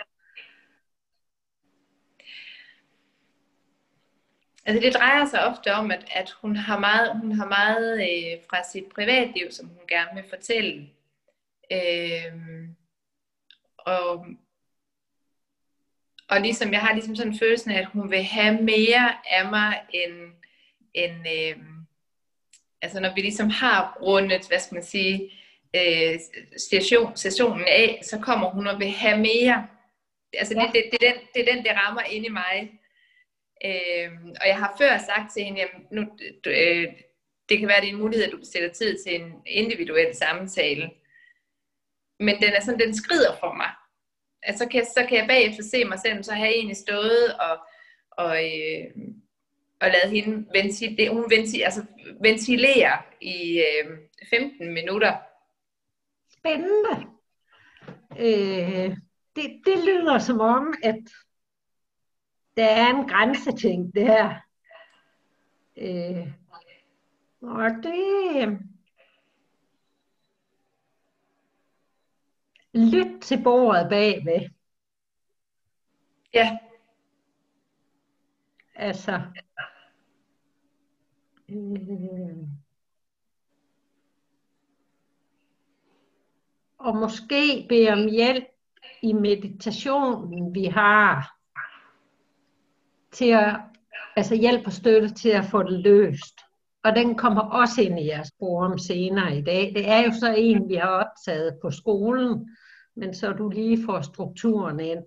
Altså 4.65 4.85
det 4.85 4.95
drejer 4.95 5.25
sig 5.25 5.45
ofte 5.45 5.73
om, 5.73 5.91
at, 5.91 6.05
at 6.11 6.31
hun 6.41 6.55
har 6.55 6.79
meget, 6.79 7.19
hun 7.21 7.31
har 7.31 7.47
meget 7.47 7.93
øh, 7.93 8.39
fra 8.49 8.63
sit 8.71 8.85
privatliv, 8.95 9.51
som 9.51 9.67
hun 9.67 9.87
gerne 9.87 10.21
vil 10.21 10.29
fortælle. 10.29 10.89
Øh, 11.71 12.33
og, 13.77 14.25
og 16.29 16.41
ligesom, 16.41 16.71
jeg 16.71 16.81
har 16.81 16.93
ligesom 16.93 17.15
sådan 17.15 17.31
en 17.31 17.39
følelse 17.39 17.71
af, 17.71 17.79
at 17.79 17.85
hun 17.85 18.11
vil 18.11 18.23
have 18.23 18.61
mere 18.61 19.13
af 19.31 19.49
mig, 19.49 19.81
end, 19.93 20.33
end 20.93 21.27
øh, 21.27 21.57
altså 22.81 22.99
når 22.99 23.13
vi 23.15 23.21
ligesom 23.21 23.49
har 23.49 23.97
rundet, 24.01 24.47
hvad 24.47 24.59
skal 24.59 24.75
man 24.75 24.83
sige, 24.83 25.31
øh, 25.75 26.19
station, 26.57 27.17
stationen 27.17 27.65
af, 27.67 27.99
så 28.03 28.19
kommer 28.19 28.49
hun 28.49 28.67
og 28.67 28.79
vil 28.79 28.91
have 28.91 29.17
mere. 29.17 29.67
Altså 30.33 30.53
ja. 30.53 30.61
det, 30.61 30.73
det, 30.73 30.83
det, 30.91 31.07
er 31.07 31.13
den, 31.13 31.21
det 31.35 31.49
er 31.49 31.55
den, 31.55 31.65
der 31.65 31.73
rammer 31.73 32.01
ind 32.01 32.25
i 32.25 32.29
mig. 32.29 32.78
Øh, 33.65 34.11
og 34.41 34.47
jeg 34.47 34.57
har 34.57 34.75
før 34.77 34.97
sagt 34.97 35.33
til 35.33 35.43
hende, 35.43 35.59
jamen, 35.59 35.87
nu, 35.91 36.01
du, 36.45 36.49
øh, 36.49 36.87
det 37.49 37.59
kan 37.59 37.67
være, 37.67 37.81
det 37.81 37.89
er 37.89 37.93
en 37.93 38.01
mulighed, 38.01 38.25
at 38.25 38.31
du 38.31 38.39
sætter 38.43 38.69
tid 38.69 38.97
til 39.03 39.21
en 39.21 39.33
individuel 39.45 40.15
samtale. 40.15 40.91
Men 42.19 42.35
den 42.35 42.53
er 42.53 42.61
sådan, 42.61 42.79
den 42.79 42.95
skrider 42.95 43.35
for 43.39 43.53
mig. 43.53 43.69
Altså, 44.43 44.63
så 44.63 44.69
kan, 44.69 44.85
så 44.85 45.05
kan 45.09 45.17
jeg 45.17 45.27
bagefter 45.27 45.63
se 45.63 45.85
mig 45.85 45.99
selv, 45.99 46.23
så 46.23 46.33
har 46.33 46.45
jeg 46.45 46.53
egentlig 46.53 46.77
stået 46.77 47.33
og, 47.39 47.57
og, 48.11 48.45
øh, 48.45 48.85
og 49.81 49.87
lavet 49.89 50.11
hende 50.11 50.47
ventilere, 50.53 51.09
hun 51.09 51.25
ventil, 51.29 51.61
altså, 51.61 51.85
ventilere 52.21 52.97
i 53.21 53.59
øh, 53.59 53.97
15 54.29 54.73
minutter. 54.73 55.17
Spændende. 56.33 57.05
Øh, 58.19 58.97
det, 59.35 59.61
det 59.65 59.83
lyder 59.85 60.19
som 60.19 60.39
om, 60.39 60.73
at 60.83 61.03
der 62.59 62.65
er 62.65 62.89
en 62.89 63.07
grænseting 63.07 63.95
der. 63.95 64.35
Øh, 65.77 66.33
og 67.41 67.69
det... 67.83 68.59
Lyt 72.73 73.21
til 73.21 73.43
bordet 73.43 73.89
bagved. 73.89 74.49
Ja. 76.33 76.57
Altså. 78.75 79.21
Øh, 81.49 82.37
og 86.77 86.95
måske 86.95 87.65
bede 87.69 87.89
om 87.89 88.09
hjælp 88.09 88.47
i 89.01 89.13
meditationen, 89.13 90.55
vi 90.55 90.65
har 90.65 91.38
til 93.11 93.29
at, 93.29 93.55
altså 94.15 94.35
hjælp 94.35 94.65
og 94.65 94.73
støtte 94.73 95.13
til 95.13 95.29
at 95.29 95.45
få 95.45 95.63
det 95.63 95.79
løst. 95.79 96.39
Og 96.83 96.95
den 96.95 97.17
kommer 97.17 97.41
også 97.41 97.81
ind 97.81 97.99
i 97.99 98.07
jeres 98.07 98.31
forum 98.39 98.77
senere 98.77 99.37
i 99.37 99.41
dag. 99.41 99.71
Det 99.75 99.89
er 99.89 99.99
jo 99.99 100.11
så 100.11 100.35
en, 100.37 100.69
vi 100.69 100.75
har 100.75 100.87
optaget 100.89 101.57
på 101.61 101.71
skolen, 101.71 102.57
men 102.95 103.13
så 103.13 103.33
du 103.33 103.49
lige 103.49 103.85
får 103.85 104.01
strukturen 104.01 104.79
ind. 104.79 104.99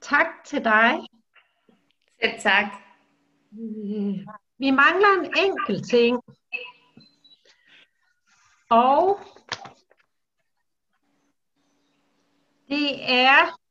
Tak 0.00 0.26
til 0.46 0.64
dig. 0.64 1.00
Selv 2.22 2.40
tak. 2.40 2.64
Øh, 3.52 4.26
vi 4.58 4.70
mangler 4.70 5.20
en 5.20 5.34
enkelt 5.46 5.90
ting. 5.90 6.22
Og 8.70 9.18
det 12.68 13.12
er 13.12 13.63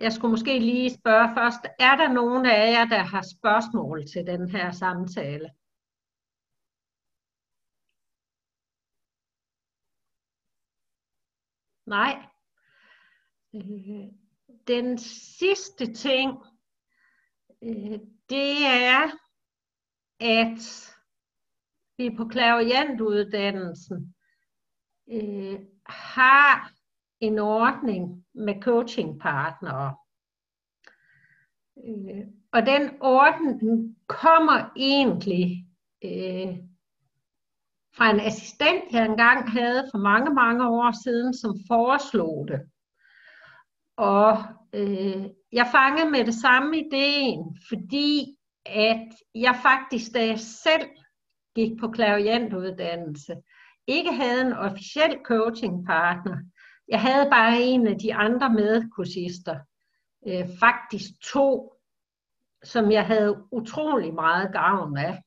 jeg 0.00 0.12
skulle 0.12 0.30
måske 0.30 0.58
lige 0.58 0.90
spørge 0.90 1.34
først, 1.34 1.64
er 1.78 1.96
der 1.96 2.12
nogen 2.12 2.46
af 2.46 2.72
jer, 2.72 2.84
der 2.84 3.02
har 3.02 3.22
spørgsmål 3.22 4.06
til 4.06 4.26
den 4.26 4.48
her 4.48 4.70
samtale? 4.70 5.50
Nej. 11.86 12.26
Øh, 13.54 14.08
den 14.66 14.98
sidste 15.38 15.94
ting, 15.94 16.38
øh, 17.62 17.98
det 18.30 18.66
er, 18.66 19.10
at 20.20 20.94
vi 21.98 22.16
på 22.16 22.28
klaviantuddannelsen 22.28 24.14
øh, 25.10 25.60
har 25.86 26.77
en 27.20 27.38
ordning 27.38 28.24
med 28.34 28.62
coachingpartnere. 28.62 29.96
Øh, 31.86 32.26
og 32.52 32.66
den 32.66 32.90
ordning 33.00 33.96
kommer 34.06 34.70
egentlig 34.76 35.66
øh, 36.04 36.56
fra 37.96 38.10
en 38.10 38.20
assistent, 38.20 38.84
jeg 38.92 39.04
engang 39.04 39.50
havde 39.50 39.88
for 39.92 39.98
mange, 39.98 40.34
mange 40.34 40.68
år 40.68 41.02
siden, 41.04 41.34
som 41.34 41.54
foreslog 41.68 42.48
det. 42.48 42.60
Og 43.96 44.38
øh, 44.72 45.24
jeg 45.52 45.68
fangede 45.72 46.10
med 46.10 46.24
det 46.24 46.34
samme 46.34 46.78
ideen, 46.78 47.58
fordi 47.68 48.36
at 48.66 49.08
jeg 49.34 49.58
faktisk, 49.62 50.14
da 50.14 50.26
jeg 50.26 50.38
selv 50.38 50.88
gik 51.54 51.80
på 51.80 51.88
klaviantuddannelse, 51.88 53.36
ikke 53.86 54.12
havde 54.12 54.40
en 54.40 54.52
officiel 54.52 55.18
coachingpartner, 55.24 56.36
jeg 56.88 57.00
havde 57.00 57.30
bare 57.30 57.62
en 57.62 57.86
af 57.86 57.98
de 57.98 58.14
andre 58.14 58.52
medkursister, 58.52 59.58
øh, 60.28 60.48
faktisk 60.60 61.10
to, 61.32 61.72
som 62.64 62.90
jeg 62.90 63.06
havde 63.06 63.44
utrolig 63.52 64.14
meget 64.14 64.52
gavn 64.52 64.96
af. 64.96 65.22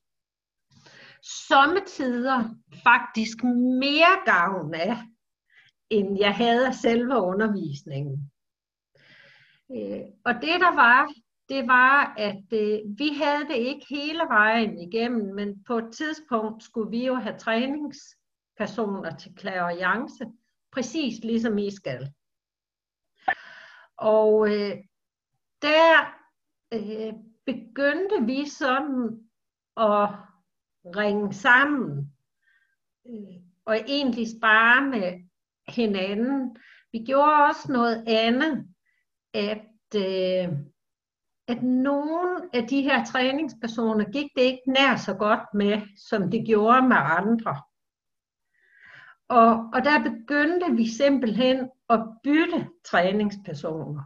Sommetider 1.22 2.54
faktisk 2.82 3.44
mere 3.80 4.16
gavn 4.26 4.74
af, 4.74 4.96
end 5.90 6.18
jeg 6.18 6.34
havde 6.34 6.66
af 6.66 6.74
selve 6.74 7.16
undervisningen. 7.16 8.30
Øh, 9.76 10.00
og 10.24 10.34
det 10.34 10.60
der 10.60 10.74
var, 10.74 11.12
det 11.48 11.66
var, 11.66 12.14
at 12.18 12.52
øh, 12.52 12.80
vi 12.98 13.08
havde 13.22 13.48
det 13.48 13.56
ikke 13.56 13.86
hele 13.88 14.22
vejen 14.28 14.78
igennem, 14.78 15.34
men 15.34 15.64
på 15.64 15.78
et 15.78 15.92
tidspunkt 15.92 16.62
skulle 16.62 16.90
vi 16.90 17.06
jo 17.06 17.14
have 17.14 17.38
træningspersoner 17.38 19.16
til 19.16 19.34
klaverjance, 19.34 20.24
præcis 20.72 21.24
ligesom 21.24 21.58
I 21.58 21.70
skal. 21.70 22.12
Og 23.96 24.48
øh, 24.48 24.76
der 25.62 26.14
øh, 26.72 27.12
begyndte 27.46 28.26
vi 28.26 28.48
sådan 28.48 29.28
at 29.76 30.08
ringe 30.96 31.32
sammen 31.34 32.12
øh, 33.06 33.42
og 33.64 33.76
egentlig 33.76 34.26
spare 34.38 34.86
med 34.86 35.22
hinanden. 35.68 36.56
Vi 36.92 36.98
gjorde 36.98 37.44
også 37.48 37.72
noget 37.72 38.04
andet, 38.06 38.66
at, 39.34 39.96
øh, 39.96 40.58
at 41.48 41.62
nogle 41.62 42.48
af 42.52 42.66
de 42.68 42.82
her 42.82 43.04
træningspersoner 43.04 44.04
gik 44.04 44.30
det 44.36 44.42
ikke 44.42 44.62
nær 44.66 44.96
så 44.96 45.14
godt 45.14 45.54
med, 45.54 45.80
som 46.10 46.30
det 46.30 46.46
gjorde 46.46 46.88
med 46.88 46.96
andre. 46.96 47.62
Og, 49.32 49.70
og 49.74 49.84
der 49.84 50.02
begyndte 50.02 50.76
vi 50.76 50.88
simpelthen 50.88 51.70
at 51.90 52.00
bytte 52.24 52.68
træningspersoner. 52.84 54.02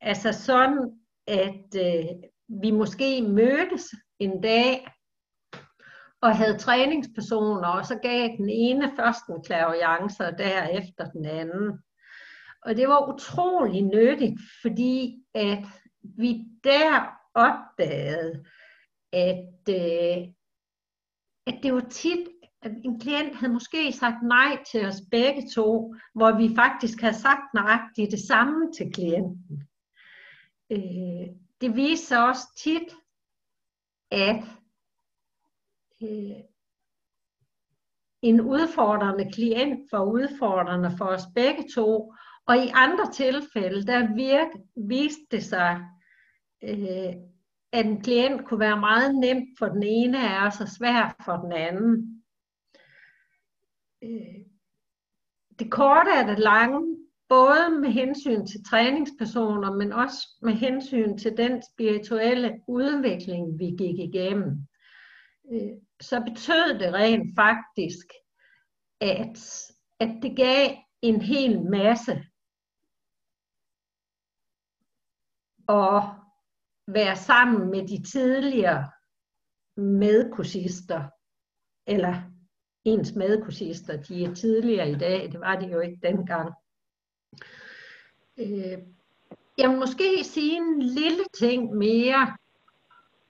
Altså 0.00 0.32
sådan, 0.32 1.00
at 1.26 1.76
øh, 1.76 2.04
vi 2.48 2.70
måske 2.70 3.22
mødtes 3.22 3.94
en 4.18 4.40
dag 4.40 4.88
og 6.20 6.36
havde 6.36 6.58
træningspersoner, 6.58 7.68
og 7.68 7.86
så 7.86 7.98
gav 7.98 8.28
den 8.36 8.48
ene 8.48 8.92
først 8.96 9.26
en 9.26 9.44
klaviance, 9.44 10.26
og 10.26 10.38
derefter 10.38 11.10
den 11.10 11.26
anden. 11.26 11.78
Og 12.62 12.76
det 12.76 12.88
var 12.88 13.14
utrolig 13.14 13.82
nyttigt, 13.82 14.40
fordi 14.62 15.24
at 15.34 15.64
vi 16.02 16.44
der 16.64 17.18
opdagede, 17.34 18.44
at, 19.12 19.68
øh, 19.68 20.28
at 21.46 21.62
det 21.62 21.74
var 21.74 21.86
tit, 21.90 22.28
at 22.62 22.72
en 22.84 23.00
klient 23.00 23.36
havde 23.36 23.52
måske 23.52 23.92
sagt 23.92 24.22
nej 24.22 24.64
til 24.72 24.86
os 24.86 25.02
begge 25.10 25.48
to, 25.54 25.94
hvor 26.14 26.36
vi 26.36 26.54
faktisk 26.54 27.00
havde 27.00 27.14
sagt 27.14 27.54
nøjagtigt 27.54 28.10
det 28.10 28.20
samme 28.20 28.72
til 28.72 28.92
klienten. 28.92 29.68
Øh, 30.70 31.26
det 31.60 31.76
viser 31.76 32.06
sig 32.06 32.26
også 32.28 32.46
tit, 32.56 32.96
at 34.10 34.44
øh, 36.02 36.42
en 38.22 38.40
udfordrende 38.40 39.32
klient 39.32 39.92
var 39.92 40.04
udfordrende 40.04 40.90
for 40.98 41.04
os 41.04 41.26
begge 41.34 41.64
to, 41.74 42.14
og 42.46 42.56
i 42.56 42.70
andre 42.74 43.12
tilfælde, 43.12 43.86
der 43.86 44.14
virk, 44.14 44.48
viste 44.76 45.26
det 45.30 45.42
sig, 45.44 45.80
øh, 46.62 47.14
at 47.72 47.86
en 47.86 48.02
klient 48.02 48.44
kunne 48.44 48.60
være 48.60 48.80
meget 48.80 49.14
nem 49.14 49.46
for 49.58 49.66
den 49.66 49.82
ene 49.82 50.28
af 50.28 50.46
os 50.46 50.60
og 50.60 50.68
svær 50.68 51.16
for 51.24 51.36
den 51.36 51.52
anden. 51.52 52.21
Øh, 54.02 54.44
det 55.58 55.70
korte 55.70 56.10
er 56.10 56.26
det 56.26 56.38
lange, 56.38 56.96
både 57.28 57.80
med 57.80 57.90
hensyn 57.90 58.46
til 58.46 58.64
træningspersoner, 58.64 59.72
men 59.72 59.92
også 59.92 60.28
med 60.42 60.52
hensyn 60.52 61.18
til 61.18 61.36
den 61.36 61.62
spirituelle 61.72 62.60
udvikling, 62.68 63.58
vi 63.58 63.64
gik 63.64 63.98
igennem. 63.98 64.68
Øh, 65.52 65.72
så 66.00 66.20
betød 66.20 66.78
det 66.78 66.94
rent 66.94 67.34
faktisk, 67.36 68.06
at, 69.00 69.38
at 70.00 70.22
det 70.22 70.36
gav 70.36 70.70
en 71.02 71.20
hel 71.20 71.62
masse 71.70 72.12
at 75.68 76.02
være 76.88 77.16
sammen 77.16 77.70
med 77.70 77.88
de 77.88 78.02
tidligere 78.02 78.90
medkursister, 79.76 81.08
eller 81.86 82.31
ens 82.84 83.14
medkursister, 83.14 83.96
de 83.96 84.24
er 84.24 84.34
tidligere 84.34 84.90
i 84.90 84.94
dag, 84.94 85.32
det 85.32 85.40
var 85.40 85.56
de 85.56 85.66
jo 85.66 85.80
ikke 85.80 85.98
dengang. 86.02 86.52
Øh, 88.38 88.78
jeg 89.58 89.70
vil 89.70 89.78
måske 89.78 90.24
sige 90.24 90.56
en 90.56 90.82
lille 90.82 91.24
ting 91.38 91.74
mere, 91.74 92.36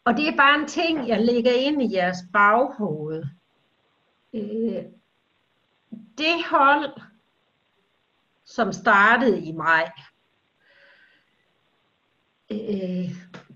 og 0.05 0.17
det 0.17 0.29
er 0.29 0.37
bare 0.37 0.61
en 0.61 0.69
ting, 0.69 1.09
jeg 1.09 1.25
lægger 1.25 1.53
ind 1.53 1.83
i 1.83 1.95
jeres 1.95 2.19
baghoved. 2.33 3.25
Øh, 4.35 4.85
det 6.19 6.45
hold, 6.51 7.01
som 8.45 8.73
startede 8.73 9.41
i 9.41 9.53
maj, 9.53 9.93
øh, 12.51 13.11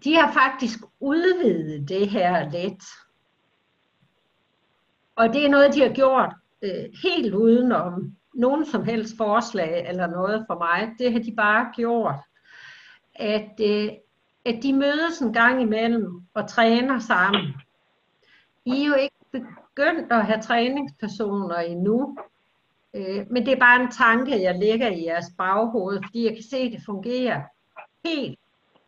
de 0.05 0.15
har 0.15 0.33
faktisk 0.33 0.79
udvidet 1.01 1.89
det 1.89 2.09
her 2.09 2.51
lidt. 2.51 2.85
Og 5.17 5.33
det 5.33 5.45
er 5.45 5.51
noget, 5.51 5.75
de 5.75 5.81
har 5.81 5.93
gjort 5.93 6.35
øh, 6.63 6.85
helt 7.03 7.35
udenom 7.35 8.17
nogen 8.37 8.67
som 8.67 8.85
helst 8.85 9.17
forslag 9.17 9.89
eller 9.89 10.07
noget 10.07 10.45
for 10.47 10.59
mig. 10.59 10.93
Det 10.99 11.13
har 11.13 11.19
de 11.19 11.35
bare 11.37 11.73
gjort. 11.77 12.15
At, 13.15 13.61
øh, 13.61 13.89
at 14.45 14.63
de 14.63 14.73
mødes 14.73 15.21
en 15.21 15.33
gang 15.33 15.63
imellem 15.63 16.23
og 16.35 16.49
træner 16.49 16.99
sammen. 16.99 17.55
I 18.65 18.83
er 18.83 18.87
jo 18.87 18.95
ikke 18.95 19.17
begyndt 19.33 20.13
at 20.13 20.27
have 20.27 20.41
træningspersoner 20.41 21.57
endnu, 21.57 22.19
øh, 22.95 23.27
men 23.31 23.47
det 23.47 23.53
er 23.53 23.61
bare 23.61 23.83
en 23.83 23.91
tanke, 23.91 24.43
jeg 24.43 24.59
lægger 24.59 24.89
i 24.89 25.05
jeres 25.05 25.27
baghoved, 25.39 26.01
fordi 26.05 26.25
jeg 26.25 26.35
kan 26.35 26.45
se, 26.51 26.57
at 26.57 26.73
det 26.73 26.83
fungerer 26.87 27.43
helt 28.05 28.39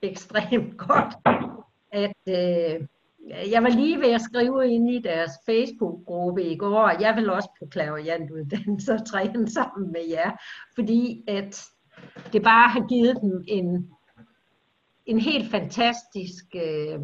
ekstremt 0.03 0.79
godt. 0.79 1.15
At, 1.93 2.17
øh, 2.29 2.87
jeg 3.29 3.63
var 3.63 3.69
lige 3.69 4.01
ved 4.01 4.13
at 4.13 4.21
skrive 4.21 4.69
ind 4.69 4.91
i 4.91 4.99
deres 4.99 5.31
Facebook-gruppe 5.47 6.43
i 6.43 6.57
går, 6.57 6.81
at 6.81 7.01
jeg 7.01 7.17
vil 7.17 7.31
også 7.31 7.49
på 7.59 7.67
klaverjantuddannelse 7.71 8.93
og 8.93 9.07
træne 9.07 9.51
sammen 9.51 9.93
med 9.93 10.01
jer, 10.11 10.31
fordi 10.75 11.25
at 11.29 11.65
det 12.33 12.43
bare 12.43 12.69
har 12.69 12.87
givet 12.89 13.19
dem 13.21 13.45
en, 13.49 13.91
en 15.07 15.19
helt 15.19 15.51
fantastisk, 15.51 16.45
øh, 16.55 17.01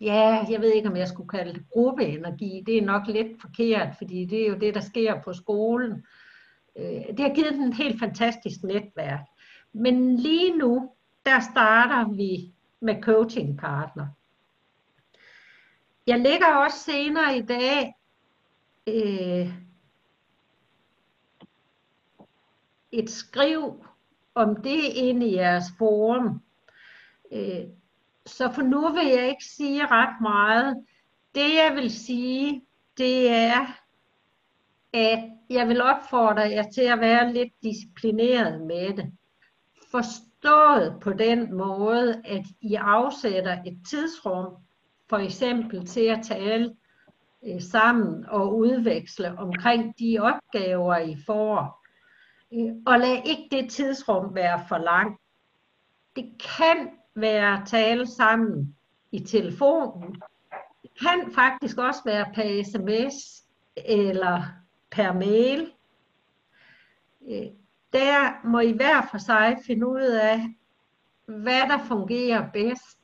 ja, 0.00 0.46
jeg 0.50 0.60
ved 0.60 0.72
ikke 0.72 0.88
om 0.88 0.96
jeg 0.96 1.08
skulle 1.08 1.28
kalde 1.28 1.54
det 1.54 1.70
gruppeenergi, 1.70 2.62
det 2.66 2.78
er 2.78 2.82
nok 2.82 3.06
lidt 3.06 3.40
forkert, 3.40 3.88
fordi 3.98 4.24
det 4.24 4.42
er 4.42 4.48
jo 4.48 4.58
det, 4.58 4.74
der 4.74 4.80
sker 4.80 5.22
på 5.22 5.32
skolen. 5.32 6.04
Øh, 6.78 7.08
det 7.10 7.20
har 7.20 7.34
givet 7.34 7.52
dem 7.52 7.62
et 7.62 7.74
helt 7.74 7.98
fantastisk 7.98 8.62
netværk. 8.62 9.20
Men 9.72 10.16
lige 10.16 10.58
nu, 10.58 10.90
der 11.26 11.40
starter 11.40 12.12
vi 12.14 12.52
med 12.80 13.02
coachingpartner. 13.02 14.06
Jeg 16.08 16.20
lægger 16.20 16.46
også 16.46 16.78
senere 16.78 17.36
i 17.36 17.42
dag 17.42 17.94
øh, 18.86 19.52
et 22.92 23.10
skriv 23.10 23.84
om 24.34 24.56
det 24.56 24.80
ind 24.94 25.22
i 25.22 25.34
jeres 25.34 25.64
forum. 25.78 26.42
Øh, 27.32 27.64
så 28.26 28.52
for 28.52 28.62
nu 28.62 28.92
vil 28.92 29.06
jeg 29.06 29.28
ikke 29.28 29.44
sige 29.44 29.86
ret 29.86 30.20
meget. 30.20 30.84
Det 31.34 31.54
jeg 31.54 31.72
vil 31.74 31.90
sige, 31.90 32.62
det 32.98 33.30
er, 33.30 33.66
at 34.92 35.24
jeg 35.50 35.68
vil 35.68 35.82
opfordre 35.82 36.42
jer 36.42 36.70
til 36.70 36.82
at 36.82 37.00
være 37.00 37.32
lidt 37.32 37.52
disciplineret 37.62 38.60
med 38.60 38.96
det. 38.96 39.12
Forstået 39.90 41.00
på 41.00 41.12
den 41.12 41.54
måde, 41.54 42.22
at 42.24 42.44
I 42.60 42.74
afsætter 42.74 43.62
et 43.66 43.80
tidsrum 43.90 44.67
for 45.08 45.16
eksempel 45.16 45.86
til 45.86 46.04
at 46.04 46.20
tale 46.24 46.76
øh, 47.46 47.60
sammen 47.60 48.24
og 48.28 48.56
udveksle 48.56 49.38
omkring 49.38 49.98
de 49.98 50.18
opgaver, 50.20 50.96
I 50.96 51.16
får. 51.26 51.86
Øh, 52.52 52.74
og 52.86 52.98
lad 52.98 53.22
ikke 53.26 53.48
det 53.50 53.70
tidsrum 53.70 54.34
være 54.34 54.64
for 54.68 54.78
langt. 54.78 55.20
Det 56.16 56.42
kan 56.58 56.90
være 57.14 57.66
tale 57.66 58.06
sammen 58.06 58.76
i 59.12 59.18
telefonen. 59.18 60.22
Det 60.82 60.90
kan 61.00 61.32
faktisk 61.34 61.78
også 61.78 62.00
være 62.04 62.26
per 62.34 62.64
sms 62.64 63.44
eller 63.76 64.42
per 64.90 65.12
mail. 65.12 65.72
Øh, 67.28 67.46
der 67.92 68.46
må 68.46 68.60
I 68.60 68.72
hver 68.72 69.06
for 69.10 69.18
sig 69.18 69.58
finde 69.66 69.86
ud 69.86 70.02
af, 70.02 70.40
hvad 71.26 71.60
der 71.68 71.78
fungerer 71.78 72.50
bedst 72.52 72.97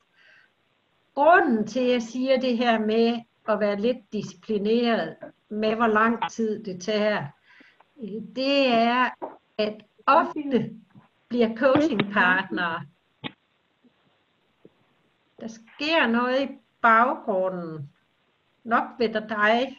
grunden 1.15 1.67
til, 1.67 1.79
at 1.79 1.91
jeg 1.91 2.01
siger 2.01 2.39
det 2.39 2.57
her 2.57 2.79
med 2.79 3.21
at 3.47 3.59
være 3.59 3.81
lidt 3.81 3.97
disciplineret 4.13 5.15
med, 5.49 5.75
hvor 5.75 5.87
lang 5.87 6.31
tid 6.31 6.63
det 6.63 6.81
tager, 6.81 7.27
øh, 8.03 8.21
det 8.35 8.67
er, 8.67 9.09
at 9.57 9.83
ofte 10.07 10.75
bliver 11.29 11.55
coachingpartnere. 11.55 12.85
Der 15.39 15.47
sker 15.47 16.07
noget 16.07 16.41
i 16.41 16.47
baggrunden. 16.81 17.89
Nok 18.63 18.83
ved 18.99 19.09
dig. 19.09 19.77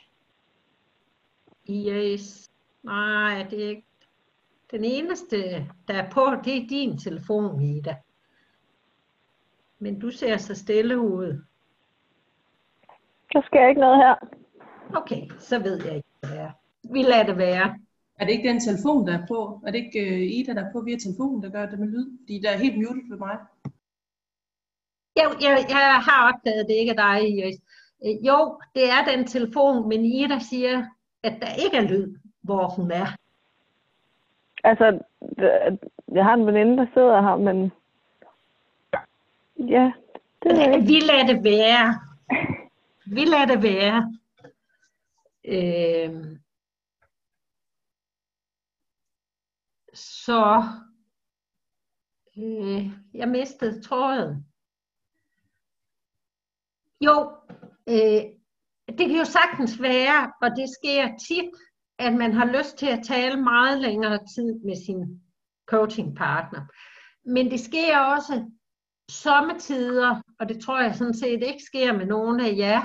Yes. 1.71 2.51
Nej, 2.83 3.47
det 3.51 3.65
er 3.65 3.69
ikke. 3.69 3.87
Den 4.71 4.85
eneste, 4.85 5.37
der 5.89 5.95
er 5.95 6.11
på, 6.11 6.27
det 6.45 6.57
er 6.57 6.69
din 6.69 6.99
telefon, 6.99 7.63
Ida. 7.63 7.97
Men 9.79 9.99
du 10.01 10.11
ser 10.11 10.37
så 10.37 10.55
stille 10.55 10.99
ud. 11.01 11.43
Der 13.33 13.43
sker 13.47 13.69
ikke 13.69 13.81
noget 13.81 13.97
her. 13.97 14.15
Okay, 14.97 15.29
så 15.39 15.59
ved 15.59 15.85
jeg 15.87 15.97
ikke, 15.97 16.09
hvad 16.21 16.31
det 16.31 16.39
er. 16.41 16.51
Vi 16.93 17.03
lader 17.03 17.27
det 17.27 17.37
være. 17.39 17.79
Er 18.19 18.25
det 18.25 18.33
ikke 18.33 18.49
den 18.49 18.61
telefon, 18.61 19.07
der 19.07 19.19
er 19.19 19.27
på? 19.27 19.61
Er 19.67 19.71
det 19.71 19.79
ikke 19.79 20.01
uh, 20.13 20.39
Ida, 20.39 20.55
der 20.55 20.65
er 20.65 20.73
på 20.73 20.81
via 20.81 20.97
telefonen, 20.99 21.43
der 21.43 21.51
gør 21.51 21.67
det 21.67 21.79
med 21.79 21.89
lyd? 21.89 22.19
Fordi 22.23 22.41
der 22.45 22.51
er 22.51 22.57
helt 22.57 22.77
muted 22.77 23.09
ved 23.11 23.19
mig. 23.19 23.37
Jeg, 25.17 25.27
jeg, 25.41 25.67
jeg 25.69 26.01
har 26.09 26.33
opdaget, 26.33 26.67
det 26.69 26.75
ikke 26.75 26.93
er 26.93 27.03
dig, 27.07 27.29
Iris. 27.31 27.61
Øh, 28.07 28.27
Jo, 28.27 28.61
det 28.75 28.85
er 28.91 29.17
den 29.17 29.27
telefon, 29.27 29.89
men 29.89 30.05
Ida 30.05 30.39
siger, 30.39 30.85
at 31.23 31.33
der 31.41 31.65
ikke 31.65 31.77
er 31.77 31.89
lyd, 31.91 32.17
hvor 32.43 32.69
hun 32.69 32.91
er. 32.91 33.07
Altså, 34.65 34.99
d- 35.23 35.77
jeg 36.15 36.25
har 36.25 36.35
en 36.35 36.47
veninde, 36.47 36.77
der 36.77 36.87
sidder 36.95 37.23
her, 37.23 37.37
men... 37.37 37.73
Ja, 39.59 39.93
det 40.43 40.53
er 40.53 40.73
ikke. 40.73 40.87
Vi 40.87 41.01
lader 41.01 41.27
det 41.27 41.45
være. 41.45 42.01
Vi 43.07 43.25
lader 43.25 43.47
det 43.47 43.63
være. 43.63 44.19
Øh, 45.45 46.39
så 49.95 50.63
øh, 52.37 52.91
jeg 53.15 53.29
mistede 53.29 53.83
tråden. 53.83 54.47
Jo, 57.01 57.37
øh, 57.89 58.23
det 58.99 59.09
kan 59.09 59.19
jo 59.19 59.25
sagtens 59.25 59.83
være, 59.83 60.33
og 60.43 60.51
det 60.51 60.69
sker 60.81 61.17
tit, 61.29 61.51
at 61.99 62.15
man 62.15 62.33
har 62.33 62.59
lyst 62.59 62.79
til 62.79 62.87
at 62.87 63.05
tale 63.05 63.43
meget 63.43 63.81
længere 63.81 64.19
tid 64.35 64.55
med 64.65 64.77
sin 64.87 65.23
coachingpartner. 65.67 66.61
Men 67.25 67.51
det 67.51 67.61
sker 67.61 67.99
også 67.99 68.51
sommetider, 69.11 70.23
og 70.41 70.49
det 70.49 70.61
tror 70.63 70.81
jeg 70.81 70.95
sådan 70.95 71.15
set 71.15 71.43
ikke 71.43 71.65
sker 71.67 71.93
med 71.93 72.07
nogen 72.07 72.41
af 72.41 72.57
jer, 72.57 72.83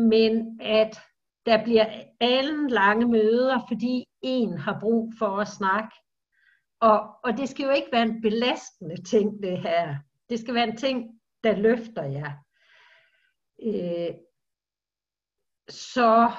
men 0.00 0.60
at 0.60 1.00
der 1.46 1.64
bliver 1.64 1.86
alle 2.20 2.68
lange 2.68 3.08
møder, 3.08 3.60
fordi 3.68 4.04
en 4.22 4.58
har 4.58 4.80
brug 4.80 5.12
for 5.18 5.36
at 5.36 5.48
snakke. 5.48 5.96
Og, 6.80 7.24
og 7.24 7.36
det 7.36 7.48
skal 7.48 7.64
jo 7.64 7.70
ikke 7.70 7.92
være 7.92 8.02
en 8.02 8.22
belastende 8.22 9.02
ting, 9.02 9.42
det 9.42 9.58
her. 9.58 9.96
Det 10.30 10.40
skal 10.40 10.54
være 10.54 10.68
en 10.68 10.76
ting, 10.76 11.20
der 11.44 11.56
løfter 11.56 12.04
jer. 12.04 12.32
Øh, 13.62 14.14
så 15.68 16.30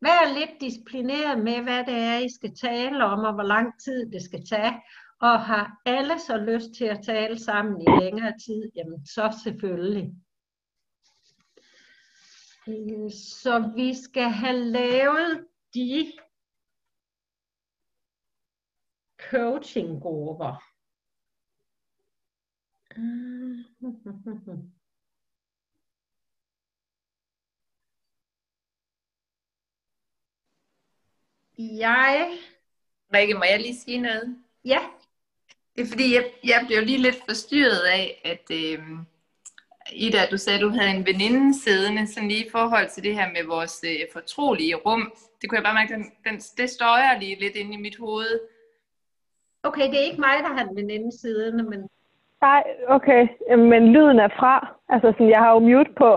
vær 0.00 0.34
lidt 0.38 0.60
disciplineret 0.60 1.38
med, 1.38 1.62
hvad 1.62 1.84
det 1.84 1.94
er, 1.94 2.18
I 2.18 2.28
skal 2.34 2.56
tale 2.56 3.04
om, 3.04 3.18
og 3.18 3.34
hvor 3.34 3.42
lang 3.42 3.80
tid 3.80 4.12
det 4.12 4.22
skal 4.22 4.46
tage. 4.46 4.82
Og 5.20 5.40
har 5.44 5.80
alle 5.86 6.18
så 6.20 6.36
lyst 6.36 6.70
til 6.78 6.84
at 6.84 7.04
tale 7.04 7.38
sammen 7.38 7.80
i 7.80 7.84
længere 8.04 8.38
tid, 8.46 8.70
jamen 8.74 9.06
så 9.06 9.40
selvfølgelig. 9.44 10.14
Øh, 12.68 13.10
Så 13.10 13.72
vi 13.76 13.94
skal 13.94 14.30
have 14.30 14.56
lavet 14.56 15.46
de 15.74 16.12
coachinggrupper. 19.30 20.62
Jeg, 31.58 32.38
Rikke, 33.14 33.34
må 33.34 33.44
jeg 33.44 33.60
lige 33.60 33.76
sige 33.76 34.00
noget? 34.00 34.44
ja, 34.64 34.78
Det 35.76 35.82
er 35.84 35.88
fordi, 35.88 36.14
jeg, 36.14 36.24
jeg 36.44 36.60
blev 36.66 36.82
lige 36.82 37.02
lidt 37.02 37.18
forstyrret 37.28 37.82
af, 37.98 38.20
at 38.24 38.44
øh, 38.60 38.78
Ida, 39.92 40.18
du 40.30 40.36
sagde, 40.38 40.58
at 40.58 40.62
du 40.62 40.68
havde 40.68 40.90
en 40.96 41.06
veninde 41.06 41.54
siddende, 41.62 42.06
sådan 42.06 42.28
lige 42.28 42.46
i 42.46 42.50
forhold 42.50 42.88
til 42.88 43.02
det 43.02 43.14
her 43.14 43.28
med 43.28 43.44
vores 43.54 43.84
øh, 43.90 44.00
fortrolige 44.12 44.74
rum. 44.74 45.12
Det 45.40 45.48
kunne 45.48 45.56
jeg 45.56 45.64
bare 45.64 45.74
mærke, 45.80 45.94
den, 45.94 46.04
den, 46.26 46.36
det 46.58 46.70
støjer 46.70 47.20
lige 47.20 47.40
lidt 47.40 47.56
inde 47.56 47.74
i 47.74 47.80
mit 47.86 47.96
hoved. 47.98 48.40
okay, 49.62 49.86
det 49.90 49.98
er 49.98 50.08
ikke 50.10 50.20
mig, 50.20 50.36
der 50.46 50.52
har 50.56 50.64
en 50.68 50.76
veninde 50.76 51.18
siddende, 51.20 51.64
men 51.64 51.88
Nej, 52.40 52.62
okay. 52.88 53.28
Men 53.56 53.92
lyden 53.92 54.18
er 54.18 54.28
fra. 54.38 54.54
Altså, 54.88 55.12
sådan, 55.12 55.30
jeg 55.30 55.38
har 55.38 55.52
jo 55.52 55.58
mute 55.58 55.92
på, 55.96 56.10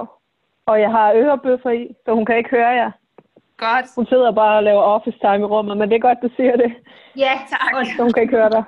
og 0.65 0.81
jeg 0.81 0.91
har 0.91 1.13
ørebøffer 1.13 1.69
i, 1.69 1.95
så 2.05 2.13
hun 2.13 2.25
kan 2.25 2.37
ikke 2.37 2.49
høre 2.49 2.67
jer. 2.81 2.91
Godt, 3.57 3.85
Hun 3.95 4.05
sidder 4.05 4.31
bare 4.31 4.57
og 4.57 4.63
laver 4.63 4.81
office 4.81 5.19
time 5.19 5.39
i 5.45 5.49
rummet, 5.53 5.77
men 5.77 5.89
det 5.89 5.95
er 5.95 6.07
godt, 6.09 6.17
du 6.23 6.29
siger 6.35 6.55
det. 6.55 6.71
ja, 7.17 7.33
tak. 7.53 7.71
og, 7.75 7.85
Så 7.85 8.03
hun 8.03 8.13
kan 8.13 8.23
ikke 8.23 8.35
høre 8.35 8.49
dig. 8.49 8.63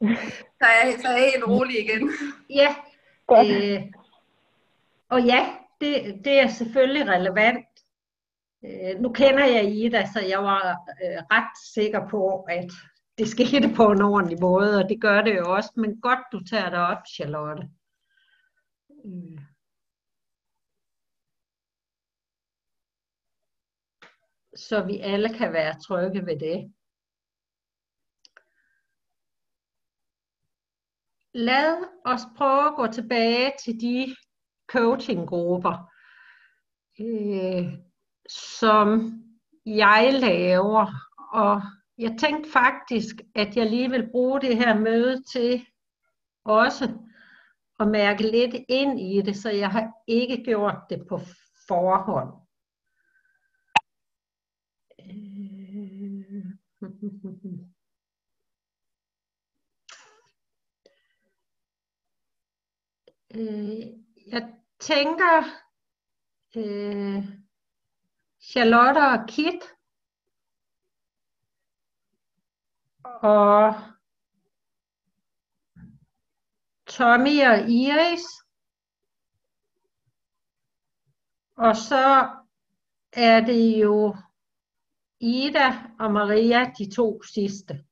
Så 0.00 0.64
er 0.64 0.86
jeg, 0.86 0.98
så 1.00 1.08
er 1.08 1.12
jeg 1.12 1.30
helt 1.34 1.46
rolig 1.48 1.84
igen. 1.84 2.10
ja, 2.50 2.76
Godt. 3.26 3.46
øh, 3.46 3.82
og 5.08 5.22
ja, 5.22 5.56
det, 5.80 6.20
det 6.24 6.40
er 6.40 6.48
selvfølgelig 6.48 7.08
relevant. 7.08 7.66
Øh, 8.64 9.00
nu 9.00 9.12
kender 9.12 9.44
jeg 9.44 9.64
Ida, 9.64 10.06
så 10.06 10.20
jeg 10.20 10.38
var 10.38 10.70
øh, 11.04 11.22
ret 11.32 11.72
sikker 11.74 12.08
på, 12.08 12.42
at 12.42 12.70
det 13.18 13.28
skete 13.28 13.74
på 13.76 13.90
en 13.90 14.02
ordentlig 14.02 14.40
måde, 14.40 14.78
og 14.78 14.88
det 14.88 15.00
gør 15.00 15.22
det 15.22 15.36
jo 15.36 15.54
også. 15.54 15.72
Men 15.76 16.00
godt, 16.00 16.18
du 16.32 16.40
tager 16.44 16.70
det 16.70 16.78
op, 16.78 17.06
Charlotte. 17.14 17.68
Øh. 19.04 19.40
Så 24.56 24.84
vi 24.84 24.98
alle 24.98 25.34
kan 25.34 25.52
være 25.52 25.80
trygge 25.80 26.26
ved 26.26 26.40
det. 26.40 26.72
Lad 31.34 31.84
os 32.04 32.20
prøve 32.36 32.66
at 32.66 32.76
gå 32.76 32.86
tilbage 32.86 33.52
til 33.64 33.80
de 33.80 34.16
coachinggrupper, 34.72 35.90
øh, 37.00 37.78
som 38.28 39.20
jeg 39.66 40.18
laver. 40.20 40.86
Og 41.32 41.62
jeg 41.98 42.16
tænkte 42.20 42.50
faktisk, 42.50 43.16
at 43.34 43.56
jeg 43.56 43.70
lige 43.70 43.90
vil 43.90 44.10
bruge 44.10 44.40
det 44.40 44.56
her 44.56 44.78
møde 44.78 45.22
til 45.22 45.66
også 46.44 46.98
at 47.80 47.88
mærke 47.88 48.22
lidt 48.22 48.54
ind 48.68 49.00
i 49.00 49.22
det, 49.22 49.36
så 49.36 49.50
jeg 49.50 49.70
har 49.70 49.92
ikke 50.06 50.44
gjort 50.44 50.76
det 50.90 51.06
på 51.08 51.20
forhånd. 51.68 52.32
Øh, 55.00 56.44
Øh, 63.34 63.80
jeg 64.26 64.54
tænker, 64.80 65.42
øh, 66.56 67.24
Charlotte 68.40 68.98
og 68.98 69.28
Kit 69.28 69.62
og 73.04 73.74
Tommy 76.86 77.42
og 77.52 77.70
Iris. 77.70 78.24
Og 81.56 81.76
så 81.76 82.28
er 83.12 83.40
det 83.40 83.80
jo 83.82 84.16
Ida 85.20 85.68
og 86.00 86.12
Maria, 86.12 86.72
de 86.78 86.94
to 86.94 87.22
sidste. 87.22 87.84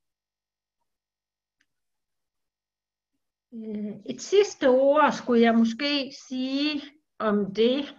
Mm, 3.57 4.03
Et 4.07 4.23
sidste 4.23 4.69
ord 4.69 5.13
skulle 5.13 5.41
jeg 5.41 5.55
måske 5.55 6.13
sige 6.29 6.83
om 7.19 7.55
det. 7.55 7.97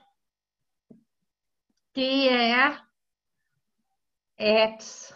Det 1.96 2.32
er, 2.32 2.88
at 4.38 5.14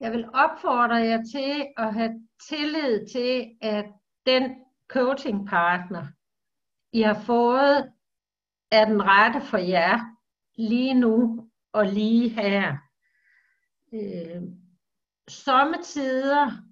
jeg 0.00 0.12
vil 0.12 0.28
opfordre 0.34 0.94
jer 0.94 1.22
til 1.32 1.66
at 1.76 1.94
have 1.94 2.28
tillid 2.48 3.08
til, 3.08 3.56
at 3.60 3.86
den 4.26 4.64
coachingpartner, 4.88 6.06
I 6.92 7.02
har 7.02 7.22
fået, 7.26 7.92
er 8.70 8.84
den 8.84 9.02
rette 9.02 9.40
for 9.40 9.58
jer 9.58 9.98
lige 10.56 10.94
nu 10.94 11.48
og 11.72 11.86
lige 11.86 12.28
her. 12.28 12.76
Øh, 13.92 14.42
sommetider 15.28 16.71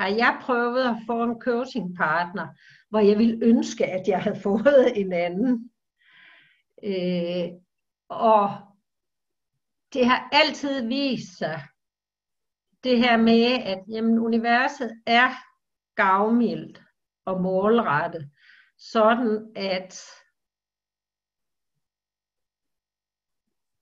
har 0.00 0.08
jeg 0.08 0.38
prøvet 0.42 0.82
at 0.82 0.96
få 1.06 1.22
en 1.22 1.40
coachingpartner, 1.40 2.48
hvor 2.88 2.98
jeg 2.98 3.18
ville 3.18 3.38
ønske, 3.42 3.86
at 3.86 4.08
jeg 4.08 4.22
havde 4.22 4.40
fået 4.40 4.92
en 5.00 5.12
anden. 5.12 5.70
Øh, 6.84 7.48
og 8.08 8.50
det 9.92 10.06
har 10.06 10.28
altid 10.32 10.86
vist 10.88 11.38
sig, 11.38 11.62
det 12.84 12.98
her 12.98 13.16
med, 13.16 13.62
at 13.64 13.84
jamen, 13.88 14.18
universet 14.18 15.02
er 15.06 15.30
gavmildt 15.94 16.82
og 17.24 17.40
målrettet, 17.40 18.30
sådan 18.78 19.52
at, 19.56 20.00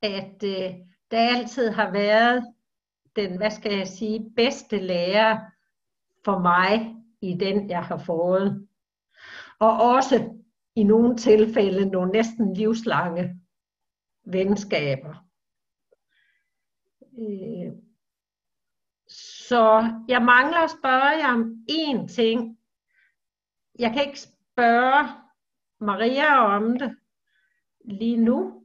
at 0.03 0.43
øh, 0.45 0.75
der 1.11 1.37
altid 1.37 1.71
har 1.71 1.91
været 1.93 2.55
den, 3.17 3.37
hvad 3.37 3.51
skal 3.51 3.77
jeg 3.77 3.89
sige, 3.89 4.31
bedste 4.37 4.79
lærer 4.79 5.58
for 6.29 6.39
mig 6.39 6.97
i 7.21 7.35
den, 7.35 7.71
jeg 7.71 7.85
har 7.85 7.99
fået. 7.99 8.69
Og 9.59 9.73
også 9.81 10.35
i 10.75 10.83
nogle 10.83 11.17
tilfælde 11.17 11.91
nogle 11.91 12.13
næsten 12.13 12.55
livslange 12.55 13.41
venskaber. 14.27 15.25
Øh, 17.19 17.73
så 19.49 19.93
jeg 20.09 20.23
mangler 20.23 20.59
at 20.59 20.71
spørge 20.71 21.27
jer 21.27 21.33
om 21.33 21.65
én 21.71 22.15
ting. 22.15 22.59
Jeg 23.79 23.93
kan 23.93 24.07
ikke 24.07 24.21
spørge 24.21 25.09
Maria 25.81 26.57
om 26.57 26.79
det 26.79 26.97
lige 27.85 28.17
nu, 28.17 28.63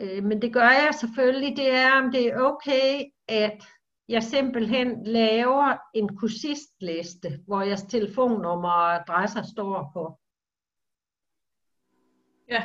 øh, 0.00 0.24
men 0.24 0.42
det 0.42 0.52
gør 0.52 0.70
jeg 0.70 0.94
selvfølgelig. 1.00 1.56
Det 1.56 1.70
er, 1.70 1.92
om 1.92 2.12
det 2.12 2.26
er 2.26 2.40
okay, 2.40 3.04
at 3.28 3.77
jeg 4.08 4.22
simpelthen 4.22 5.04
laver 5.04 5.76
en 5.94 6.16
kursistliste, 6.16 7.40
hvor 7.46 7.62
jeres 7.62 7.82
telefonnummer 7.82 8.70
og 8.70 8.94
adresser 8.94 9.42
står 9.42 9.90
på. 9.92 10.18
Ja. 12.48 12.64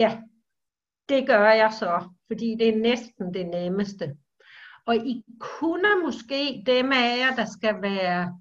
Ja, 0.00 0.22
det 1.08 1.26
gør 1.26 1.50
jeg 1.50 1.72
så, 1.72 2.08
fordi 2.26 2.56
det 2.58 2.68
er 2.68 2.76
næsten 2.76 3.34
det 3.34 3.46
nemmeste. 3.46 4.16
Og 4.86 4.96
I 4.96 5.24
kunne 5.40 6.02
måske 6.04 6.62
dem 6.66 6.92
af 6.92 7.18
jer, 7.18 7.34
der 7.36 7.44
skal 7.44 7.82
være 7.82 8.40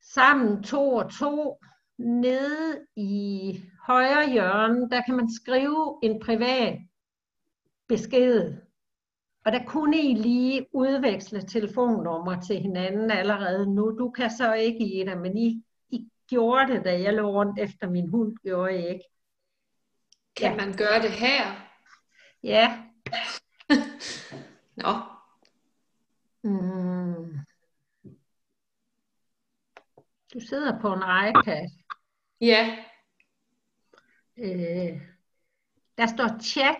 sammen 0.00 0.62
to 0.62 0.94
og 0.94 1.10
to, 1.18 1.60
nede 1.98 2.86
i 2.96 3.62
højre 3.86 4.30
hjørne, 4.30 4.90
der 4.90 5.02
kan 5.02 5.16
man 5.16 5.30
skrive 5.30 5.98
en 6.02 6.20
privat 6.20 6.78
besked. 7.88 8.65
Og 9.46 9.52
der 9.52 9.64
kunne 9.66 9.98
I 9.98 10.14
lige 10.14 10.66
udveksle 10.72 11.42
telefonnummer 11.42 12.40
til 12.40 12.56
hinanden 12.60 13.10
allerede 13.10 13.74
nu. 13.74 13.98
Du 13.98 14.10
kan 14.10 14.30
så 14.30 14.54
ikke 14.54 14.84
i 15.00 15.04
det, 15.04 15.18
men 15.18 15.36
I, 15.38 15.64
I 15.88 16.08
gjorde 16.28 16.72
det, 16.72 16.84
da 16.84 17.00
jeg 17.00 17.14
lå 17.14 17.30
rundt 17.30 17.58
efter 17.60 17.90
min 17.90 18.08
hund, 18.08 18.36
gjorde 18.42 18.72
I 18.82 18.86
ikke. 18.88 19.04
Kan 20.36 20.50
Ja. 20.50 20.56
man 20.56 20.76
gøre 20.76 21.02
det 21.02 21.10
her? 21.12 21.68
Ja. 22.42 22.84
Nå, 24.82 24.92
Mm. 26.42 27.38
Du 30.34 30.40
sidder 30.40 30.80
på 30.80 30.92
en 30.92 31.02
iPad. 31.28 31.70
ja. 32.40 32.78
Øh, 34.38 35.00
der 35.98 36.06
står 36.06 36.40
chat 36.40 36.76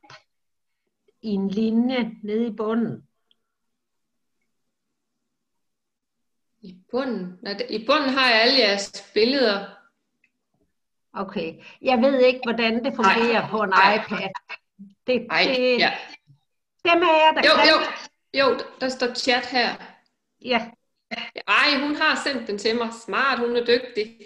i 1.26 1.30
en 1.34 1.48
linje 1.48 2.10
nede 2.22 2.46
i 2.46 2.50
bunden. 2.50 3.08
I 6.62 6.76
bunden. 6.90 7.38
Det- 7.44 7.66
I 7.70 7.86
bunden 7.86 8.10
har 8.10 8.30
jeg 8.30 8.42
alle 8.42 8.58
jeres 8.58 9.10
billeder. 9.14 9.66
Okay. 11.12 11.54
Jeg 11.82 11.98
ved 11.98 12.20
ikke, 12.20 12.40
hvordan 12.44 12.84
det 12.84 12.94
fungerer 12.96 13.40
Nej. 13.40 13.50
på 13.50 13.62
en 13.62 13.68
Nej. 13.70 13.94
iPad. 13.94 14.28
Det, 15.06 15.26
Nej, 15.28 15.42
det, 15.56 15.78
ja. 15.78 15.92
Dem 16.84 17.02
af 17.02 17.16
jer, 17.22 17.32
der 17.32 17.42
Jo, 17.48 17.54
kan. 17.56 17.68
jo, 17.68 17.76
jo, 18.40 18.58
der 18.80 18.88
står 18.88 19.14
chat 19.14 19.46
her. 19.46 19.74
Ja. 20.44 20.70
Ej, 21.48 21.78
hun 21.80 21.96
har 21.96 22.20
sendt 22.24 22.48
den 22.48 22.58
til 22.58 22.76
mig. 22.76 22.88
Smart, 23.04 23.38
hun 23.38 23.56
er 23.56 23.64
dygtig. 23.64 24.16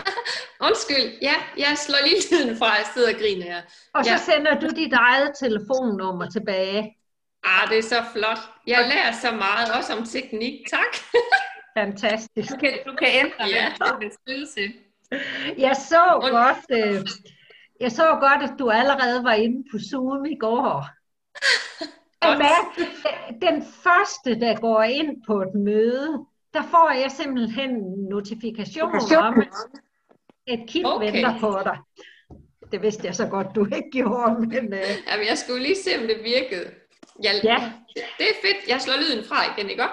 Undskyld, 0.66 1.18
ja, 1.22 1.34
jeg 1.58 1.78
slår 1.78 1.98
lige 2.08 2.20
tiden 2.22 2.58
fra, 2.58 2.66
jeg 2.72 2.86
sidder 2.94 3.08
og 3.14 3.20
griner 3.20 3.44
her. 3.44 3.62
Og 3.94 4.04
så 4.04 4.10
Ja. 4.10 4.16
sender 4.16 4.60
du 4.60 4.68
dit 4.76 4.92
eget 4.92 5.30
telefonnummer 5.40 6.30
tilbage. 6.30 6.96
Ah, 7.44 7.68
det 7.70 7.78
er 7.78 7.82
så 7.82 8.02
flot. 8.14 8.38
Jeg 8.66 8.86
lærer 8.88 9.12
så 9.12 9.30
meget, 9.30 9.68
også 9.78 9.92
om 9.96 10.04
teknik. 10.06 10.52
Tak. 10.70 10.96
Fantastisk. 11.78 12.50
Du 12.50 12.56
kan, 12.56 12.72
du 12.86 12.94
kan 12.96 13.08
ændre, 13.12 13.44
Ja. 13.48 13.72
du 13.80 13.98
vil. 13.98 14.10
Jeg 15.58 15.76
så 15.76 16.02
Und- 16.22 16.30
godt, 16.30 16.64
øh, 16.70 17.06
jeg 17.80 17.92
så 17.92 18.16
godt, 18.20 18.42
at 18.50 18.58
du 18.58 18.70
allerede 18.70 19.24
var 19.24 19.32
inde 19.32 19.64
på 19.72 19.78
Zoom 19.90 20.24
i 20.24 20.36
går. 20.40 20.86
Men 22.22 22.40
den 23.42 23.62
første, 23.64 24.40
der 24.40 24.60
går 24.60 24.82
ind 24.82 25.24
på 25.26 25.42
et 25.42 25.54
møde, 25.54 26.26
der 26.54 26.62
får 26.62 26.90
jeg 26.90 27.10
simpelthen 27.10 27.70
en 27.70 28.04
notifikation 28.10 28.92
om, 29.18 29.42
at 30.48 30.58
Kit 30.68 30.86
Okay. 30.86 31.12
venter 31.12 31.38
på 31.40 31.58
dig. 31.64 31.78
Det 32.72 32.82
vidste 32.82 33.06
jeg 33.06 33.14
så 33.14 33.26
godt, 33.28 33.46
du 33.54 33.64
ikke 33.64 33.90
gjorde, 33.92 34.40
men 34.40 34.72
øh, 34.74 34.80
Jamen, 35.08 35.26
jeg 35.26 35.38
skulle 35.38 35.62
lige 35.62 35.76
se, 35.76 35.90
om 36.00 36.06
det 36.06 36.18
virkede. 36.24 36.74
Jeg, 37.22 37.40
ja, 37.44 37.72
Det 38.18 38.26
er 38.30 38.34
fedt. 38.42 38.68
Jeg 38.68 38.80
slår 38.80 38.94
lyden 38.96 39.24
fra 39.24 39.36
igen, 39.58 39.70
ikke 39.70 39.82
godt? 39.82 39.92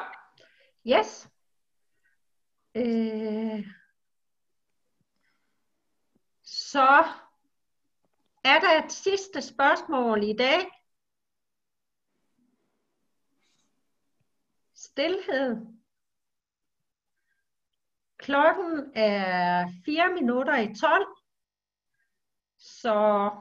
yes. 0.87 1.27
Øh, 2.75 3.67
så 6.43 7.03
er 8.43 8.59
der 8.59 8.83
et 8.85 8.91
sidste 8.91 9.41
spørgsmål 9.41 10.23
i 10.23 10.33
dag. 10.33 10.59
Stilhed. 14.97 15.77
Klokken 18.17 18.91
er 18.95 19.67
4 19.85 20.13
minutter 20.13 20.57
i 20.57 20.75
12, 20.75 21.07
så 22.57 23.31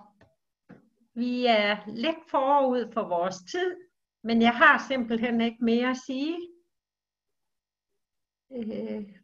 vi 1.14 1.46
er 1.46 1.86
lidt 1.86 2.30
forud 2.30 2.92
for 2.92 3.08
vores 3.08 3.36
tid, 3.52 3.76
men 4.22 4.42
jeg 4.42 4.56
har 4.56 4.84
simpelthen 4.88 5.40
ikke 5.40 5.64
mere 5.64 5.90
at 5.90 5.96
sige. 5.96 6.36
Øh, 8.52 9.18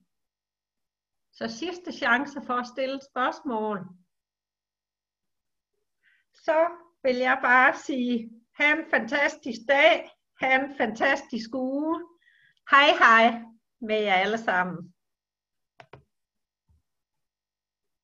så 1.32 1.48
sidste 1.48 1.92
chance 1.92 2.40
for 2.46 2.54
at 2.54 2.66
stille 2.66 3.00
spørgsmål. 3.10 3.78
Så 6.34 6.58
vil 7.02 7.16
jeg 7.16 7.38
bare 7.42 7.76
sige, 7.76 8.42
have 8.54 8.78
en 8.78 8.90
fantastisk 8.90 9.60
dag, 9.68 10.10
have 10.40 10.64
en 10.64 10.76
fantastisk 10.76 11.54
uge. 11.54 12.11
Hej 12.72 12.90
hej 13.00 13.42
med 13.80 14.02
jer 14.02 14.14
alle 14.14 14.38
sammen. 14.38 14.92